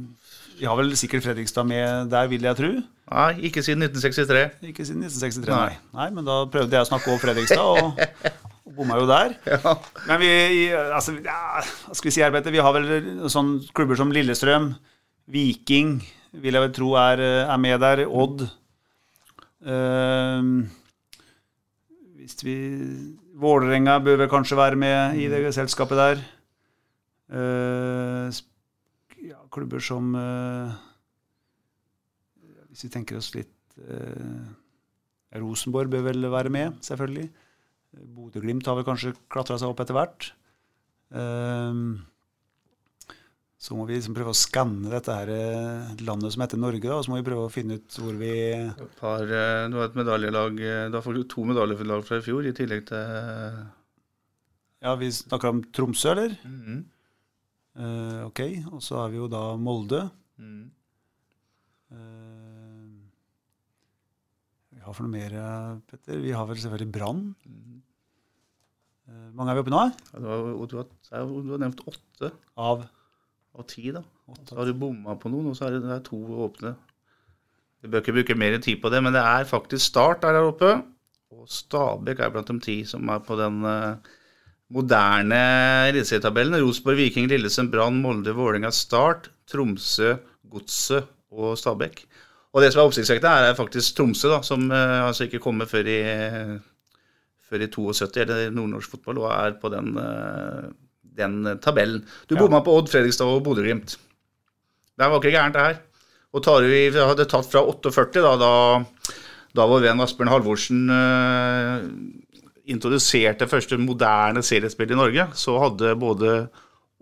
vi 0.56 0.68
har 0.68 0.78
vel 0.80 0.92
sikkert 1.00 1.26
Fredrikstad 1.26 1.68
med 1.68 2.12
der, 2.12 2.28
vil 2.32 2.44
jeg 2.48 2.60
tro. 2.60 2.72
Nei, 3.12 3.30
ikke 3.50 3.64
siden 3.66 3.86
1963. 3.86 4.72
Ikke 4.72 4.86
siden 4.88 5.06
1963, 5.06 5.52
nei. 5.52 5.78
nei. 5.96 6.10
Men 6.16 6.28
da 6.28 6.42
prøvde 6.52 6.78
jeg 6.78 6.88
å 6.88 6.90
snakke 6.90 7.12
over 7.12 7.22
Fredrikstad, 7.22 7.64
og, 7.64 8.36
og 8.66 8.76
bomma 8.78 9.00
jo 9.02 9.08
der. 9.10 9.36
Ja. 9.56 9.76
Men 10.10 10.22
vi, 10.24 10.32
altså, 10.74 11.16
ja, 11.24 11.64
skal 11.92 12.10
vi 12.10 12.16
si, 12.18 12.24
arbeidet? 12.26 12.54
Vi 12.56 12.64
har 12.64 12.76
vel 12.76 13.30
sånn 13.32 13.58
klubber 13.76 14.00
som 14.00 14.14
Lillestrøm, 14.16 14.74
Viking, 15.32 15.98
vil 16.44 16.58
jeg 16.58 16.68
vel 16.68 16.76
tro 16.76 16.94
er, 17.00 17.24
er 17.46 17.60
med 17.62 17.80
der. 17.84 18.06
Odd. 18.08 18.48
Uh, 19.66 20.66
hvis 22.20 22.42
vi 22.46 22.58
Vålerenga 23.36 23.98
bør 24.00 24.22
vel 24.24 24.30
kanskje 24.32 24.58
være 24.58 24.80
med 24.80 25.18
i 25.20 25.28
det 25.30 25.54
selskapet 25.54 26.00
der. 26.00 26.22
Uh, 27.30 28.30
ja, 29.26 29.40
klubber 29.50 29.82
som 29.82 30.14
uh, 30.14 30.70
Hvis 32.70 32.86
vi 32.86 32.92
tenker 32.94 33.18
oss 33.18 33.32
litt 33.34 33.80
uh, 33.82 34.46
Rosenborg 35.42 35.90
bør 35.92 36.06
vel 36.12 36.30
være 36.32 36.54
med, 36.54 36.78
selvfølgelig. 36.86 37.28
Bodø-Glimt 38.16 38.68
har 38.68 38.78
vel 38.78 38.88
kanskje 38.88 39.16
klatra 39.32 39.58
seg 39.60 39.72
opp 39.72 39.82
etter 39.84 39.98
hvert. 39.98 40.30
Uh, 41.12 41.98
så 43.66 43.74
må 43.74 43.88
vi 43.90 43.96
liksom 43.98 44.14
prøve 44.14 44.30
å 44.30 44.38
skanne 44.38 44.92
dette 44.92 45.14
her 45.14 45.30
eh, 45.34 45.94
landet 46.06 46.36
som 46.36 46.44
heter 46.44 46.60
Norge, 46.62 46.86
da, 46.86 47.00
og 47.00 47.06
så 47.06 47.12
må 47.12 47.18
vi 47.18 47.26
prøve 47.26 47.48
å 47.48 47.54
finne 47.54 47.80
ut 47.80 47.96
hvor 47.98 48.18
vi 48.20 48.34
Par, 49.00 49.24
eh, 49.26 49.62
Du 49.74 49.80
har 49.80 49.88
et 49.88 49.98
medaljelag 49.98 50.60
eh, 50.62 50.82
Da 50.94 51.02
får 51.02 51.18
du 51.18 51.24
to 51.32 51.46
medaljelag 51.50 52.04
fra 52.06 52.20
i 52.20 52.26
fjor, 52.26 52.46
i 52.46 52.54
tillegg 52.54 52.84
til 52.92 53.56
Ja, 54.86 54.94
vi 55.00 55.10
snakker 55.10 55.50
om 55.50 55.64
Tromsø, 55.74 56.12
eller? 56.12 56.36
Mm 56.46 56.60
-hmm. 56.62 56.84
uh, 57.82 58.26
ok, 58.28 58.42
og 58.72 58.84
så 58.84 59.00
har 59.00 59.10
vi 59.10 59.18
jo 59.18 59.28
da 59.28 59.56
Molde. 59.58 60.10
Mm. 60.38 60.70
Uh, 61.92 63.02
vi 64.70 64.80
har 64.80 64.94
for 64.94 65.04
noe 65.04 65.12
mer, 65.12 65.82
Petter? 65.90 66.20
Vi 66.22 66.32
har 66.32 66.46
vel 66.46 66.58
selvfølgelig 66.58 66.92
Brann. 66.92 67.36
Mm. 67.46 67.82
Uh, 69.10 69.34
mange 69.34 69.52
er 69.52 69.56
vi 69.56 69.60
oppe 69.60 69.74
nå? 69.74 69.90
Ja, 70.14 70.20
du, 70.20 70.28
har, 70.28 70.68
du, 70.68 70.78
har, 70.78 71.26
du 71.26 71.52
har 71.52 71.58
nevnt 71.58 71.82
åtte. 71.88 72.32
Av? 72.58 72.86
Av 73.60 73.68
ti. 73.70 73.92
da. 73.92 74.04
Så 74.48 74.58
har 74.58 74.68
du 74.68 74.76
bomma 74.78 75.16
på 75.20 75.32
noen, 75.32 75.52
og 75.52 75.58
så 75.58 75.68
er 75.68 75.78
det, 75.78 75.86
det 75.86 75.96
er 75.96 76.04
to 76.06 76.20
åpne. 76.48 76.76
Vi 77.86 77.92
bør 77.92 78.02
ikke 78.02 78.16
bruke 78.18 78.38
mer 78.42 78.58
tid 78.64 78.82
på 78.82 78.90
det, 78.90 79.02
men 79.06 79.14
det 79.14 79.22
er 79.22 79.48
faktisk 79.50 79.92
Start 79.92 80.24
der, 80.26 80.42
oppe. 80.42 80.72
Og 81.36 81.50
Stabæk 81.52 82.22
er 82.22 82.32
blant 82.34 82.50
de 82.50 82.60
ti 82.64 82.78
som 82.88 83.10
er 83.14 83.20
på 83.26 83.38
den 83.38 83.60
uh, 83.66 83.98
moderne 84.74 85.42
eliteserietabellen. 85.92 86.58
Rosenborg, 86.64 86.98
Viking, 86.98 87.30
Lillesund, 87.30 87.72
Brann, 87.74 88.00
Molde, 88.02 88.34
Vålerenga, 88.34 88.72
Start, 88.74 89.30
Tromsø, 89.52 90.16
Godset 90.50 91.06
og 91.32 91.58
Stabæk. 91.60 92.06
Og 92.56 92.64
det 92.64 92.72
som 92.72 92.82
er 92.82 92.90
oppsiktsvekkende, 92.90 93.52
er 93.52 93.58
faktisk 93.58 93.98
Tromsø, 93.98 94.32
da, 94.32 94.42
som 94.46 94.66
uh, 94.72 95.06
altså 95.10 95.28
ikke 95.28 95.44
kommer 95.44 95.70
før 95.70 95.92
i, 95.92 96.00
før 97.46 97.68
i 97.68 97.70
72, 97.70 98.18
eller 98.24 98.50
nordnorsk 98.56 98.96
fotball, 98.96 99.22
og 99.26 99.32
er 99.36 99.60
på 99.62 99.74
den 99.74 99.94
uh, 100.00 100.72
den 101.18 101.42
eh, 101.48 101.60
tabellen. 101.64 102.04
Du 102.30 102.36
bomma 102.40 102.62
på 102.66 102.76
Odd, 102.78 102.92
Fredrikstad 102.92 103.30
og 103.30 103.44
Bodø-Glimt. 103.46 103.98
Det 104.96 105.10
var 105.12 105.20
ikke 105.20 105.34
gærent, 105.36 105.56
det 105.56 105.66
her. 105.66 105.82
Og 106.36 106.44
tar 106.44 106.68
vi 106.68 106.90
hadde 106.92 107.28
tatt 107.32 107.48
fra 107.48 107.64
48, 107.64 108.24
da, 108.24 108.36
da, 108.40 109.14
da 109.56 109.68
vår 109.72 109.86
venn 109.86 110.04
Asbjørn 110.04 110.32
Halvorsen 110.34 110.82
uh, 110.92 111.86
introduserte 112.68 113.48
første 113.48 113.78
moderne 113.80 114.44
seriespill 114.44 114.92
i 114.92 115.00
Norge, 115.00 115.30
så 115.38 115.56
hadde 115.62 115.94
både 116.02 116.34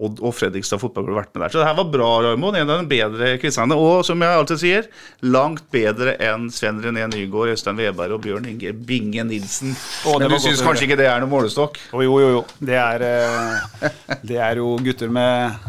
Odd 0.02 0.24
og 0.26 0.34
Fredrikstad 0.34 0.80
fotballklubb 0.82 1.20
vært 1.20 1.36
med 1.36 1.44
der. 1.44 1.52
Så 1.54 1.60
det 1.62 1.68
her 1.68 1.76
var 1.78 1.89
bra, 1.94 2.08
Raymond. 2.26 2.58
En 2.58 2.72
av 2.74 2.80
de 2.82 2.89
bedre 2.89 3.28
quizene. 3.38 3.76
Og 3.78 4.02
som 4.08 4.24
jeg 4.26 4.39
alltid 4.39 4.62
sier, 4.64 4.88
langt 5.22 5.68
bedre 5.74 6.16
enn 6.18 6.48
Sven 6.54 6.82
René 6.82 7.06
Nygaard, 7.12 7.54
Øystein 7.54 7.78
Weberg 7.78 8.16
og 8.18 8.24
Bjørn 8.26 8.50
Inge 8.50 8.74
Binge 8.74 9.22
Nilsen. 9.30 9.76
Å, 10.10 10.18
Men 10.18 10.34
du 10.34 10.39
syns 10.41 10.66
kanskje 10.66 10.88
ikke 10.88 10.98
det 11.04 11.12
er 11.12 11.22
noe 11.22 11.30
målestokk? 11.30 11.78
Jo, 11.94 12.18
jo, 12.24 12.32
jo. 12.39 12.41
Det 12.58 12.80
er, 12.82 13.06
eh, 13.06 13.89
det 14.26 14.41
er 14.41 14.64
jo 14.64 14.74
gutter 14.82 15.14
med 15.14 15.62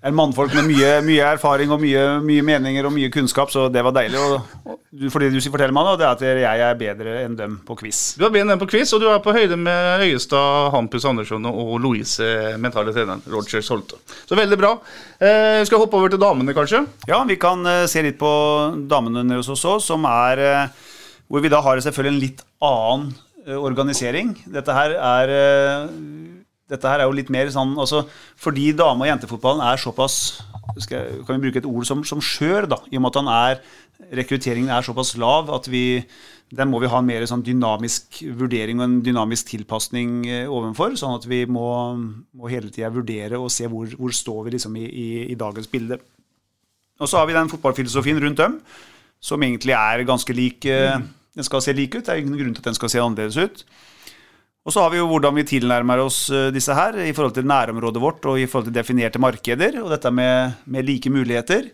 en 0.00 0.14
mannfolk 0.14 0.52
med 0.54 0.68
mye, 0.68 0.90
mye 1.02 1.24
erfaring 1.34 1.72
og 1.74 1.80
mye, 1.82 2.02
mye, 2.22 2.42
meninger 2.46 2.86
og 2.86 2.92
mye 2.94 3.10
kunnskap, 3.10 3.50
så 3.50 3.66
det 3.72 3.82
var 3.82 3.94
deilig. 3.96 4.20
Og, 4.20 4.76
for 5.10 5.22
det 5.22 5.32
du 5.34 5.40
forteller 5.42 5.74
meg 5.74 5.88
nå, 5.88 5.94
det 5.98 6.06
er 6.06 6.12
at 6.12 6.22
jeg 6.44 6.62
er 6.68 6.78
bedre 6.78 7.16
enn 7.24 7.34
dem 7.38 7.56
på 7.66 7.74
quiz. 7.80 8.14
Du 8.18 8.22
er 8.22 8.30
bedre 8.30 8.46
enn 8.46 8.54
dem 8.54 8.62
på 8.62 8.70
quiz, 8.70 8.92
og 8.94 9.02
du 9.02 9.08
er 9.10 9.18
på 9.24 9.34
høyde 9.34 9.58
med 9.58 10.04
Øyestad, 10.06 10.70
Hampus 10.74 11.06
Andersson 11.08 11.50
og 11.50 11.74
Louise, 11.82 12.30
mentale 12.62 12.94
treneren 12.94 13.24
Rogers 13.26 13.72
Holte. 13.74 13.98
Så 14.22 14.38
veldig 14.38 14.60
bra. 14.60 14.76
Eh, 15.18 15.64
skal 15.66 15.82
hoppe 15.82 15.98
over 15.98 16.14
til 16.14 16.22
damene, 16.22 16.54
kanskje? 16.54 16.84
Ja, 17.10 17.24
vi 17.26 17.38
kan 17.40 17.66
eh, 17.66 17.86
se 17.90 18.04
litt 18.06 18.20
på 18.20 18.30
damene 18.90 19.26
hos 19.34 19.50
oss 19.50 19.66
òg, 19.66 19.82
som 19.82 20.06
er 20.08 20.44
eh, 20.44 20.84
Hvor 21.28 21.42
vi 21.44 21.50
da 21.52 21.58
har 21.60 21.80
selvfølgelig 21.84 22.14
en 22.14 22.22
litt 22.22 22.38
annen 22.64 23.10
eh, 23.44 23.58
organisering. 23.58 24.36
Dette 24.48 24.72
her 24.72 24.94
er 24.94 25.34
eh, 25.34 26.37
dette 26.68 26.88
her 26.90 27.00
er 27.00 27.08
jo 27.08 27.16
litt 27.16 27.30
mer 27.32 27.48
sånn 27.52 27.76
altså, 27.80 28.04
Fordi 28.36 28.72
dame- 28.76 29.06
og 29.06 29.10
jentefotballen 29.10 29.64
er 29.64 29.80
såpass 29.80 30.42
jeg- 30.78 31.24
kan 31.26 31.38
vi 31.40 31.48
bruke 31.48 31.58
et 31.62 31.66
ord 31.66 31.86
som, 31.86 32.04
som 32.04 32.20
skjør, 32.20 32.68
da, 32.68 32.76
i 32.92 32.96
og 32.96 33.02
med 33.02 33.16
at 33.16 33.22
han 33.22 33.30
er, 33.32 33.60
rekrutteringen 34.14 34.70
er 34.70 34.84
såpass 34.86 35.16
lav 35.18 35.50
at 35.50 35.66
vi 35.66 36.04
der 36.54 36.64
må 36.64 36.78
vi 36.80 36.88
ha 36.88 37.00
en 37.02 37.08
mer 37.08 37.24
sånn 37.28 37.42
dynamisk 37.44 38.22
vurdering 38.38 38.78
og 38.80 38.86
en 38.86 39.00
dynamisk 39.04 39.50
tilpasning 39.50 40.12
eh, 40.24 40.46
ovenfor. 40.48 40.94
Sånn 40.96 41.18
at 41.18 41.26
vi 41.28 41.42
må, 41.44 41.66
må 42.32 42.48
hele 42.48 42.70
tida 42.72 42.88
vurdere 42.88 43.36
og 43.36 43.50
se 43.52 43.68
hvor, 43.68 43.90
hvor 43.98 44.14
står 44.16 44.46
vi 44.46 44.54
liksom 44.56 44.78
i, 44.80 44.86
i, 44.88 45.08
i 45.34 45.36
dagens 45.36 45.68
bilde. 45.68 45.98
Og 46.98 47.10
så 47.10 47.20
har 47.20 47.28
vi 47.28 47.36
den 47.36 47.52
fotballfilosofien 47.52 48.20
rundt 48.24 48.40
dem, 48.40 48.56
som 49.20 49.44
egentlig 49.44 49.76
er 49.76 50.06
ganske 50.08 50.34
lik. 50.34 50.64
Mm. 50.64 51.04
Den 51.36 51.46
skal 51.46 51.62
se 51.62 51.76
lik 51.76 51.98
ut. 51.98 52.06
Det 52.06 52.14
er 52.14 52.22
ingen 52.24 52.40
grunn 52.40 52.56
til 52.56 52.64
at 52.64 52.70
den 52.72 52.78
skal 52.80 52.94
se 52.94 53.02
annerledes 53.02 53.36
ut. 53.38 53.62
Og 54.68 54.72
så 54.74 54.82
har 54.84 54.92
vi 54.92 54.98
jo 54.98 55.06
hvordan 55.08 55.32
vi 55.32 55.46
tilnærmer 55.48 56.02
oss 56.02 56.26
eh, 56.28 56.50
disse 56.52 56.74
her 56.76 56.98
i 57.00 57.12
forhold 57.16 57.38
til 57.38 57.46
nærområdet 57.48 58.00
vårt 58.02 58.26
og 58.28 58.36
i 58.36 58.44
forhold 58.44 58.66
til 58.68 58.74
definerte 58.76 59.20
markeder, 59.22 59.78
og 59.80 59.94
dette 59.94 60.10
med, 60.12 60.58
med 60.68 60.84
like 60.84 61.08
muligheter. 61.08 61.70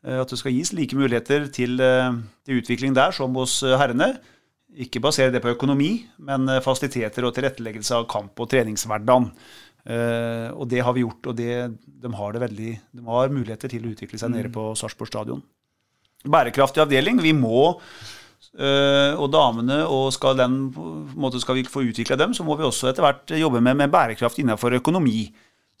Eh, 0.00 0.20
At 0.22 0.32
det 0.32 0.38
skal 0.40 0.54
gis 0.56 0.70
like 0.72 0.96
muligheter 0.96 1.50
til, 1.52 1.76
eh, 1.84 2.14
til 2.48 2.62
utvikling 2.62 2.94
der 2.96 3.12
som 3.12 3.36
hos 3.36 3.58
herrene. 3.60 4.14
Ikke 4.72 5.02
basere 5.04 5.34
det 5.34 5.42
på 5.44 5.52
økonomi, 5.52 6.06
men 6.16 6.48
fasiliteter 6.64 7.26
og 7.28 7.34
tilretteleggelse 7.36 7.98
av 7.98 8.06
kamp- 8.08 8.40
og 8.40 8.48
treningshverdagen. 8.48 9.26
Og 10.54 10.62
det 10.70 10.84
har 10.86 10.94
vi 10.94 11.02
gjort, 11.02 11.26
og 11.26 11.34
det, 11.34 11.54
de 11.82 12.10
har 12.14 12.32
det 12.36 12.42
veldig 12.44 12.70
De 12.94 13.02
har 13.08 13.32
muligheter 13.34 13.72
til 13.72 13.82
å 13.82 13.90
utvikle 13.90 14.20
seg 14.20 14.30
nede 14.30 14.52
på 14.54 14.68
Sarpsborg 14.78 15.10
stadion. 15.10 15.42
Bærekraftig 16.22 16.84
avdeling. 16.84 17.18
Vi 17.24 17.32
må 17.34 17.72
og 18.50 19.28
damene, 19.30 19.76
og 19.86 20.08
skal, 20.10 20.34
den, 20.34 20.56
måte 21.14 21.38
skal 21.38 21.54
vi 21.54 21.62
få 21.70 21.84
utvikla 21.86 22.16
dem, 22.18 22.32
så 22.34 22.42
må 22.42 22.56
vi 22.58 22.64
også 22.66 22.88
etter 22.90 23.04
hvert 23.04 23.30
jobbe 23.38 23.60
med, 23.62 23.78
med 23.78 23.92
bærekraft 23.94 24.40
innenfor 24.42 24.74
økonomi. 24.80 25.28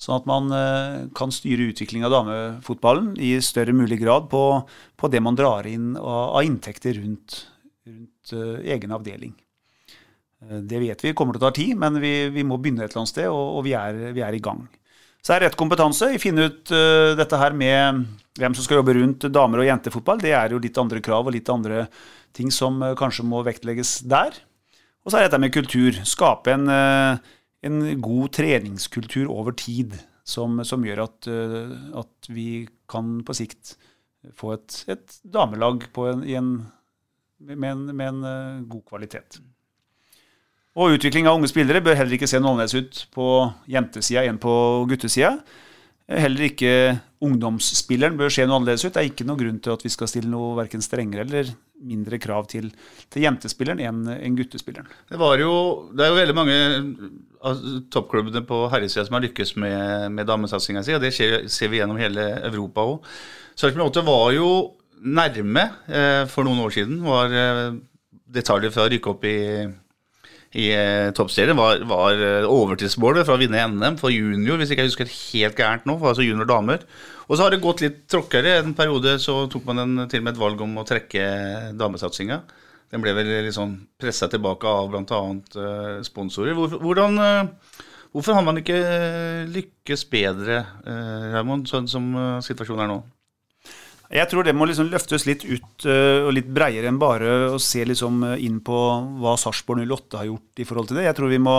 Sånn 0.00 0.16
at 0.16 0.28
man 0.28 0.48
eh, 0.56 0.98
kan 1.16 1.32
styre 1.34 1.68
utviklinga 1.74 2.08
av 2.08 2.14
damefotballen 2.14 3.12
i 3.20 3.34
større 3.44 3.74
mulig 3.76 3.98
grad 4.00 4.30
på, 4.32 4.42
på 4.96 5.10
det 5.12 5.20
man 5.20 5.36
drar 5.36 5.68
inn 5.68 5.92
av, 6.00 6.38
inntekter 6.40 6.96
rundt, 7.02 7.42
rundt 7.84 8.32
eh, 8.32 8.72
egen 8.72 8.94
avdeling. 8.96 9.34
Eh, 10.46 10.62
det 10.64 10.80
vet 10.80 11.04
vi 11.04 11.12
kommer 11.12 11.36
til 11.36 11.44
å 11.44 11.50
ta 11.50 11.52
tid, 11.58 11.74
men 11.76 12.00
vi, 12.00 12.14
vi 12.32 12.46
må 12.48 12.56
begynne 12.56 12.86
et 12.86 12.94
eller 12.94 13.02
annet 13.02 13.12
sted, 13.12 13.28
og, 13.28 13.58
og 13.58 13.66
vi, 13.68 13.76
er, 13.76 14.00
vi 14.16 14.24
er 14.24 14.38
i 14.38 14.40
gang. 14.40 14.64
Så 15.20 15.34
er 15.34 15.44
rett 15.44 15.58
kompetanse. 15.60 16.14
Finne 16.16 16.46
ut 16.48 16.70
uh, 16.72 17.12
dette 17.12 17.36
her 17.36 17.52
med 17.52 18.06
hvem 18.40 18.54
som 18.56 18.64
skal 18.64 18.78
jobbe 18.78 18.94
rundt 18.96 19.26
damer- 19.28 19.60
og 19.60 19.66
jentefotball. 19.68 20.22
Det 20.22 20.32
er 20.32 20.54
jo 20.54 20.60
litt 20.64 20.80
andre 20.80 21.02
krav 21.04 21.28
og 21.28 21.34
litt 21.34 21.50
andre 21.52 21.82
ting 22.36 22.52
som 22.54 22.80
eh, 22.82 22.96
kanskje 22.98 23.26
må 23.28 23.42
vektlegges 23.46 24.00
der. 24.08 24.36
Og 25.04 25.12
så 25.12 25.20
er 25.20 25.28
dette 25.28 25.40
med 25.42 25.54
kultur. 25.54 25.96
Skape 26.06 26.54
en, 26.54 26.68
eh, 26.70 27.36
en 27.66 27.80
god 28.02 28.32
treningskultur 28.36 29.30
over 29.30 29.56
tid. 29.56 29.98
Som, 30.30 30.60
som 30.68 30.84
gjør 30.86 31.06
at, 31.08 31.26
eh, 31.32 31.70
at 31.98 32.28
vi 32.30 32.68
kan 32.90 33.18
på 33.26 33.34
sikt 33.34 33.74
få 34.36 34.52
et, 34.54 34.82
et 34.92 35.16
damelag 35.24 35.88
en, 36.12 36.20
en, 36.22 36.50
med, 37.40 37.88
med 37.88 38.06
en 38.06 38.68
god 38.68 38.84
kvalitet. 38.92 39.40
Og 40.78 40.94
utvikling 40.94 41.26
av 41.26 41.38
unge 41.38 41.48
spillere 41.50 41.82
bør 41.82 41.96
heller 41.98 42.14
ikke 42.14 42.28
se 42.30 42.38
noe 42.38 42.52
annerledes 42.52 42.76
ut 42.78 43.00
på 43.16 43.26
jentesida 43.72 44.22
enn 44.28 44.38
på 44.38 44.52
guttesida. 44.90 45.32
Heller 46.10 46.46
ikke 46.46 46.74
ungdomsspilleren 47.22 48.18
bør 48.18 48.30
se 48.30 48.46
noe 48.46 48.60
annerledes 48.60 48.84
ut. 48.86 48.92
Det 48.94 49.02
er 49.02 49.10
ikke 49.10 49.26
noen 49.26 49.40
grunn 49.40 49.58
til 49.64 49.74
at 49.74 49.82
vi 49.86 49.92
skal 49.92 50.10
stille 50.10 50.30
noe 50.30 50.54
verken 50.60 50.84
strengere 50.84 51.26
eller 51.26 51.50
mindre 51.80 52.20
krav 52.22 52.48
til, 52.50 52.70
til 53.12 53.26
jentespilleren 53.26 53.82
enn 53.82 54.04
en 54.14 54.38
guttespilleren. 54.38 54.88
Det, 55.10 55.18
jo, 55.40 55.54
det 55.96 56.06
er 56.06 56.12
jo 56.12 56.18
veldig 56.20 56.36
mange 56.36 56.58
av 57.40 57.60
toppklubbene 57.92 58.44
på 58.48 58.64
herresida 58.72 59.06
som 59.06 59.16
har 59.16 59.24
lykkes 59.24 59.54
med, 59.60 60.10
med 60.16 60.28
damesatsinga 60.28 60.84
si, 60.84 60.96
og 60.96 61.04
det 61.04 61.14
skjer, 61.16 61.46
ser 61.52 61.72
vi 61.72 61.80
gjennom 61.80 62.00
hele 62.00 62.32
Europa 62.50 62.84
òg. 62.84 63.14
Sarpsborg 63.58 63.90
8 63.90 64.04
var 64.06 64.32
jo 64.36 64.50
nærme 65.00 65.66
eh, 65.88 66.24
for 66.30 66.46
noen 66.46 66.60
år 66.64 66.74
siden. 66.74 67.00
Var 67.04 67.36
eh, 67.36 67.78
detaljer 68.34 68.72
fra 68.74 68.86
å 68.86 68.90
rykke 68.92 69.12
opp 69.12 69.24
i, 69.28 69.38
i 70.60 70.66
eh, 70.74 71.10
toppserien. 71.16 71.58
Var, 71.58 71.84
var 71.88 72.20
eh, 72.26 72.48
overtidsmålet 72.48 73.26
fra 73.28 73.36
å 73.36 73.40
vinne 73.40 73.64
NM 73.72 73.98
for 74.00 74.14
junior, 74.14 74.60
hvis 74.60 74.72
ikke 74.72 74.86
jeg 74.86 74.92
husker 74.92 75.14
helt 75.16 75.58
gærent 75.58 75.88
nå. 75.88 75.98
for 76.00 76.12
Altså 76.12 76.26
junior 76.26 76.48
damer. 76.50 76.84
Og 77.30 77.38
så 77.38 77.46
har 77.46 77.54
det 77.54 77.62
gått 77.62 77.84
litt 77.84 78.00
tråkkere. 78.10 78.56
En 78.58 78.74
periode 78.74 79.14
så 79.22 79.44
tok 79.50 79.68
man 79.68 79.84
en, 79.84 80.06
til 80.10 80.18
og 80.18 80.26
med 80.26 80.34
et 80.34 80.40
valg 80.40 80.64
om 80.64 80.80
å 80.80 80.86
trekke 80.86 81.22
damesatsinga. 81.78 82.40
Den 82.90 83.04
ble 83.04 83.14
vel 83.14 83.30
litt 83.46 83.54
sånn 83.54 83.76
pressa 84.02 84.26
tilbake 84.32 84.66
av 84.66 84.90
bl.a. 84.90 85.20
Uh, 85.54 86.00
sponsorer. 86.02 86.56
Hvor, 86.58 86.74
hvordan, 86.82 87.20
eh, 87.22 87.78
hvorfor 88.10 88.34
har 88.34 88.42
man 88.42 88.58
ikke 88.58 88.80
lykkes 89.46 90.04
bedre, 90.10 90.64
Raymond, 91.36 91.70
sånn 91.70 91.86
som 91.90 92.10
eh, 92.18 92.42
situasjonen 92.42 92.82
er 92.88 92.90
nå? 92.90 93.00
Jeg 94.10 94.26
tror 94.26 94.42
det 94.42 94.56
må 94.58 94.66
liksom 94.66 94.90
løftes 94.90 95.22
litt 95.28 95.44
ut 95.46 95.84
og 95.86 96.32
litt 96.34 96.48
breiere 96.50 96.88
enn 96.90 96.96
bare 96.98 97.52
å 97.54 97.60
se 97.62 97.84
liksom 97.86 98.24
inn 98.42 98.56
på 98.66 98.78
hva 99.22 99.36
Sarpsborg 99.38 99.84
08 99.86 100.18
har 100.18 100.26
gjort 100.26 100.58
i 100.58 100.66
forhold 100.66 100.90
til 100.90 100.98
det. 100.98 101.04
Jeg 101.06 101.14
tror 101.14 101.30
vi 101.30 101.38
må 101.38 101.54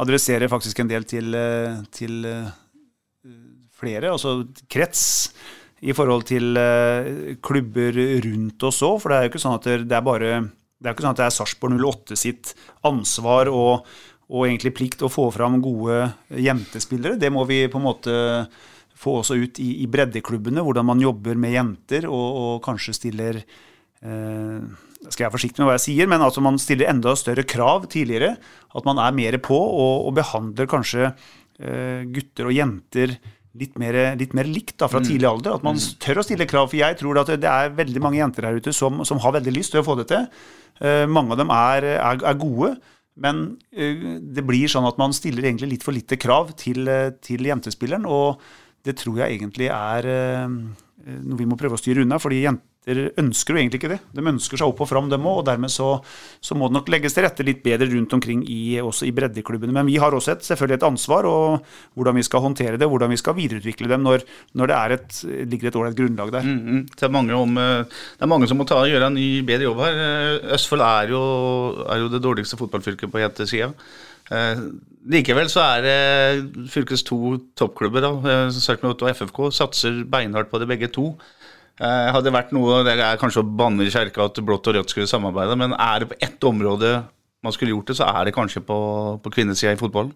adressere 0.00 0.48
faktisk 0.48 0.80
en 0.80 0.88
del 0.88 1.04
til, 1.04 1.36
til 1.92 2.24
flere, 3.76 4.12
altså 4.14 4.40
krets, 4.72 5.06
i 5.84 5.92
forhold 5.92 6.24
til 6.24 6.56
øh, 6.56 7.34
klubber 7.44 7.98
rundt 8.24 8.62
oss 8.64 8.80
òg. 8.86 9.00
For 9.02 9.12
det 9.12 9.18
er 9.18 9.26
jo 9.26 9.32
ikke 9.34 9.42
sånn 9.42 9.58
at 9.58 9.66
det 9.84 9.96
er 9.96 10.06
bare 10.06 10.30
det 10.76 10.88
er 10.88 10.94
ikke 10.94 11.04
sånn 11.06 11.14
at 11.16 11.20
det 11.20 11.26
er 11.26 11.34
Sarpsborg 11.34 11.76
08 11.80 12.16
sitt 12.20 12.52
ansvar 12.84 13.48
og, 13.48 13.86
og 14.28 14.46
egentlig 14.46 14.74
plikt 14.76 15.04
å 15.06 15.12
få 15.12 15.28
fram 15.32 15.60
gode 15.64 16.02
jentespillere. 16.30 17.20
Det 17.20 17.30
må 17.32 17.46
vi 17.48 17.62
på 17.72 17.80
en 17.80 17.86
måte 17.86 18.16
få 18.96 19.18
også 19.20 19.38
ut 19.40 19.60
i, 19.60 19.70
i 19.84 19.86
breddeklubbene, 19.92 20.64
hvordan 20.64 20.88
man 20.88 21.00
jobber 21.00 21.36
med 21.40 21.56
jenter 21.56 22.08
og, 22.08 22.26
og 22.42 22.52
kanskje 22.64 22.96
stiller 22.96 23.40
eh, 23.40 24.60
skal 25.06 25.22
jeg 25.22 25.26
være 25.26 25.36
forsiktig 25.36 25.62
med 25.62 25.68
hva 25.68 25.76
jeg 25.76 25.86
sier, 25.86 26.08
men 26.10 26.24
altså 26.24 26.42
man 26.44 26.60
stiller 26.60 26.90
enda 26.90 27.12
større 27.18 27.44
krav 27.48 27.88
tidligere. 27.92 28.34
At 28.76 28.86
man 28.88 29.00
er 29.00 29.16
mer 29.16 29.36
på 29.44 29.56
og, 29.56 30.08
og 30.08 30.16
behandler 30.16 30.68
kanskje 30.70 31.08
eh, 31.08 32.04
gutter 32.12 32.50
og 32.50 32.56
jenter 32.56 33.16
litt 33.60 33.78
mer, 33.80 33.96
litt 34.18 34.34
mer 34.36 34.48
likt 34.48 34.76
da, 34.80 34.88
fra 34.90 35.02
tidlig 35.04 35.28
alder. 35.28 35.56
At 35.56 35.64
man 35.66 35.78
tør 36.02 36.20
å 36.22 36.26
stille 36.26 36.48
krav. 36.48 36.70
For 36.72 36.80
jeg 36.80 36.98
tror 37.00 37.22
at 37.22 37.32
det 37.40 37.50
er 37.50 37.74
veldig 37.76 38.02
mange 38.04 38.20
jenter 38.20 38.48
her 38.48 38.60
ute 38.60 38.74
som, 38.76 39.02
som 39.08 39.20
har 39.24 39.36
veldig 39.38 39.54
lyst 39.56 39.74
til 39.74 39.82
å 39.82 39.86
få 39.86 39.98
det 40.00 40.08
til. 40.12 40.28
Uh, 40.82 41.04
mange 41.08 41.32
av 41.34 41.40
dem 41.40 41.52
er, 41.54 41.88
er, 41.96 42.20
er 42.20 42.38
gode. 42.40 42.74
Men 43.22 43.42
uh, 43.76 44.06
det 44.20 44.44
blir 44.46 44.70
sånn 44.70 44.88
at 44.88 45.00
man 45.00 45.16
stiller 45.16 45.48
egentlig 45.48 45.76
litt 45.76 45.86
for 45.86 45.96
lite 45.96 46.20
krav 46.20 46.52
til, 46.60 46.84
eh, 46.92 47.14
til 47.24 47.48
jentespilleren. 47.48 48.08
Og 48.08 48.42
det 48.86 48.98
tror 49.00 49.22
jeg 49.22 49.38
egentlig 49.38 49.70
er 49.72 50.10
uh, 50.12 50.56
noe 51.16 51.40
vi 51.40 51.48
må 51.48 51.58
prøve 51.58 51.78
å 51.78 51.82
styre 51.82 52.04
unna. 52.06 52.20
fordi 52.22 52.44
jenter 52.44 52.64
ønsker 52.86 53.56
jo 53.56 53.58
egentlig 53.58 53.80
ikke 53.80 53.90
det. 53.90 53.98
De 54.14 54.22
ønsker 54.22 54.60
seg 54.60 54.70
opp 54.70 54.80
og 54.84 54.86
fram, 54.86 55.08
dem 55.10 55.24
òg. 55.26 55.40
Og 55.40 55.46
dermed 55.48 55.72
så, 55.74 55.88
så 56.38 56.54
må 56.54 56.68
det 56.68 56.76
nok 56.76 56.90
legges 56.92 57.16
til 57.16 57.26
rette 57.26 57.46
litt 57.46 57.64
bedre 57.64 57.88
rundt 57.90 58.14
omkring 58.14 58.44
i, 58.46 58.78
også 58.78 59.08
i 59.08 59.12
breddeklubbene. 59.16 59.74
Men 59.74 59.88
vi 59.90 59.96
har 60.02 60.14
også 60.14 60.36
et, 60.36 60.46
selvfølgelig 60.46 60.78
et 60.78 60.86
ansvar, 60.86 61.26
og 61.26 61.66
hvordan 61.98 62.20
vi 62.20 62.26
skal 62.26 62.44
håndtere 62.46 62.78
det, 62.78 62.86
hvordan 62.86 63.10
vi 63.10 63.18
skal 63.18 63.36
videreutvikle 63.38 63.90
dem 63.90 64.06
når, 64.06 64.22
når 64.54 64.70
det 64.70 64.80
et, 64.96 65.20
ligger 65.50 65.72
et 65.72 65.78
ålreit 65.80 65.98
grunnlag 65.98 66.34
der. 66.36 66.46
Mm, 66.46 66.82
det, 66.92 67.02
er 67.02 67.34
om, 67.34 67.58
eh, 67.58 68.02
det 68.16 68.26
er 68.26 68.30
mange 68.30 68.50
som 68.50 68.60
må 68.60 68.68
ta, 68.68 68.84
gjøre 68.86 69.10
en 69.10 69.18
ny, 69.18 69.28
bedre 69.46 69.66
jobb 69.66 69.82
her. 69.82 70.02
Eh, 70.06 70.52
Østfold 70.54 70.86
er 70.86 71.14
jo, 71.16 71.22
er 71.90 72.04
jo 72.04 72.12
det 72.12 72.22
dårligste 72.22 72.60
fotballfylket 72.60 73.10
på 73.10 73.24
jentesida. 73.24 73.72
Eh, 74.30 74.62
likevel 75.10 75.50
så 75.50 75.62
er 75.62 75.84
det 75.84 76.70
fylkets 76.72 77.04
to 77.06 77.36
toppklubber, 77.58 78.02
da, 78.02 78.12
eh, 78.30 78.54
Sarpsborg 78.54 79.02
og 79.02 79.10
FFK, 79.10 79.42
satser 79.54 80.04
beinhardt 80.04 80.50
på 80.50 80.58
det 80.62 80.70
begge 80.70 80.90
to. 80.90 81.16
Eh, 81.76 82.08
hadde 82.14 82.32
vært 82.32 82.54
noe, 82.56 82.80
Det 82.86 82.94
er 82.96 83.18
kanskje 83.20 83.42
å 83.42 83.56
banne 83.58 83.84
i 83.84 83.92
kjerka 83.92 84.30
at 84.30 84.40
blått 84.40 84.68
og 84.70 84.78
rødt 84.78 84.92
skulle 84.94 85.10
samarbeide, 85.10 85.58
men 85.60 85.74
er 85.76 86.00
det 86.00 86.08
på 86.08 86.20
ett 86.24 86.40
område 86.48 87.04
man 87.44 87.52
skulle 87.52 87.74
gjort 87.74 87.90
det, 87.90 87.96
så 87.98 88.08
er 88.08 88.24
det 88.24 88.34
kanskje 88.34 88.64
på, 88.64 88.78
på 89.22 89.32
kvinnesida 89.34 89.74
i 89.74 89.80
fotballen. 89.80 90.14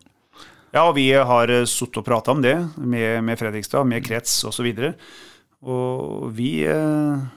Ja, 0.73 0.87
vi 0.97 1.11
har 1.13 1.51
eh, 1.51 1.67
sittet 1.69 2.01
og 2.01 2.07
prata 2.07 2.33
om 2.33 2.41
det 2.41 2.57
med, 2.79 3.21
med 3.27 3.39
Fredrikstad, 3.39 3.85
med 3.85 4.07
krets 4.07 4.39
osv. 4.49 4.71
Og, 4.71 4.95
og 5.69 6.33
vi 6.37 6.63
eh, 6.65 7.29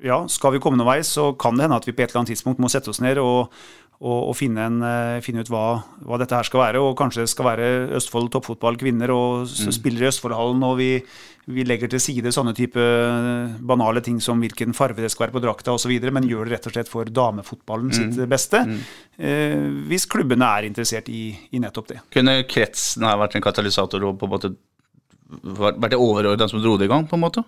Ja, 0.00 0.22
skal 0.32 0.54
vi 0.54 0.62
komme 0.64 0.80
noen 0.80 0.88
vei, 0.88 1.02
så 1.04 1.30
kan 1.36 1.54
det 1.54 1.66
hende 1.66 1.76
at 1.76 1.86
vi 1.86 1.92
på 1.92 2.02
et 2.02 2.10
eller 2.10 2.22
annet 2.22 2.32
tidspunkt 2.32 2.58
må 2.62 2.70
sette 2.72 2.88
oss 2.88 3.02
ned 3.04 3.20
og, 3.20 3.52
og, 4.00 4.30
og 4.30 4.36
finne, 4.36 4.64
en, 4.64 4.78
eh, 4.86 5.18
finne 5.24 5.42
ut 5.44 5.50
hva, 5.52 5.64
hva 6.08 6.18
dette 6.20 6.32
her 6.32 6.46
skal 6.48 6.62
være. 6.62 6.80
Og 6.80 6.94
kanskje 6.96 7.26
det 7.26 7.32
skal 7.32 7.50
være 7.50 7.66
Østfold 7.98 8.30
toppfotball 8.32 8.78
kvinner 8.80 9.12
og 9.12 9.44
mm. 9.44 9.74
spiller 9.76 10.06
i 10.06 10.08
Østfoldhallen, 10.08 10.64
og 10.64 10.78
vi, 10.80 10.88
vi 11.52 11.66
legger 11.68 11.92
til 11.92 12.00
side 12.00 12.32
sånne 12.32 12.54
type 12.56 12.80
banale 13.60 14.00
ting 14.04 14.16
som 14.24 14.40
hvilken 14.40 14.72
farge 14.76 15.04
det 15.04 15.12
skal 15.12 15.26
være 15.26 15.36
på 15.36 15.44
drakta 15.44 15.76
osv., 15.76 15.92
men 16.08 16.28
gjør 16.30 16.48
det 16.48 16.56
rett 16.56 16.70
og 16.70 16.76
slett 16.76 16.92
for 16.92 17.12
damefotballen 17.20 17.92
sitt 17.92 18.16
beste. 18.30 18.64
Eh, 19.20 19.68
hvis 19.90 20.08
klubbene 20.08 20.48
er 20.48 20.70
interessert 20.70 21.12
i, 21.12 21.28
i 21.52 21.60
nettopp 21.60 21.92
det. 21.92 22.00
Kunne 22.16 22.40
kretsen 22.48 23.04
her 23.04 23.20
vært 23.20 23.36
en 23.36 23.44
katalysator 23.44 24.08
og 24.08 24.16
på 24.20 24.30
en 24.30 24.36
måte 24.38 24.54
vært 25.30 25.92
det 25.92 26.00
overordna 26.00 26.48
som 26.50 26.62
dro 26.62 26.78
det 26.80 26.88
i 26.88 26.90
gang, 26.90 27.04
på 27.06 27.20
en 27.20 27.26
måte? 27.28 27.44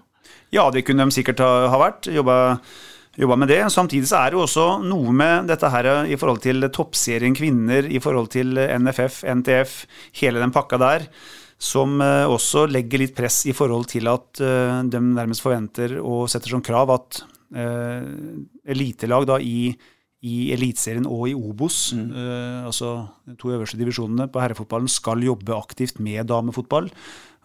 Ja, 0.52 0.68
det 0.70 0.84
kunne 0.86 1.08
de 1.08 1.16
sikkert 1.16 1.40
ha, 1.42 1.52
ha 1.72 1.78
vært. 1.80 2.12
Jobba, 2.12 2.60
jobba 3.18 3.36
med 3.36 3.52
det. 3.52 3.60
Samtidig 3.72 4.08
så 4.08 4.22
er 4.22 4.32
det 4.32 4.38
jo 4.38 4.46
også 4.46 4.66
noe 4.86 5.12
med 5.16 5.50
dette 5.50 5.68
her 5.72 5.90
i 6.08 6.18
forhold 6.18 6.42
til 6.44 6.68
toppserien 6.72 7.36
kvinner, 7.36 7.86
i 7.86 8.00
forhold 8.02 8.32
til 8.32 8.56
NFF, 8.56 9.22
NTF, 9.40 9.78
hele 10.22 10.42
den 10.42 10.54
pakka 10.54 10.80
der. 10.80 11.08
som 11.62 12.00
eh, 12.02 12.26
også 12.26 12.64
legger 12.66 12.98
litt 12.98 13.14
press 13.14 13.44
i 13.46 13.52
forhold 13.54 13.86
til 13.86 14.08
at 14.10 14.40
eh, 14.42 14.80
de 14.90 14.98
nærmest 14.98 15.44
forventer 15.44 16.00
og 16.00 16.24
setter 16.26 16.50
som 16.50 16.64
krav 16.64 16.90
at 16.90 17.20
eh, 17.54 18.02
elitelag 18.74 19.28
da 19.30 19.36
i, 19.38 19.70
i 20.22 20.36
Eliteserien 20.54 21.06
og 21.06 21.28
i 21.30 21.36
Obos, 21.38 21.92
eh, 21.94 22.66
altså 22.66 22.92
de 23.26 23.36
to 23.38 23.52
øverste 23.54 23.78
divisjonene 23.78 24.26
på 24.32 24.42
herrefotballen, 24.42 24.90
skal 24.90 25.22
jobbe 25.22 25.54
aktivt 25.54 26.02
med 26.02 26.26
damefotball. 26.30 26.90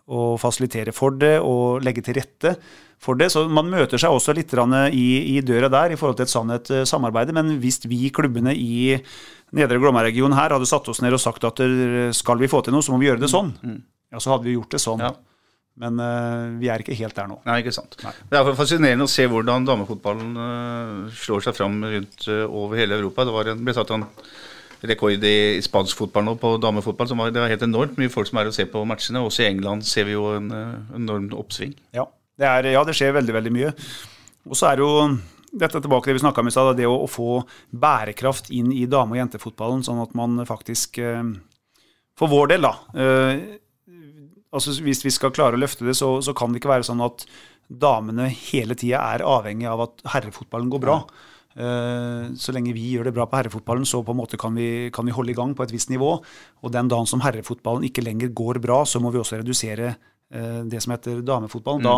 Og 0.07 0.37
fasilitere 0.39 0.93
for 0.95 1.17
det 1.19 1.33
og 1.43 1.81
legge 1.83 2.03
til 2.05 2.15
rette 2.15 2.53
for 3.03 3.19
det. 3.19 3.27
Så 3.33 3.43
man 3.51 3.67
møter 3.71 3.99
seg 3.99 4.13
også 4.13 4.35
litt 4.37 4.53
i, 4.55 5.07
i 5.35 5.41
døra 5.41 5.69
der 5.69 5.91
i 5.91 5.97
forhold 5.99 6.17
til 6.17 6.27
et 6.27 6.31
sånt 6.31 6.71
eh, 6.71 6.85
samarbeid. 6.87 7.33
Men 7.35 7.57
hvis 7.59 7.81
vi 7.85 8.07
klubbene 8.09 8.55
i 8.55 8.95
Nedre 9.55 9.79
Glomma-regionen 9.79 10.37
her 10.37 10.55
hadde 10.55 10.67
satt 10.67 10.87
oss 10.87 11.01
ned 11.03 11.15
og 11.15 11.23
sagt 11.23 11.43
at 11.47 11.59
eh, 11.63 12.11
skal 12.15 12.39
vi 12.39 12.47
få 12.51 12.63
til 12.63 12.75
noe, 12.75 12.83
så 12.83 12.95
må 12.95 13.01
vi 13.01 13.09
gjøre 13.11 13.23
det 13.23 13.31
sånn, 13.31 13.51
ja, 14.11 14.19
så 14.19 14.33
hadde 14.33 14.47
vi 14.47 14.55
gjort 14.55 14.75
det 14.75 14.83
sånn. 14.83 15.03
Ja. 15.03 15.13
Men 15.77 15.99
uh, 16.01 16.57
vi 16.57 16.71
er 16.73 16.81
ikke 16.81 16.95
helt 16.97 17.13
der 17.13 17.27
nå. 17.29 17.37
Nei, 17.45 17.59
ikke 17.61 17.75
sant. 17.75 17.99
Det 18.01 18.37
er 18.39 18.47
fascinerende 18.57 19.05
å 19.05 19.11
se 19.11 19.27
hvordan 19.29 19.67
damefotballen 19.67 20.31
uh, 20.33 21.11
slår 21.13 21.45
seg 21.45 21.57
fram 21.59 21.77
rundt 21.85 22.25
uh, 22.31 22.47
over 22.49 22.81
hele 22.81 22.97
Europa. 22.97 23.27
Det 23.27 23.35
var 23.35 23.51
en, 23.51 23.61
ble 23.61 23.75
satt 23.77 23.93
en 23.93 24.07
rekord 24.85 25.23
i, 25.25 25.37
i 25.57 25.63
spansk 25.65 25.97
fotball 25.97 26.25
nå 26.27 26.35
på 26.41 26.53
damefotball. 26.61 27.09
Som 27.09 27.23
var, 27.23 27.31
det 27.33 27.41
var 27.41 27.51
helt 27.51 27.65
enormt 27.65 27.97
mye 27.99 28.11
folk 28.13 28.29
som 28.29 28.41
er 28.41 28.51
og 28.51 28.55
ser 28.55 28.69
på 28.71 28.83
matchene. 28.87 29.23
Også 29.23 29.45
i 29.45 29.49
England 29.49 29.87
ser 29.87 30.07
vi 30.09 30.17
jo 30.17 30.29
en 30.35 30.51
eh, 30.53 30.77
enorm 30.99 31.29
oppsving. 31.37 31.73
Ja, 31.97 32.07
det, 32.37 32.47
er, 32.51 32.71
ja, 32.75 32.85
det 32.87 32.95
skjer 32.97 33.15
veldig, 33.17 33.35
veldig 33.39 33.55
mye. 33.55 33.73
Og 34.47 34.57
så 34.59 34.69
er 34.69 34.79
det 34.79 34.85
jo 34.85 35.09
dette 35.57 35.81
tilbake 35.81 36.05
til 36.05 36.13
det 36.13 36.19
vi 36.19 36.25
snakka 36.25 36.43
om 36.43 36.49
i 36.49 36.53
stad, 36.53 36.73
det 36.77 36.87
å, 36.89 36.97
å 37.05 37.09
få 37.09 37.41
bærekraft 37.71 38.51
inn 38.55 38.71
i 38.75 38.85
dame- 38.89 39.15
og 39.15 39.21
jentefotballen, 39.21 39.85
sånn 39.85 40.03
at 40.03 40.17
man 40.17 40.41
faktisk 40.47 40.99
eh, 41.03 41.23
For 42.17 42.31
vår 42.31 42.53
del, 42.53 42.65
da. 42.65 42.73
Eh, 42.97 43.45
altså 44.51 44.73
Hvis 44.83 45.03
vi 45.05 45.13
skal 45.13 45.33
klare 45.35 45.57
å 45.57 45.61
løfte 45.61 45.87
det, 45.87 45.95
så, 45.97 46.17
så 46.21 46.35
kan 46.37 46.51
det 46.51 46.61
ikke 46.61 46.75
være 46.75 46.87
sånn 46.87 47.03
at 47.05 47.25
damene 47.67 48.29
hele 48.31 48.77
tida 48.79 49.01
er 49.13 49.25
avhengig 49.27 49.67
av 49.67 49.83
at 49.89 50.05
herrefotballen 50.13 50.69
går 50.71 50.83
bra. 50.83 51.01
Eh, 51.03 51.26
så 51.57 52.53
lenge 52.53 52.75
vi 52.75 52.91
gjør 52.93 53.07
det 53.07 53.15
bra 53.15 53.25
på 53.29 53.39
herrefotballen, 53.39 53.85
så 53.87 54.03
på 54.05 54.13
en 54.13 54.19
måte 54.19 54.37
kan 54.37 54.53
vi, 54.53 54.91
kan 54.93 55.07
vi 55.07 55.15
holde 55.15 55.33
i 55.33 55.37
gang 55.37 55.55
på 55.57 55.65
et 55.65 55.73
visst 55.73 55.89
nivå. 55.89 56.11
Og 56.61 56.73
den 56.73 56.91
dagen 56.91 57.09
som 57.09 57.23
herrefotballen 57.23 57.87
ikke 57.87 58.03
lenger 58.05 58.29
går 58.37 58.61
bra, 58.63 58.83
så 58.85 59.01
må 59.01 59.09
vi 59.13 59.21
også 59.21 59.39
redusere 59.41 59.89
eh, 59.95 60.61
det 60.69 60.83
som 60.83 60.93
heter 60.93 61.23
damefotballen. 61.25 61.85
Da, 61.87 61.97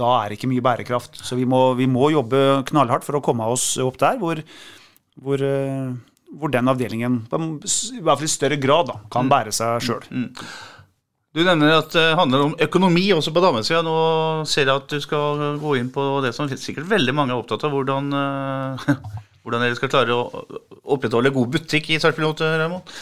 da 0.00 0.10
er 0.18 0.30
det 0.30 0.40
ikke 0.40 0.50
mye 0.50 0.66
bærekraft. 0.66 1.22
Så 1.22 1.38
vi 1.38 1.46
må, 1.48 1.62
vi 1.78 1.86
må 1.90 2.10
jobbe 2.14 2.64
knallhardt 2.70 3.06
for 3.06 3.20
å 3.20 3.24
komme 3.24 3.46
oss 3.52 3.72
opp 3.82 4.00
der 4.02 4.18
hvor, 4.18 4.42
hvor, 5.22 5.46
eh, 5.46 5.94
hvor 6.34 6.54
den 6.54 6.74
avdelingen 6.74 7.22
i 7.30 8.02
hvert 8.02 8.16
fall 8.16 8.26
i 8.26 8.34
større 8.34 8.58
grad 8.62 8.90
da, 8.90 9.00
kan 9.12 9.30
bære 9.30 9.54
seg 9.54 9.86
sjøl. 9.86 10.10
Du 11.30 11.44
nevner 11.46 11.76
at 11.76 11.92
det 11.94 12.08
handler 12.18 12.48
om 12.48 12.54
økonomi 12.58 13.04
også 13.14 13.30
på 13.30 13.42
damesida. 13.44 13.84
Nå 13.86 13.94
ser 14.50 14.66
jeg 14.66 14.74
at 14.74 14.90
du 14.90 14.98
skal 15.02 15.58
gå 15.62 15.76
inn 15.78 15.92
på 15.94 16.02
det 16.24 16.32
som 16.34 16.50
sikkert 16.50 16.88
veldig 16.90 17.14
mange 17.14 17.36
er 17.36 17.38
opptatt 17.38 17.62
av. 17.68 17.74
Hvordan, 17.76 18.08
eh, 18.18 18.88
hvordan 19.44 19.62
dere 19.62 19.78
skal 19.78 19.92
klare 19.92 20.16
å 20.16 20.42
opprettholde 20.90 21.30
god 21.34 21.52
butikk 21.54 21.92
i 21.94 22.00
Sarpsborg, 22.02 22.42
Raymond? 22.42 22.96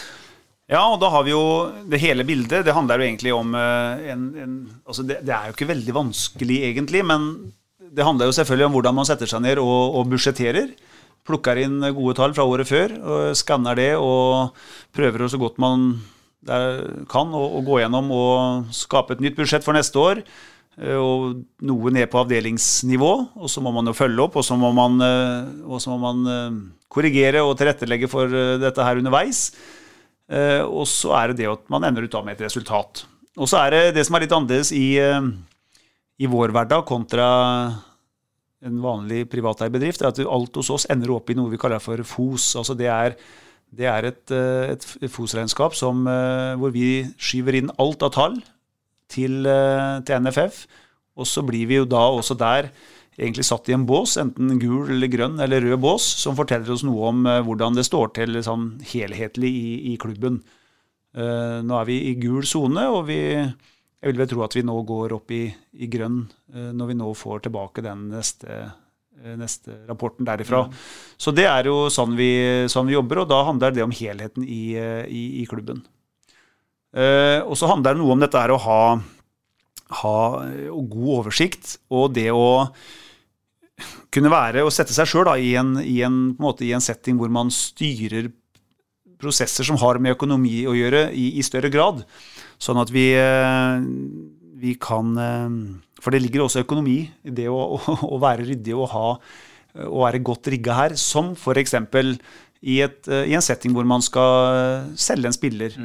Ja, 0.68 0.82
og 0.92 0.98
da 1.00 1.08
har 1.14 1.24
vi 1.24 1.32
jo 1.32 1.40
det 1.88 2.02
hele 2.02 2.26
bildet. 2.28 2.66
Det 2.66 2.74
handler 2.76 3.00
jo 3.00 3.06
egentlig 3.06 3.32
om 3.32 3.56
eh, 3.56 4.04
en, 4.12 4.28
en 4.36 4.58
Altså, 4.84 5.06
det, 5.08 5.22
det 5.24 5.32
er 5.32 5.48
jo 5.48 5.56
ikke 5.56 5.70
veldig 5.72 5.96
vanskelig, 5.96 6.60
egentlig, 6.68 7.02
men 7.08 7.30
det 7.88 8.04
handler 8.04 8.28
jo 8.28 8.36
selvfølgelig 8.36 8.68
om 8.68 8.76
hvordan 8.76 8.98
man 9.00 9.08
setter 9.08 9.30
seg 9.30 9.40
ned 9.46 9.62
og, 9.62 9.96
og 9.96 10.12
budsjetterer. 10.12 10.76
Plukker 11.24 11.64
inn 11.64 11.80
gode 11.96 12.18
tall 12.20 12.36
fra 12.36 12.44
året 12.48 12.68
før, 12.68 12.92
skanner 13.36 13.76
det 13.76 13.90
og 14.00 14.52
prøver 14.96 15.24
så 15.28 15.40
godt 15.40 15.58
man 15.60 15.90
kan 16.46 17.34
å, 17.34 17.42
å 17.58 17.64
gå 17.66 17.80
gjennom 17.82 18.12
og 18.14 18.68
skape 18.74 19.16
et 19.16 19.24
nytt 19.24 19.36
budsjett 19.38 19.64
for 19.66 19.74
neste 19.76 19.98
år. 19.98 20.22
eh, 20.78 20.94
Og 20.94 21.42
noe 21.66 21.90
ned 21.90 22.08
på 22.12 22.20
avdelingsnivå, 22.22 23.12
og 23.36 23.50
så 23.50 23.60
må 23.64 23.72
man 23.74 23.86
jo 23.90 23.96
følge 23.96 24.22
opp, 24.22 24.38
og 24.38 24.46
så 24.46 24.56
må 24.56 24.70
eh, 24.70 25.50
må 25.66 25.98
man 25.98 26.22
eh, 26.30 26.60
korrigere 26.88 27.42
og 27.42 27.56
tilrettelegge 27.58 28.08
for 28.08 28.28
dette 28.30 28.84
her 28.84 28.96
underveis. 29.02 29.50
Og 30.28 30.84
så 30.84 31.14
er 31.16 31.30
det 31.30 31.38
det 31.38 31.46
at 31.48 31.62
man 31.72 31.84
ender 31.88 32.04
ut 32.04 32.12
da 32.12 32.20
med 32.20 32.36
et 32.36 32.42
resultat. 32.44 33.06
Og 33.40 33.48
så 33.48 33.62
er 33.62 33.70
det 33.72 33.94
det 33.96 34.02
som 34.04 34.16
er 34.16 34.26
litt 34.26 34.32
annerledes 34.36 34.72
i, 34.76 35.00
i 35.00 36.28
vår 36.28 36.52
hverdag 36.52 36.84
kontra 36.84 37.28
en 38.64 38.80
vanlig 38.82 39.22
privateid 39.30 39.72
bedrift, 39.72 40.02
er 40.02 40.10
at 40.10 40.20
alt 40.20 40.58
hos 40.60 40.68
oss 40.74 40.86
ender 40.90 41.14
opp 41.14 41.30
i 41.30 41.36
noe 41.38 41.52
vi 41.52 41.60
kaller 41.60 41.80
for 41.80 42.00
FOS. 42.04 42.50
Altså 42.60 42.76
det 42.76 42.90
er, 42.92 43.16
det 43.74 43.88
er 43.88 44.06
et, 44.08 44.30
eh, 44.32 44.72
et 44.72 44.84
FOS-regnskap 45.12 45.74
eh, 45.76 46.54
hvor 46.56 46.72
vi 46.72 47.04
skyver 47.20 47.58
inn 47.58 47.72
alt 47.78 48.02
av 48.02 48.12
tall 48.14 48.38
til, 49.08 49.44
eh, 49.46 50.00
til 50.00 50.22
NFF. 50.24 50.66
Og 51.18 51.26
så 51.26 51.44
blir 51.44 51.66
vi 51.68 51.76
jo 51.76 51.84
da 51.84 52.08
også 52.08 52.36
der 52.38 52.70
egentlig 53.18 53.44
satt 53.44 53.68
i 53.68 53.74
en 53.74 53.84
bås, 53.84 54.16
enten 54.16 54.58
gul 54.62 54.88
eller 54.88 55.10
grønn 55.10 55.40
eller 55.40 55.60
rød 55.60 55.80
bås, 55.82 56.02
som 56.22 56.36
forteller 56.38 56.70
oss 56.70 56.84
noe 56.86 57.08
om 57.10 57.24
hvordan 57.26 57.74
det 57.74 57.84
står 57.84 58.12
til 58.14 58.38
sånn 58.46 58.78
helhetlig 58.86 59.50
i, 59.50 59.72
i 59.92 59.96
klubben. 59.98 60.38
Nå 61.18 61.80
er 61.80 61.88
vi 61.88 61.96
i 62.12 62.14
gul 62.14 62.46
sone, 62.46 62.84
og 62.86 63.08
vi, 63.08 63.18
jeg 63.34 64.12
vil 64.12 64.20
vel 64.20 64.30
tro 64.30 64.44
at 64.46 64.54
vi 64.54 64.62
nå 64.62 64.76
går 64.86 65.16
opp 65.16 65.34
i, 65.34 65.48
i 65.50 65.88
grønn 65.90 66.28
når 66.54 66.92
vi 66.92 66.98
nå 67.00 67.10
får 67.18 67.42
tilbake 67.48 67.82
den 67.82 68.06
neste, 68.12 68.68
neste 69.38 69.80
rapporten 69.88 70.26
derifra. 70.28 70.64
Så 71.18 71.34
det 71.34 71.48
er 71.50 71.68
jo 71.70 71.88
sånn 71.92 72.16
vi, 72.18 72.30
sånn 72.70 72.88
vi 72.88 72.96
jobber, 72.96 73.22
og 73.24 73.30
da 73.32 73.42
handler 73.48 73.74
det 73.74 73.84
om 73.84 73.94
helheten 73.94 74.46
i, 74.46 74.62
eh, 74.78 75.04
i, 75.06 75.24
i 75.42 75.46
klubben. 75.50 75.82
Eh, 76.96 77.40
og 77.44 77.56
så 77.58 77.68
handler 77.68 77.94
det 77.94 78.02
noe 78.02 78.14
om 78.14 78.22
dette 78.22 78.40
her 78.40 78.54
å 78.54 78.62
ha, 78.64 78.82
ha 80.00 80.16
eh, 80.46 80.70
god 80.72 81.12
oversikt, 81.18 81.76
og 81.92 82.14
det 82.16 82.30
å 82.32 82.48
kunne 84.14 84.32
være 84.32 84.64
og 84.64 84.72
sette 84.74 84.94
seg 84.96 85.06
sjøl 85.10 85.28
i, 85.36 85.52
i, 85.84 85.98
i 86.00 86.72
en 86.74 86.84
setting 86.84 87.18
hvor 87.20 87.30
man 87.30 87.52
styrer 87.54 88.30
prosesser 89.18 89.66
som 89.66 89.78
har 89.82 89.98
med 90.02 90.14
økonomi 90.16 90.62
å 90.70 90.76
gjøre, 90.78 91.08
i, 91.12 91.32
i 91.38 91.44
større 91.46 91.70
grad. 91.74 92.04
Sånn 92.62 92.78
at 92.80 92.90
vi, 92.94 93.10
eh, 93.18 93.82
vi 94.62 94.74
kan 94.80 95.12
eh, 95.18 95.58
For 96.02 96.14
det 96.14 96.22
ligger 96.24 96.46
også 96.46 96.64
økonomi 96.64 97.00
i 97.26 97.34
det 97.34 97.48
å, 97.50 97.60
å, 97.78 97.96
å 98.14 98.20
være 98.22 98.46
ryddig 98.48 98.76
og 98.76 98.90
ha 98.94 99.08
å 99.78 100.02
være 100.02 100.22
godt 100.24 100.48
rigga 100.50 100.74
her, 100.74 100.94
som 100.98 101.34
f.eks. 101.36 101.74
I, 102.58 102.80
et, 102.82 103.04
eh, 103.06 103.28
i 103.30 103.34
en 103.38 103.44
setting 103.44 103.74
hvor 103.76 103.86
man 103.86 104.02
skal 104.02 104.88
selge 104.98 105.28
en 105.30 105.36
spiller. 105.36 105.76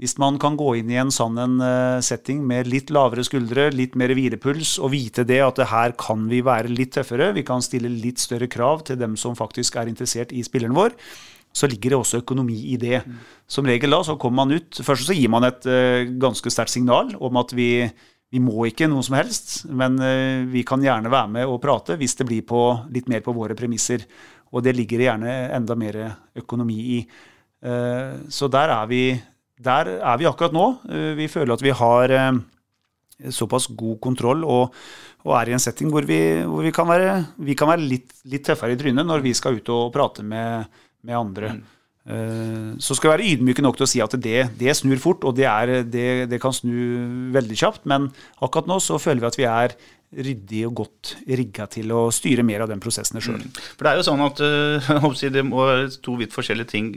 Hvis 0.00 0.14
man 0.18 0.38
kan 0.40 0.56
gå 0.56 0.70
inn 0.80 0.88
i 0.90 0.96
en 0.98 1.12
sånn 1.12 1.36
en 1.38 1.58
eh, 1.62 1.98
setting 2.02 2.40
med 2.48 2.70
litt 2.70 2.88
lavere 2.94 3.24
skuldre, 3.26 3.68
litt 3.74 3.98
mer 3.98 4.14
hvilepuls, 4.16 4.78
og 4.80 4.94
vite 4.94 5.26
det 5.28 5.42
at 5.44 5.60
det 5.60 5.68
her 5.70 5.92
kan 6.00 6.24
vi 6.30 6.40
være 6.46 6.72
litt 6.72 6.94
tøffere, 6.96 7.34
vi 7.36 7.44
kan 7.46 7.62
stille 7.62 7.90
litt 7.92 8.22
større 8.22 8.48
krav 8.50 8.86
til 8.88 8.98
dem 9.02 9.18
som 9.20 9.36
faktisk 9.38 9.76
er 9.76 9.92
interessert 9.92 10.32
i 10.32 10.42
spilleren 10.46 10.78
vår, 10.78 10.96
så 11.52 11.68
ligger 11.68 11.92
det 11.92 11.98
også 12.00 12.22
økonomi 12.22 12.56
i 12.72 12.78
det. 12.80 13.02
Som 13.50 13.68
regel 13.68 13.92
da 13.92 14.00
så 14.06 14.16
kommer 14.16 14.46
man 14.46 14.56
ut 14.56 14.78
Først 14.80 15.04
så 15.04 15.12
gir 15.12 15.28
man 15.28 15.44
et 15.44 15.66
eh, 15.68 16.08
ganske 16.16 16.48
sterkt 16.50 16.72
signal 16.72 17.12
om 17.20 17.36
at 17.36 17.52
vi, 17.52 17.84
vi 18.32 18.40
må 18.40 18.64
ikke 18.68 18.88
noe 18.88 19.04
som 19.04 19.18
helst, 19.18 19.66
men 19.68 19.98
eh, 20.00 20.44
vi 20.48 20.62
kan 20.64 20.80
gjerne 20.80 21.10
være 21.12 21.28
med 21.34 21.50
og 21.50 21.60
prate 21.60 21.98
hvis 22.00 22.16
det 22.16 22.26
blir 22.30 22.46
på, 22.48 22.62
litt 22.92 23.10
mer 23.12 23.20
på 23.24 23.34
våre 23.36 23.56
premisser. 23.58 24.06
Og 24.52 24.64
det 24.64 24.72
ligger 24.76 25.00
det 25.00 25.06
gjerne 25.10 25.34
enda 25.58 25.76
mer 25.76 25.98
økonomi 26.40 26.78
i. 26.96 26.98
Eh, 27.64 28.14
Så 28.32 28.48
der 28.52 28.72
er 28.72 28.88
vi, 28.88 29.04
der 29.60 29.92
er 30.00 30.16
vi 30.20 30.28
akkurat 30.28 30.56
nå. 30.56 30.66
Eh, 30.88 31.12
Vi 31.20 31.28
føler 31.28 31.52
at 31.54 31.62
vi 31.64 31.76
har 31.76 32.16
såpass 33.30 33.68
god 33.78 34.00
kontroll 34.02 34.42
og, 34.48 34.72
og 35.22 35.34
er 35.38 35.52
i 35.52 35.54
en 35.54 35.62
setting 35.62 35.92
hvor 35.92 36.02
vi, 36.08 36.42
hvor 36.42 36.64
vi 36.64 36.72
kan 36.74 36.88
være, 36.88 37.12
vi 37.38 37.54
kan 37.54 37.68
være 37.70 37.84
litt, 37.84 38.16
litt 38.26 38.42
tøffere 38.48 38.74
i 38.74 38.80
trynet 38.80 39.06
når 39.06 39.22
vi 39.22 39.34
skal 39.38 39.60
ut 39.60 39.68
og 39.70 39.92
prate 39.94 40.24
med, 40.26 40.66
med 41.06 41.18
andre. 41.20 41.52
Eh, 41.52 41.71
Så 42.02 42.96
skal 42.98 43.06
vi 43.06 43.12
være 43.12 43.26
ydmyke 43.36 43.62
nok 43.62 43.76
til 43.78 43.86
å 43.86 43.90
si 43.90 44.00
at 44.02 44.14
det, 44.18 44.40
det 44.58 44.72
snur 44.74 44.98
fort, 44.98 45.22
og 45.28 45.36
det, 45.38 45.46
er, 45.46 45.84
det, 45.86 46.06
det 46.32 46.40
kan 46.42 46.54
snu 46.54 47.30
veldig 47.34 47.58
kjapt. 47.60 47.84
Men 47.86 48.08
akkurat 48.42 48.66
nå 48.66 48.80
så 48.82 48.98
føler 48.98 49.22
vi 49.22 49.28
at 49.28 49.38
vi 49.38 49.46
er 49.46 49.76
ryddig 50.12 50.66
og 50.68 50.74
godt 50.82 51.14
rigga 51.30 51.66
til 51.72 51.92
å 51.94 52.04
styre 52.12 52.44
mer 52.44 52.64
av 52.64 52.72
den 52.72 52.82
prosessen 52.82 53.22
sjøl. 53.22 53.44
For 53.78 53.86
det 53.86 53.92
er 53.92 54.00
jo 54.00 54.06
sånn 54.10 54.24
at 54.26 54.42
eh, 54.44 55.28
det 55.36 55.44
må 55.46 55.64
være 55.64 55.90
to 56.04 56.16
vidt 56.20 56.34
forskjellige 56.34 56.72
ting 56.74 56.94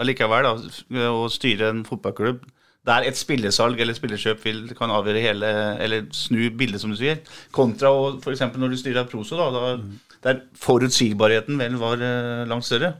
allikevel. 0.00 0.48
Da, 0.48 1.10
å 1.12 1.26
styre 1.32 1.72
en 1.72 1.84
fotballklubb 1.86 2.42
der 2.88 3.04
et 3.04 3.18
spillesalg 3.18 3.80
eller 3.82 3.96
spillerkjøp 3.96 4.46
kan 4.78 4.92
avgjøre 4.94 5.20
hele, 5.20 5.48
eller 5.84 6.06
snu 6.14 6.46
bildet, 6.56 6.80
som 6.80 6.92
du 6.92 6.96
sier, 6.96 7.18
kontra 7.52 7.90
f.eks. 8.16 8.46
når 8.54 8.72
du 8.72 8.78
styrer 8.80 9.08
Proso, 9.10 9.36
da, 9.36 9.48
da, 9.52 10.14
der 10.24 10.40
forutsigbarheten 10.56 11.60
vel 11.60 11.76
var 11.80 12.00
eh, 12.00 12.46
langt 12.48 12.64
større. 12.64 12.94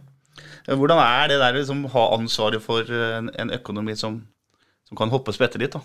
Eh, 0.68 0.76
Hvordan 0.76 1.00
er 1.02 1.32
det 1.32 1.40
der 1.40 1.56
å 1.56 1.62
liksom, 1.62 1.84
ha 1.94 2.04
ansvaret 2.18 2.62
for 2.64 2.84
eh, 2.84 3.16
en, 3.18 3.32
en 3.40 3.54
økonomi 3.56 3.96
som, 3.98 4.20
som 4.88 5.00
kan 5.00 5.10
hoppe 5.12 5.32
og 5.32 5.60
litt? 5.62 5.74
da? 5.74 5.82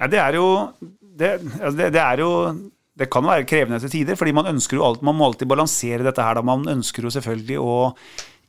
Ja, 0.00 0.08
det 0.08 0.20
er 0.22 0.38
jo 0.40 0.46
det, 1.00 1.34
altså 1.60 1.76
det, 1.76 1.90
det 1.92 2.00
er 2.02 2.24
jo 2.24 2.30
det 3.00 3.08
kan 3.12 3.24
være 3.24 3.46
krevende 3.48 3.78
til 3.80 3.92
tider, 3.92 4.16
fordi 4.18 4.32
man 4.36 4.48
ønsker 4.50 4.76
jo 4.76 4.84
alt, 4.84 5.02
man 5.06 5.16
må 5.16 5.28
alltid 5.28 5.48
balansere 5.48 6.04
dette 6.04 6.24
her. 6.24 6.36
Da. 6.36 6.44
Man 6.44 6.66
ønsker 6.68 7.06
jo 7.06 7.12
selvfølgelig 7.14 7.56
å 7.62 7.74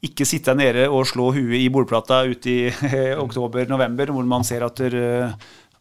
ikke 0.03 0.26
sitte 0.28 0.55
nede 0.57 0.88
og 0.89 1.05
slå 1.07 1.30
huet 1.36 1.59
i 1.62 1.70
bordplata 1.72 2.24
ute 2.28 2.51
i 2.51 2.72
oktober-november, 3.26 4.12
hvor 4.16 4.28
man 4.28 4.43
ser 4.47 4.66
at, 4.66 4.82
der, 4.82 5.36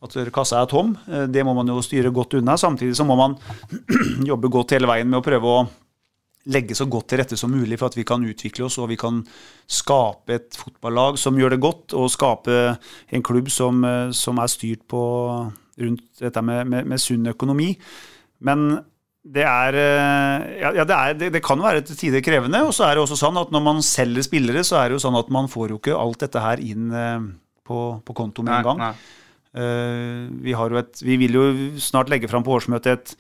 at 0.05 0.19
kassa 0.35 0.61
er 0.61 0.71
tom. 0.71 0.93
Eh, 1.09 1.27
Det 1.33 1.45
må 1.47 1.55
man 1.57 1.73
jo 1.73 1.81
styre 1.83 2.13
godt 2.15 2.37
unna. 2.39 2.59
Samtidig 2.61 2.99
så 2.99 3.07
må 3.09 3.17
man 3.19 3.39
jobbe 4.31 4.53
godt 4.53 4.77
hele 4.77 4.91
veien 4.91 5.09
med 5.11 5.23
å 5.23 5.27
prøve 5.27 5.55
å 5.57 5.65
legge 6.49 6.77
så 6.77 6.87
godt 6.89 7.11
til 7.11 7.21
rette 7.21 7.37
som 7.37 7.53
mulig 7.53 7.77
for 7.79 7.91
at 7.91 7.99
vi 7.99 8.07
kan 8.09 8.25
utvikle 8.25 8.65
oss 8.65 8.79
og 8.81 8.89
vi 8.93 8.97
kan 9.01 9.21
skape 9.69 10.39
et 10.39 10.57
fotballag 10.57 11.19
som 11.21 11.37
gjør 11.37 11.55
det 11.55 11.61
godt, 11.61 11.97
og 11.99 12.13
skape 12.13 12.61
en 13.13 13.27
klubb 13.27 13.51
som, 13.53 13.85
eh, 13.85 14.15
som 14.17 14.41
er 14.41 14.53
styrt 14.53 14.87
på 14.89 15.03
rundt 15.81 16.07
dette 16.21 16.43
med, 16.45 16.65
med, 16.69 16.89
med 16.89 17.01
sunn 17.03 17.29
økonomi. 17.31 17.75
Men 18.47 18.81
det 19.21 19.45
er 19.45 19.77
eh, 19.77 20.49
Ja, 20.63 20.73
ja 20.81 20.89
det, 20.89 20.97
er, 20.97 21.15
det, 21.21 21.31
det 21.37 21.45
kan 21.45 21.61
være 21.61 21.85
til 21.85 21.99
tider 21.99 22.25
krevende. 22.25 22.65
Og 22.65 22.75
så 22.77 22.89
er 22.89 22.97
det 22.97 23.05
også 23.05 23.21
sånn 23.21 23.39
at 23.41 23.53
når 23.53 23.65
man 23.67 23.85
selger 23.85 24.25
spillere, 24.25 24.65
så 24.67 24.81
er 24.81 24.89
det 24.89 24.99
jo 24.99 25.05
sånn 25.05 25.21
at 25.21 25.31
man 25.33 25.51
får 25.53 25.75
jo 25.75 25.81
ikke 25.81 25.99
alt 25.99 26.25
dette 26.25 26.45
her 26.45 26.63
inn 26.65 26.91
eh, 26.97 27.31
på, 27.69 27.81
på 28.05 28.17
konto 28.17 28.47
med 28.47 28.61
en 28.61 28.71
gang. 28.73 28.85
nei. 28.89 28.95
Eh, 29.51 30.27
vi, 30.45 30.55
har 30.55 30.71
jo 30.71 30.79
et, 30.79 31.01
vi 31.03 31.17
vil 31.19 31.35
jo 31.35 31.45
snart 31.83 32.11
legge 32.13 32.31
fram 32.31 32.45
på 32.47 32.55
årsmøtet 32.55 32.93
et, 32.93 33.15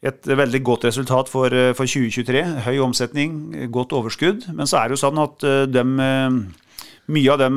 et 0.00 0.24
veldig 0.24 0.62
godt 0.64 0.86
resultat 0.88 1.28
for, 1.28 1.52
eh, 1.52 1.72
for 1.76 1.84
2023. 1.84 2.42
Høy 2.64 2.78
omsetning, 2.80 3.70
godt 3.70 3.92
overskudd. 3.92 4.48
Men 4.54 4.66
så 4.66 4.80
er 4.80 4.88
det 4.88 4.96
jo 4.96 5.04
sånn 5.04 5.20
at 5.20 5.44
eh, 5.44 5.66
dem, 5.68 6.00
eh, 6.00 6.30
mye 7.12 7.32
av 7.32 7.38
de 7.38 7.50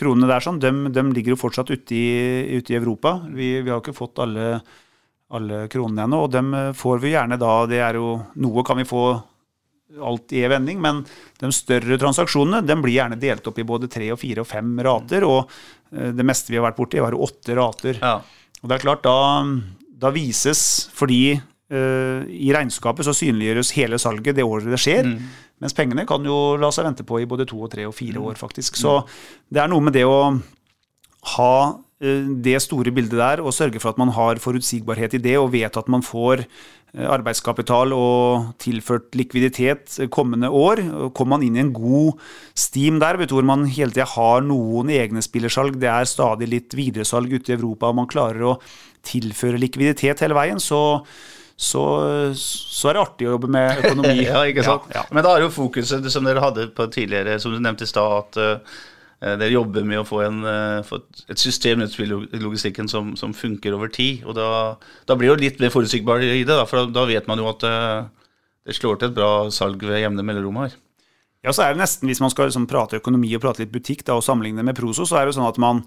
kronene 0.00 0.28
der 0.30 0.40
sånn, 0.40 0.58
dem, 0.58 0.92
dem 0.92 1.12
ligger 1.12 1.34
jo 1.34 1.42
fortsatt 1.42 1.70
ute 1.70 1.92
i, 1.92 2.56
ute 2.56 2.72
i 2.72 2.78
Europa. 2.78 3.20
Vi, 3.28 3.60
vi 3.60 3.68
har 3.68 3.82
ikke 3.82 3.92
fått 3.92 4.18
alle, 4.18 4.62
alle 5.30 5.66
kronene 5.68 6.06
ennå, 6.06 6.22
og 6.24 6.30
dem 6.32 6.54
får 6.72 7.02
vi 7.02 7.12
gjerne 7.12 7.36
da. 7.36 7.66
Det 7.68 7.82
er 7.84 7.98
jo, 8.00 8.14
noe 8.40 8.64
kan 8.64 8.80
vi 8.80 8.88
få 8.88 9.02
alt 10.00 10.32
i 10.32 10.44
en 10.46 10.54
vending, 10.54 10.80
men 10.80 11.02
de 11.36 11.50
større 11.52 11.98
transaksjonene 12.00 12.62
de 12.64 12.78
blir 12.80 12.96
gjerne 12.96 13.20
delt 13.20 13.44
opp 13.50 13.58
i 13.58 13.66
både 13.66 13.90
tre 13.92 14.08
og 14.14 14.20
fire 14.22 14.40
og 14.40 14.48
fem 14.48 14.72
rater. 14.86 15.26
og 15.26 15.50
Det 15.90 16.24
meste 16.24 16.54
vi 16.54 16.56
har 16.56 16.64
vært 16.70 16.80
borti, 16.80 17.02
var 17.02 17.12
åtte 17.12 17.58
rater. 17.58 18.00
Ja. 18.00 18.22
Og 18.62 18.70
det 18.70 18.78
er 18.78 18.86
klart, 18.86 19.04
da, 19.04 19.52
da 20.00 20.12
vises 20.14 20.62
Fordi 20.96 21.34
uh, 21.36 22.22
i 22.26 22.50
regnskapet 22.54 23.06
så 23.06 23.14
synliggjøres 23.16 23.74
hele 23.78 24.00
salget 24.02 24.38
det 24.38 24.46
året 24.46 24.70
det 24.70 24.80
skjer. 24.80 25.12
Mens 25.60 25.76
pengene 25.76 26.06
kan 26.08 26.24
jo 26.24 26.56
la 26.60 26.72
seg 26.72 26.88
vente 26.88 27.06
på 27.06 27.20
i 27.20 27.28
både 27.28 27.46
to 27.48 27.60
og 27.60 27.70
tre 27.72 27.84
og 27.88 27.94
fire 27.94 28.22
år, 28.30 28.40
faktisk. 28.40 28.80
Så 28.80 29.02
det 29.52 29.60
er 29.62 29.70
noe 29.70 29.84
med 29.84 29.94
det 29.96 30.06
å 30.08 30.32
ha 31.36 31.54
uh, 31.76 32.26
det 32.42 32.56
store 32.64 32.94
bildet 32.96 33.20
der 33.20 33.44
og 33.44 33.54
sørge 33.54 33.82
for 33.82 33.92
at 33.92 34.00
man 34.00 34.12
har 34.16 34.40
forutsigbarhet 34.42 35.18
i 35.18 35.24
det 35.28 35.36
og 35.40 35.52
vet 35.52 35.76
at 35.76 35.90
man 35.92 36.04
får 36.06 36.46
arbeidskapital 36.98 37.94
og 37.94 38.50
tilført 38.62 39.14
likviditet 39.18 39.98
kommende 40.10 40.50
år. 40.50 40.82
Kommer 41.14 41.36
man 41.36 41.46
inn 41.46 41.58
i 41.58 41.62
en 41.62 41.74
god 41.74 42.20
steam 42.58 42.98
der, 43.02 43.20
du, 43.20 43.36
hvor 43.36 43.46
man 43.46 43.68
hele 43.70 43.94
tida 43.94 44.08
har 44.16 44.42
noen 44.46 44.90
egne 44.94 45.22
spillersalg, 45.22 45.78
det 45.80 45.90
er 45.90 46.08
stadig 46.10 46.50
litt 46.50 46.74
videresalg 46.76 47.32
ute 47.32 47.52
i 47.52 47.58
Europa, 47.58 47.90
og 47.90 48.00
man 48.02 48.10
klarer 48.10 48.48
å 48.52 48.56
tilføre 49.06 49.60
likviditet 49.60 50.22
hele 50.24 50.36
veien, 50.36 50.60
så, 50.60 51.00
så, 51.56 51.84
så 52.36 52.90
er 52.90 52.98
det 52.98 53.04
artig 53.04 53.28
å 53.28 53.36
jobbe 53.36 53.50
med 53.54 53.84
økonomi. 53.84 54.16
Ja, 54.30 54.44
ikke 54.50 54.66
sant? 54.66 54.90
Ja, 54.90 55.04
ja. 55.04 55.08
Men 55.14 55.26
da 55.26 55.36
er 55.36 55.46
jo 55.46 55.54
fokuset 55.54 56.06
som 56.12 56.26
dere 56.26 56.42
hadde 56.44 56.70
på 56.74 56.90
tidligere, 56.92 57.38
som 57.42 57.54
du 57.54 57.62
nevnte 57.62 57.86
i 57.86 57.90
stad, 57.90 58.18
at 58.24 58.40
eh, 58.40 58.80
dere 59.20 59.52
jobber 59.52 59.84
med 59.84 60.00
å 60.00 60.06
få, 60.08 60.22
en, 60.24 60.38
eh, 60.48 60.82
få 60.86 61.02
et- 61.28 61.38
system 61.38 61.82
i 61.84 61.88
logistikken 62.40 62.88
som, 62.88 63.12
som 63.16 63.34
funker 63.36 63.74
over 63.76 63.88
tid. 63.92 64.24
Og 64.24 64.34
da, 64.38 64.76
da 65.06 65.16
blir 65.16 65.28
det 65.28 65.34
jo 65.34 65.42
litt 65.42 65.60
mer 65.60 65.72
forutsigbar 65.74 66.24
i 66.24 66.38
det, 66.40 66.48
da, 66.48 66.64
for 66.64 66.86
da, 66.86 67.00
da 67.02 67.04
vet 67.10 67.28
man 67.28 67.42
jo 67.42 67.50
at 67.50 67.66
eh, 67.68 68.06
det 68.64 68.78
slår 68.78 69.00
til 69.00 69.10
et 69.10 69.18
bra 69.18 69.50
salg 69.52 69.84
ved 69.84 70.00
jevne 70.00 70.24
mellomrom 70.24 70.62
her. 70.64 70.78
Ja, 71.44 71.52
så 71.56 71.64
er 71.64 71.74
det 71.74 71.80
nesten, 71.82 72.08
Hvis 72.08 72.20
man 72.20 72.32
skal 72.32 72.48
liksom 72.48 72.66
prate 72.68 73.00
økonomi 73.00 73.32
og 73.36 73.44
prate 73.44 73.62
litt 73.62 73.72
butikk 73.72 74.04
da, 74.04 74.16
og 74.16 74.24
sammenligne 74.24 74.64
med 74.64 74.76
Proso, 74.76 75.04
så 75.08 75.16
er 75.20 75.24
det 75.24 75.34
jo 75.34 75.40
sånn 75.40 75.48
at 75.52 75.60
man, 75.60 75.84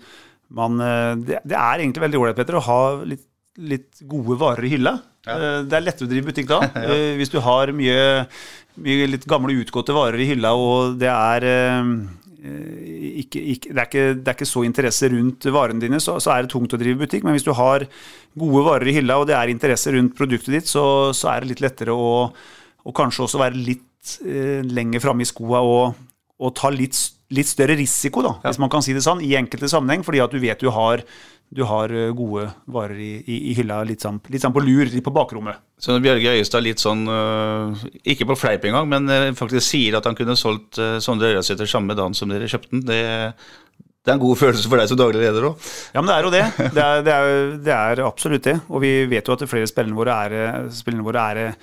man 0.53 0.77
eh, 0.81 1.13
det, 1.25 1.41
det 1.41 1.57
er 1.57 1.81
egentlig 1.81 2.05
veldig 2.05 2.21
ålreit 2.21 2.53
å 2.53 2.65
ha 2.69 2.81
litt, 3.01 3.25
litt 3.57 4.01
gode 4.09 4.37
varer 4.41 4.65
i 4.65 4.75
hylla. 4.77 4.99
Ja. 5.25 5.63
Det 5.63 5.77
er 5.77 5.85
lettere 5.85 6.05
å 6.05 6.11
drive 6.11 6.29
butikk 6.29 6.49
da. 6.49 6.61
ja. 6.85 6.97
Hvis 7.17 7.33
du 7.33 7.39
har 7.41 7.73
mye, 7.73 8.25
mye 8.77 9.09
litt 9.09 9.25
gamle, 9.29 9.57
utgåtte 9.61 9.95
varer 9.95 10.21
i 10.21 10.33
hylla, 10.33 10.53
og 10.57 10.99
det 11.01 11.09
er 11.09 11.45
eh, 11.49 11.93
ikke, 12.43 13.39
ikke, 13.53 13.69
det, 13.71 13.77
er 13.79 13.87
ikke, 13.87 14.07
det 14.19 14.31
er 14.31 14.35
ikke 14.37 14.49
så 14.49 14.63
interesse 14.67 15.09
rundt 15.13 15.47
varene 15.55 15.79
dine, 15.83 15.99
så, 16.03 16.17
så 16.23 16.33
er 16.33 16.43
det 16.43 16.51
tungt 16.51 16.75
å 16.75 16.79
drive 16.81 16.99
butikk. 17.03 17.23
Men 17.23 17.37
hvis 17.37 17.47
du 17.47 17.53
har 17.55 17.85
gode 18.39 18.65
varer 18.67 18.91
i 18.91 18.97
hylla, 18.97 19.21
og 19.21 19.29
det 19.29 19.37
er 19.37 19.51
interesse 19.53 19.93
rundt 19.95 20.17
produktet 20.17 20.57
ditt, 20.57 20.71
så, 20.71 20.85
så 21.15 21.31
er 21.31 21.43
det 21.43 21.53
litt 21.53 21.63
lettere 21.63 21.95
å 21.95 22.11
og 22.83 22.95
kanskje 22.97 23.27
også 23.27 23.41
være 23.41 23.59
litt 23.63 24.17
eh, 24.27 24.63
lenger 24.67 25.03
framme 25.03 25.23
i 25.23 25.29
skoa 25.29 25.61
og, 25.63 25.99
og 26.43 26.55
ta 26.57 26.71
litt, 26.73 26.97
litt 27.33 27.49
større 27.49 27.77
risiko, 27.79 28.23
da, 28.25 28.35
hvis 28.43 28.59
man 28.61 28.71
kan 28.71 28.83
si 28.83 28.95
det 28.95 29.05
sånn, 29.05 29.23
i 29.23 29.35
enkelte 29.39 29.69
sammenheng, 29.71 30.03
fordi 30.05 30.21
at 30.23 30.33
du 30.33 30.41
vet 30.43 30.63
du 30.63 30.71
har, 30.75 31.03
du 31.53 31.63
har 31.69 31.93
eh, 31.93 32.11
gode 32.17 32.47
varer 32.73 32.99
i, 32.99 33.11
i, 33.21 33.39
i 33.51 33.55
hylla 33.57 33.81
litt 33.87 34.03
sånn, 34.03 34.19
litt 34.33 34.43
sånn 34.43 34.55
på 34.55 34.63
lur, 34.63 34.87
litt 34.89 35.05
på 35.05 35.13
bakrommet. 35.13 35.61
Så 35.77 35.93
når 35.93 36.05
Bjørge 36.07 36.35
Øyestad 36.37 36.65
litt 36.65 36.81
sånn, 36.81 37.03
øh, 37.11 37.83
ikke 38.13 38.27
på 38.29 38.39
fleip 38.39 38.65
engang, 38.69 38.89
men 38.89 39.09
øh, 39.11 39.29
faktisk 39.37 39.67
sier 39.67 39.99
at 39.99 40.07
han 40.09 40.17
kunne 40.17 40.37
solgt 40.39 40.81
Sondre 41.03 41.33
Øyasæter 41.35 41.69
samme 41.69 41.97
dagen 41.97 42.17
som 42.17 42.31
dere 42.31 42.49
kjøpte 42.49 42.73
den, 42.73 42.85
det, 42.87 43.01
det 44.03 44.11
er 44.11 44.17
en 44.17 44.23
god 44.25 44.35
følelse 44.35 44.67
for 44.67 44.81
deg 44.81 44.89
som 44.91 44.99
daglig 44.99 45.21
leder 45.21 45.45
òg. 45.47 45.69
Ja, 45.93 46.01
men 46.01 46.09
det 46.11 46.15
er 46.17 46.25
jo 46.25 46.33
det. 46.33 46.43
Det 46.75 46.83
er, 46.83 47.03
det 47.05 47.13
er, 47.13 47.53
det 47.63 47.75
er 47.77 48.03
absolutt 48.03 48.49
det. 48.49 48.57
Og 48.67 48.83
vi 48.83 48.91
vet 49.07 49.29
jo 49.29 49.37
at 49.37 49.45
flere 49.47 49.69
spillerne 49.69 49.95
våre 49.95 50.17
er, 50.25 50.65
spillerne 50.75 51.05
våre 51.07 51.23
er, 51.31 51.53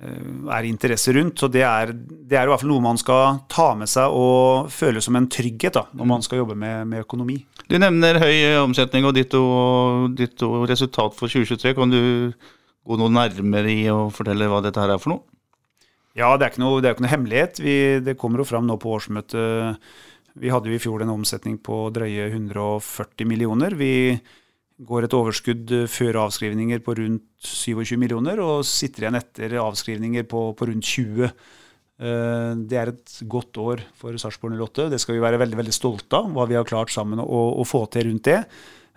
eh, 0.00 0.30
er 0.56 0.68
interesse 0.70 1.12
rundt. 1.12 1.42
Så 1.42 1.50
det 1.52 1.60
er, 1.68 1.92
det 1.92 2.38
er 2.40 2.48
i 2.48 2.52
hvert 2.52 2.64
fall 2.64 2.72
noe 2.72 2.86
man 2.86 3.00
skal 3.00 3.42
ta 3.52 3.74
med 3.76 3.92
seg 3.92 4.16
og 4.16 4.72
føle 4.72 5.04
som 5.04 5.20
en 5.20 5.28
trygghet 5.28 5.76
da, 5.76 5.84
når 5.92 6.08
man 6.14 6.24
skal 6.24 6.40
jobbe 6.40 6.56
med, 6.56 6.88
med 6.88 7.04
økonomi. 7.04 7.42
Du 7.70 7.78
nevner 7.80 8.20
høy 8.20 8.60
omsetning 8.60 9.06
og 9.08 9.14
ditto, 9.16 9.40
ditto 10.12 10.64
resultat 10.68 11.16
for 11.16 11.32
2023. 11.32 11.72
Kan 11.78 11.94
du 11.94 12.02
gå 12.84 12.98
noe 13.00 13.12
nærmere 13.12 13.72
i 13.72 13.86
å 13.92 14.10
fortelle 14.12 14.50
hva 14.52 14.60
dette 14.64 14.82
her 14.82 14.92
er 14.92 15.00
for 15.00 15.14
noe? 15.14 15.24
Ja, 16.14 16.28
det 16.38 16.46
er 16.46 16.52
ikke 16.52 16.62
noe, 16.62 16.82
er 16.82 16.92
ikke 16.94 17.06
noe 17.06 17.14
hemmelighet. 17.14 17.58
Vi, 17.64 17.76
det 18.04 18.18
kommer 18.20 18.42
jo 18.42 18.46
fram 18.46 18.68
nå 18.68 18.76
på 18.78 18.92
årsmøtet. 18.94 19.80
Vi 20.38 20.50
hadde 20.50 20.70
jo 20.70 20.76
i 20.76 20.82
fjor 20.82 21.02
en 21.02 21.14
omsetning 21.14 21.56
på 21.62 21.88
drøye 21.94 22.28
140 22.28 23.26
millioner. 23.30 23.74
Vi 23.78 24.14
går 24.84 25.06
et 25.06 25.16
overskudd 25.16 25.72
før 25.90 26.20
avskrivninger 26.26 26.82
på 26.84 26.96
rundt 26.98 27.48
27 27.48 27.96
millioner, 27.98 28.40
og 28.42 28.66
sitter 28.68 29.06
igjen 29.06 29.18
etter 29.18 29.58
avskrivninger 29.62 30.26
på, 30.30 30.48
på 30.58 30.68
rundt 30.70 30.90
20. 30.90 31.28
Eh, 31.30 31.62
Det 32.04 32.76
er 32.76 32.90
et 32.90 33.12
godt 33.32 33.56
år 33.62 33.80
for 33.96 34.16
Sarpsborg 34.20 34.58
08. 34.60 34.90
Det 34.92 34.98
skal 35.00 35.16
vi 35.16 35.22
være 35.22 35.38
veldig 35.40 35.56
veldig 35.62 35.72
stolte 35.72 36.18
av, 36.18 36.26
hva 36.34 36.44
vi 36.50 36.58
har 36.58 36.66
klart 36.68 36.92
sammen 36.92 37.22
å, 37.22 37.42
å 37.56 37.64
få 37.64 37.86
til 37.94 38.10
rundt 38.10 38.28
det. 38.28 38.42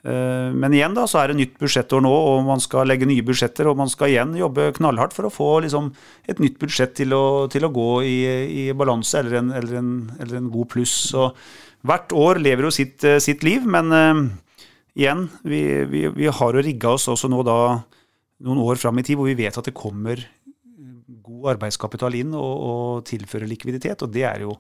Eh, 0.07 0.53
Men 0.53 0.75
igjen 0.75 0.95
da, 0.95 1.05
så 1.09 1.21
er 1.21 1.31
det 1.31 1.39
nytt 1.41 1.57
budsjettår 1.59 2.03
nå, 2.05 2.11
og 2.11 2.45
man 2.47 2.61
skal 2.63 2.87
legge 2.89 3.07
nye 3.09 3.25
budsjetter. 3.25 3.69
Og 3.71 3.77
man 3.79 3.91
skal 3.91 4.13
igjen 4.13 4.35
jobbe 4.39 4.71
knallhardt 4.77 5.15
for 5.17 5.27
å 5.27 5.33
få 5.33 5.49
liksom, 5.65 5.91
et 6.29 6.41
nytt 6.43 6.59
budsjett 6.61 6.95
til 6.97 7.15
å, 7.17 7.47
til 7.51 7.67
å 7.67 7.73
gå 7.73 7.89
i, 8.07 8.17
i 8.63 8.65
balanse 8.77 9.19
eller 9.21 9.41
en, 9.41 9.53
eller, 9.57 9.79
en, 9.81 9.93
eller 10.21 10.41
en 10.41 10.51
god 10.53 10.71
pluss. 10.75 10.95
Så 11.11 11.31
hvert 11.87 12.15
år 12.15 12.41
lever 12.43 12.69
jo 12.69 12.73
sitt, 12.73 13.03
eh, 13.07 13.19
sitt 13.23 13.45
liv, 13.45 13.65
men 13.67 13.93
uh, 13.93 14.23
igjen, 14.97 15.27
vi, 15.45 15.61
vi, 15.89 16.07
vi 16.15 16.31
har 16.39 16.57
jo 16.57 16.63
rigga 16.63 16.95
oss 16.95 17.07
også 17.11 17.29
nå 17.31 17.43
da 17.47 17.59
noen 18.45 18.59
år 18.61 18.79
fram 18.81 18.97
i 18.99 19.05
tid 19.05 19.17
hvor 19.17 19.29
vi 19.29 19.37
vet 19.37 19.55
at 19.57 19.65
det 19.65 19.77
kommer 19.77 20.19
god 21.07 21.53
arbeidskapital 21.55 22.17
inn 22.19 22.33
og, 22.35 22.65
og 22.71 23.05
tilføre 23.07 23.47
likviditet, 23.49 24.03
og 24.03 24.11
det 24.13 24.25
er 24.27 24.43
jo, 24.43 24.57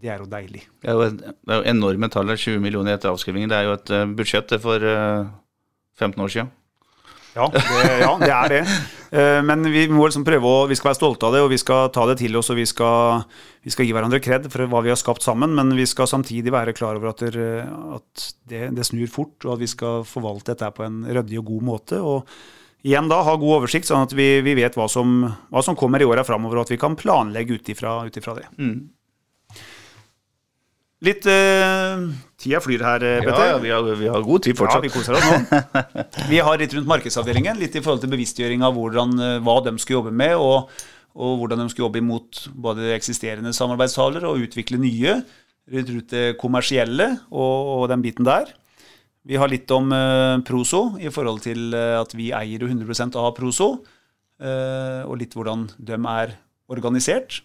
det 0.00 0.12
er 0.12 0.22
jo 0.22 0.30
deilig. 0.30 0.64
Det 0.80 0.88
er 0.90 0.96
jo, 0.96 1.10
det 1.10 1.52
er 1.54 1.60
jo 1.60 1.74
enorme 1.74 2.08
tall, 2.12 2.32
20 2.36 2.62
millioner 2.62 2.96
etter 2.96 3.12
avskrivingen. 3.12 3.50
Det 3.52 3.58
er 3.58 3.68
jo 3.68 3.76
et 3.76 3.92
øh, 3.98 4.06
budsjett 4.16 4.56
for 4.62 4.90
øh, 4.94 5.28
15 6.00 6.24
år 6.24 6.32
siden. 6.36 6.56
Ja, 7.30 7.46
det, 7.52 7.60
ja, 8.02 8.14
det 8.18 8.32
er 8.34 8.48
det. 8.50 8.60
Eh, 9.14 9.40
Men 9.46 9.62
vi 9.70 9.84
må 9.90 10.08
liksom 10.08 10.24
prøve 10.26 10.50
å, 10.50 10.64
vi 10.70 10.74
skal 10.78 10.90
være 10.90 10.98
stolte 10.98 11.28
av 11.28 11.36
det, 11.36 11.42
og 11.44 11.52
vi 11.52 11.60
skal 11.62 11.90
ta 11.94 12.06
det 12.10 12.16
til 12.18 12.34
oss. 12.40 12.50
og 12.50 12.58
Vi 12.58 12.66
skal, 12.66 13.22
vi 13.62 13.70
skal 13.74 13.86
gi 13.86 13.94
hverandre 13.94 14.22
kred 14.22 14.48
for 14.50 14.66
hva 14.70 14.82
vi 14.82 14.90
har 14.90 14.98
skapt 14.98 15.22
sammen, 15.22 15.54
men 15.54 15.70
vi 15.78 15.86
skal 15.86 16.10
samtidig 16.10 16.50
være 16.54 16.74
klar 16.74 16.98
over 16.98 17.12
at, 17.12 17.22
det, 17.22 17.66
at 17.96 18.26
det, 18.50 18.64
det 18.74 18.86
snur 18.88 19.10
fort, 19.10 19.36
og 19.46 19.54
at 19.54 19.62
vi 19.62 19.70
skal 19.70 20.02
forvalte 20.08 20.54
dette 20.54 20.72
på 20.74 20.86
en 20.86 21.04
ryddig 21.06 21.38
og 21.42 21.52
god 21.52 21.68
måte. 21.70 22.00
og 22.02 22.26
Igjen 22.86 23.10
da, 23.10 23.20
ha 23.26 23.34
god 23.36 23.58
oversikt, 23.58 23.88
sånn 23.90 24.06
at 24.06 24.14
vi, 24.16 24.38
vi 24.44 24.54
vet 24.56 24.76
hva 24.78 24.86
som, 24.88 25.22
hva 25.52 25.62
som 25.64 25.76
kommer 25.76 26.00
i 26.00 26.08
åra 26.08 26.24
framover, 26.24 26.60
og 26.60 26.68
at 26.68 26.72
vi 26.72 26.80
kan 26.80 26.96
planlegge 26.96 27.58
ut 27.58 27.68
ifra 27.74 28.06
det. 28.08 28.46
Mm. 28.56 28.88
Litt 31.00 31.24
eh, 31.32 32.00
Tida 32.40 32.60
flyr 32.60 32.82
her, 32.84 33.04
eh, 33.04 33.18
Petter. 33.24 33.44
Ja, 33.46 33.52
ja, 33.54 33.58
vi 33.60 33.70
har, 33.72 33.86
vi 33.96 34.08
har 34.12 34.24
god 34.24 34.44
tid 34.44 34.56
fortsatt. 34.58 34.84
Ja, 34.84 34.88
vi 34.88 34.92
koser 34.92 35.16
oss 35.16 35.24
nå. 35.24 36.24
Vi 36.28 36.40
har 36.44 36.60
litt 36.60 36.74
rundt 36.76 36.90
markedsavdelingen, 36.90 37.56
litt 37.60 37.76
i 37.76 37.80
forhold 37.80 38.04
til 38.04 38.12
bevisstgjøring 38.12 38.64
av 38.64 38.76
hvordan, 38.76 39.14
eh, 39.24 39.36
hva 39.44 39.56
de 39.64 39.72
skal 39.80 39.96
jobbe 39.98 40.12
med, 40.12 40.36
og, 40.36 40.72
og 41.16 41.38
hvordan 41.40 41.64
de 41.64 41.68
skal 41.72 41.86
jobbe 41.86 42.02
imot 42.02 42.42
både 42.52 42.92
eksisterende 42.96 43.52
samarbeidstaler 43.56 44.28
og 44.28 44.44
utvikle 44.44 44.80
nye. 44.80 45.20
Rundt 45.70 46.12
det 46.12 46.26
kommersielle 46.40 47.12
og, 47.30 47.72
og 47.78 47.88
den 47.92 48.04
biten 48.04 48.28
der. 48.28 48.52
Vi 49.28 49.36
har 49.36 49.50
litt 49.52 49.68
om 49.74 49.90
uh, 49.92 50.40
Proso 50.46 50.96
i 51.00 51.10
forhold 51.12 51.42
til 51.44 51.74
uh, 51.76 52.00
at 52.00 52.14
vi 52.16 52.30
eier 52.32 52.62
jo 52.62 52.70
100% 52.70 53.18
av 53.20 53.32
Proso, 53.38 53.74
Uh, 54.40 55.04
og 55.04 55.18
litt 55.20 55.34
hvordan 55.36 55.66
de 55.76 55.96
er 56.08 56.30
organisert. 56.72 57.42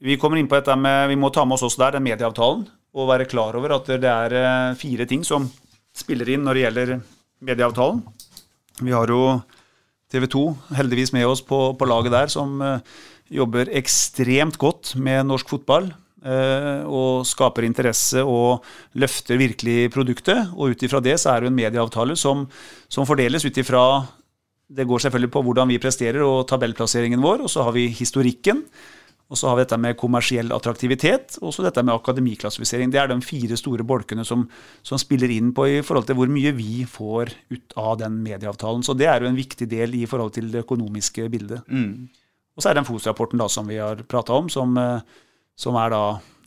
Vi 0.00 0.14
kommer 0.16 0.40
inn 0.40 0.46
på 0.48 0.56
dette 0.56 0.72
med, 0.80 1.10
vi 1.10 1.18
må 1.20 1.28
ta 1.28 1.42
med 1.44 1.58
oss 1.58 1.66
også 1.66 1.82
der 1.82 1.98
den 1.98 2.06
medieavtalen, 2.06 2.62
og 2.96 3.10
være 3.10 3.26
klar 3.28 3.58
over 3.60 3.74
at 3.76 3.90
det 4.00 4.08
er 4.08 4.72
fire 4.80 5.04
ting 5.04 5.20
som 5.20 5.50
spiller 5.92 6.32
inn 6.32 6.48
når 6.48 6.56
det 6.56 6.62
gjelder 6.62 6.94
medieavtalen. 7.44 8.00
Vi 8.80 8.96
har 8.96 9.12
jo 9.12 9.20
TV 10.08 10.30
2 10.32 10.46
heldigvis 10.80 11.12
med 11.12 11.28
oss 11.28 11.44
på, 11.44 11.60
på 11.76 11.90
laget 11.92 12.16
der, 12.16 12.32
som 12.32 12.56
jobber 13.28 13.68
ekstremt 13.76 14.56
godt 14.56 14.94
med 14.96 15.28
norsk 15.28 15.52
fotball. 15.58 15.92
Eh, 16.24 16.82
og 16.88 17.26
skaper 17.28 17.66
interesse 17.68 18.24
og 18.24 18.64
løfter 19.00 19.40
virkelig 19.40 19.92
produktet. 19.94 20.50
Og 20.56 20.74
ut 20.74 20.84
ifra 20.86 21.02
det 21.04 21.18
så 21.20 21.34
er 21.34 21.44
det 21.44 21.52
en 21.52 21.60
medieavtale 21.60 22.16
som, 22.18 22.46
som 22.88 23.08
fordeles 23.08 23.44
ut 23.44 23.62
ifra 23.62 23.84
Det 24.74 24.86
går 24.88 24.98
selvfølgelig 24.98 25.30
på 25.30 25.42
hvordan 25.44 25.68
vi 25.68 25.78
presterer 25.78 26.22
og 26.24 26.46
tabellplasseringen 26.48 27.20
vår, 27.22 27.44
og 27.44 27.50
så 27.52 27.62
har 27.62 27.72
vi 27.76 27.88
historikken. 27.92 28.64
Og 29.32 29.38
så 29.38 29.48
har 29.48 29.56
vi 29.56 29.62
dette 29.64 29.78
med 29.80 29.96
kommersiell 29.96 30.52
attraktivitet, 30.52 31.38
og 31.40 31.52
så 31.54 31.64
dette 31.64 31.82
med 31.82 31.94
akademiklassifisering. 31.94 32.90
Det 32.92 33.00
er 33.00 33.08
de 33.08 33.16
fire 33.24 33.56
store 33.56 33.84
bolkene 33.86 34.24
som, 34.24 34.44
som 34.84 35.00
spiller 35.00 35.32
inn 35.32 35.52
på 35.56 35.64
i 35.70 35.78
forhold 35.82 36.06
til 36.06 36.18
hvor 36.18 36.28
mye 36.30 36.52
vi 36.56 36.84
får 36.88 37.32
ut 37.50 37.76
av 37.80 37.96
den 38.02 38.20
medieavtalen. 38.24 38.84
Så 38.84 38.94
det 38.94 39.08
er 39.08 39.24
jo 39.24 39.30
en 39.30 39.38
viktig 39.38 39.68
del 39.70 39.96
i 39.96 40.04
forhold 40.06 40.34
til 40.36 40.52
det 40.52 40.66
økonomiske 40.66 41.28
bildet. 41.32 41.64
Og 42.54 42.62
så 42.62 42.70
er 42.70 42.76
det 42.76 42.82
den 42.82 42.88
FOS-rapporten 42.90 43.40
da 43.40 43.48
som 43.50 43.70
vi 43.70 43.80
har 43.80 44.04
prata 44.06 44.36
om, 44.36 44.50
som, 44.52 44.76
eh, 44.78 45.00
som 45.56 45.76
er 45.80 45.94
da 45.94 46.04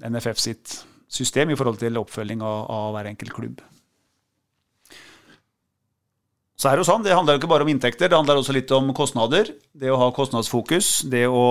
NFF 0.07 0.39
sitt 0.41 0.75
system 1.07 1.51
i 1.51 1.57
forhold 1.57 1.79
til 1.81 1.97
oppfølging 1.99 2.43
av, 2.43 2.65
av 2.71 2.93
hver 2.95 3.11
enkelt 3.13 3.35
klubb. 3.35 3.63
Så 6.57 6.69
er 6.69 6.75
det 6.75 6.81
jo 6.81 6.89
sånn, 6.89 7.05
Det 7.05 7.13
handler 7.13 7.35
jo 7.35 7.41
ikke 7.43 7.51
bare 7.51 7.65
om 7.65 7.69
inntekter, 7.69 8.09
det 8.09 8.17
handler 8.17 8.39
også 8.41 8.55
litt 8.55 8.71
om 8.73 8.89
kostnader. 8.97 9.51
Det 9.77 9.91
å 9.93 9.99
ha 10.01 10.09
kostnadsfokus. 10.13 11.05
Det 11.05 11.27
å 11.29 11.45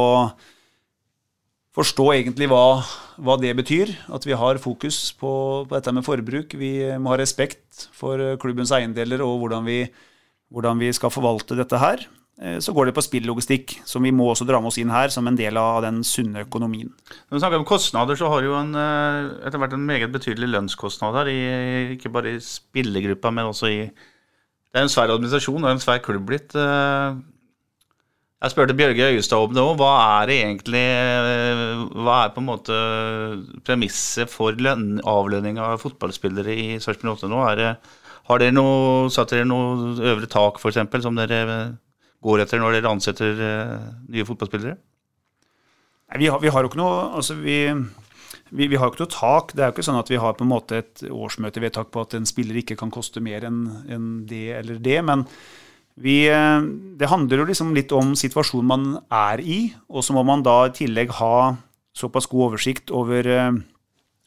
forstå 1.77 2.07
egentlig 2.17 2.49
hva, 2.51 2.83
hva 3.23 3.37
det 3.39 3.53
betyr. 3.55 3.93
At 4.11 4.27
vi 4.27 4.35
har 4.35 4.59
fokus 4.59 5.13
på, 5.15 5.31
på 5.69 5.77
dette 5.77 5.95
med 5.95 6.07
forbruk. 6.07 6.59
Vi 6.59 6.73
må 6.99 7.15
ha 7.15 7.21
respekt 7.21 7.87
for 7.95 8.19
klubbens 8.43 8.75
eiendeler 8.75 9.23
og 9.23 9.45
hvordan 9.45 9.69
vi, 9.69 9.85
hvordan 10.51 10.83
vi 10.83 10.91
skal 10.97 11.15
forvalte 11.15 11.59
dette 11.59 11.79
her. 11.79 12.03
Eh, 12.43 12.59
Så 12.61 12.73
går 12.77 12.87
det 12.87 12.95
på 12.95 13.05
spillogistikk, 13.05 13.79
som 13.89 14.03
vi 14.05 14.11
må 14.13 14.27
også 14.29 14.45
dra 14.47 14.61
med 14.61 14.69
oss 14.69 14.79
inn 14.79 14.91
her 14.93 15.09
som 15.09 15.27
en 15.27 15.37
del 15.39 15.57
av 15.57 15.81
den 15.83 16.03
sunne 16.05 16.45
økonomien. 16.45 16.91
Når 17.31 17.39
vi 17.39 17.41
snakker 17.41 17.59
om 17.63 17.65
kostnader, 17.69 18.15
så 18.17 18.29
har 18.29 18.43
jo 18.45 18.55
en, 18.59 18.75
eh, 18.75 19.47
etter 19.47 19.59
hvert 19.59 19.73
en 19.73 19.87
meget 19.87 20.13
betydelig 20.13 20.51
lønnskostnad 20.53 21.15
her. 21.17 21.27
I, 21.33 21.97
ikke 21.97 22.13
bare 22.13 22.35
i 22.37 22.39
spillergruppa, 22.41 23.33
men 23.33 23.47
også 23.53 23.71
i 23.73 23.91
Det 24.75 24.83
er 24.83 24.85
en 24.85 24.89
svær 24.93 25.09
administrasjon 25.09 25.65
og 25.65 25.71
en 25.71 25.79
svær 25.81 26.03
klubb 26.05 26.27
blitt. 26.27 26.55
eh. 26.55 27.15
Jeg 28.43 28.51
spurte 28.53 28.77
Bjørge 28.77 29.07
Øyestad 29.17 29.39
om 29.41 29.55
det 29.55 29.63
òg. 29.63 29.77
Hva 29.79 30.23
er 30.23 30.27
det 30.27 30.37
egentlig 30.45 30.83
Hva 31.97 32.17
er 32.27 32.35
på 32.35 32.43
en 32.43 32.51
måte 32.51 32.77
premisset 33.65 34.29
for 34.29 34.53
løn, 34.53 35.01
avlønning 35.01 35.57
av 35.59 35.81
fotballspillere 35.81 36.53
i 36.53 36.79
Sarpsborg 36.79 37.17
8 37.17 37.31
nå? 37.33 37.41
Det, 37.57 37.71
har 38.29 38.39
dere 38.43 38.53
noe, 38.53 39.09
satt 39.09 39.31
dere 39.33 39.47
noe 39.49 39.97
øvre 40.03 40.29
tak, 40.29 40.59
f.eks., 40.61 41.03
som 41.03 41.17
dere 41.17 41.79
går 42.27 42.43
etter 42.45 42.63
når 42.63 42.79
dere 42.79 42.93
ansetter 42.93 43.43
eh, 43.49 43.87
nye 44.13 44.27
fotballspillere? 44.29 44.77
Nei, 46.07 46.19
vi, 46.23 46.31
har, 46.31 46.41
vi 46.43 46.53
har 46.53 46.63
jo 46.63 46.71
ikke 46.71 46.81
noe 46.81 46.99
altså 47.19 47.35
vi, 47.39 47.59
vi, 48.51 48.69
vi 48.71 48.79
har 48.79 48.87
jo 48.87 48.95
ikke 48.95 49.05
noe 49.05 49.15
tak. 49.15 49.55
Det 49.55 49.65
er 49.65 49.71
jo 49.71 49.77
ikke 49.77 49.87
sånn 49.89 50.01
at 50.01 50.11
vi 50.13 50.21
har 50.23 50.37
på 50.39 50.47
en 50.47 50.53
måte 50.53 50.81
et 50.83 51.07
årsmøtevedtak 51.11 51.93
på 51.95 52.07
at 52.07 52.19
en 52.19 52.29
spiller 52.29 52.61
ikke 52.63 52.79
kan 52.79 52.93
koste 52.95 53.23
mer 53.25 53.47
enn 53.49 53.63
en 53.91 54.11
det 54.31 54.49
eller 54.61 54.83
det. 54.83 54.99
Men 55.07 55.27
vi, 55.97 56.27
eh, 56.29 56.61
det 57.01 57.11
handler 57.11 57.43
jo 57.43 57.49
liksom 57.51 57.73
litt 57.77 57.95
om 57.97 58.15
situasjonen 58.19 58.69
man 58.69 58.91
er 59.09 59.41
i, 59.41 59.61
og 59.89 60.05
så 60.05 60.17
må 60.17 60.27
man 60.29 60.45
da 60.47 60.67
i 60.67 60.77
tillegg 60.77 61.15
ha 61.23 61.57
såpass 61.97 62.29
god 62.29 62.51
oversikt 62.51 62.93
over 62.93 63.27
eh, 63.33 63.61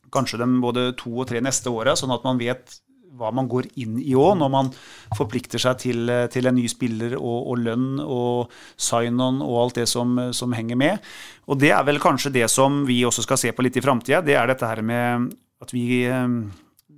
kanskje 0.09 0.39
de 0.41 0.47
både 0.63 0.89
to 0.97 1.13
og 1.13 1.29
tre 1.29 1.41
neste 1.45 1.69
åra, 1.69 1.93
sånn 1.97 2.13
at 2.15 2.25
man 2.25 2.41
vet 2.41 2.79
hva 3.17 3.31
man 3.35 3.49
går 3.49 3.69
inn 3.81 3.97
i 4.01 4.13
òg, 4.17 4.35
når 4.39 4.51
man 4.53 4.71
forplikter 5.17 5.61
seg 5.61 5.79
til, 5.81 6.03
eh, 6.09 6.27
til 6.31 6.49
en 6.49 6.57
ny 6.57 6.67
spiller 6.71 7.15
og, 7.17 7.51
og 7.53 7.61
lønn 7.65 7.99
og 8.03 8.53
sign-on 8.77 9.41
og 9.45 9.59
alt 9.63 9.81
det 9.81 9.87
som, 9.89 10.17
som 10.35 10.53
henger 10.57 10.79
med. 10.79 11.11
Og 11.49 11.59
det 11.61 11.73
er 11.75 11.85
vel 11.87 12.01
kanskje 12.03 12.33
det 12.35 12.47
som 12.51 12.83
vi 12.87 13.01
også 13.07 13.25
skal 13.25 13.41
se 13.41 13.53
på 13.55 13.65
litt 13.65 13.79
i 13.79 13.85
framtida. 13.85 14.21
Det 14.25 14.37
er 14.37 14.49
dette 14.51 14.69
her 14.69 14.83
med 14.85 15.29
at 15.63 15.73
vi 15.75 16.05
eh, 16.07 16.27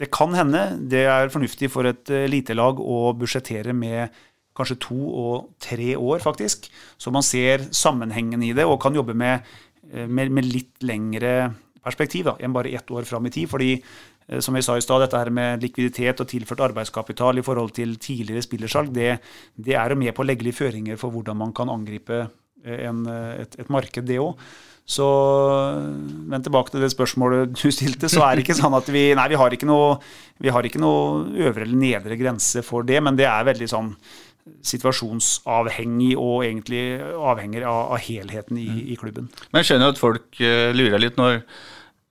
Det 0.01 0.09
kan 0.09 0.33
hende 0.33 0.61
det 0.89 1.05
er 1.05 1.29
fornuftig 1.29 1.69
for 1.69 1.85
et 1.85 2.09
eh, 2.09 2.25
elitelag 2.25 2.79
å 2.81 3.13
budsjettere 3.13 3.73
med 3.73 4.09
kanskje 4.57 4.79
to 4.83 4.99
og 4.99 5.51
tre 5.61 5.95
år, 5.95 6.19
faktisk. 6.23 6.67
Så 6.97 7.11
man 7.11 7.23
ser 7.23 7.67
sammenhengen 7.71 8.43
i 8.43 8.53
det 8.53 8.65
og 8.67 8.81
kan 8.83 8.95
jobbe 8.95 9.15
med, 9.15 9.45
eh, 9.91 10.07
med, 10.07 10.31
med 10.31 10.47
litt 10.47 10.83
lengre 10.83 11.53
perspektiv 11.81 12.27
da, 12.27 12.35
enn 12.39 12.53
bare 12.53 12.73
ett 12.75 12.91
år 12.91 13.07
fram 13.09 13.25
i 13.25 13.33
tid. 13.33 13.49
fordi 13.49 13.71
eh, 13.73 13.81
som 14.39 14.55
jeg 14.55 14.63
sa 14.63 14.77
i 14.79 14.83
stad, 14.83 15.03
dette 15.03 15.19
her 15.19 15.31
med 15.33 15.63
likviditet 15.65 16.23
og 16.23 16.29
tilført 16.31 16.63
arbeidskapital 16.69 17.41
i 17.41 17.45
forhold 17.45 17.73
til 17.75 17.97
tidligere 17.99 18.45
spillersalg, 18.45 18.93
det, 18.95 19.17
det 19.55 19.75
er 19.75 19.91
jo 19.91 19.99
med 19.99 20.15
på 20.15 20.23
å 20.23 20.27
legge 20.29 20.47
litt 20.47 20.59
føringer 20.59 20.99
for 21.01 21.11
hvordan 21.11 21.39
man 21.41 21.51
kan 21.57 21.71
angripe 21.73 22.23
eh, 22.23 22.83
en, 22.87 23.05
eh, 23.11 23.41
et, 23.43 23.59
et 23.59 23.73
marked, 23.73 24.07
det 24.07 24.21
òg. 24.23 24.39
Så, 24.91 25.05
men 26.27 26.43
tilbake 26.43 26.73
til 26.73 26.81
det 26.83 26.89
spørsmålet 26.91 27.53
du 27.53 27.69
stilte, 27.71 28.09
så 28.11 28.25
er 28.25 28.35
det 28.35 28.43
ikke 28.43 28.57
sånn 28.57 28.73
at 28.75 28.89
vi 28.91 29.11
Nei, 29.15 29.27
vi 29.31 29.37
har 29.39 29.53
ikke 29.53 29.69
noe, 29.69 29.93
vi 30.41 30.51
har 30.51 30.65
ikke 30.67 30.81
noe 30.81 31.29
øvre 31.45 31.67
eller 31.67 31.79
nedre 31.79 32.17
grense 32.19 32.63
for 32.65 32.87
det, 32.87 32.97
men 33.03 33.19
det 33.19 33.29
er 33.29 33.47
veldig 33.47 33.69
sånn 33.71 33.93
situasjonsavhengig 34.65 36.15
og 36.19 36.41
egentlig 36.47 36.97
avhenger 36.99 37.67
av, 37.69 37.93
av 37.93 38.01
helheten 38.01 38.57
i, 38.59 38.69
i 38.91 38.97
klubben. 38.99 39.29
Men 39.51 39.61
jeg 39.61 39.71
skjønner 39.71 39.93
at 39.93 40.01
folk 40.01 40.41
eh, 40.41 40.71
lurer 40.75 41.01
litt 41.01 41.19
når 41.21 41.43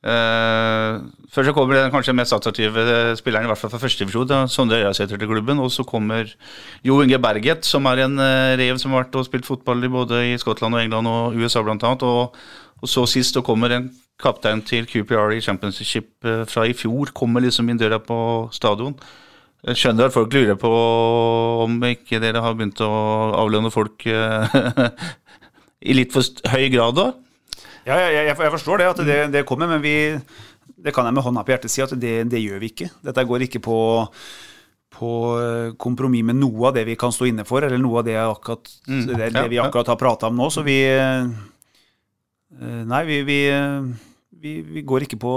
eh, 0.04 1.00
Først 1.30 1.46
så 1.46 1.52
kommer 1.54 1.76
den 1.76 1.92
kanskje 1.92 2.14
mest 2.16 2.34
attraktive 2.34 2.82
eh, 2.82 3.12
spilleren, 3.14 3.46
i 3.46 3.50
hvert 3.50 3.60
fall 3.60 3.70
fra 3.70 3.78
førstedivisjon, 3.78 4.48
Sondre 4.50 4.80
Øyasæter 4.80 5.16
til 5.20 5.28
klubben. 5.30 5.60
Og 5.62 5.70
så 5.70 5.84
kommer 5.86 6.26
Jo 6.84 7.00
Inge 7.02 7.18
Berget, 7.22 7.64
som 7.64 7.86
er 7.86 8.04
en 8.04 8.18
uh, 8.18 8.58
rev 8.58 8.78
som 8.78 8.90
har 8.90 9.04
vært 9.04 9.14
og 9.14 9.28
spilt 9.28 9.46
fotball 9.46 9.84
i 9.84 9.92
både 9.92 10.24
i 10.32 10.38
Skottland 10.38 10.74
og 10.74 10.82
England 10.82 11.06
og 11.06 11.36
USA 11.38 11.62
bl.a. 11.62 11.76
Og, 11.94 12.34
og 12.82 12.88
så 12.88 13.06
sist 13.06 13.38
så 13.38 13.44
kommer 13.46 13.70
en 13.70 13.90
kaptein 14.20 14.62
til 14.66 14.90
QPR 14.90 15.36
i 15.36 15.40
championship 15.40 16.10
uh, 16.26 16.42
fra 16.50 16.66
i 16.66 16.74
fjor. 16.74 17.14
Kommer 17.14 17.46
liksom 17.46 17.70
inn 17.70 17.78
døra 17.78 18.02
på 18.02 18.50
stadion. 18.52 18.98
Jeg 19.62 19.76
skjønner 19.76 20.08
at 20.08 20.16
folk 20.16 20.34
lurer 20.34 20.56
på 20.58 20.74
om 21.62 21.78
ikke 21.84 22.18
dere 22.18 22.42
har 22.42 22.56
begynt 22.56 22.80
å 22.82 22.90
avlønne 23.38 23.70
folk 23.70 24.06
i 25.90 25.94
litt 25.94 26.14
for 26.16 26.24
høy 26.50 26.70
grad 26.72 26.96
da? 26.96 27.10
Ja, 27.86 27.96
jeg, 28.10 28.26
jeg, 28.28 28.36
forstår 28.52 28.82
det, 28.82 28.88
at 28.92 29.02
det, 29.06 29.18
det 29.32 29.44
kommer, 29.48 29.70
men 29.70 29.80
vi, 29.84 29.94
det 30.80 30.92
kan 30.96 31.06
jeg 31.08 31.16
med 31.16 31.24
hånda 31.24 31.44
på 31.46 31.54
hjertet 31.54 31.72
si 31.72 31.82
at 31.84 31.94
det, 32.00 32.14
det 32.32 32.40
gjør 32.42 32.60
vi 32.62 32.72
ikke. 32.74 32.90
Dette 33.06 33.24
går 33.28 33.46
ikke 33.46 33.62
på, 33.64 33.78
på 34.98 35.12
eh, 35.40 35.70
kompromiss 35.80 36.26
med 36.28 36.40
noe 36.42 36.68
av 36.68 36.76
det 36.76 36.84
vi 36.88 36.98
kan 37.00 37.14
stå 37.14 37.30
inne 37.30 37.46
for, 37.48 37.64
eller 37.64 37.80
noe 37.80 38.02
av 38.02 38.06
det, 38.08 38.18
akkurat, 38.20 38.68
det, 38.86 39.16
det 39.16 39.32
ja, 39.32 39.46
vi 39.48 39.60
akkurat 39.62 39.88
har 39.94 39.98
prata 40.00 40.28
om 40.28 40.36
nå. 40.40 40.50
Så 40.52 40.66
vi 40.66 40.76
eh, 40.90 41.24
Nei, 42.60 43.04
vi, 43.06 43.20
vi, 43.24 43.36
vi, 44.42 44.52
vi 44.66 44.80
går 44.84 45.04
ikke 45.06 45.20
på 45.22 45.32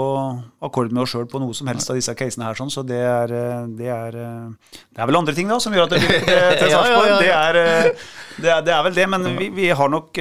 akkord 0.66 0.90
med 0.92 1.04
oss 1.04 1.12
sjøl 1.14 1.28
på 1.30 1.38
noe 1.40 1.54
som 1.56 1.68
helst 1.70 1.92
av 1.92 1.96
disse 1.96 2.12
casene 2.18 2.48
her, 2.48 2.56
sånn, 2.58 2.72
så 2.74 2.82
det 2.84 2.98
er, 2.98 3.32
eh, 3.38 3.60
det 3.78 3.88
er 3.94 4.16
Det 4.18 4.98
er 4.98 5.08
vel 5.08 5.20
andre 5.20 5.34
ting 5.36 5.48
da 5.48 5.60
som 5.62 5.72
gjør 5.72 5.86
at 5.86 5.94
det 5.94 6.02
blir 6.02 6.24
til, 6.26 6.34
Ja, 6.34 6.50
ja, 6.50 6.72
Sarpsborg. 6.74 7.06
ja, 7.06 7.14
ja. 7.14 7.20
Det, 7.22 7.30
er, 7.30 8.10
det, 8.42 8.50
er, 8.50 8.66
det 8.66 8.80
vel 8.88 8.98
det, 8.98 9.06
men 9.14 9.30
vi, 9.38 9.48
vi 9.54 9.70
har 9.70 9.92
nok 9.94 10.20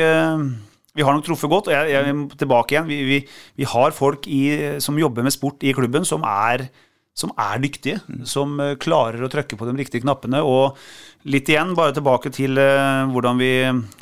vi 0.94 1.04
har 1.06 1.16
nok 1.16 1.26
truffet 1.26 1.50
godt. 1.50 1.70
og 1.70 1.74
jeg, 1.74 1.92
jeg 1.94 2.16
tilbake 2.38 2.76
igjen. 2.76 2.90
Vi, 2.90 3.02
vi, 3.08 3.20
vi 3.60 3.70
har 3.70 3.96
folk 3.96 4.28
i, 4.30 4.44
som 4.84 5.00
jobber 5.00 5.26
med 5.26 5.34
sport 5.34 5.64
i 5.66 5.74
klubben, 5.74 6.06
som 6.06 6.26
er, 6.28 6.68
som 7.18 7.34
er 7.40 7.64
dyktige. 7.64 8.02
Som 8.30 8.60
eh, 8.62 8.76
klarer 8.82 9.26
å 9.26 9.30
trykke 9.32 9.58
på 9.58 9.70
de 9.70 9.74
riktige 9.80 10.06
knappene. 10.06 10.44
Og 10.46 10.78
litt 11.34 11.50
igjen, 11.50 11.74
bare 11.78 11.96
tilbake 11.96 12.30
til 12.36 12.60
uh, 12.60 13.10
hvordan 13.10 13.40
vi 13.40 13.52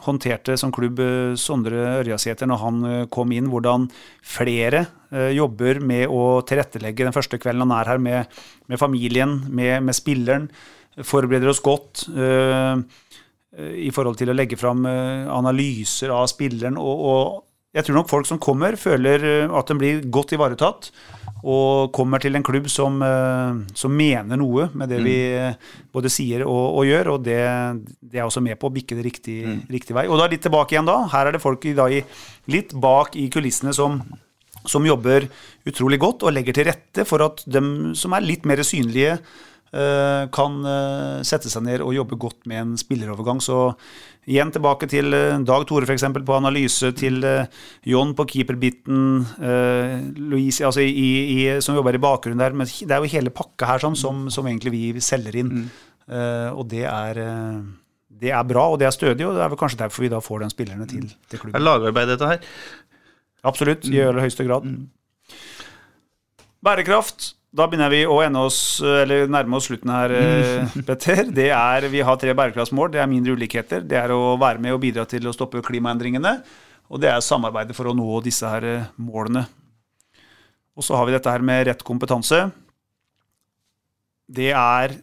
håndterte 0.04 0.58
som 0.58 0.74
klubb 0.74 1.00
uh, 1.00 1.38
Sondre 1.40 2.02
Ørjasæter 2.02 2.50
når 2.50 2.62
han 2.66 2.84
uh, 2.88 2.98
kom 3.14 3.32
inn. 3.36 3.52
Hvordan 3.52 3.88
flere 4.26 4.88
jobber 5.12 5.82
med 5.84 6.06
å 6.08 6.40
tilrettelegge 6.48 7.04
den 7.04 7.12
første 7.12 7.36
kvelden 7.36 7.66
han 7.66 7.74
er 7.76 7.90
her, 7.90 7.98
med, 8.00 8.38
med 8.72 8.80
familien, 8.80 9.34
med, 9.52 9.82
med 9.84 9.98
spilleren. 9.98 10.46
Forbereder 11.00 11.52
oss 11.52 11.62
godt. 11.64 12.06
eh, 12.16 12.80
i 13.60 13.90
forhold 13.92 14.20
til 14.20 14.32
å 14.32 14.36
legge 14.36 14.60
fram 14.60 14.86
eh, 14.88 15.28
analyser 15.32 16.14
av 16.16 16.30
spilleren. 16.32 16.78
Og, 16.80 17.02
og 17.12 17.76
jeg 17.76 17.88
tror 17.88 18.02
nok 18.02 18.12
folk 18.12 18.28
som 18.28 18.40
kommer, 18.42 18.76
føler 18.80 19.26
eh, 19.28 19.58
at 19.58 19.72
de 19.72 19.78
blir 19.80 20.06
godt 20.12 20.36
ivaretatt. 20.36 20.92
Og 21.42 21.90
kommer 21.96 22.22
til 22.22 22.38
en 22.38 22.46
klubb 22.46 22.68
som, 22.70 23.00
eh, 23.02 23.62
som 23.74 23.94
mener 23.98 24.38
noe 24.38 24.68
med 24.78 24.92
det 24.94 25.00
vi 25.02 25.16
eh, 25.34 25.56
både 25.92 26.12
sier 26.14 26.46
og, 26.46 26.64
og 26.82 26.90
gjør. 26.90 27.14
Og 27.16 27.24
det, 27.26 27.40
det 28.00 28.22
er 28.22 28.28
også 28.28 28.44
med 28.46 28.60
på 28.62 28.70
å 28.70 28.76
bikke 28.76 29.00
det 29.00 29.08
riktig, 29.08 29.40
riktig 29.72 29.98
vei. 29.98 30.06
Og 30.08 30.20
da 30.22 30.30
litt 30.32 30.44
tilbake 30.46 30.76
igjen 30.76 30.90
da. 30.90 31.00
Her 31.12 31.32
er 31.32 31.38
det 31.38 31.44
folk 31.44 31.66
i, 31.66 31.76
da, 31.78 31.88
i, 31.90 32.04
litt 32.52 32.76
bak 32.78 33.18
i 33.20 33.30
kulissene 33.34 33.76
som 33.76 34.04
som 34.70 34.86
jobber 34.86 35.26
utrolig 35.66 35.98
godt 36.02 36.22
og 36.26 36.36
legger 36.36 36.54
til 36.54 36.68
rette 36.70 37.06
for 37.10 37.24
at 37.26 37.42
de 37.50 37.62
som 37.98 38.14
er 38.14 38.26
litt 38.26 38.46
mer 38.46 38.62
synlige, 38.66 39.16
eh, 39.18 39.40
kan 39.72 40.58
eh, 40.68 41.22
sette 41.24 41.48
seg 41.48 41.64
ned 41.64 41.84
og 41.86 41.94
jobbe 41.96 42.18
godt 42.20 42.48
med 42.50 42.60
en 42.60 42.72
spillerovergang. 42.80 43.40
Så 43.44 43.70
igjen 44.30 44.52
tilbake 44.54 44.88
til 44.92 45.14
eh, 45.16 45.40
Dag 45.48 45.66
Tore 45.70 45.88
f.eks. 45.88 46.06
på 46.14 46.36
analyse, 46.36 46.92
til 46.98 47.24
eh, 47.26 47.48
John 47.88 48.14
på 48.18 48.28
keeperbiten, 48.30 49.22
eh, 49.42 49.96
Louise 50.20 50.66
altså 50.68 50.84
i, 50.84 51.10
i, 51.38 51.40
som 51.64 51.78
jobber 51.78 51.98
i 51.98 52.04
bakgrunnen 52.04 52.44
der. 52.44 52.58
Men 52.58 52.70
det 52.70 52.92
er 52.92 53.02
jo 53.02 53.14
hele 53.16 53.34
pakka 53.34 53.70
her 53.74 53.86
sånn, 53.86 53.98
som, 54.00 54.28
som 54.34 54.48
egentlig 54.50 54.76
vi 54.76 54.84
selger 55.02 55.42
inn. 55.44 55.56
Mm. 55.62 55.72
og 56.58 56.66
det 56.68 56.84
er, 56.90 57.18
eh, 57.24 57.60
det 58.22 58.32
er 58.36 58.48
bra, 58.48 58.68
og 58.74 58.80
det 58.82 58.90
er 58.90 58.96
stødig, 58.96 59.26
og 59.26 59.38
det 59.38 59.44
er 59.46 59.52
vel 59.54 59.60
kanskje 59.60 59.80
derfor 59.84 60.04
vi 60.04 60.12
da 60.12 60.20
får 60.20 60.44
den 60.44 60.52
spillerne 60.52 60.88
til, 60.90 61.06
til 61.32 61.44
Det 61.48 61.56
er 61.56 61.64
lagarbeid, 61.64 62.12
dette 62.12 62.28
her. 62.28 62.42
Absolutt, 63.48 63.88
i 63.90 64.02
aller 64.04 64.22
høyeste 64.22 64.46
grad. 64.46 64.68
Bærekraft. 66.62 67.32
Da 67.52 67.66
begynner 67.68 67.92
vi 67.92 68.06
å 68.08 68.16
oss, 68.40 68.80
eller 68.80 69.28
nærme 69.28 69.58
oss 69.58 69.66
slutten 69.68 69.92
her, 69.92 70.14
mm. 70.16 70.84
Petter. 70.88 71.26
Det 71.28 71.50
er, 71.52 71.88
Vi 71.92 72.00
har 72.00 72.20
tre 72.20 72.32
bærekraftsmål. 72.38 72.94
Det 72.94 73.02
er 73.04 73.10
mindre 73.12 73.36
ulikheter. 73.36 73.84
Det 73.84 73.98
er 74.00 74.14
å 74.16 74.38
være 74.40 74.62
med 74.64 74.78
og 74.78 74.80
bidra 74.80 75.04
til 75.04 75.28
å 75.28 75.34
stoppe 75.36 75.64
klimaendringene. 75.66 76.38
Og 76.92 77.02
det 77.04 77.12
er 77.12 77.24
samarbeidet 77.24 77.76
for 77.76 77.92
å 77.92 77.96
nå 77.96 78.22
disse 78.24 78.48
her 78.48 78.68
eh, 78.68 78.88
målene. 79.00 79.44
Og 80.80 80.88
så 80.88 80.96
har 80.96 81.08
vi 81.08 81.16
dette 81.16 81.32
her 81.32 81.44
med 81.44 81.66
rett 81.68 81.84
kompetanse. 81.88 82.40
Det 84.32 84.54
er, 84.56 84.96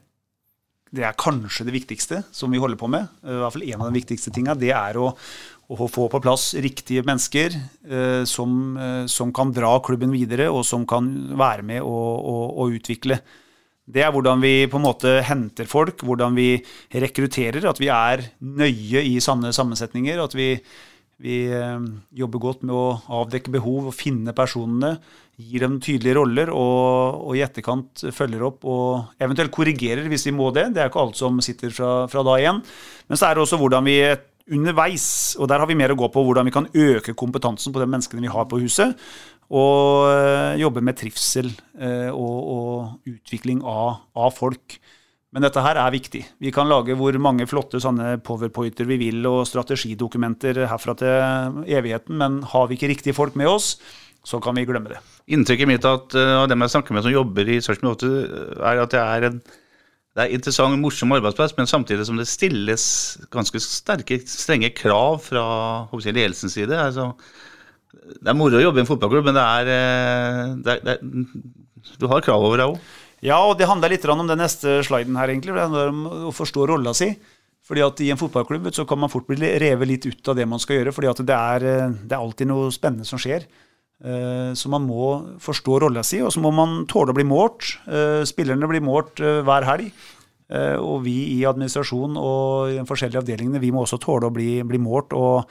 det 0.89 1.05
er 1.05 1.21
kanskje 1.21 1.69
det 1.69 1.77
viktigste 1.77 2.23
som 2.33 2.53
vi 2.53 2.61
holder 2.61 2.81
på 2.81 2.89
med. 2.93 3.09
Eh, 3.25 3.35
I 3.37 3.43
hvert 3.43 3.57
fall 3.59 3.69
en 3.69 3.85
av 3.85 3.91
de 3.91 4.01
viktigste 4.01 4.33
tinga. 4.33 4.57
Det 4.57 4.73
er 4.73 5.01
å, 5.01 5.13
å 5.69 5.89
få 5.89 6.07
på 6.09 6.21
plass 6.25 6.55
riktige 6.57 7.05
mennesker 7.05 7.53
eh, 7.53 8.23
som, 8.29 8.53
eh, 8.81 9.05
som 9.11 9.33
kan 9.37 9.53
dra 9.53 9.75
klubben 9.85 10.15
videre, 10.15 10.49
og 10.49 10.65
som 10.65 10.87
kan 10.89 11.11
være 11.37 11.67
med 11.67 11.83
og, 11.85 12.25
og, 12.25 12.45
og 12.63 12.79
utvikle. 12.79 13.21
Det 13.89 14.03
er 14.05 14.13
hvordan 14.13 14.41
vi 14.41 14.69
på 14.69 14.77
en 14.81 14.85
måte 14.85 15.15
henter 15.25 15.69
folk, 15.69 16.05
hvordan 16.05 16.37
vi 16.37 16.59
rekrutterer. 16.93 17.65
At 17.69 17.81
vi 17.81 17.89
er 17.93 18.25
nøye 18.41 19.01
i 19.01 19.15
sanne 19.25 19.53
sammensetninger. 19.57 20.21
At 20.21 20.37
vi, 20.37 20.51
vi 21.25 21.39
eh, 21.57 21.87
jobber 22.21 22.43
godt 22.43 22.67
med 22.69 22.77
å 22.77 22.99
avdekke 23.21 23.55
behov 23.57 23.89
og 23.89 23.97
finne 23.97 24.37
personene. 24.37 24.99
Gir 25.41 25.65
dem 25.65 25.79
tydelige 25.85 26.19
roller 26.19 26.53
og, 26.53 27.29
og 27.29 27.37
i 27.39 27.45
etterkant 27.45 28.09
følger 28.13 28.45
opp 28.49 28.65
og 28.69 29.23
eventuelt 29.23 29.55
korrigerer 29.55 30.09
hvis 30.11 30.27
vi 30.29 30.37
må 30.37 30.51
det. 30.53 30.71
Det 30.75 30.85
er 30.85 30.93
ikke 30.93 31.05
alt 31.05 31.21
som 31.21 31.41
sitter 31.45 31.73
fra, 31.73 31.93
fra 32.13 32.25
da 32.27 32.41
igjen. 32.41 32.61
Men 33.09 33.21
så 33.21 33.29
er 33.29 33.37
det 33.37 33.47
også 33.47 33.61
hvordan 33.61 33.89
vi 33.89 34.01
underveis, 34.55 35.37
og 35.39 35.51
der 35.51 35.63
har 35.63 35.69
vi 35.71 35.77
mer 35.79 35.95
å 35.95 35.99
gå 35.99 36.11
på, 36.13 36.23
hvordan 36.25 36.49
vi 36.49 36.55
kan 36.55 36.69
øke 36.73 37.17
kompetansen 37.19 37.75
på 37.75 37.83
de 37.83 37.89
menneskene 37.89 38.25
vi 38.25 38.33
har 38.33 38.49
på 38.51 38.61
huset. 38.63 38.97
Og 39.49 40.11
øh, 40.13 40.61
jobbe 40.61 40.83
med 40.85 40.99
trivsel 41.01 41.49
øh, 41.81 42.11
og, 42.13 42.39
og 42.53 43.13
utvikling 43.15 43.63
av, 43.65 44.03
av 44.17 44.35
folk. 44.37 44.77
Men 45.33 45.45
dette 45.45 45.61
her 45.61 45.77
er 45.77 45.93
viktig. 45.93 46.23
Vi 46.41 46.53
kan 46.53 46.69
lage 46.69 46.97
hvor 46.97 47.17
mange 47.21 47.47
flotte 47.49 47.81
sånne 47.81 48.17
powerpointer 48.25 48.89
vi 48.89 48.97
vil, 49.01 49.21
og 49.29 49.45
strategidokumenter 49.49 50.65
herfra 50.71 50.95
til 50.97 51.65
evigheten, 51.69 52.17
men 52.21 52.43
har 52.49 52.69
vi 52.69 52.79
ikke 52.79 52.93
riktige 52.95 53.17
folk 53.17 53.37
med 53.37 53.51
oss, 53.51 53.75
så 54.25 54.41
kan 54.41 54.57
vi 54.57 54.67
glemme 54.69 54.95
det. 54.95 55.03
Inntrykket 55.33 55.69
mitt 55.69 55.85
uh, 55.85 55.95
av 56.17 56.49
dem 56.49 56.65
jeg 56.65 56.75
snakker 56.75 56.97
med 56.97 57.05
som 57.05 57.13
jobber 57.13 57.49
i 57.53 57.61
Sarpsborg 57.65 58.01
8, 58.01 58.13
er 58.71 58.83
at 58.83 58.97
det 58.97 59.03
er 59.05 59.29
en 59.29 59.41
det 60.19 60.25
er 60.25 60.35
interessant 60.35 60.75
og 60.75 60.81
morsom 60.83 61.13
arbeidsplass, 61.15 61.53
men 61.55 61.69
samtidig 61.71 62.03
som 62.09 62.17
det 62.19 62.27
stilles 62.27 62.85
ganske 63.31 63.61
sterke, 63.63 64.19
strenge 64.27 64.73
krav 64.75 65.21
fra 65.23 65.45
jeg, 65.95 66.17
ledelsens 66.17 66.57
side. 66.59 66.75
Altså, 66.75 67.13
det 68.19 68.33
er 68.33 68.35
moro 68.35 68.59
å 68.59 68.65
jobbe 68.65 68.81
i 68.81 68.83
en 68.83 68.89
fotballklubb, 68.89 69.29
men 69.29 69.39
det 69.39 69.45
er, 69.45 69.71
eh, 69.77 70.41
det 70.65 70.75
er, 70.75 70.83
det 70.83 70.97
er 70.97 71.99
Du 72.03 72.09
har 72.11 72.25
krav 72.27 72.43
over 72.43 72.59
deg 72.59 72.73
òg. 72.73 72.89
Ja, 73.23 73.39
og 73.47 73.57
det 73.59 73.69
handler 73.71 73.95
litt 73.95 74.05
om 74.11 74.27
den 74.27 74.43
neste 74.43 74.81
sliden 74.87 75.17
her, 75.19 75.31
egentlig. 75.31 75.55
for 75.55 75.59
Det 75.61 75.69
handler 75.69 75.95
om 75.95 76.29
å 76.29 76.35
forstå 76.35 76.67
rolla 76.67 76.95
si. 76.95 77.13
Fordi 77.69 77.85
at 77.85 78.03
I 78.03 78.11
en 78.11 78.19
fotballklubb 78.19 78.73
så 78.75 78.87
kan 78.89 78.99
man 78.99 79.13
fort 79.13 79.27
bli 79.29 79.55
revet 79.61 79.89
litt 79.89 80.07
ut 80.07 80.29
av 80.33 80.39
det 80.39 80.47
man 80.49 80.59
skal 80.59 80.81
gjøre. 80.81 80.95
fordi 80.95 81.11
at 81.11 81.25
det 81.31 81.39
er, 81.39 81.65
eh, 81.65 81.97
det 82.03 82.15
er 82.15 82.19
alltid 82.19 82.51
noe 82.51 82.75
spennende 82.75 83.07
som 83.07 83.23
skjer. 83.23 83.47
Eh, 84.05 84.53
Så 84.55 84.71
man 84.71 84.87
må 84.87 85.39
forstå 85.43 85.81
rolla 85.83 86.05
si, 86.07 86.21
og 86.23 86.31
så 86.33 86.41
må 86.41 86.53
man 86.55 86.85
tåle 86.87 87.11
å 87.11 87.17
bli 87.17 87.27
målt. 87.27 87.79
Eh, 87.87 88.23
Spillerne 88.29 88.69
blir 88.71 88.85
målt 88.85 89.21
eh, 89.21 89.43
hver 89.43 89.67
helg. 89.67 89.91
Og 90.49 91.03
vi 91.05 91.13
i 91.35 91.43
administrasjonen 91.45 92.17
og 92.17 92.71
i 92.71 92.77
de 92.79 92.85
forskjellige 92.89 93.21
avdelingene 93.21 93.61
vi 93.61 93.69
må 93.69 93.83
også 93.83 93.99
tåle 94.01 94.31
å 94.31 94.33
bli, 94.33 94.63
bli 94.65 94.79
målt 94.81 95.13
og, 95.13 95.45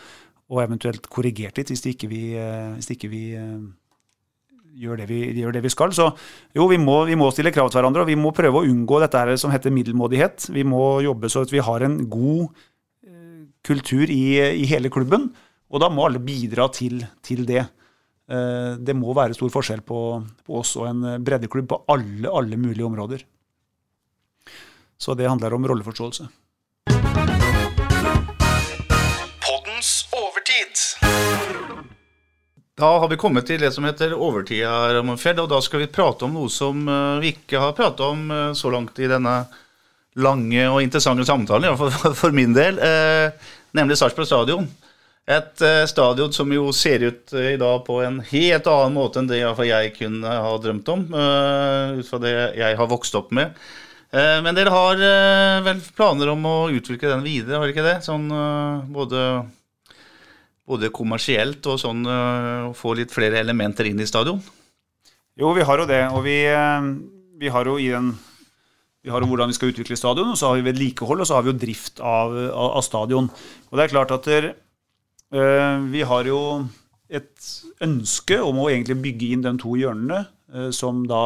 og 0.50 0.62
eventuelt 0.64 1.06
korrigert 1.14 1.60
litt 1.60 1.70
hvis 1.70 1.84
det 1.84 1.92
ikke 1.94 2.10
vi, 2.10 2.22
det 2.34 2.96
ikke 2.96 3.12
vi 3.12 3.22
gjør 4.82 4.98
det 4.98 5.06
vi, 5.12 5.20
gjør 5.38 5.54
det 5.54 5.62
vi 5.68 5.70
skal. 5.70 5.94
Så 5.94 6.08
jo, 6.58 6.66
vi 6.72 6.82
må, 6.82 7.04
vi 7.06 7.14
må 7.14 7.30
stille 7.30 7.54
krav 7.54 7.70
til 7.70 7.78
hverandre, 7.78 8.08
og 8.08 8.10
vi 8.10 8.18
må 8.18 8.34
prøve 8.34 8.58
å 8.58 8.66
unngå 8.66 9.04
dette 9.04 9.22
her 9.22 9.38
som 9.38 9.54
heter 9.54 9.76
middelmådighet. 9.78 10.50
Vi 10.58 10.66
må 10.66 10.98
jobbe 11.06 11.30
så 11.30 11.46
at 11.46 11.54
vi 11.54 11.62
har 11.62 11.86
en 11.86 12.00
god 12.10 12.50
kultur 13.70 14.10
i, 14.10 14.24
i 14.64 14.66
hele 14.66 14.90
klubben, 14.90 15.30
og 15.70 15.86
da 15.86 15.94
må 15.94 16.10
alle 16.10 16.26
bidra 16.26 16.72
til, 16.74 17.04
til 17.22 17.46
det. 17.46 17.68
Eh, 18.28 18.74
Det 18.80 18.96
må 18.96 19.14
være 19.16 19.38
stor 19.38 19.52
forskjell 19.54 19.82
på, 19.88 20.02
på 20.46 20.60
oss 20.60 20.76
og 20.80 20.88
en 20.90 21.24
breddeklubb 21.24 21.70
på 21.72 21.82
alle, 21.94 22.30
alle 22.30 22.60
mulige 22.60 22.86
områder. 22.86 23.24
Så 24.98 25.14
det 25.14 25.30
handler 25.30 25.54
om 25.54 25.68
rolleforståelse. 25.68 26.28
Poddens 29.46 29.92
overtid. 30.12 30.84
Da 32.78 32.90
har 33.00 33.08
vi 33.10 33.18
kommet 33.18 33.48
til 33.50 33.62
det 33.62 33.72
som 33.74 33.86
heter 33.88 34.14
overtida, 34.14 34.94
Ramonfjell, 34.94 35.40
og 35.42 35.50
da 35.50 35.58
skal 35.66 35.82
vi 35.82 35.90
prate 35.90 36.28
om 36.28 36.36
noe 36.38 36.50
som 36.54 36.84
eh, 36.86 37.22
vi 37.24 37.32
ikke 37.34 37.62
har 37.62 37.74
pratet 37.78 38.04
om 38.06 38.28
eh, 38.30 38.52
så 38.58 38.70
langt 38.74 39.00
i 39.02 39.10
denne 39.10 39.38
lange 40.18 40.66
og 40.70 40.84
interessante 40.84 41.26
samtalen, 41.26 41.72
iallfall 41.72 42.14
for, 42.22 42.36
min 42.38 42.54
del, 42.54 42.78
eh, 42.78 43.34
nemlig 43.78 43.98
Sarpsborg 43.98 44.30
stadion. 44.30 44.70
Et 45.28 45.62
eh, 45.68 45.84
stadion 45.92 46.32
som 46.32 46.52
jo 46.56 46.70
ser 46.72 47.04
ut 47.04 47.34
eh, 47.36 47.54
i 47.56 47.60
dag 47.60 47.82
på 47.84 47.98
en 48.06 48.22
helt 48.30 48.68
annen 48.72 48.96
måte 48.96 49.20
enn 49.20 49.28
det 49.28 49.42
jeg 49.42 49.90
kunne 49.98 50.24
ha 50.46 50.54
drømt 50.64 50.88
om, 50.94 51.04
eh, 51.12 51.98
ut 52.00 52.08
fra 52.08 52.20
det 52.24 52.32
jeg 52.56 52.78
har 52.80 52.88
vokst 52.88 53.18
opp 53.20 53.34
med. 53.36 53.52
Eh, 54.16 54.38
Men 54.46 54.56
dere 54.56 54.72
har 54.72 54.96
eh, 55.04 55.58
vel 55.66 55.82
planer 55.98 56.32
om 56.32 56.48
å 56.48 56.56
utvikle 56.72 57.12
den 57.12 57.26
videre, 57.28 57.60
har 57.60 57.68
dere 57.68 57.76
ikke 57.76 57.88
det? 57.90 57.98
Sånn 58.08 58.30
eh, 58.32 58.86
både 58.96 59.24
både 60.68 60.90
kommersielt 60.92 61.64
og 61.72 61.78
sånn 61.80 62.02
å 62.04 62.74
få 62.76 62.92
litt 63.00 63.14
flere 63.16 63.40
elementer 63.40 63.88
inn 63.88 64.02
i 64.04 64.08
stadion? 64.08 64.42
Jo, 65.40 65.54
vi 65.56 65.64
har 65.64 65.80
jo 65.80 65.86
det. 65.88 66.02
Og 66.12 66.26
vi, 66.26 66.42
eh, 66.44 66.88
vi 67.40 67.52
har 67.54 67.70
jo 67.72 67.78
i 67.80 67.88
den 67.94 68.10
vi 69.04 69.12
har 69.14 69.24
jo 69.24 69.30
hvordan 69.30 69.48
vi 69.48 69.56
skal 69.56 69.70
utvikle 69.72 69.96
stadion, 69.96 70.34
og 70.34 70.36
så 70.36 70.50
har 70.50 70.58
vi 70.60 70.66
vedlikehold, 70.68 71.22
og 71.24 71.28
så 71.30 71.38
har 71.38 71.46
vi 71.46 71.54
jo 71.54 71.60
drift 71.62 72.02
av, 72.04 72.34
av, 72.52 72.74
av 72.76 72.84
stadion. 72.84 73.30
Og 73.72 73.80
det 73.80 73.86
er 73.86 73.94
klart 73.94 74.12
at 74.12 74.28
der, 74.28 74.50
eh, 74.52 74.58
vi 75.32 76.02
har 76.08 76.30
jo 76.30 76.42
et 77.08 77.48
ønske 77.84 78.38
om 78.44 78.60
å 78.62 78.68
egentlig 78.72 79.00
bygge 79.06 79.32
inn 79.34 79.46
de 79.46 79.54
to 79.62 79.78
hjørnene, 79.80 80.26
eh, 80.54 80.70
som 80.76 81.06
da 81.08 81.24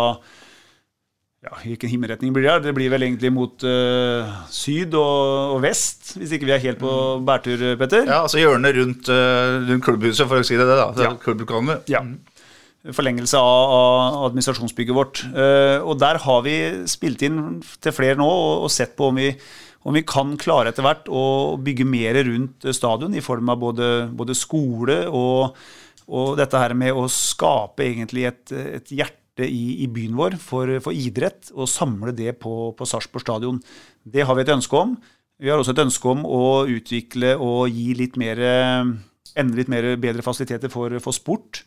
ja, 1.42 1.56
Hvilken 1.64 1.90
himmelretning 1.90 2.36
blir 2.36 2.46
det? 2.46 2.68
Det 2.68 2.72
blir 2.78 2.92
vel 2.94 3.02
egentlig 3.02 3.32
mot 3.34 3.64
uh, 3.66 4.28
syd 4.54 4.94
og, 4.94 5.56
og 5.56 5.64
vest, 5.64 6.12
hvis 6.14 6.36
ikke 6.38 6.46
vi 6.46 6.54
er 6.54 6.62
helt 6.62 6.78
på 6.78 6.92
bærtur, 7.26 7.64
Petter? 7.80 8.04
Ja, 8.06 8.20
altså 8.28 8.38
hjørnet 8.38 8.78
rundt, 8.78 9.10
uh, 9.10 9.58
rundt 9.66 9.82
klubbhuset, 9.88 10.28
for 10.30 10.38
å 10.38 10.46
si 10.46 10.54
det. 10.54 10.68
det 10.70 10.76
da. 10.78 10.86
Ja. 11.02 11.10
Klubblokalene. 11.24 11.80
Ja. 11.90 12.04
Forlengelse 12.94 13.42
av, 13.42 13.74
av 13.74 14.28
administrasjonsbygget 14.28 14.94
vårt. 14.94 15.24
Uh, 15.34 15.82
og 15.82 15.98
der 16.04 16.22
har 16.22 16.46
vi 16.46 16.56
spilt 16.94 17.26
inn 17.26 17.42
til 17.82 17.98
flere 17.98 18.22
nå 18.22 18.30
og, 18.30 18.68
og 18.68 18.74
sett 18.78 18.94
på 18.94 19.10
om 19.10 19.18
vi, 19.18 19.32
om 19.84 19.96
vi 19.98 20.04
kan 20.06 20.36
klare 20.38 20.72
etter 20.72 20.86
hvert 20.86 21.08
å 21.10 21.58
bygge 21.62 21.88
mer 21.90 22.20
rundt 22.28 22.68
stadion, 22.76 23.16
i 23.18 23.24
form 23.24 23.50
av 23.50 23.62
både, 23.62 23.88
både 24.14 24.36
skole 24.38 25.00
og, 25.10 25.58
og 26.08 26.36
dette 26.38 26.60
her 26.62 26.76
med 26.78 26.94
å 26.94 27.08
skape 27.12 27.88
egentlig 27.88 28.28
et, 28.30 28.54
et 28.54 28.94
hjerte 28.94 29.48
i, 29.48 29.82
i 29.82 29.88
byen 29.90 30.18
vår 30.20 30.38
for, 30.42 30.70
for 30.86 30.94
idrett, 30.94 31.50
og 31.56 31.70
samle 31.72 32.14
det 32.14 32.36
på, 32.44 32.72
på 32.78 32.88
Sarpsborg 32.88 33.26
stadion. 33.26 33.62
Det 34.04 34.28
har 34.28 34.38
vi 34.38 34.46
et 34.46 34.54
ønske 34.54 34.78
om. 34.78 34.98
Vi 35.42 35.50
har 35.50 35.58
også 35.58 35.74
et 35.74 35.82
ønske 35.82 36.12
om 36.12 36.26
å 36.30 36.68
utvikle 36.70 37.34
og 37.42 37.72
gi 37.74 37.96
litt 37.98 38.20
mer, 38.22 38.38
enda 39.34 39.58
litt 39.58 39.72
mer 39.72 39.96
bedre 39.98 40.22
fasiliteter 40.26 40.70
for, 40.70 40.94
for 41.02 41.18
sport. 41.18 41.64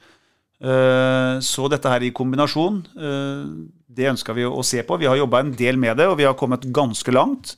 Eh, 0.62 1.40
Så 1.42 1.66
dette 1.72 1.90
her 1.90 2.04
i 2.06 2.12
kombinasjon, 2.14 2.84
eh, 2.94 3.48
det 3.90 4.10
ønska 4.12 4.36
vi 4.36 4.46
å 4.46 4.62
se 4.62 4.84
på. 4.86 5.00
Vi 5.00 5.08
har 5.10 5.18
jobba 5.18 5.40
en 5.42 5.50
del 5.58 5.76
med 5.80 5.98
det, 5.98 6.06
og 6.06 6.18
vi 6.20 6.28
har 6.28 6.38
kommet 6.38 6.70
ganske 6.70 7.10
langt. 7.10 7.56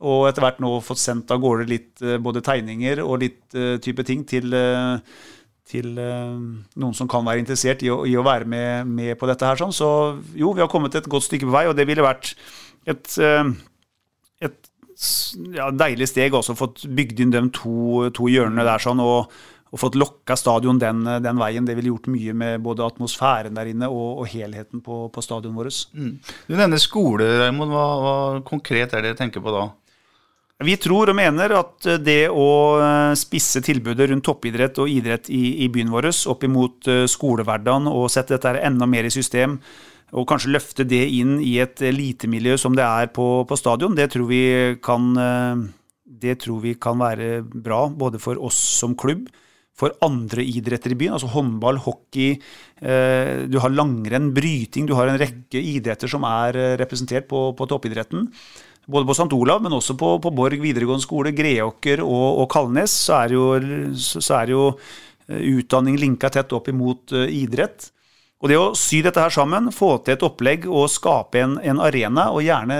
Og 0.00 0.24
etter 0.30 0.44
hvert 0.44 0.62
nå 0.64 0.78
fått 0.84 1.02
sendt 1.02 1.32
av 1.34 1.42
gårde 1.42 1.66
litt 1.68 2.00
eh, 2.04 2.16
både 2.22 2.40
tegninger 2.44 3.02
og 3.04 3.20
litt 3.20 3.56
eh, 3.58 3.76
type 3.84 4.04
ting 4.08 4.24
til, 4.28 4.48
eh, 4.56 4.96
til 5.68 5.92
noen 5.92 6.96
som 6.96 7.08
kan 7.10 7.26
være 7.26 7.42
interessert 7.42 7.84
i 7.84 7.90
å, 7.92 8.00
i 8.08 8.16
å 8.16 8.24
være 8.26 8.48
med, 8.48 8.88
med 8.88 9.18
på 9.20 9.28
dette 9.28 9.46
her. 9.46 9.60
Sånn. 9.60 9.76
Så 9.76 9.90
jo, 10.32 10.54
vi 10.56 10.64
har 10.64 10.72
kommet 10.72 10.96
et 10.96 11.10
godt 11.10 11.28
stykke 11.28 11.50
på 11.50 11.54
vei, 11.54 11.66
og 11.68 11.76
det 11.76 11.86
ville 11.90 12.06
vært 12.06 12.32
et, 12.88 13.12
et 14.40 14.70
ja, 15.54 15.68
deilig 15.70 16.08
steg 16.10 16.34
også 16.34 16.56
fått 16.58 16.86
bygd 16.88 17.22
inn 17.22 17.34
de 17.36 17.44
to, 17.54 18.08
to 18.16 18.28
hjørnene 18.32 18.64
der 18.66 18.82
sånn, 18.82 19.02
og, 19.04 19.30
og 19.70 19.82
fått 19.82 19.98
lokka 20.00 20.34
stadion 20.40 20.80
den, 20.80 21.04
den, 21.22 21.38
veien. 21.38 21.68
Det 21.68 21.76
ville 21.78 21.92
gjort 21.92 22.08
mye 22.10 22.34
med 22.34 22.64
både 22.64 22.88
atmosfæren 22.88 23.54
der 23.60 23.70
inne 23.70 23.92
og, 23.92 24.24
og 24.24 24.32
helheten 24.32 24.82
på, 24.82 25.04
på 25.12 25.22
stadionet 25.22 25.60
vårt. 25.60 25.84
Mm. 25.92 26.16
Du 26.48 26.56
nevner 26.56 26.82
skole, 26.82 27.28
Raymond. 27.44 27.76
Hva, 27.76 27.86
hva 28.00 28.16
konkret 28.48 28.96
er 28.96 29.04
det 29.04 29.12
dere 29.12 29.20
tenker 29.20 29.44
på 29.44 29.54
da? 29.54 29.68
Vi 30.60 30.74
tror 30.76 31.08
og 31.08 31.16
mener 31.16 31.54
at 31.56 31.86
det 32.04 32.26
å 32.28 32.48
eh, 32.76 33.14
spisse 33.16 33.62
tilbudet 33.64 34.10
rundt 34.10 34.26
toppidrett 34.28 34.76
og 34.82 34.90
idrett 34.92 35.30
i, 35.32 35.64
i 35.64 35.70
byen 35.72 35.92
vår 35.92 36.10
opp 36.28 36.44
imot 36.44 36.90
eh, 36.90 37.06
skolehverdagen 37.08 37.88
og 37.88 38.10
sette 38.12 38.36
dette 38.36 38.60
enda 38.68 38.88
mer 38.90 39.08
i 39.08 39.14
system, 39.14 39.56
og 40.12 40.28
kanskje 40.28 40.52
løfte 40.52 40.84
det 40.84 41.00
inn 41.16 41.38
i 41.40 41.54
et 41.64 41.80
elitemiljø 41.80 42.58
som 42.60 42.76
det 42.76 42.84
er 42.84 43.08
på, 43.14 43.46
på 43.48 43.56
stadion, 43.56 43.96
det 43.96 44.10
tror, 44.12 44.36
kan, 44.84 45.10
eh, 45.24 45.66
det 46.04 46.42
tror 46.44 46.60
vi 46.66 46.76
kan 46.76 47.00
være 47.00 47.38
bra 47.40 47.86
både 47.88 48.20
for 48.20 48.36
oss 48.36 48.60
som 48.82 48.98
klubb, 49.00 49.30
for 49.80 49.96
andre 50.04 50.44
idretter 50.44 50.92
i 50.92 50.96
byen, 50.98 51.14
altså 51.16 51.30
håndball, 51.32 51.78
hockey, 51.80 52.34
du 52.82 53.54
har 53.62 53.72
langrenn, 53.72 54.26
bryting, 54.36 54.84
du 54.84 54.92
har 54.92 55.08
en 55.08 55.16
rekke 55.16 55.56
idretter 55.56 56.10
som 56.10 56.26
er 56.28 56.58
representert 56.76 57.24
på, 57.30 57.46
på 57.56 57.68
toppidretten 57.70 58.26
både 58.90 59.08
på 59.08 59.16
St. 59.16 59.30
Olav, 59.36 59.62
men 59.64 59.76
også 59.76 59.96
på, 59.98 60.16
på 60.22 60.32
Borg 60.34 60.60
videregående 60.62 61.04
skole, 61.04 61.34
Greåker 61.36 62.02
og, 62.04 62.42
og 62.42 62.50
Kalnes, 62.52 62.94
så 63.06 63.22
er 63.22 63.36
jo, 63.36 63.46
så 63.94 64.40
er 64.40 64.52
jo 64.54 64.66
eh, 64.72 65.40
utdanning 65.54 65.98
linka 66.00 66.30
tett 66.32 66.52
opp 66.56 66.70
imot 66.72 67.16
uh, 67.16 67.26
idrett. 67.26 67.90
Og 68.40 68.48
det 68.48 68.56
å 68.56 68.70
sy 68.78 69.02
dette 69.04 69.20
her 69.20 69.32
sammen, 69.34 69.68
få 69.74 69.98
til 70.00 70.16
et 70.16 70.24
opplegg 70.24 70.64
og 70.68 70.88
skape 70.88 71.42
en, 71.42 71.58
en 71.60 71.82
arena, 71.84 72.30
og 72.32 72.44
gjerne 72.46 72.78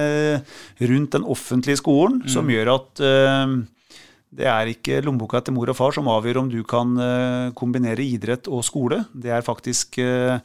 rundt 0.81 1.19
den 1.19 1.29
offentlige 1.29 1.83
skolen, 1.83 2.23
mm. 2.25 2.31
som 2.33 2.49
gjør 2.49 2.75
at 2.79 3.05
uh, 3.05 3.59
det 4.31 4.47
er 4.47 4.71
ikke 4.71 5.01
lommeboka 5.05 5.43
til 5.43 5.57
mor 5.57 5.71
og 5.73 5.77
far 5.77 5.95
som 5.97 6.09
avgjør 6.11 6.45
om 6.45 6.51
du 6.53 6.61
kan 6.69 6.95
uh, 6.97 7.51
kombinere 7.59 8.05
idrett 8.07 8.49
og 8.49 8.63
skole. 8.67 9.03
Det 9.13 9.35
er 9.35 9.47
faktisk 9.47 9.99
uh, 10.01 10.39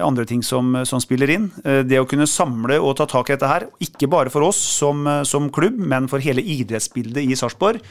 andre 0.00 0.24
ting 0.28 0.42
som, 0.44 0.72
som, 0.88 1.00
spiller 1.02 1.30
inn. 1.34 1.50
Eh, 1.64 1.82
det 1.84 2.00
å 2.00 2.08
kunne 2.08 2.28
samle 2.30 2.78
og 2.80 2.96
ta 3.00 3.06
tak 3.10 3.28
i 3.30 3.36
dette 3.36 3.50
her, 3.50 3.68
ikke 3.84 4.10
bare 4.12 4.32
for 4.32 4.46
oss 4.46 4.60
som, 4.78 5.04
eh, 5.06 5.22
som 5.28 5.50
klubb, 5.52 5.76
men 5.76 6.08
for 6.08 6.24
hele 6.24 6.44
idrettsbildet 6.44 7.26
i 7.26 7.38
Sarpsborg, 7.38 7.82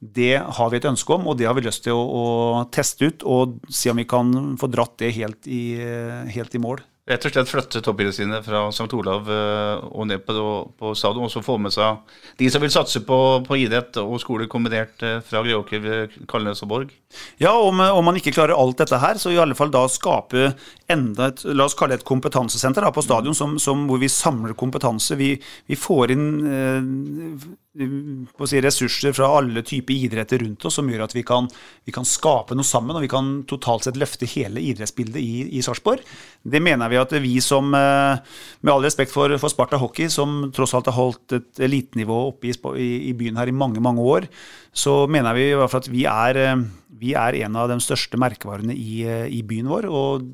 det 0.00 0.38
har 0.40 0.70
vi 0.72 0.78
et 0.78 0.88
ønske 0.88 1.12
om, 1.12 1.26
og 1.28 1.36
det 1.36 1.44
har 1.44 1.56
vi 1.58 1.66
lyst 1.66 1.84
til 1.84 1.92
å, 1.92 2.00
å 2.00 2.62
teste 2.72 3.10
ut 3.10 3.24
og 3.28 3.58
se 3.68 3.92
om 3.92 4.00
vi 4.00 4.08
kan 4.08 4.32
få 4.60 4.70
dratt 4.72 4.96
det 5.02 5.12
helt 5.18 5.50
i, 5.50 5.76
eh, 5.76 6.30
helt 6.32 6.56
i 6.56 6.62
mål. 6.62 6.80
Rett 7.08 7.24
og 7.24 7.32
slett 7.32 7.48
flytte 7.48 7.80
toppidrettene 7.80 8.12
sine 8.12 8.38
fra 8.44 8.66
St. 8.68 8.90
Olav 8.94 9.28
eh, 9.32 9.84
og 9.88 10.04
ned 10.10 10.20
på, 10.26 10.34
på 10.78 10.92
stadion, 10.98 11.24
og 11.26 11.32
så 11.32 11.40
få 11.42 11.56
med 11.58 11.72
seg 11.72 11.96
de 12.38 12.50
som 12.52 12.62
vil 12.62 12.72
satse 12.72 13.00
på, 13.06 13.18
på 13.46 13.56
idrett 13.58 13.96
og 14.02 14.18
skole 14.22 14.46
kombinert 14.52 15.00
eh, 15.06 15.18
fra 15.24 15.40
Greåker, 15.46 16.12
Kalnes 16.30 16.60
og 16.62 16.70
Borg? 16.70 16.92
Ja, 17.40 17.54
om, 17.56 17.80
om, 17.80 18.04
man 18.04 18.20
ikke 18.20 18.34
klarer 18.36 18.58
alt 18.58 18.78
dette 18.82 19.00
her, 19.00 19.18
så 19.18 19.32
i 19.32 19.40
alle 19.40 19.56
fall 19.58 19.72
da 19.74 19.86
skape 19.90 20.52
enda 20.92 21.30
et 21.32 21.42
la 21.48 21.66
oss 21.66 21.74
kalle 21.78 21.96
det 21.96 22.02
et 22.02 22.10
kompetansesenter 22.10 22.84
da, 22.84 22.92
på 22.94 23.04
stadion, 23.06 23.34
som, 23.34 23.56
som, 23.62 23.88
hvor 23.88 23.98
vi 24.02 24.12
samler 24.12 24.54
kompetanse. 24.58 25.16
Vi, 25.18 25.32
vi 25.72 25.80
får 25.80 26.14
inn 26.14 26.28
eh, 26.46 27.48
si, 27.70 28.60
ressurser 28.60 29.14
fra 29.14 29.28
alle 29.38 29.62
typer 29.62 29.94
idretter 29.94 30.42
rundt 30.42 30.64
oss 30.66 30.74
som 30.80 30.88
gjør 30.90 31.04
at 31.04 31.14
vi 31.14 31.22
kan, 31.26 31.46
vi 31.86 31.94
kan, 31.94 32.06
skape 32.08 32.56
noe 32.58 32.66
sammen, 32.66 32.96
og 32.96 33.04
vi 33.04 33.10
kan 33.10 33.28
totalt 33.50 33.86
sett 33.86 34.00
løfte 34.00 34.26
hele 34.32 34.62
idrettsbildet 34.72 35.20
i, 35.22 35.44
i 35.54 35.62
Sarpsborg. 35.62 36.02
Det 36.42 36.62
mener 36.62 36.90
vi 36.90 36.98
at 36.98 37.14
vi 37.22 37.36
som, 37.44 37.70
eh, 37.76 38.18
med 38.60 38.74
all 38.74 38.82
respekt 38.86 39.14
for, 39.14 39.32
for 39.38 39.52
Sparta 39.52 39.78
Hockey, 39.78 40.10
som 40.10 40.50
tross 40.54 40.74
alt 40.74 40.90
har 40.90 40.98
holdt 40.98 41.38
et 41.38 41.62
elitenivå 41.62 42.18
oppe 42.32 42.50
i, 42.50 42.56
i, 42.82 42.90
i, 43.12 43.14
byen 43.16 43.38
her 43.38 43.50
i 43.50 43.56
mange, 43.56 43.82
mange 43.82 44.02
år, 44.02 44.26
så 44.74 45.04
mener 45.10 45.36
vi 45.38 45.50
i 45.52 45.56
hvert 45.58 45.70
fall 45.70 45.84
at 45.84 45.92
vi 45.92 46.06
er, 46.10 46.42
eh, 46.42 46.68
vi 47.00 47.14
er 47.14 47.38
en 47.44 47.58
av 47.60 47.70
de 47.70 47.78
største 47.84 48.18
merkevarene 48.20 48.74
i, 48.74 49.02
eh, 49.06 49.26
i 49.30 49.44
byen 49.46 49.70
vår. 49.70 49.90
og 49.90 50.30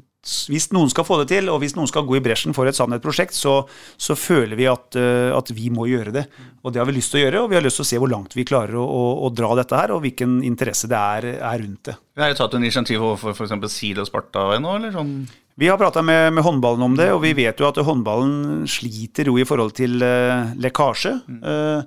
hvis 0.50 0.70
noen 0.74 0.90
skal 0.90 1.06
få 1.06 1.20
det 1.20 1.28
til, 1.30 1.48
og 1.52 1.60
hvis 1.62 1.76
noen 1.76 1.88
skal 1.90 2.06
gå 2.06 2.18
i 2.18 2.22
bresjen 2.24 2.54
for 2.56 2.66
et 2.66 2.76
sannhetsprosjekt, 2.76 3.36
så, 3.36 3.60
så 3.94 4.16
føler 4.18 4.58
vi 4.58 4.66
at, 4.70 4.98
uh, 4.98 5.30
at, 5.36 5.52
vi 5.54 5.70
må 5.72 5.86
gjøre 5.90 6.14
det. 6.16 6.24
Og 6.66 6.74
det 6.74 6.82
har 6.82 6.88
vi 6.88 6.96
lyst 6.96 7.14
til 7.14 7.20
å 7.20 7.24
gjøre, 7.24 7.42
og 7.44 7.52
vi 7.52 7.58
har 7.58 7.64
lyst 7.64 7.78
til 7.80 7.86
å 7.86 7.90
se 7.92 8.00
hvor 8.02 8.10
langt 8.10 8.34
vi 8.34 8.46
klarer 8.48 8.78
å, 8.80 8.82
å, 8.82 9.04
å 9.26 9.30
dra 9.34 9.52
dette 9.58 9.78
her, 9.78 9.94
og 9.94 10.02
hvilken 10.04 10.40
interesse 10.46 10.90
det 10.90 10.98
er, 10.98 11.28
er 11.38 11.62
rundt 11.62 11.92
det. 11.92 11.96
Vi 12.16 12.24
har 12.24 12.32
jo 12.32 12.38
tatt 12.40 12.56
en 12.58 12.66
initiativ 12.66 13.04
overfor 13.04 13.36
f.eks. 13.36 13.54
SIL 13.76 14.02
og 14.02 14.08
Sparta 14.08 14.48
ennå, 14.56 14.74
eller 14.80 14.94
sånn? 14.94 15.12
Vi 15.56 15.70
har 15.70 15.78
prata 15.80 16.02
med, 16.04 16.34
med, 16.36 16.44
håndballen 16.44 16.84
om 16.84 16.98
det, 16.98 17.08
og 17.14 17.22
vi 17.22 17.32
vet 17.38 17.62
jo 17.62 17.70
at 17.70 17.78
håndballen 17.80 18.66
sliter 18.68 19.30
jo 19.30 19.38
i 19.40 19.46
forhold 19.48 19.76
til 19.78 20.02
uh, 20.02 20.50
lekkasje. 20.58 21.14
Uh, 21.38 21.86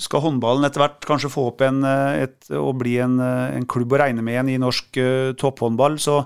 skal 0.00 0.24
håndballen 0.24 0.64
etter 0.64 0.80
hvert 0.80 1.04
kanskje 1.04 1.28
få 1.28 1.50
opp 1.50 1.60
en, 1.66 1.84
et, 1.84 2.38
og 2.56 2.78
bli 2.80 2.94
en, 3.04 3.18
en, 3.20 3.66
klubb 3.68 3.92
å 3.92 3.98
regne 4.00 4.24
med 4.24 4.32
igjen 4.32 4.50
i 4.54 4.60
norsk 4.62 4.96
topphåndball, 5.36 5.98
så, 6.00 6.22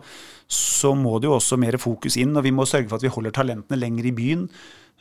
så 0.55 0.95
må 0.99 1.19
det 1.19 1.29
jo 1.29 1.37
også 1.39 1.59
mer 1.61 1.79
fokus 1.83 2.19
inn, 2.21 2.35
og 2.37 2.47
vi 2.47 2.55
må 2.55 2.67
sørge 2.69 2.89
for 2.89 2.99
at 2.99 3.05
vi 3.05 3.13
holder 3.13 3.35
talentene 3.35 3.79
lenger 3.81 4.09
i 4.09 4.15
byen. 4.17 4.49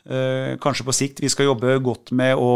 Eh, 0.04 0.54
kanskje 0.60 0.84
på 0.84 0.92
sikt 0.92 1.22
vi 1.24 1.30
skal 1.32 1.48
jobbe 1.48 1.78
godt 1.84 2.12
med 2.16 2.36
å, 2.36 2.50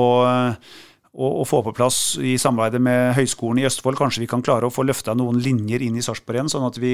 å, 1.17 1.29
å 1.41 1.47
få 1.49 1.63
på 1.65 1.73
plass 1.77 2.19
i 2.21 2.35
samarbeidet 2.41 2.83
med 2.85 3.15
Høgskolen 3.17 3.63
i 3.63 3.69
Østfold, 3.69 3.97
kanskje 4.01 4.27
vi 4.27 4.29
kan 4.31 4.45
klare 4.45 4.69
å 4.69 4.75
få 4.75 4.85
løfta 4.85 5.17
noen 5.17 5.41
linjer 5.41 5.87
inn 5.87 5.97
i 5.97 6.05
Sarpsborg 6.05 6.43
igjen, 6.43 6.53
sånn 6.53 6.69
at 6.69 6.77
vi, 6.83 6.93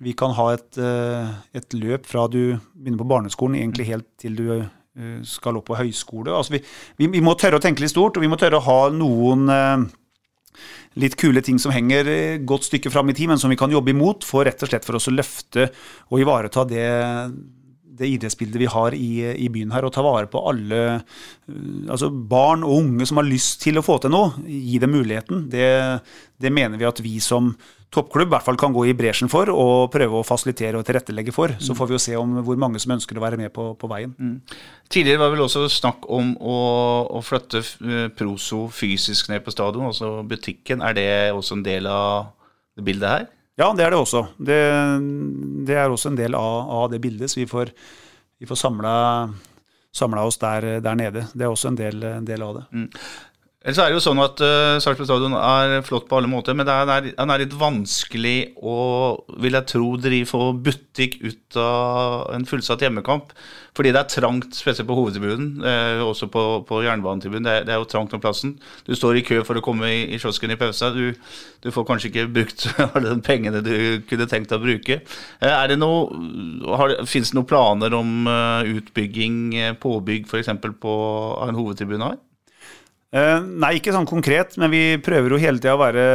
vi 0.00 0.16
kan 0.16 0.32
ha 0.38 0.48
et, 0.54 0.80
eh, 0.80 1.36
et, 1.60 1.76
løp 1.76 2.08
fra 2.08 2.24
du 2.32 2.56
begynner 2.72 3.02
på 3.02 3.10
barneskolen 3.12 3.60
egentlig 3.60 3.90
helt 3.90 4.08
til 4.22 4.40
du 4.40 4.48
eh, 4.56 5.20
skal 5.28 5.60
opp 5.60 5.68
på 5.68 5.78
høyskole. 5.82 6.32
Altså 6.32 6.56
vi, 6.56 6.64
vi, 6.96 7.12
vi, 7.12 7.24
må 7.24 7.36
tørre 7.36 7.60
å 7.60 7.64
tenke 7.66 7.84
litt 7.84 7.92
stort, 7.92 8.16
og 8.16 8.24
vi 8.24 8.32
må 8.32 8.40
tørre 8.40 8.62
å 8.62 8.66
ha 8.70 8.80
noen 8.94 9.50
litt 11.00 11.16
kule 11.20 11.42
ting 11.44 11.60
som 11.60 11.74
henger 11.74 12.08
et 12.08 12.46
godt 12.48 12.68
stykke 12.70 12.92
fram 12.92 13.12
i 13.12 13.16
tid, 13.16 13.28
men 13.30 13.40
som 13.40 13.52
vi 13.52 13.58
kan 13.60 13.72
jobbe 13.72 13.92
imot, 13.92 14.24
for 14.24 14.48
rett 14.48 14.62
og 14.64 14.70
slett 14.70 14.86
for 14.86 14.98
oss 14.98 15.10
å 15.10 15.14
løfte 15.14 15.68
og 16.08 16.22
ivareta 16.22 16.64
det, 16.68 16.88
det 17.98 18.10
idrettsbildet 18.14 18.60
vi 18.60 18.68
har 18.70 18.96
i, 18.96 19.10
i, 19.32 19.48
byen 19.52 19.72
her, 19.74 19.86
og 19.86 19.94
ta 19.94 20.04
vare 20.04 20.28
på 20.30 20.42
alle 20.50 20.82
altså 21.90 22.10
barn 22.10 22.64
og 22.66 22.82
unge 22.82 23.08
som 23.08 23.20
har 23.20 23.28
lyst 23.28 23.60
til 23.64 23.78
å 23.78 23.84
få 23.86 23.98
til 24.02 24.14
noe. 24.14 24.34
Gi 24.46 24.80
dem 24.82 24.94
muligheten. 24.96 25.46
Det, 25.52 25.68
det 26.42 26.52
mener 26.52 26.80
vi 26.80 26.88
at 26.88 27.02
vi 27.04 27.16
som 27.24 27.54
toppklubb 27.94 28.28
i 28.28 28.34
hvert 28.34 28.44
fall 28.44 28.58
kan 28.60 28.74
gå 28.74 28.82
i 28.88 28.94
bresjen 28.98 29.30
for 29.30 29.48
og 29.52 29.90
prøve 29.94 30.18
å 30.18 30.26
fasilitere 30.26 30.78
og 30.78 30.86
tilrettelegge 30.86 31.34
for. 31.34 31.54
Så 31.60 31.72
mm. 31.72 31.78
får 31.78 31.88
vi 31.88 31.96
jo 31.96 32.02
se 32.02 32.16
om 32.18 32.34
hvor 32.46 32.58
mange 32.60 32.80
som 32.82 32.96
ønsker 32.96 33.18
å 33.18 33.22
være 33.24 33.38
med 33.40 33.52
på, 33.54 33.70
på 33.78 33.90
veien. 33.90 34.12
Mm. 34.18 34.40
Tidligere 34.92 35.22
var 35.22 35.32
vel 35.34 35.44
også 35.46 35.66
snakk 35.72 36.08
om 36.12 36.34
å, 36.36 36.58
å, 37.16 37.22
flytte 37.24 37.62
eh, 37.62 38.08
Proso 38.16 38.66
fysisk 38.74 39.30
ned 39.32 39.44
på 39.46 39.54
stadion, 39.54 39.88
altså 39.88 40.18
butikken. 40.26 40.84
Er 40.84 40.98
det 40.98 41.08
også 41.36 41.58
en 41.58 41.66
del 41.66 41.88
av 41.90 42.32
bildet 42.84 43.08
her? 43.12 43.26
Ja, 43.56 43.70
det 43.72 43.86
er 43.86 43.94
det 43.94 43.98
også. 43.98 44.26
Det, 44.36 44.58
det 45.66 45.76
er 45.80 45.88
også 45.88 46.12
en 46.12 46.18
del 46.18 46.36
av, 46.36 46.70
av, 46.76 46.90
det 46.92 47.00
bildet. 47.00 47.32
Så 47.32 47.40
vi 47.40 47.46
får, 47.48 47.72
vi 48.38 48.48
får 48.48 48.60
samla 48.60 50.24
oss 50.24 50.36
der, 50.42 50.68
der, 50.84 50.98
nede. 50.98 51.24
Det 51.32 51.46
er 51.46 51.52
også 51.52 51.72
en 51.72 51.78
del, 51.78 52.04
en 52.04 52.28
del 52.28 52.44
av 52.44 52.58
det. 52.58 52.64
Mm. 52.76 52.90
Ellers 53.66 53.80
er 53.82 53.90
det 53.90 53.96
jo 53.96 54.02
sånn 54.04 54.20
at 54.22 54.38
uh, 54.46 54.76
Sarpsborg 54.78 55.08
stadion 55.08 55.32
er 55.34 55.80
flott 55.82 56.04
på 56.06 56.20
alle 56.20 56.28
måter, 56.30 56.54
men 56.54 56.68
det 56.68 56.74
er, 56.78 57.06
det 57.08 57.14
er 57.18 57.40
litt 57.42 57.54
vanskelig 57.58 58.34
å, 58.62 58.74
vil 59.42 59.58
jeg 59.58 59.66
tro, 59.72 59.88
drive 59.98 60.28
få 60.30 60.52
butikk 60.54 61.16
ut 61.24 61.58
av 61.58 62.28
en 62.36 62.46
fullsatt 62.46 62.84
hjemmekamp. 62.86 63.32
Fordi 63.76 63.90
det 63.90 63.98
er 64.00 64.12
trangt, 64.12 64.54
spesielt 64.54 64.86
på 64.86 64.94
hovedtribunen, 64.94 65.48
uh, 65.66 66.04
også 66.06 66.28
på, 66.30 66.44
på 66.68 66.78
jernbanetribunen. 66.86 67.48
Det, 67.48 67.56
det, 67.66 67.74
er 67.74 67.82
jo 67.82 67.88
trangt 67.90 68.14
om 68.14 68.22
plassen. 68.22 68.54
Du 68.86 68.94
står 68.94 69.18
i 69.18 69.24
kø 69.26 69.40
for 69.48 69.58
å 69.58 69.64
komme 69.66 69.90
i, 69.90 69.98
i 70.14 70.20
kiosken 70.22 70.54
i 70.54 70.58
pausa. 70.60 70.92
Du, 70.94 71.10
du, 71.66 71.68
får 71.74 71.88
kanskje 71.90 72.12
ikke 72.12 72.28
brukt 72.38 72.68
alle 72.86 73.16
de 73.16 73.18
pengene 73.26 73.64
du 73.66 73.74
kunne 74.06 74.28
tenkt 74.30 74.54
å 74.54 74.60
bruke. 74.62 75.00
Uh, 75.42 75.50
er 75.50 75.74
det 75.74 75.80
noe, 75.82 77.02
Fins 77.10 77.34
det 77.34 77.40
noen 77.40 77.50
planer 77.50 77.98
om 77.98 78.30
uh, 78.30 78.62
utbygging, 78.78 79.74
påbygg 79.82 80.30
f.eks. 80.30 80.54
på 80.62 80.96
en 81.50 81.58
hovedtribune 81.58 82.14
her? 82.14 82.22
Eh, 83.14 83.36
nei, 83.62 83.76
ikke 83.78 83.94
sånn 83.94 84.08
konkret, 84.08 84.56
men 84.58 84.72
vi 84.72 84.82
prøver 85.02 85.34
jo 85.34 85.42
hele 85.42 85.62
tida 85.62 85.76
å 85.76 85.82
være 85.82 86.06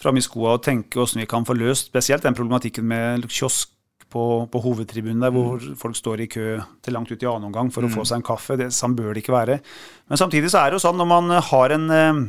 framme 0.00 0.20
i 0.20 0.26
skoa 0.26 0.56
og 0.58 0.64
tenke 0.66 1.00
åssen 1.00 1.22
vi 1.22 1.30
kan 1.30 1.46
få 1.46 1.56
løst 1.56 1.88
spesielt 1.88 2.24
den 2.26 2.36
problematikken 2.36 2.84
med 2.86 3.24
kiosk 3.30 3.70
på, 4.14 4.44
på 4.50 4.62
hovedtribunen 4.62 5.22
der 5.24 5.32
hvor 5.34 5.58
mm. 5.58 5.74
folk 5.80 5.98
står 5.98 6.22
i 6.22 6.30
kø 6.30 6.46
til 6.84 6.94
langt 6.94 7.10
ut 7.10 7.22
i 7.22 7.28
annen 7.28 7.48
omgang 7.48 7.72
for 7.74 7.86
å 7.86 7.90
få 7.90 8.04
mm. 8.04 8.08
seg 8.10 8.20
en 8.20 8.26
kaffe. 8.26 8.58
Det, 8.60 8.70
sånn 8.74 8.94
bør 8.98 9.12
det 9.12 9.24
ikke 9.24 9.34
være. 9.34 9.58
Men 10.10 10.20
samtidig 10.20 10.52
så 10.52 10.62
er 10.62 10.70
det 10.70 10.78
jo 10.78 10.84
sånn 10.86 11.00
når 11.00 11.10
man 11.10 11.34
har 11.48 11.74
en, 11.74 11.88
eh, 11.96 12.20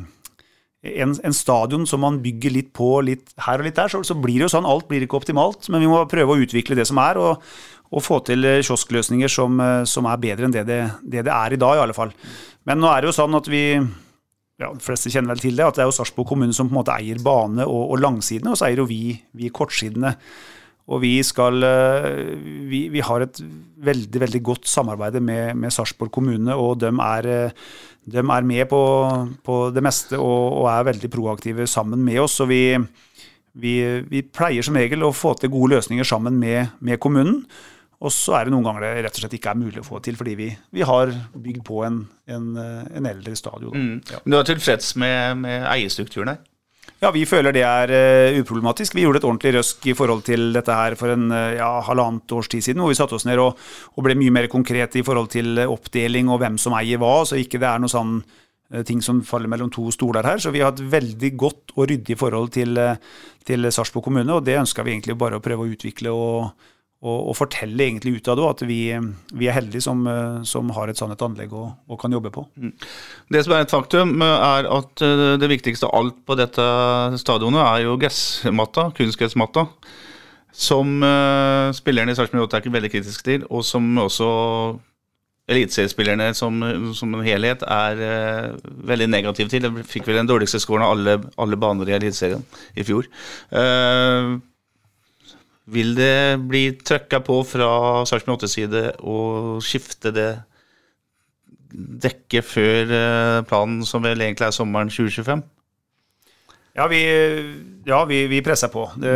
en, 1.04 1.14
en 1.30 1.36
stadion 1.36 1.86
som 1.90 2.02
man 2.06 2.22
bygger 2.24 2.56
litt 2.56 2.74
på 2.76 2.90
litt 3.06 3.36
her 3.46 3.62
og 3.62 3.68
litt 3.68 3.78
der, 3.78 3.92
så, 3.92 4.02
så 4.08 4.18
blir 4.18 4.40
det 4.40 4.48
jo 4.48 4.54
sånn. 4.56 4.70
Alt 4.70 4.90
blir 4.90 5.06
ikke 5.06 5.20
optimalt, 5.20 5.70
men 5.74 5.84
vi 5.84 5.92
må 5.92 6.02
prøve 6.10 6.34
å 6.34 6.46
utvikle 6.48 6.78
det 6.80 6.88
som 6.90 7.02
er. 7.04 7.22
og 7.22 7.44
og 7.92 8.04
få 8.04 8.22
til 8.26 8.48
kioskløsninger 8.66 9.32
som, 9.32 9.62
som 9.86 10.08
er 10.10 10.22
bedre 10.22 10.48
enn 10.48 10.56
det 10.56 10.66
det, 10.68 10.80
det 11.04 11.26
det, 11.28 11.34
er 11.34 11.54
i 11.54 11.60
dag, 11.62 11.78
i 11.78 11.84
alle 11.84 11.96
fall. 11.98 12.14
Men 12.66 12.82
nå 12.82 12.90
er 12.90 13.04
det 13.04 13.12
jo 13.12 13.20
sånn 13.20 13.38
at 13.38 13.48
vi 13.52 13.66
ja, 14.56 14.70
De 14.72 14.80
fleste 14.84 15.12
kjenner 15.12 15.34
vel 15.34 15.42
til 15.44 15.58
det, 15.58 15.66
at 15.68 15.78
det 15.78 15.84
er 15.84 15.90
jo 15.90 15.96
Sarpsborg 15.98 16.30
kommune 16.30 16.56
som 16.56 16.70
på 16.70 16.76
en 16.76 16.80
måte 16.80 16.96
eier 16.96 17.20
bane- 17.24 17.66
og, 17.68 17.90
og 17.92 18.00
langsidene, 18.00 18.54
og 18.54 18.60
så 18.60 18.70
eier 18.70 18.80
jo 18.80 18.88
vi, 18.88 19.18
vi 19.36 19.52
kortsidene. 19.52 20.14
Og 20.86 21.02
vi 21.02 21.18
skal 21.26 21.66
eh, 21.66 22.38
vi, 22.70 22.86
vi, 22.94 23.02
har 23.04 23.26
et 23.26 23.42
veldig 23.84 24.22
veldig 24.22 24.42
godt 24.46 24.70
samarbeid 24.70 25.18
med, 25.20 25.58
med 25.58 25.74
Sarpsborg 25.74 26.14
kommune, 26.14 26.56
og 26.56 26.78
de 26.84 26.92
er, 26.94 27.52
de 28.06 28.22
er 28.22 28.48
med 28.48 28.70
på, 28.70 28.82
på, 29.44 29.58
det 29.76 29.84
meste 29.84 30.20
og, 30.20 30.62
og, 30.62 30.70
er 30.72 30.92
veldig 30.94 31.12
proaktive 31.12 31.68
sammen 31.68 32.06
med 32.06 32.22
oss. 32.24 32.40
vi 32.48 32.78
vi, 33.56 34.04
vi 34.12 34.20
pleier 34.20 34.66
som 34.68 34.76
regel 34.76 35.04
å 35.08 35.14
få 35.16 35.32
til 35.40 35.48
gode 35.54 35.78
løsninger 35.78 36.04
sammen 36.04 36.36
med, 36.36 36.74
med 36.84 37.00
kommunen. 37.00 37.46
Og 38.04 38.12
så 38.12 38.36
er 38.38 38.48
det 38.48 38.54
noen 38.54 38.66
ganger 38.68 38.84
det 38.84 39.06
rett 39.06 39.16
og 39.16 39.24
slett 39.24 39.38
ikke 39.38 39.54
er 39.54 39.62
mulig 39.62 39.80
å 39.80 39.88
få 39.88 40.02
til, 40.04 40.18
fordi 40.20 40.34
vi, 40.40 40.50
vi 40.76 40.84
har 40.86 41.14
bygd 41.32 41.64
på 41.66 41.80
en, 41.88 42.02
en, 42.28 42.50
en 42.60 43.08
eldre 43.08 43.38
stadion. 43.40 43.72
Mm. 43.72 43.96
Ja. 44.12 44.20
Men 44.26 44.36
du 44.36 44.42
er 44.42 44.50
tilfreds 44.52 44.92
med, 45.00 45.46
med 45.46 45.64
eierstrukturen 45.72 46.36
her? 46.36 46.44
Ja, 47.04 47.10
vi 47.12 47.26
føler 47.28 47.54
det 47.54 47.64
er 47.68 47.92
uh, 47.92 48.38
uproblematisk. 48.40 48.96
Vi 48.96 49.04
gjorde 49.04 49.20
et 49.20 49.28
ordentlig 49.28 49.52
røsk 49.58 49.84
i 49.92 49.96
forhold 49.98 50.24
til 50.28 50.48
dette 50.56 50.74
her 50.74 50.96
for 51.00 51.12
en 51.12 51.28
uh, 51.34 51.56
ja, 51.58 51.68
halvannet 51.86 52.32
års 52.36 52.50
tid 52.52 52.64
siden, 52.64 52.82
hvor 52.82 52.94
vi 52.94 52.98
satte 52.98 53.18
oss 53.18 53.28
ned 53.28 53.42
og, 53.42 53.60
og 53.96 54.06
ble 54.06 54.16
mye 54.20 54.34
mer 54.34 54.48
konkrete 54.52 55.02
i 55.02 55.06
forhold 55.06 55.32
til 55.34 55.60
oppdeling 55.66 56.32
og 56.32 56.40
hvem 56.44 56.60
som 56.62 56.76
eier 56.78 57.02
hva, 57.02 57.18
så 57.28 57.40
ikke 57.42 57.60
det 57.62 57.70
er 57.70 57.84
noe 57.84 57.92
sånn 57.92 58.20
ting 58.88 58.98
som 59.06 59.20
faller 59.22 59.46
mellom 59.52 59.70
to 59.70 59.84
stoler 59.94 60.26
her. 60.26 60.40
Så 60.42 60.50
vi 60.52 60.64
har 60.64 60.72
et 60.74 60.82
veldig 60.90 61.30
godt 61.38 61.76
og 61.76 61.86
ryddig 61.92 62.16
forhold 62.18 62.50
til, 62.56 62.80
til 63.46 63.68
Sarpsborg 63.70 64.08
kommune, 64.08 64.34
og 64.34 64.42
det 64.48 64.58
ønsker 64.58 64.88
vi 64.88 64.96
egentlig 64.96 65.14
bare 65.22 65.38
å 65.38 65.44
prøve 65.44 65.68
å 65.68 65.70
utvikle 65.70 66.10
og, 66.10 66.66
og, 67.04 67.30
og 67.30 67.36
fortelle 67.38 67.86
egentlig 67.86 68.16
ut 68.18 68.30
av 68.32 68.40
det, 68.40 68.46
at 68.50 68.64
vi, 68.70 68.80
vi 69.38 69.50
er 69.50 69.58
heldige 69.58 69.84
som, 69.84 70.06
som, 70.48 70.72
har 70.78 70.90
et 70.90 71.00
sånt 71.00 71.22
anlegg 71.22 71.54
og, 71.54 71.68
og, 71.90 72.00
kan 72.02 72.14
jobbe 72.16 72.32
på. 72.34 72.46
Det 72.56 73.44
som 73.46 73.54
er 73.54 73.66
et 73.66 73.74
faktum, 73.74 74.16
er 74.26 74.70
at 74.72 75.04
eh, 75.06 75.36
det 75.42 75.52
viktigste 75.52 75.90
av 75.90 76.00
alt 76.00 76.18
på 76.26 76.38
dette 76.40 76.66
stadionet 77.22 77.62
er 77.62 77.86
jo 77.86 78.00
gressmatta, 78.02 78.90
kunstgressmatta. 78.98 79.68
Som 80.56 81.02
uh, 81.04 81.74
spillerne 81.76 82.14
i 82.14 82.16
Sarpsborg 82.16 82.46
8 82.46 82.56
er 82.56 82.64
ikke 82.64 82.76
veldig 82.78 82.92
kritiske 82.94 83.26
til, 83.28 83.42
og 83.52 83.66
som 83.68 83.90
også 84.00 84.28
eliteseriespillerne 85.52 86.30
som, 86.34 86.64
som 86.96 87.12
en 87.14 87.26
helhet 87.26 87.66
er 87.68 88.00
uh, 88.00 88.70
veldig 88.88 89.10
negative 89.12 89.52
til. 89.52 89.68
De 89.68 89.84
fikk 89.84 90.08
vel 90.08 90.22
den 90.22 90.32
dårligste 90.32 90.62
scoren 90.64 90.86
av 90.88 90.96
alle, 90.96 91.18
alle 91.44 91.60
baner 91.60 91.92
i 91.92 91.98
Eliteserien 91.98 92.46
i 92.72 92.88
fjor. 92.88 93.10
Uh, 93.52 94.40
vil 95.66 95.96
det 95.98 96.38
bli 96.46 96.68
trøkka 96.78 97.22
på 97.26 97.40
fra 97.48 97.70
Sarpsborg 98.06 98.44
8 98.44 98.52
side 98.52 98.84
å 99.02 99.18
skifte 99.66 100.12
det 100.14 100.30
dekket 101.76 102.46
før 102.48 102.94
eh, 102.94 103.42
planen, 103.50 103.84
som 103.88 104.06
vel 104.06 104.22
egentlig 104.22 104.48
er 104.48 104.56
sommeren 104.56 104.92
2025? 104.94 105.44
Ja, 106.76 106.90
vi, 106.92 107.00
ja, 107.88 108.02
vi, 108.08 108.26
vi 108.28 108.42
presser 108.44 108.68
på. 108.68 108.84
Det 109.00 109.14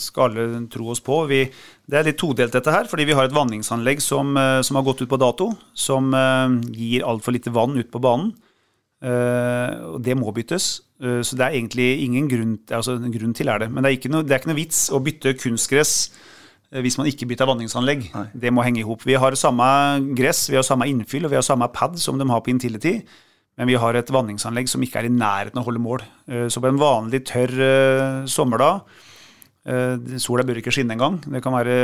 skal 0.00 0.30
alle 0.30 0.62
tro 0.72 0.88
oss 0.92 1.02
på. 1.04 1.18
Vi, 1.28 1.42
det 1.84 1.98
er 1.98 2.06
litt 2.08 2.18
todelt 2.20 2.54
dette 2.56 2.72
her, 2.72 2.88
fordi 2.88 3.04
vi 3.10 3.16
har 3.16 3.28
et 3.28 3.36
vanningsanlegg 3.36 4.00
som, 4.00 4.32
eh, 4.40 4.60
som 4.64 4.80
har 4.80 4.86
gått 4.86 5.04
ut 5.04 5.10
på 5.10 5.20
dato. 5.20 5.50
Som 5.76 6.14
uh, 6.16 6.48
gir 6.72 7.04
altfor 7.04 7.36
lite 7.36 7.52
vann 7.52 7.76
ut 7.76 7.90
på 7.92 8.00
banen. 8.00 8.32
Uh, 9.04 9.94
og 9.94 9.98
det 10.04 10.14
må 10.16 10.32
byttes. 10.32 10.78
Uh, 11.02 11.20
så 11.20 11.36
det 11.36 11.44
er 11.44 11.58
egentlig 11.58 11.88
ingen 12.06 12.28
grunn, 12.30 12.54
altså, 12.72 12.96
grunn 13.12 13.34
til 13.36 13.50
er 13.52 13.60
det. 13.60 13.68
Men 13.70 13.84
det 13.84 13.90
er, 13.90 13.98
ikke 13.98 14.12
noe, 14.14 14.24
det 14.24 14.32
er 14.32 14.40
ikke 14.40 14.52
noe 14.54 14.62
vits 14.62 14.86
å 14.88 15.02
bytte 15.04 15.36
kunstgress 15.40 15.98
hvis 16.82 16.96
man 16.98 17.06
ikke 17.06 17.28
bytter 17.30 17.46
vanningsanlegg. 17.46 18.08
Nei. 18.10 18.24
Det 18.42 18.50
må 18.50 18.64
henge 18.66 18.80
i 18.80 18.86
hop. 18.88 19.04
Vi 19.06 19.14
har 19.20 19.36
samme 19.38 19.66
gress, 20.18 20.48
vi 20.50 20.56
har 20.58 20.64
samme 20.66 20.88
innfyll 20.90 21.28
og 21.28 21.30
vi 21.30 21.38
har 21.38 21.44
samme 21.46 21.68
pad 21.70 22.00
som 22.02 22.18
de 22.18 22.26
har 22.26 22.40
på 22.42 22.50
Intility. 22.50 22.96
Men 23.54 23.68
vi 23.70 23.76
har 23.78 23.94
et 23.94 24.10
vanningsanlegg 24.10 24.66
som 24.72 24.82
ikke 24.82 25.04
er 25.04 25.06
i 25.06 25.12
nærheten 25.14 25.60
av 25.60 25.62
å 25.62 25.68
holde 25.68 25.84
mål. 25.84 26.02
Så 26.50 26.58
på 26.58 26.66
en 26.66 26.80
vanlig 26.80 27.20
tørr 27.30 27.54
sommerdag 28.26 28.82
Sola 30.20 30.44
bør 30.44 30.58
ikke 30.60 30.72
skinne 30.74 30.92
engang. 30.92 31.14
Det 31.24 31.40
kan 31.40 31.54
være 31.54 31.74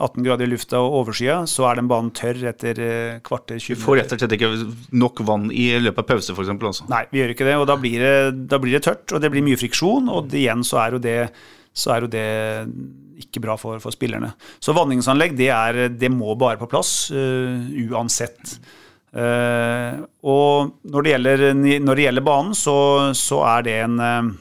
18 0.00 0.24
grader 0.24 0.46
i 0.46 0.50
lufta 0.54 0.78
og 0.80 1.02
overskya. 1.02 1.42
Så 1.50 1.66
er 1.68 1.76
den 1.76 1.90
banen 1.90 2.08
tørr 2.16 2.46
etter 2.48 2.80
kvarter 3.26 3.60
20 3.60 3.76
Du 3.76 3.82
får 3.82 3.98
rett 4.00 4.14
og 4.16 4.22
slett 4.22 4.36
ikke 4.38 4.52
nok 4.96 5.20
vann 5.28 5.50
i 5.52 5.66
løpet 5.82 6.00
av 6.00 6.08
pause, 6.14 6.32
f.eks.? 6.32 6.54
Altså. 6.56 6.86
Nei, 6.88 7.02
vi 7.10 7.20
gjør 7.20 7.34
ikke 7.34 7.48
det. 7.50 7.58
Og 7.60 7.66
da 7.68 7.76
blir 7.82 8.00
det, 8.00 8.14
da 8.48 8.60
blir 8.62 8.78
det 8.78 8.86
tørt, 8.88 9.04
og 9.12 9.20
det 9.20 9.32
blir 9.34 9.44
mye 9.44 9.60
friksjon. 9.60 10.08
Og 10.08 10.30
det, 10.32 10.46
igjen 10.46 10.64
så 10.64 10.80
er 10.86 10.96
jo 10.96 11.02
det, 11.04 11.18
så 11.76 11.92
er 11.92 12.06
jo 12.06 12.12
det 12.16 12.26
ikke 13.20 13.42
bra 13.44 13.56
for, 13.60 13.80
for, 13.82 13.94
spillerne. 13.94 14.32
Så 14.60 14.74
vanningsanlegg, 14.76 15.36
det, 15.38 15.50
er, 15.52 15.86
det 15.92 16.10
må 16.12 16.34
bare 16.38 16.60
på 16.60 16.68
plass, 16.70 17.10
uh, 17.12 17.68
uansett. 17.88 18.56
Uh, 19.16 20.04
og 20.28 20.74
når 20.92 21.04
det, 21.04 21.12
gjelder, 21.14 21.44
når 21.84 21.98
det 21.98 22.08
gjelder 22.08 22.26
banen, 22.26 22.56
så, 22.56 22.76
så 23.16 23.40
er 23.48 23.66
det 23.66 23.78
en 23.86 24.02
uh, 24.02 24.34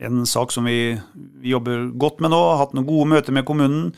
en 0.00 0.26
sak 0.28 0.52
som 0.52 0.66
vi, 0.68 0.96
vi, 1.14 1.50
jobber 1.52 1.90
godt 1.98 2.20
med 2.24 2.32
nå. 2.32 2.40
Har 2.50 2.64
hatt 2.64 2.74
noen 2.76 2.88
gode 2.88 3.10
møter 3.14 3.36
med 3.36 3.46
kommunen. 3.48 3.92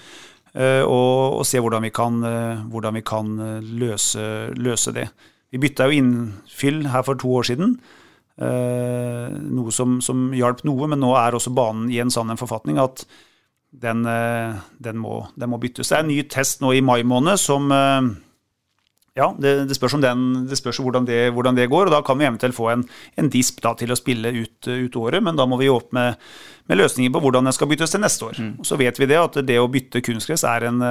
Uh, 0.54 0.82
og, 0.82 1.38
og 1.40 1.46
se 1.46 1.60
hvordan 1.60 1.84
vi 1.84 1.92
kan, 1.94 2.22
uh, 2.24 2.64
hvordan 2.72 2.96
vi 2.98 3.04
kan 3.06 3.34
løse, 3.62 4.22
løse, 4.56 4.94
det. 4.96 5.08
Vi 5.52 5.60
bytta 5.62 5.88
jo 5.88 5.98
innfyll 6.00 6.86
her 6.92 7.04
for 7.06 7.20
to 7.20 7.30
år 7.40 7.48
siden. 7.48 7.78
Noe 8.38 9.72
som, 9.74 9.96
som 10.04 10.28
hjalp 10.36 10.60
noe, 10.68 10.86
men 10.86 11.00
nå 11.02 11.08
er 11.18 11.34
også 11.34 11.50
banen 11.50 11.88
i 11.90 11.96
en 11.98 12.12
en 12.12 12.38
forfatning 12.38 12.76
at 12.78 13.02
den, 13.72 14.04
den, 14.04 15.00
må, 15.02 15.26
den, 15.34 15.50
må, 15.50 15.58
byttes. 15.58 15.88
Det 15.88 15.96
er 15.96 16.04
en 16.04 16.12
ny 16.12 16.20
test 16.30 16.60
nå 16.62 16.70
i 16.76 16.84
mai 16.84 17.02
måned 17.02 17.40
som 17.40 17.66
ja, 19.18 19.28
det, 19.38 19.54
det, 19.68 19.76
spørs, 19.76 19.96
den, 20.02 20.26
det 20.48 20.58
spørs 20.60 20.78
hvordan, 20.84 21.06
det, 21.08 21.18
hvordan, 21.34 21.56
det, 21.58 21.68
går. 21.70 21.88
og 21.88 21.96
Da 21.96 22.02
kan 22.06 22.18
vi 22.20 22.28
eventuelt 22.28 22.56
få 22.56 22.70
en, 22.72 22.84
en 23.18 23.30
disp 23.32 23.58
da, 23.64 23.74
til 23.78 23.90
å 23.92 23.98
spille 23.98 24.32
ut, 24.36 24.68
ut, 24.68 25.00
året, 25.00 25.24
men 25.24 25.38
da 25.38 25.46
må 25.48 25.58
vi 25.60 25.70
opp 25.72 25.90
med, 25.96 26.20
med 26.70 26.80
løsninger 26.80 27.14
på 27.14 27.22
hvordan 27.24 27.48
den 27.48 27.56
skal 27.56 27.70
byttes 27.70 27.94
til 27.94 28.04
neste 28.04 28.28
år. 28.30 28.38
Mm. 28.38 28.54
Så 28.68 28.78
vet 28.80 29.00
vi 29.00 29.10
det 29.10 29.18
at 29.20 29.40
det 29.48 29.58
å 29.60 29.68
bytte 29.72 30.04
kunstgress 30.06 30.46
er 30.48 30.70
en 30.70 30.86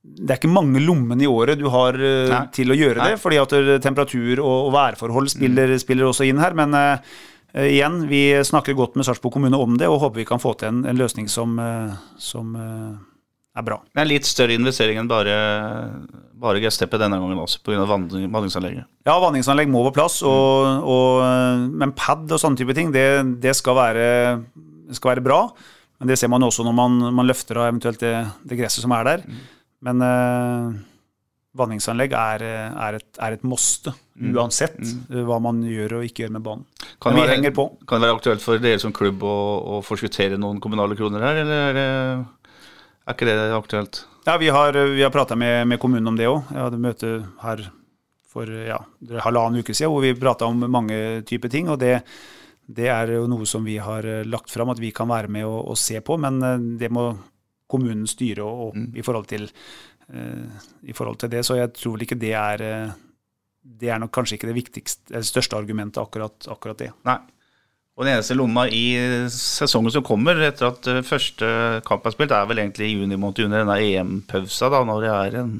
det 0.00 0.32
er 0.32 0.38
ikke 0.38 0.48
mange 0.48 0.80
lommene 0.80 1.26
i 1.26 1.28
året 1.28 1.58
du 1.60 1.66
har 1.68 1.96
Nei. 2.00 2.44
til 2.56 2.72
å 2.72 2.76
gjøre 2.78 3.02
Nei. 3.02 3.10
det, 3.10 3.18
fordi 3.20 3.36
at 3.36 3.52
temperatur 3.84 4.40
og, 4.40 4.54
og 4.70 4.72
værforhold 4.72 5.28
spiller, 5.28 5.74
mm. 5.74 5.82
spiller, 5.82 6.08
også 6.08 6.24
inn 6.24 6.40
her. 6.40 6.56
Men 6.56 6.72
uh, 6.72 7.18
igjen, 7.66 8.06
vi 8.08 8.22
snakker 8.48 8.78
godt 8.78 8.96
med 8.96 9.04
Sarpsborg 9.04 9.36
kommune 9.36 9.60
om 9.60 9.76
det, 9.76 9.90
og 9.92 10.00
håper 10.06 10.22
vi 10.22 10.28
kan 10.30 10.40
få 10.40 10.54
til 10.56 10.70
en, 10.72 10.80
en 10.88 10.96
løsning 10.96 11.28
som, 11.28 11.52
uh, 11.60 11.92
som 12.16 12.56
uh, 12.56 12.96
er 13.60 13.66
bra. 13.66 13.78
Det 13.86 14.00
er 14.00 14.06
en 14.06 14.10
litt 14.10 14.28
større 14.28 14.56
investering 14.56 15.00
enn 15.00 15.10
bare, 15.10 15.36
bare 16.40 16.62
gressteppet 16.62 17.02
denne 17.02 17.18
gangen 17.20 17.42
også, 17.42 17.62
pga. 17.66 17.84
vanningsanlegget? 17.86 18.88
Ja, 19.08 19.16
vanningsanlegg 19.22 19.70
må 19.72 19.84
på 19.88 19.94
plass, 20.00 20.20
og, 20.26 20.86
og, 20.88 21.24
men 21.70 21.94
pad 21.96 22.30
og 22.30 22.42
sånne 22.42 22.60
type 22.60 22.76
ting, 22.76 22.92
det, 22.94 23.06
det 23.42 23.56
skal, 23.58 23.78
være, 23.78 24.10
skal, 24.96 25.14
være, 25.14 25.26
bra. 25.26 25.40
Men 26.00 26.12
det 26.12 26.18
ser 26.20 26.32
man 26.32 26.46
også 26.46 26.64
når 26.64 26.76
man, 26.76 27.00
man 27.20 27.28
løfter 27.28 27.60
av 27.60 27.70
eventuelt 27.70 28.00
det, 28.00 28.14
det, 28.44 28.60
gresset 28.60 28.84
som 28.84 28.94
er 28.96 29.08
der. 29.08 29.26
Men 29.84 30.04
uh, 30.04 30.78
vanningsanlegg 31.58 32.14
er, 32.16 32.44
er, 32.70 32.98
et, 33.00 33.08
er 33.20 33.36
et 33.36 33.44
måste, 33.46 33.92
uansett 34.20 34.78
mm. 34.80 35.22
hva 35.28 35.38
man 35.42 35.62
gjør 35.66 35.98
og 35.98 36.06
ikke 36.06 36.24
gjør 36.24 36.34
med 36.36 36.44
banen. 36.46 36.66
Kan 37.00 37.16
det, 37.16 37.24
være, 37.26 37.52
kan 37.88 38.00
det 38.00 38.08
være 38.08 38.16
aktuelt 38.18 38.44
for 38.44 38.60
dere 38.62 38.80
som 38.82 38.94
klubb 38.96 39.24
å, 39.24 39.36
å 39.76 39.80
forskuttere 39.84 40.38
noen 40.40 40.60
kommunale 40.62 40.98
kroner 40.98 41.24
her, 41.24 41.40
eller 41.42 41.62
er 41.70 41.78
det 41.78 41.88
er 43.10 43.18
ikke 43.18 43.28
det 43.28 43.50
aktuelt? 43.56 44.04
Ja, 44.26 44.36
Vi 44.38 44.48
har, 44.52 44.76
vi 44.94 45.02
har 45.02 45.10
prata 45.10 45.36
med, 45.36 45.66
med, 45.68 45.80
kommunen 45.80 46.08
om 46.08 46.16
det 46.16 46.28
òg. 46.28 46.50
Jeg 46.52 46.62
hadde 46.62 46.82
møte 46.82 47.12
her 47.42 47.64
for 48.30 48.46
ja, 48.46 48.78
halvannen 49.24 49.64
uke 49.64 49.74
siden 49.74 49.90
hvor 49.90 50.04
vi 50.04 50.14
prata 50.14 50.46
om 50.46 50.62
mange 50.70 51.22
typer 51.26 51.50
ting. 51.50 51.68
og 51.68 51.80
det, 51.80 51.96
det, 52.66 52.86
er 52.92 53.16
jo 53.16 53.26
noe 53.26 53.48
som 53.48 53.64
vi 53.66 53.78
har 53.82 54.06
lagt 54.28 54.52
fram 54.52 54.70
at 54.70 54.78
vi 54.78 54.92
kan 54.94 55.08
være 55.10 55.32
med 55.32 55.48
og, 55.48 55.72
og 55.72 55.78
se 55.78 55.98
på, 56.00 56.16
men 56.20 56.38
eh, 56.46 56.66
det 56.78 56.92
må 56.94 57.10
kommunen 57.70 58.06
styre 58.10 58.44
og, 58.46 58.76
mm. 58.76 58.86
i, 58.98 59.02
forhold 59.06 59.28
til, 59.30 59.46
uh, 60.10 60.62
i 60.82 60.94
forhold 60.96 61.20
til 61.22 61.30
det. 61.32 61.44
Så 61.46 61.58
jeg 61.58 61.72
tror 61.76 61.94
vel 61.94 62.06
ikke 62.06 62.18
det 62.18 62.32
er 62.34 62.64
uh, 62.66 62.96
Det 63.62 63.90
er 63.92 64.00
nok 64.00 64.10
kanskje 64.10 64.38
ikke 64.38 64.48
det 64.50 64.64
det 65.12 65.26
største 65.28 65.56
argumentet, 65.56 66.00
akkurat, 66.02 66.48
akkurat 66.48 66.78
det. 66.78 66.90
Nei. 67.04 67.18
Og 68.00 68.06
den 68.06 68.14
eneste 68.14 68.32
lomma 68.32 68.62
i 68.72 68.84
sesongen 69.28 69.92
som 69.92 70.04
kommer 70.06 70.38
etter 70.46 70.70
at 70.70 70.86
eh, 70.88 71.02
første 71.04 71.48
kamp 71.84 72.06
er 72.08 72.14
spilt, 72.14 72.32
er 72.32 72.46
vel 72.48 72.62
egentlig 72.62 72.86
i 72.88 72.94
juni 72.94 73.18
måned 73.20 73.42
under 73.44 73.60
denne 73.60 73.76
EM-pausa, 73.76 74.70
da, 74.72 74.80
når 74.88 75.04
det 75.04 75.10
er 75.12 75.36
en 75.42 75.50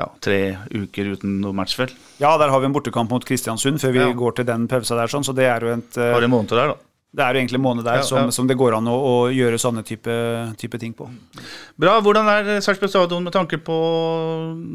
ja, 0.00 0.06
tre 0.24 0.38
uker 0.72 1.10
uten 1.12 1.34
noe 1.42 1.52
match, 1.52 1.76
vel. 1.76 1.92
Ja, 2.22 2.30
der 2.40 2.48
har 2.48 2.62
vi 2.62 2.70
en 2.70 2.72
bortekamp 2.72 3.12
mot 3.12 3.26
Kristiansund 3.28 3.82
før 3.82 3.92
vi 3.92 4.00
ja. 4.00 4.08
går 4.16 4.38
til 4.38 4.48
den 4.48 4.64
pausa 4.72 4.96
der, 4.96 5.12
sånn, 5.12 5.28
så 5.28 5.36
det 5.36 5.44
er 5.44 5.68
jo 5.68 5.74
et 5.76 6.00
Bare 6.00 6.24
en 6.24 6.32
måned 6.32 6.56
der, 6.56 6.72
da. 6.72 6.80
Det 7.12 7.20
er 7.20 7.36
jo 7.36 7.42
egentlig 7.42 7.58
en 7.60 7.66
måned 7.66 7.84
der 7.84 8.00
ja, 8.00 8.08
som, 8.08 8.30
som, 8.32 8.46
det 8.48 8.56
går 8.56 8.78
an 8.78 8.88
å, 8.88 8.96
å 8.96 9.16
gjøre 9.28 9.60
sånne 9.60 9.84
type, 9.84 10.12
type, 10.56 10.78
ting 10.80 10.94
på. 10.96 11.10
Bra. 11.76 11.98
Hvordan 12.00 12.30
er 12.32 12.62
Sarpsborg 12.64 12.88
stadion 12.88 13.28
med 13.28 13.36
tanke 13.36 13.58
på 13.60 13.76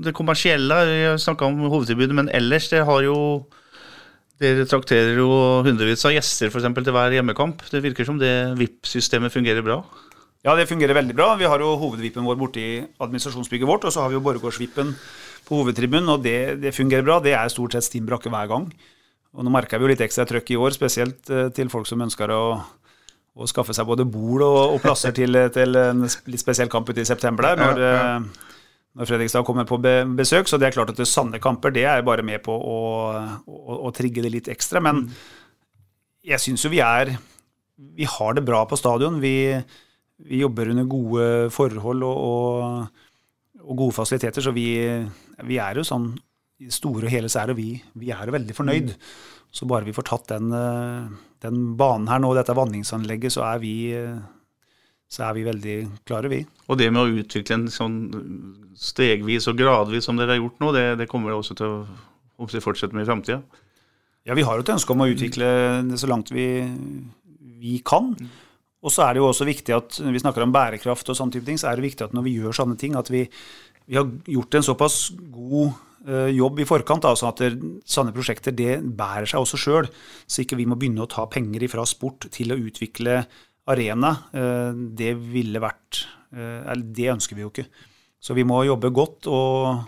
det 0.05 0.13
kommersielle? 0.13 0.77
Vi 0.85 0.99
snakka 1.25 1.49
om 1.49 1.63
hovedtilbudet, 1.65 2.13
men 2.21 2.29
ellers, 2.29 2.69
det 2.69 2.83
har 2.85 3.01
jo 3.07 3.17
dere 4.41 4.67
trakterer 4.69 5.17
jo 5.17 5.29
hundrevis 5.65 6.05
av 6.05 6.13
gjester 6.13 6.51
for 6.53 6.61
eksempel, 6.61 6.85
til 6.85 6.93
hver 6.95 7.15
hjemmekamp. 7.15 7.63
Det 7.71 7.81
virker 7.83 8.05
som 8.07 8.19
det 8.21 8.33
VIP-systemet 8.59 9.33
fungerer 9.33 9.65
bra? 9.65 9.79
Ja, 10.45 10.53
det 10.55 10.67
fungerer 10.69 10.95
veldig 10.95 11.15
bra. 11.17 11.31
Vi 11.39 11.47
har 11.49 11.61
jo 11.63 11.73
hovedvippen 11.81 12.25
vår 12.27 12.37
borte 12.39 12.61
i 12.61 12.83
administrasjonsbygget 13.01 13.67
vårt, 13.67 13.87
og 13.87 13.93
så 13.93 14.03
har 14.03 14.11
vi 14.11 14.19
jo 14.19 14.23
Borregaardsvippen 14.25 14.93
på 15.47 15.61
hovedtribunen, 15.61 16.11
og 16.13 16.21
det, 16.23 16.61
det, 16.61 16.75
fungerer 16.75 17.05
bra. 17.07 17.17
Det 17.23 17.33
er 17.33 17.49
stort 17.51 17.73
sett 17.73 17.87
stimbrakke 17.87 18.31
hver 18.31 18.51
gang. 18.51 18.67
Og 19.33 19.45
nå 19.45 19.53
merker 19.53 19.81
vi 19.81 19.87
jo 19.87 19.91
litt 19.91 20.03
ekstra 20.05 20.27
trøkk 20.29 20.53
i 20.53 20.59
år, 20.61 20.75
spesielt 20.75 21.31
eh, 21.33 21.49
til 21.55 21.71
folk 21.73 21.89
som 21.89 22.03
ønsker 22.05 22.31
å, 22.33 22.43
å 23.37 23.49
skaffe 23.49 23.73
seg 23.75 23.89
både 23.89 24.05
bord 24.05 24.45
og, 24.45 24.59
og 24.75 24.83
plasser 24.85 25.15
til, 25.17 25.35
til, 25.53 25.77
en 25.81 26.05
litt 26.05 26.43
spesiell 26.43 26.69
kamp 26.71 26.89
ute 26.89 27.01
i 27.01 27.09
september 27.09 27.49
der. 27.49 27.63
når... 27.63 27.81
Ja, 27.81 27.95
ja 27.97 28.13
eh, 28.19 28.46
når 28.97 29.09
Fredrikstad 29.09 29.45
kommer 29.45 29.67
på 29.69 29.79
besøk. 30.17 30.49
Så 30.49 30.57
det 30.57 30.69
er 30.69 30.75
klart 30.75 30.91
at 30.93 30.99
det 30.99 31.09
sanne 31.09 31.41
kamper 31.41 31.73
det 31.73 31.85
er 31.89 32.05
bare 32.05 32.25
med 32.25 32.41
på 32.45 32.53
å, 32.53 32.77
å, 33.45 33.79
å 33.87 33.93
trigge 33.95 34.25
det 34.25 34.33
litt 34.33 34.51
ekstra. 34.51 34.81
Men 34.83 35.05
jeg 36.27 36.41
syns 36.43 36.65
jo 36.65 36.73
vi 36.73 36.83
er 36.83 37.15
vi 37.77 38.07
har 38.09 38.33
det 38.33 38.45
bra 38.45 38.63
på 38.65 38.77
stadion. 38.77 39.19
Vi, 39.21 39.53
vi 40.25 40.41
jobber 40.41 40.71
under 40.73 40.87
gode 40.89 41.27
forhold 41.53 42.05
og, 42.07 42.17
og, 42.17 43.03
og 43.61 43.81
gode 43.83 43.97
fasiliteter, 43.99 44.41
så 44.41 44.53
vi, 44.55 44.69
vi, 45.45 45.59
er 45.61 45.77
jo 45.77 45.85
sånn 45.85 46.09
i 46.57 46.71
store 46.73 47.05
og 47.05 47.13
hele 47.13 47.29
så 47.29 47.43
er 47.43 47.51
det 47.51 47.59
vi, 47.59 47.69
vi 48.01 48.09
er 48.13 48.25
jo 48.25 48.33
veldig 48.33 48.55
fornøyd. 48.57 48.95
Så 49.53 49.69
bare 49.69 49.85
vi 49.85 49.93
får 49.95 50.07
tatt 50.09 50.33
den, 50.33 50.49
den 51.45 51.61
banen 51.77 52.09
her 52.09 52.21
nå, 52.21 52.33
dette 52.35 52.57
vanningsanlegget, 52.57 53.35
så 53.37 53.45
er 53.51 53.61
vi 53.61 53.75
så 55.07 55.27
er 55.29 55.37
vi 55.37 55.45
veldig 55.47 55.77
klare, 56.07 56.31
vi. 56.31 56.41
Og 56.67 56.79
det 56.79 56.89
med 56.91 57.03
å 57.03 57.21
utvikle 57.21 57.61
en 57.61 57.69
sånn 57.71 57.97
stegvis 58.77 59.47
og 59.47 59.59
gradvis 59.59 60.07
som 60.09 60.19
dere 60.19 60.35
har 60.35 60.41
gjort 60.41 60.59
nå, 60.63 60.73
det, 60.75 60.87
det 60.99 61.07
kommer 61.11 61.35
også 61.35 61.55
til 61.57 61.79
å 61.79 62.49
fortsette 62.63 62.95
med 62.95 63.05
i 63.05 63.09
framtida? 63.09 63.39
Ja, 64.27 64.35
vi 64.35 64.43
har 64.43 64.59
jo 64.59 64.65
et 64.65 64.73
ønske 64.73 64.91
om 64.91 65.05
å 65.05 65.07
utvikle 65.07 65.47
det 65.87 66.01
så 66.01 66.09
langt 66.11 66.33
vi, 66.35 66.49
vi 67.61 67.79
kan. 67.87 68.11
Og 68.83 68.93
så 68.93 69.05
er 69.05 69.15
det 69.15 69.23
jo 69.23 69.29
også 69.29 69.47
viktig 69.47 69.73
at 69.73 69.97
når 70.03 70.13
vi 70.17 70.21
snakker 70.21 70.43
om 70.43 70.53
bærekraft 70.53 71.09
og 71.09 71.17
sånne 71.17 71.37
type 71.37 71.47
ting, 71.47 71.59
så 71.59 71.71
er 71.71 71.79
det 71.79 71.87
viktig 71.87 72.05
at 72.05 72.15
når 72.15 72.27
vi 72.27 72.35
gjør 72.37 72.59
sånne 72.59 72.77
ting, 72.79 72.97
at 72.99 73.09
vi, 73.13 73.23
vi 73.87 73.97
har 73.97 74.09
gjort 74.35 74.59
en 74.59 74.67
såpass 74.67 74.99
god 75.33 75.71
uh, 76.07 76.27
jobb 76.35 76.61
i 76.61 76.67
forkant. 76.67 77.07
Altså 77.07 77.31
at 77.31 77.41
det, 77.41 77.71
sånne 77.87 78.13
prosjekter 78.15 78.55
det 78.55 78.81
bærer 78.83 79.31
seg 79.31 79.41
også 79.41 79.61
sjøl. 79.63 79.89
Så 80.27 80.43
ikke 80.43 80.59
vi 80.59 80.67
må 80.69 80.77
begynne 80.77 81.07
å 81.07 81.11
ta 81.11 81.25
penger 81.31 81.65
fra 81.71 81.87
sport 81.89 82.29
til 82.35 82.53
å 82.53 82.59
utvikle 82.67 83.23
arena. 83.67 84.13
Uh, 84.33 84.71
det 84.97 85.13
ville 85.19 85.61
vært 85.63 86.05
uh, 86.35 86.63
Eller 86.71 86.87
det 86.95 87.11
ønsker 87.17 87.37
vi 87.37 87.45
jo 87.45 87.51
ikke. 87.53 87.67
Så 88.19 88.35
vi 88.37 88.45
må 88.47 88.63
jobbe 88.65 88.91
godt 88.95 89.29
og 89.31 89.85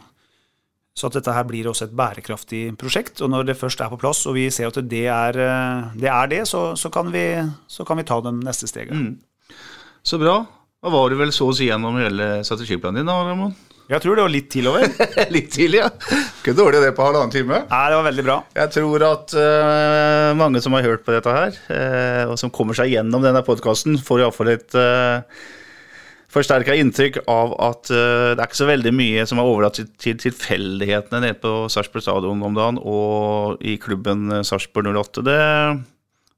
så 0.99 1.07
at 1.07 1.15
dette 1.15 1.31
her 1.34 1.45
blir 1.47 1.69
også 1.69 1.88
et 1.88 1.95
bærekraftig 1.95 2.61
prosjekt. 2.80 3.22
Og 3.23 3.31
når 3.31 3.49
det 3.49 3.60
først 3.60 3.80
er 3.80 3.91
på 3.91 3.99
plass, 4.01 4.26
og 4.27 4.35
vi 4.35 4.49
ser 4.51 4.68
at 4.68 4.80
det 4.91 5.06
er 5.07 5.39
eh, 5.45 5.91
det, 5.95 6.10
er 6.11 6.31
det 6.31 6.41
så, 6.49 6.73
så, 6.80 6.91
kan 6.91 7.11
vi, 7.14 7.23
så, 7.72 7.85
kan 7.88 7.99
vi, 7.99 8.07
ta 8.07 8.19
de 8.26 8.34
neste 8.41 8.68
stegene. 8.68 9.14
Mm. 9.14 9.60
Så 10.03 10.19
bra. 10.19 10.41
Da 10.80 10.91
var 10.91 11.11
du 11.11 11.18
vel 11.19 11.31
så 11.35 11.49
å 11.49 11.56
si 11.56 11.69
gjennom 11.69 11.97
hele 11.99 12.39
strategiplanen 12.47 13.01
din, 13.01 13.11
da, 13.11 13.15
Ramon? 13.27 13.56
Jeg 13.90 14.03
tror 14.03 14.20
det 14.20 14.22
var 14.22 14.30
litt 14.30 14.49
til 14.53 14.68
over. 14.70 14.84
litt 15.36 15.48
til, 15.56 15.74
ja. 15.80 15.88
Ikke 15.90 16.53
dårlig 16.53 16.84
det 16.84 16.91
på 16.98 17.06
halvannen 17.07 17.32
time. 17.34 17.64
Nei, 17.72 17.86
det 17.90 17.95
var 17.98 18.06
veldig 18.06 18.26
bra. 18.28 18.36
Jeg 18.60 18.74
tror 18.76 19.06
at 19.07 19.34
uh, 19.34 20.34
mange 20.38 20.61
som 20.61 20.76
har 20.78 20.86
hørt 20.86 21.07
på 21.07 21.16
dette 21.16 21.34
her, 21.34 21.57
uh, 21.74 22.30
og 22.30 22.36
som 22.38 22.53
kommer 22.53 22.78
seg 22.78 22.94
gjennom 22.94 23.26
denne 23.26 23.41
podkasten, 23.48 23.98
får 24.06 24.22
iallfall 24.22 24.53
et 24.53 24.78
uh, 24.78 25.26
forsterka 26.30 26.78
inntrykk 26.78 27.24
av 27.26 27.57
at 27.66 27.90
uh, 27.90 28.38
det 28.38 28.38
er 28.38 28.45
ikke 28.45 28.61
så 28.61 28.70
veldig 28.70 28.94
mye 28.94 29.26
som 29.26 29.41
er 29.41 29.49
overlatt 29.49 29.82
til 29.82 30.22
tilfeldighetene 30.22 31.26
nede 31.26 31.41
på 31.41 31.56
Sarpsborg 31.74 32.06
stadion 32.06 32.45
om 32.45 32.61
dagen 32.61 32.78
og 32.86 33.57
i 33.66 33.80
klubben 33.82 34.44
Sarpsborg 34.45 34.94
08. 34.94 35.26
Det, 35.26 35.40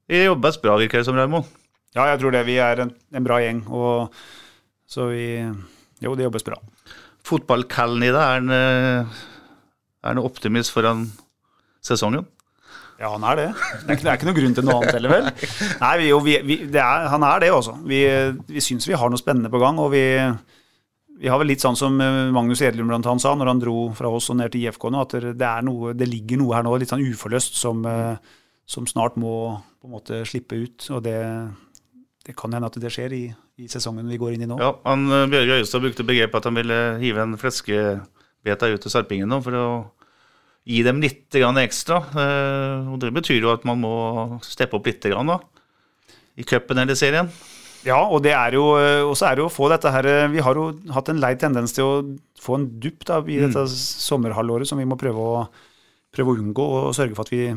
det 0.08 0.24
jobbes 0.24 0.62
bra, 0.64 0.80
virker 0.80 1.02
det 1.02 1.10
som, 1.10 1.20
Raymond? 1.20 1.52
Ja, 1.92 2.08
jeg 2.14 2.24
tror 2.24 2.32
det. 2.32 2.46
Vi 2.48 2.56
er 2.64 2.86
en, 2.86 2.96
en 3.12 3.28
bra 3.28 3.44
gjeng. 3.44 3.66
Og, 3.68 4.22
så 4.88 5.12
vi 5.12 5.26
Jo, 6.00 6.16
det 6.16 6.24
jobbes 6.24 6.48
bra. 6.48 6.56
Fotballkallen 7.32 8.04
i 8.04 8.12
deg, 8.12 8.22
er 8.22 8.44
en, 8.44 8.52
eh, 8.52 9.18
er 10.04 10.22
optimist 10.22 10.74
foran 10.74 11.08
sesongen? 11.82 12.28
Ja, 13.02 13.10
han 13.16 13.24
er 13.26 13.38
det. 13.38 13.46
Det 13.88 13.96
er 14.04 14.14
ikke 14.14 14.28
noe 14.28 14.36
grunn 14.36 14.52
til 14.54 14.66
noe 14.66 14.78
annet 14.78 14.94
heller, 14.94 15.10
vel? 15.10 15.30
Nei, 15.80 15.92
vi, 15.98 16.10
vi, 16.22 16.56
vi, 16.62 16.78
er, 16.78 17.08
Han 17.10 17.24
er 17.26 17.42
det, 17.42 17.50
også. 17.50 17.74
Vi, 17.88 18.02
vi 18.46 18.62
syns 18.62 18.86
vi 18.86 18.94
har 18.98 19.10
noe 19.10 19.18
spennende 19.18 19.50
på 19.50 19.58
gang. 19.58 19.80
Og 19.82 19.90
vi, 19.94 20.04
vi 21.22 21.30
har 21.30 21.40
vel 21.40 21.50
litt 21.50 21.64
sånn 21.64 21.78
som 21.78 21.98
eh, 22.02 22.28
Magnus 22.34 22.62
Edlund 22.62 22.92
blant 22.92 23.08
annet 23.10 23.24
sa 23.24 23.34
når 23.38 23.50
han 23.50 23.62
dro 23.62 23.76
fra 23.98 24.12
oss 24.12 24.30
og 24.30 24.38
ned 24.38 24.54
til 24.54 24.68
IFK 24.68 24.86
nå, 24.92 25.02
at 25.02 25.16
det, 25.38 25.50
noe, 25.66 25.96
det 25.98 26.08
ligger 26.10 26.40
noe 26.40 26.56
her 26.56 26.66
nå 26.66 26.76
litt 26.78 26.92
sånn 26.92 27.02
uforløst 27.02 27.58
som, 27.58 27.82
eh, 27.88 28.14
som, 28.70 28.86
snart 28.86 29.18
må 29.18 29.34
på 29.82 29.90
en 29.90 29.96
måte 29.96 30.22
slippe 30.28 30.60
ut. 30.62 30.86
Og 30.94 31.02
det, 31.02 31.18
det 32.26 32.34
kan 32.38 32.52
hende 32.54 32.68
at 32.70 32.78
det 32.78 32.90
skjer 32.94 33.14
i, 33.16 33.22
i, 33.58 33.68
sesongen 33.70 34.10
vi 34.10 34.18
går 34.20 34.36
inn 34.36 34.44
i 34.44 34.50
nå. 34.50 34.58
Ja, 34.60 34.70
han, 34.86 35.08
eh, 35.10 35.28
Bjørge 35.30 35.58
Øyestad 35.58 35.82
brukte 35.82 36.06
begrepet 36.06 36.38
at 36.38 36.46
han 36.48 36.58
ville 36.58 36.78
hive 37.02 37.24
en 37.24 37.38
fleskebeta 37.40 38.70
ut 38.70 38.84
til 38.84 38.94
sarpingen 38.94 39.30
nå 39.30 39.40
for 39.42 39.58
å 39.58 39.66
gi 40.68 40.84
dem 40.86 41.02
litt 41.02 41.34
ekstra. 41.34 41.98
Eh, 42.14 42.92
og 42.92 43.00
Det 43.02 43.10
betyr 43.14 43.42
jo 43.42 43.50
at 43.54 43.66
man 43.66 43.82
må 43.82 44.38
steppe 44.46 44.78
opp 44.78 44.86
litt 44.86 45.02
da, 45.02 45.40
i 46.36 46.46
cupen 46.46 46.78
eller 46.78 46.94
serien. 46.94 47.32
Ja, 47.82 47.98
og 47.98 48.22
det 48.22 48.36
er 48.38 48.54
jo 48.54 48.78
eh, 48.78 49.02
også 49.02 49.26
er 49.26 49.34
det 49.34 49.42
jo 49.42 49.50
å 49.50 49.52
få 49.52 49.66
dette 49.72 49.90
her 49.90 50.06
Vi 50.30 50.38
har 50.38 50.54
jo 50.54 50.68
hatt 50.94 51.08
en 51.10 51.18
lei 51.18 51.34
tendens 51.34 51.74
til 51.74 51.82
å 51.82 51.94
få 52.38 52.54
en 52.54 52.68
dupp 52.78 53.02
da, 53.04 53.18
i 53.26 53.42
dette 53.42 53.66
mm. 53.66 53.74
sommerhalvåret 54.06 54.70
som 54.70 54.78
vi 54.78 54.86
må 54.86 54.94
prøve 54.94 55.18
å, 55.18 55.46
prøve 56.14 56.30
å 56.30 56.38
unngå, 56.38 56.62
og 56.62 56.94
sørge 56.94 57.18
for 57.18 57.26
at 57.26 57.34
vi 57.34 57.48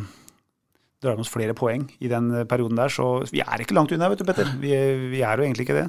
drar 1.05 1.17
med 1.17 1.25
oss 1.25 1.33
flere 1.33 1.55
poeng 1.57 1.85
i 2.01 2.09
den 2.11 2.31
perioden 2.49 2.79
der. 2.79 2.91
Så 2.93 3.25
vi 3.31 3.43
er 3.45 3.61
ikke 3.61 3.77
langt 3.77 3.93
unna, 3.95 4.09
vet 4.11 4.21
du, 4.21 4.27
Petter. 4.27 4.49
Vi, 4.61 4.73
vi 5.13 5.21
er 5.21 5.37
jo 5.37 5.45
egentlig 5.45 5.67
ikke 5.67 5.79
det. 5.79 5.87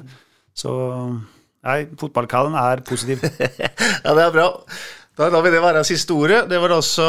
Så 0.57 0.71
nei, 1.67 1.79
fotballkallen 1.99 2.55
er 2.57 2.85
positiv. 2.87 3.25
ja, 4.05 4.13
det 4.13 4.23
er 4.23 4.33
bra. 4.35 4.47
Da 5.17 5.31
lar 5.33 5.41
vi 5.41 5.49
det 5.49 5.63
være 5.63 5.81
siste 5.81 6.13
ordet. 6.13 6.43
Det 6.45 6.59
var 6.61 6.75
altså 6.75 7.05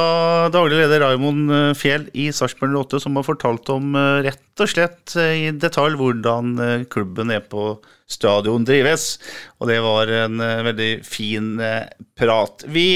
daglig 0.49 0.79
leder 0.79 1.03
Raymond 1.03 1.51
eh, 1.53 1.75
Fjell 1.77 2.07
i 2.17 2.31
Sarpsborg 2.33 2.73
08 2.73 3.03
som 3.05 3.19
har 3.21 3.27
fortalt 3.27 3.69
om 3.75 3.91
eh, 4.01 4.23
rett 4.25 4.63
og 4.65 4.71
slett 4.73 5.13
eh, 5.21 5.35
i 5.43 5.51
detalj 5.53 5.99
hvordan 6.01 6.55
klubben 6.89 7.35
er 7.37 7.45
på 7.45 7.75
stadion 8.09 8.65
drives. 8.65 9.19
Og 9.61 9.69
det 9.69 9.77
var 9.85 10.09
en 10.23 10.41
veldig 10.41 10.89
fin 11.05 11.61
prat. 12.17 12.65
Vi 12.65 12.87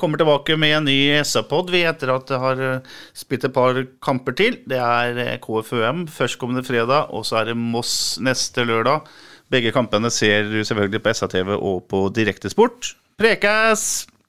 kommer 0.00 0.24
tilbake 0.24 0.56
med 0.56 0.78
en 0.78 0.88
ny 0.88 0.96
SA-pod 1.20 1.74
etter 1.76 2.14
at 2.14 2.32
det 2.32 2.40
har 2.40 2.64
spilt 3.12 3.44
et 3.44 3.56
par 3.60 3.82
kamper 4.00 4.40
til. 4.40 4.56
Det 4.64 4.80
er 4.80 5.36
KFUM 5.44 6.06
førstkommende 6.08 6.64
fredag, 6.64 7.12
og 7.12 7.28
så 7.28 7.42
er 7.42 7.52
det 7.52 7.60
Moss 7.60 8.16
neste 8.24 8.64
lørdag. 8.64 9.04
Begge 9.52 9.76
kampene 9.76 10.08
ser 10.08 10.48
du 10.48 10.62
selvfølgelig 10.64 11.04
på 11.04 11.16
SA-TV 11.20 11.58
og 11.60 11.84
på 11.92 12.06
Direktesport. 12.16 12.94
Prekes! 13.20 14.06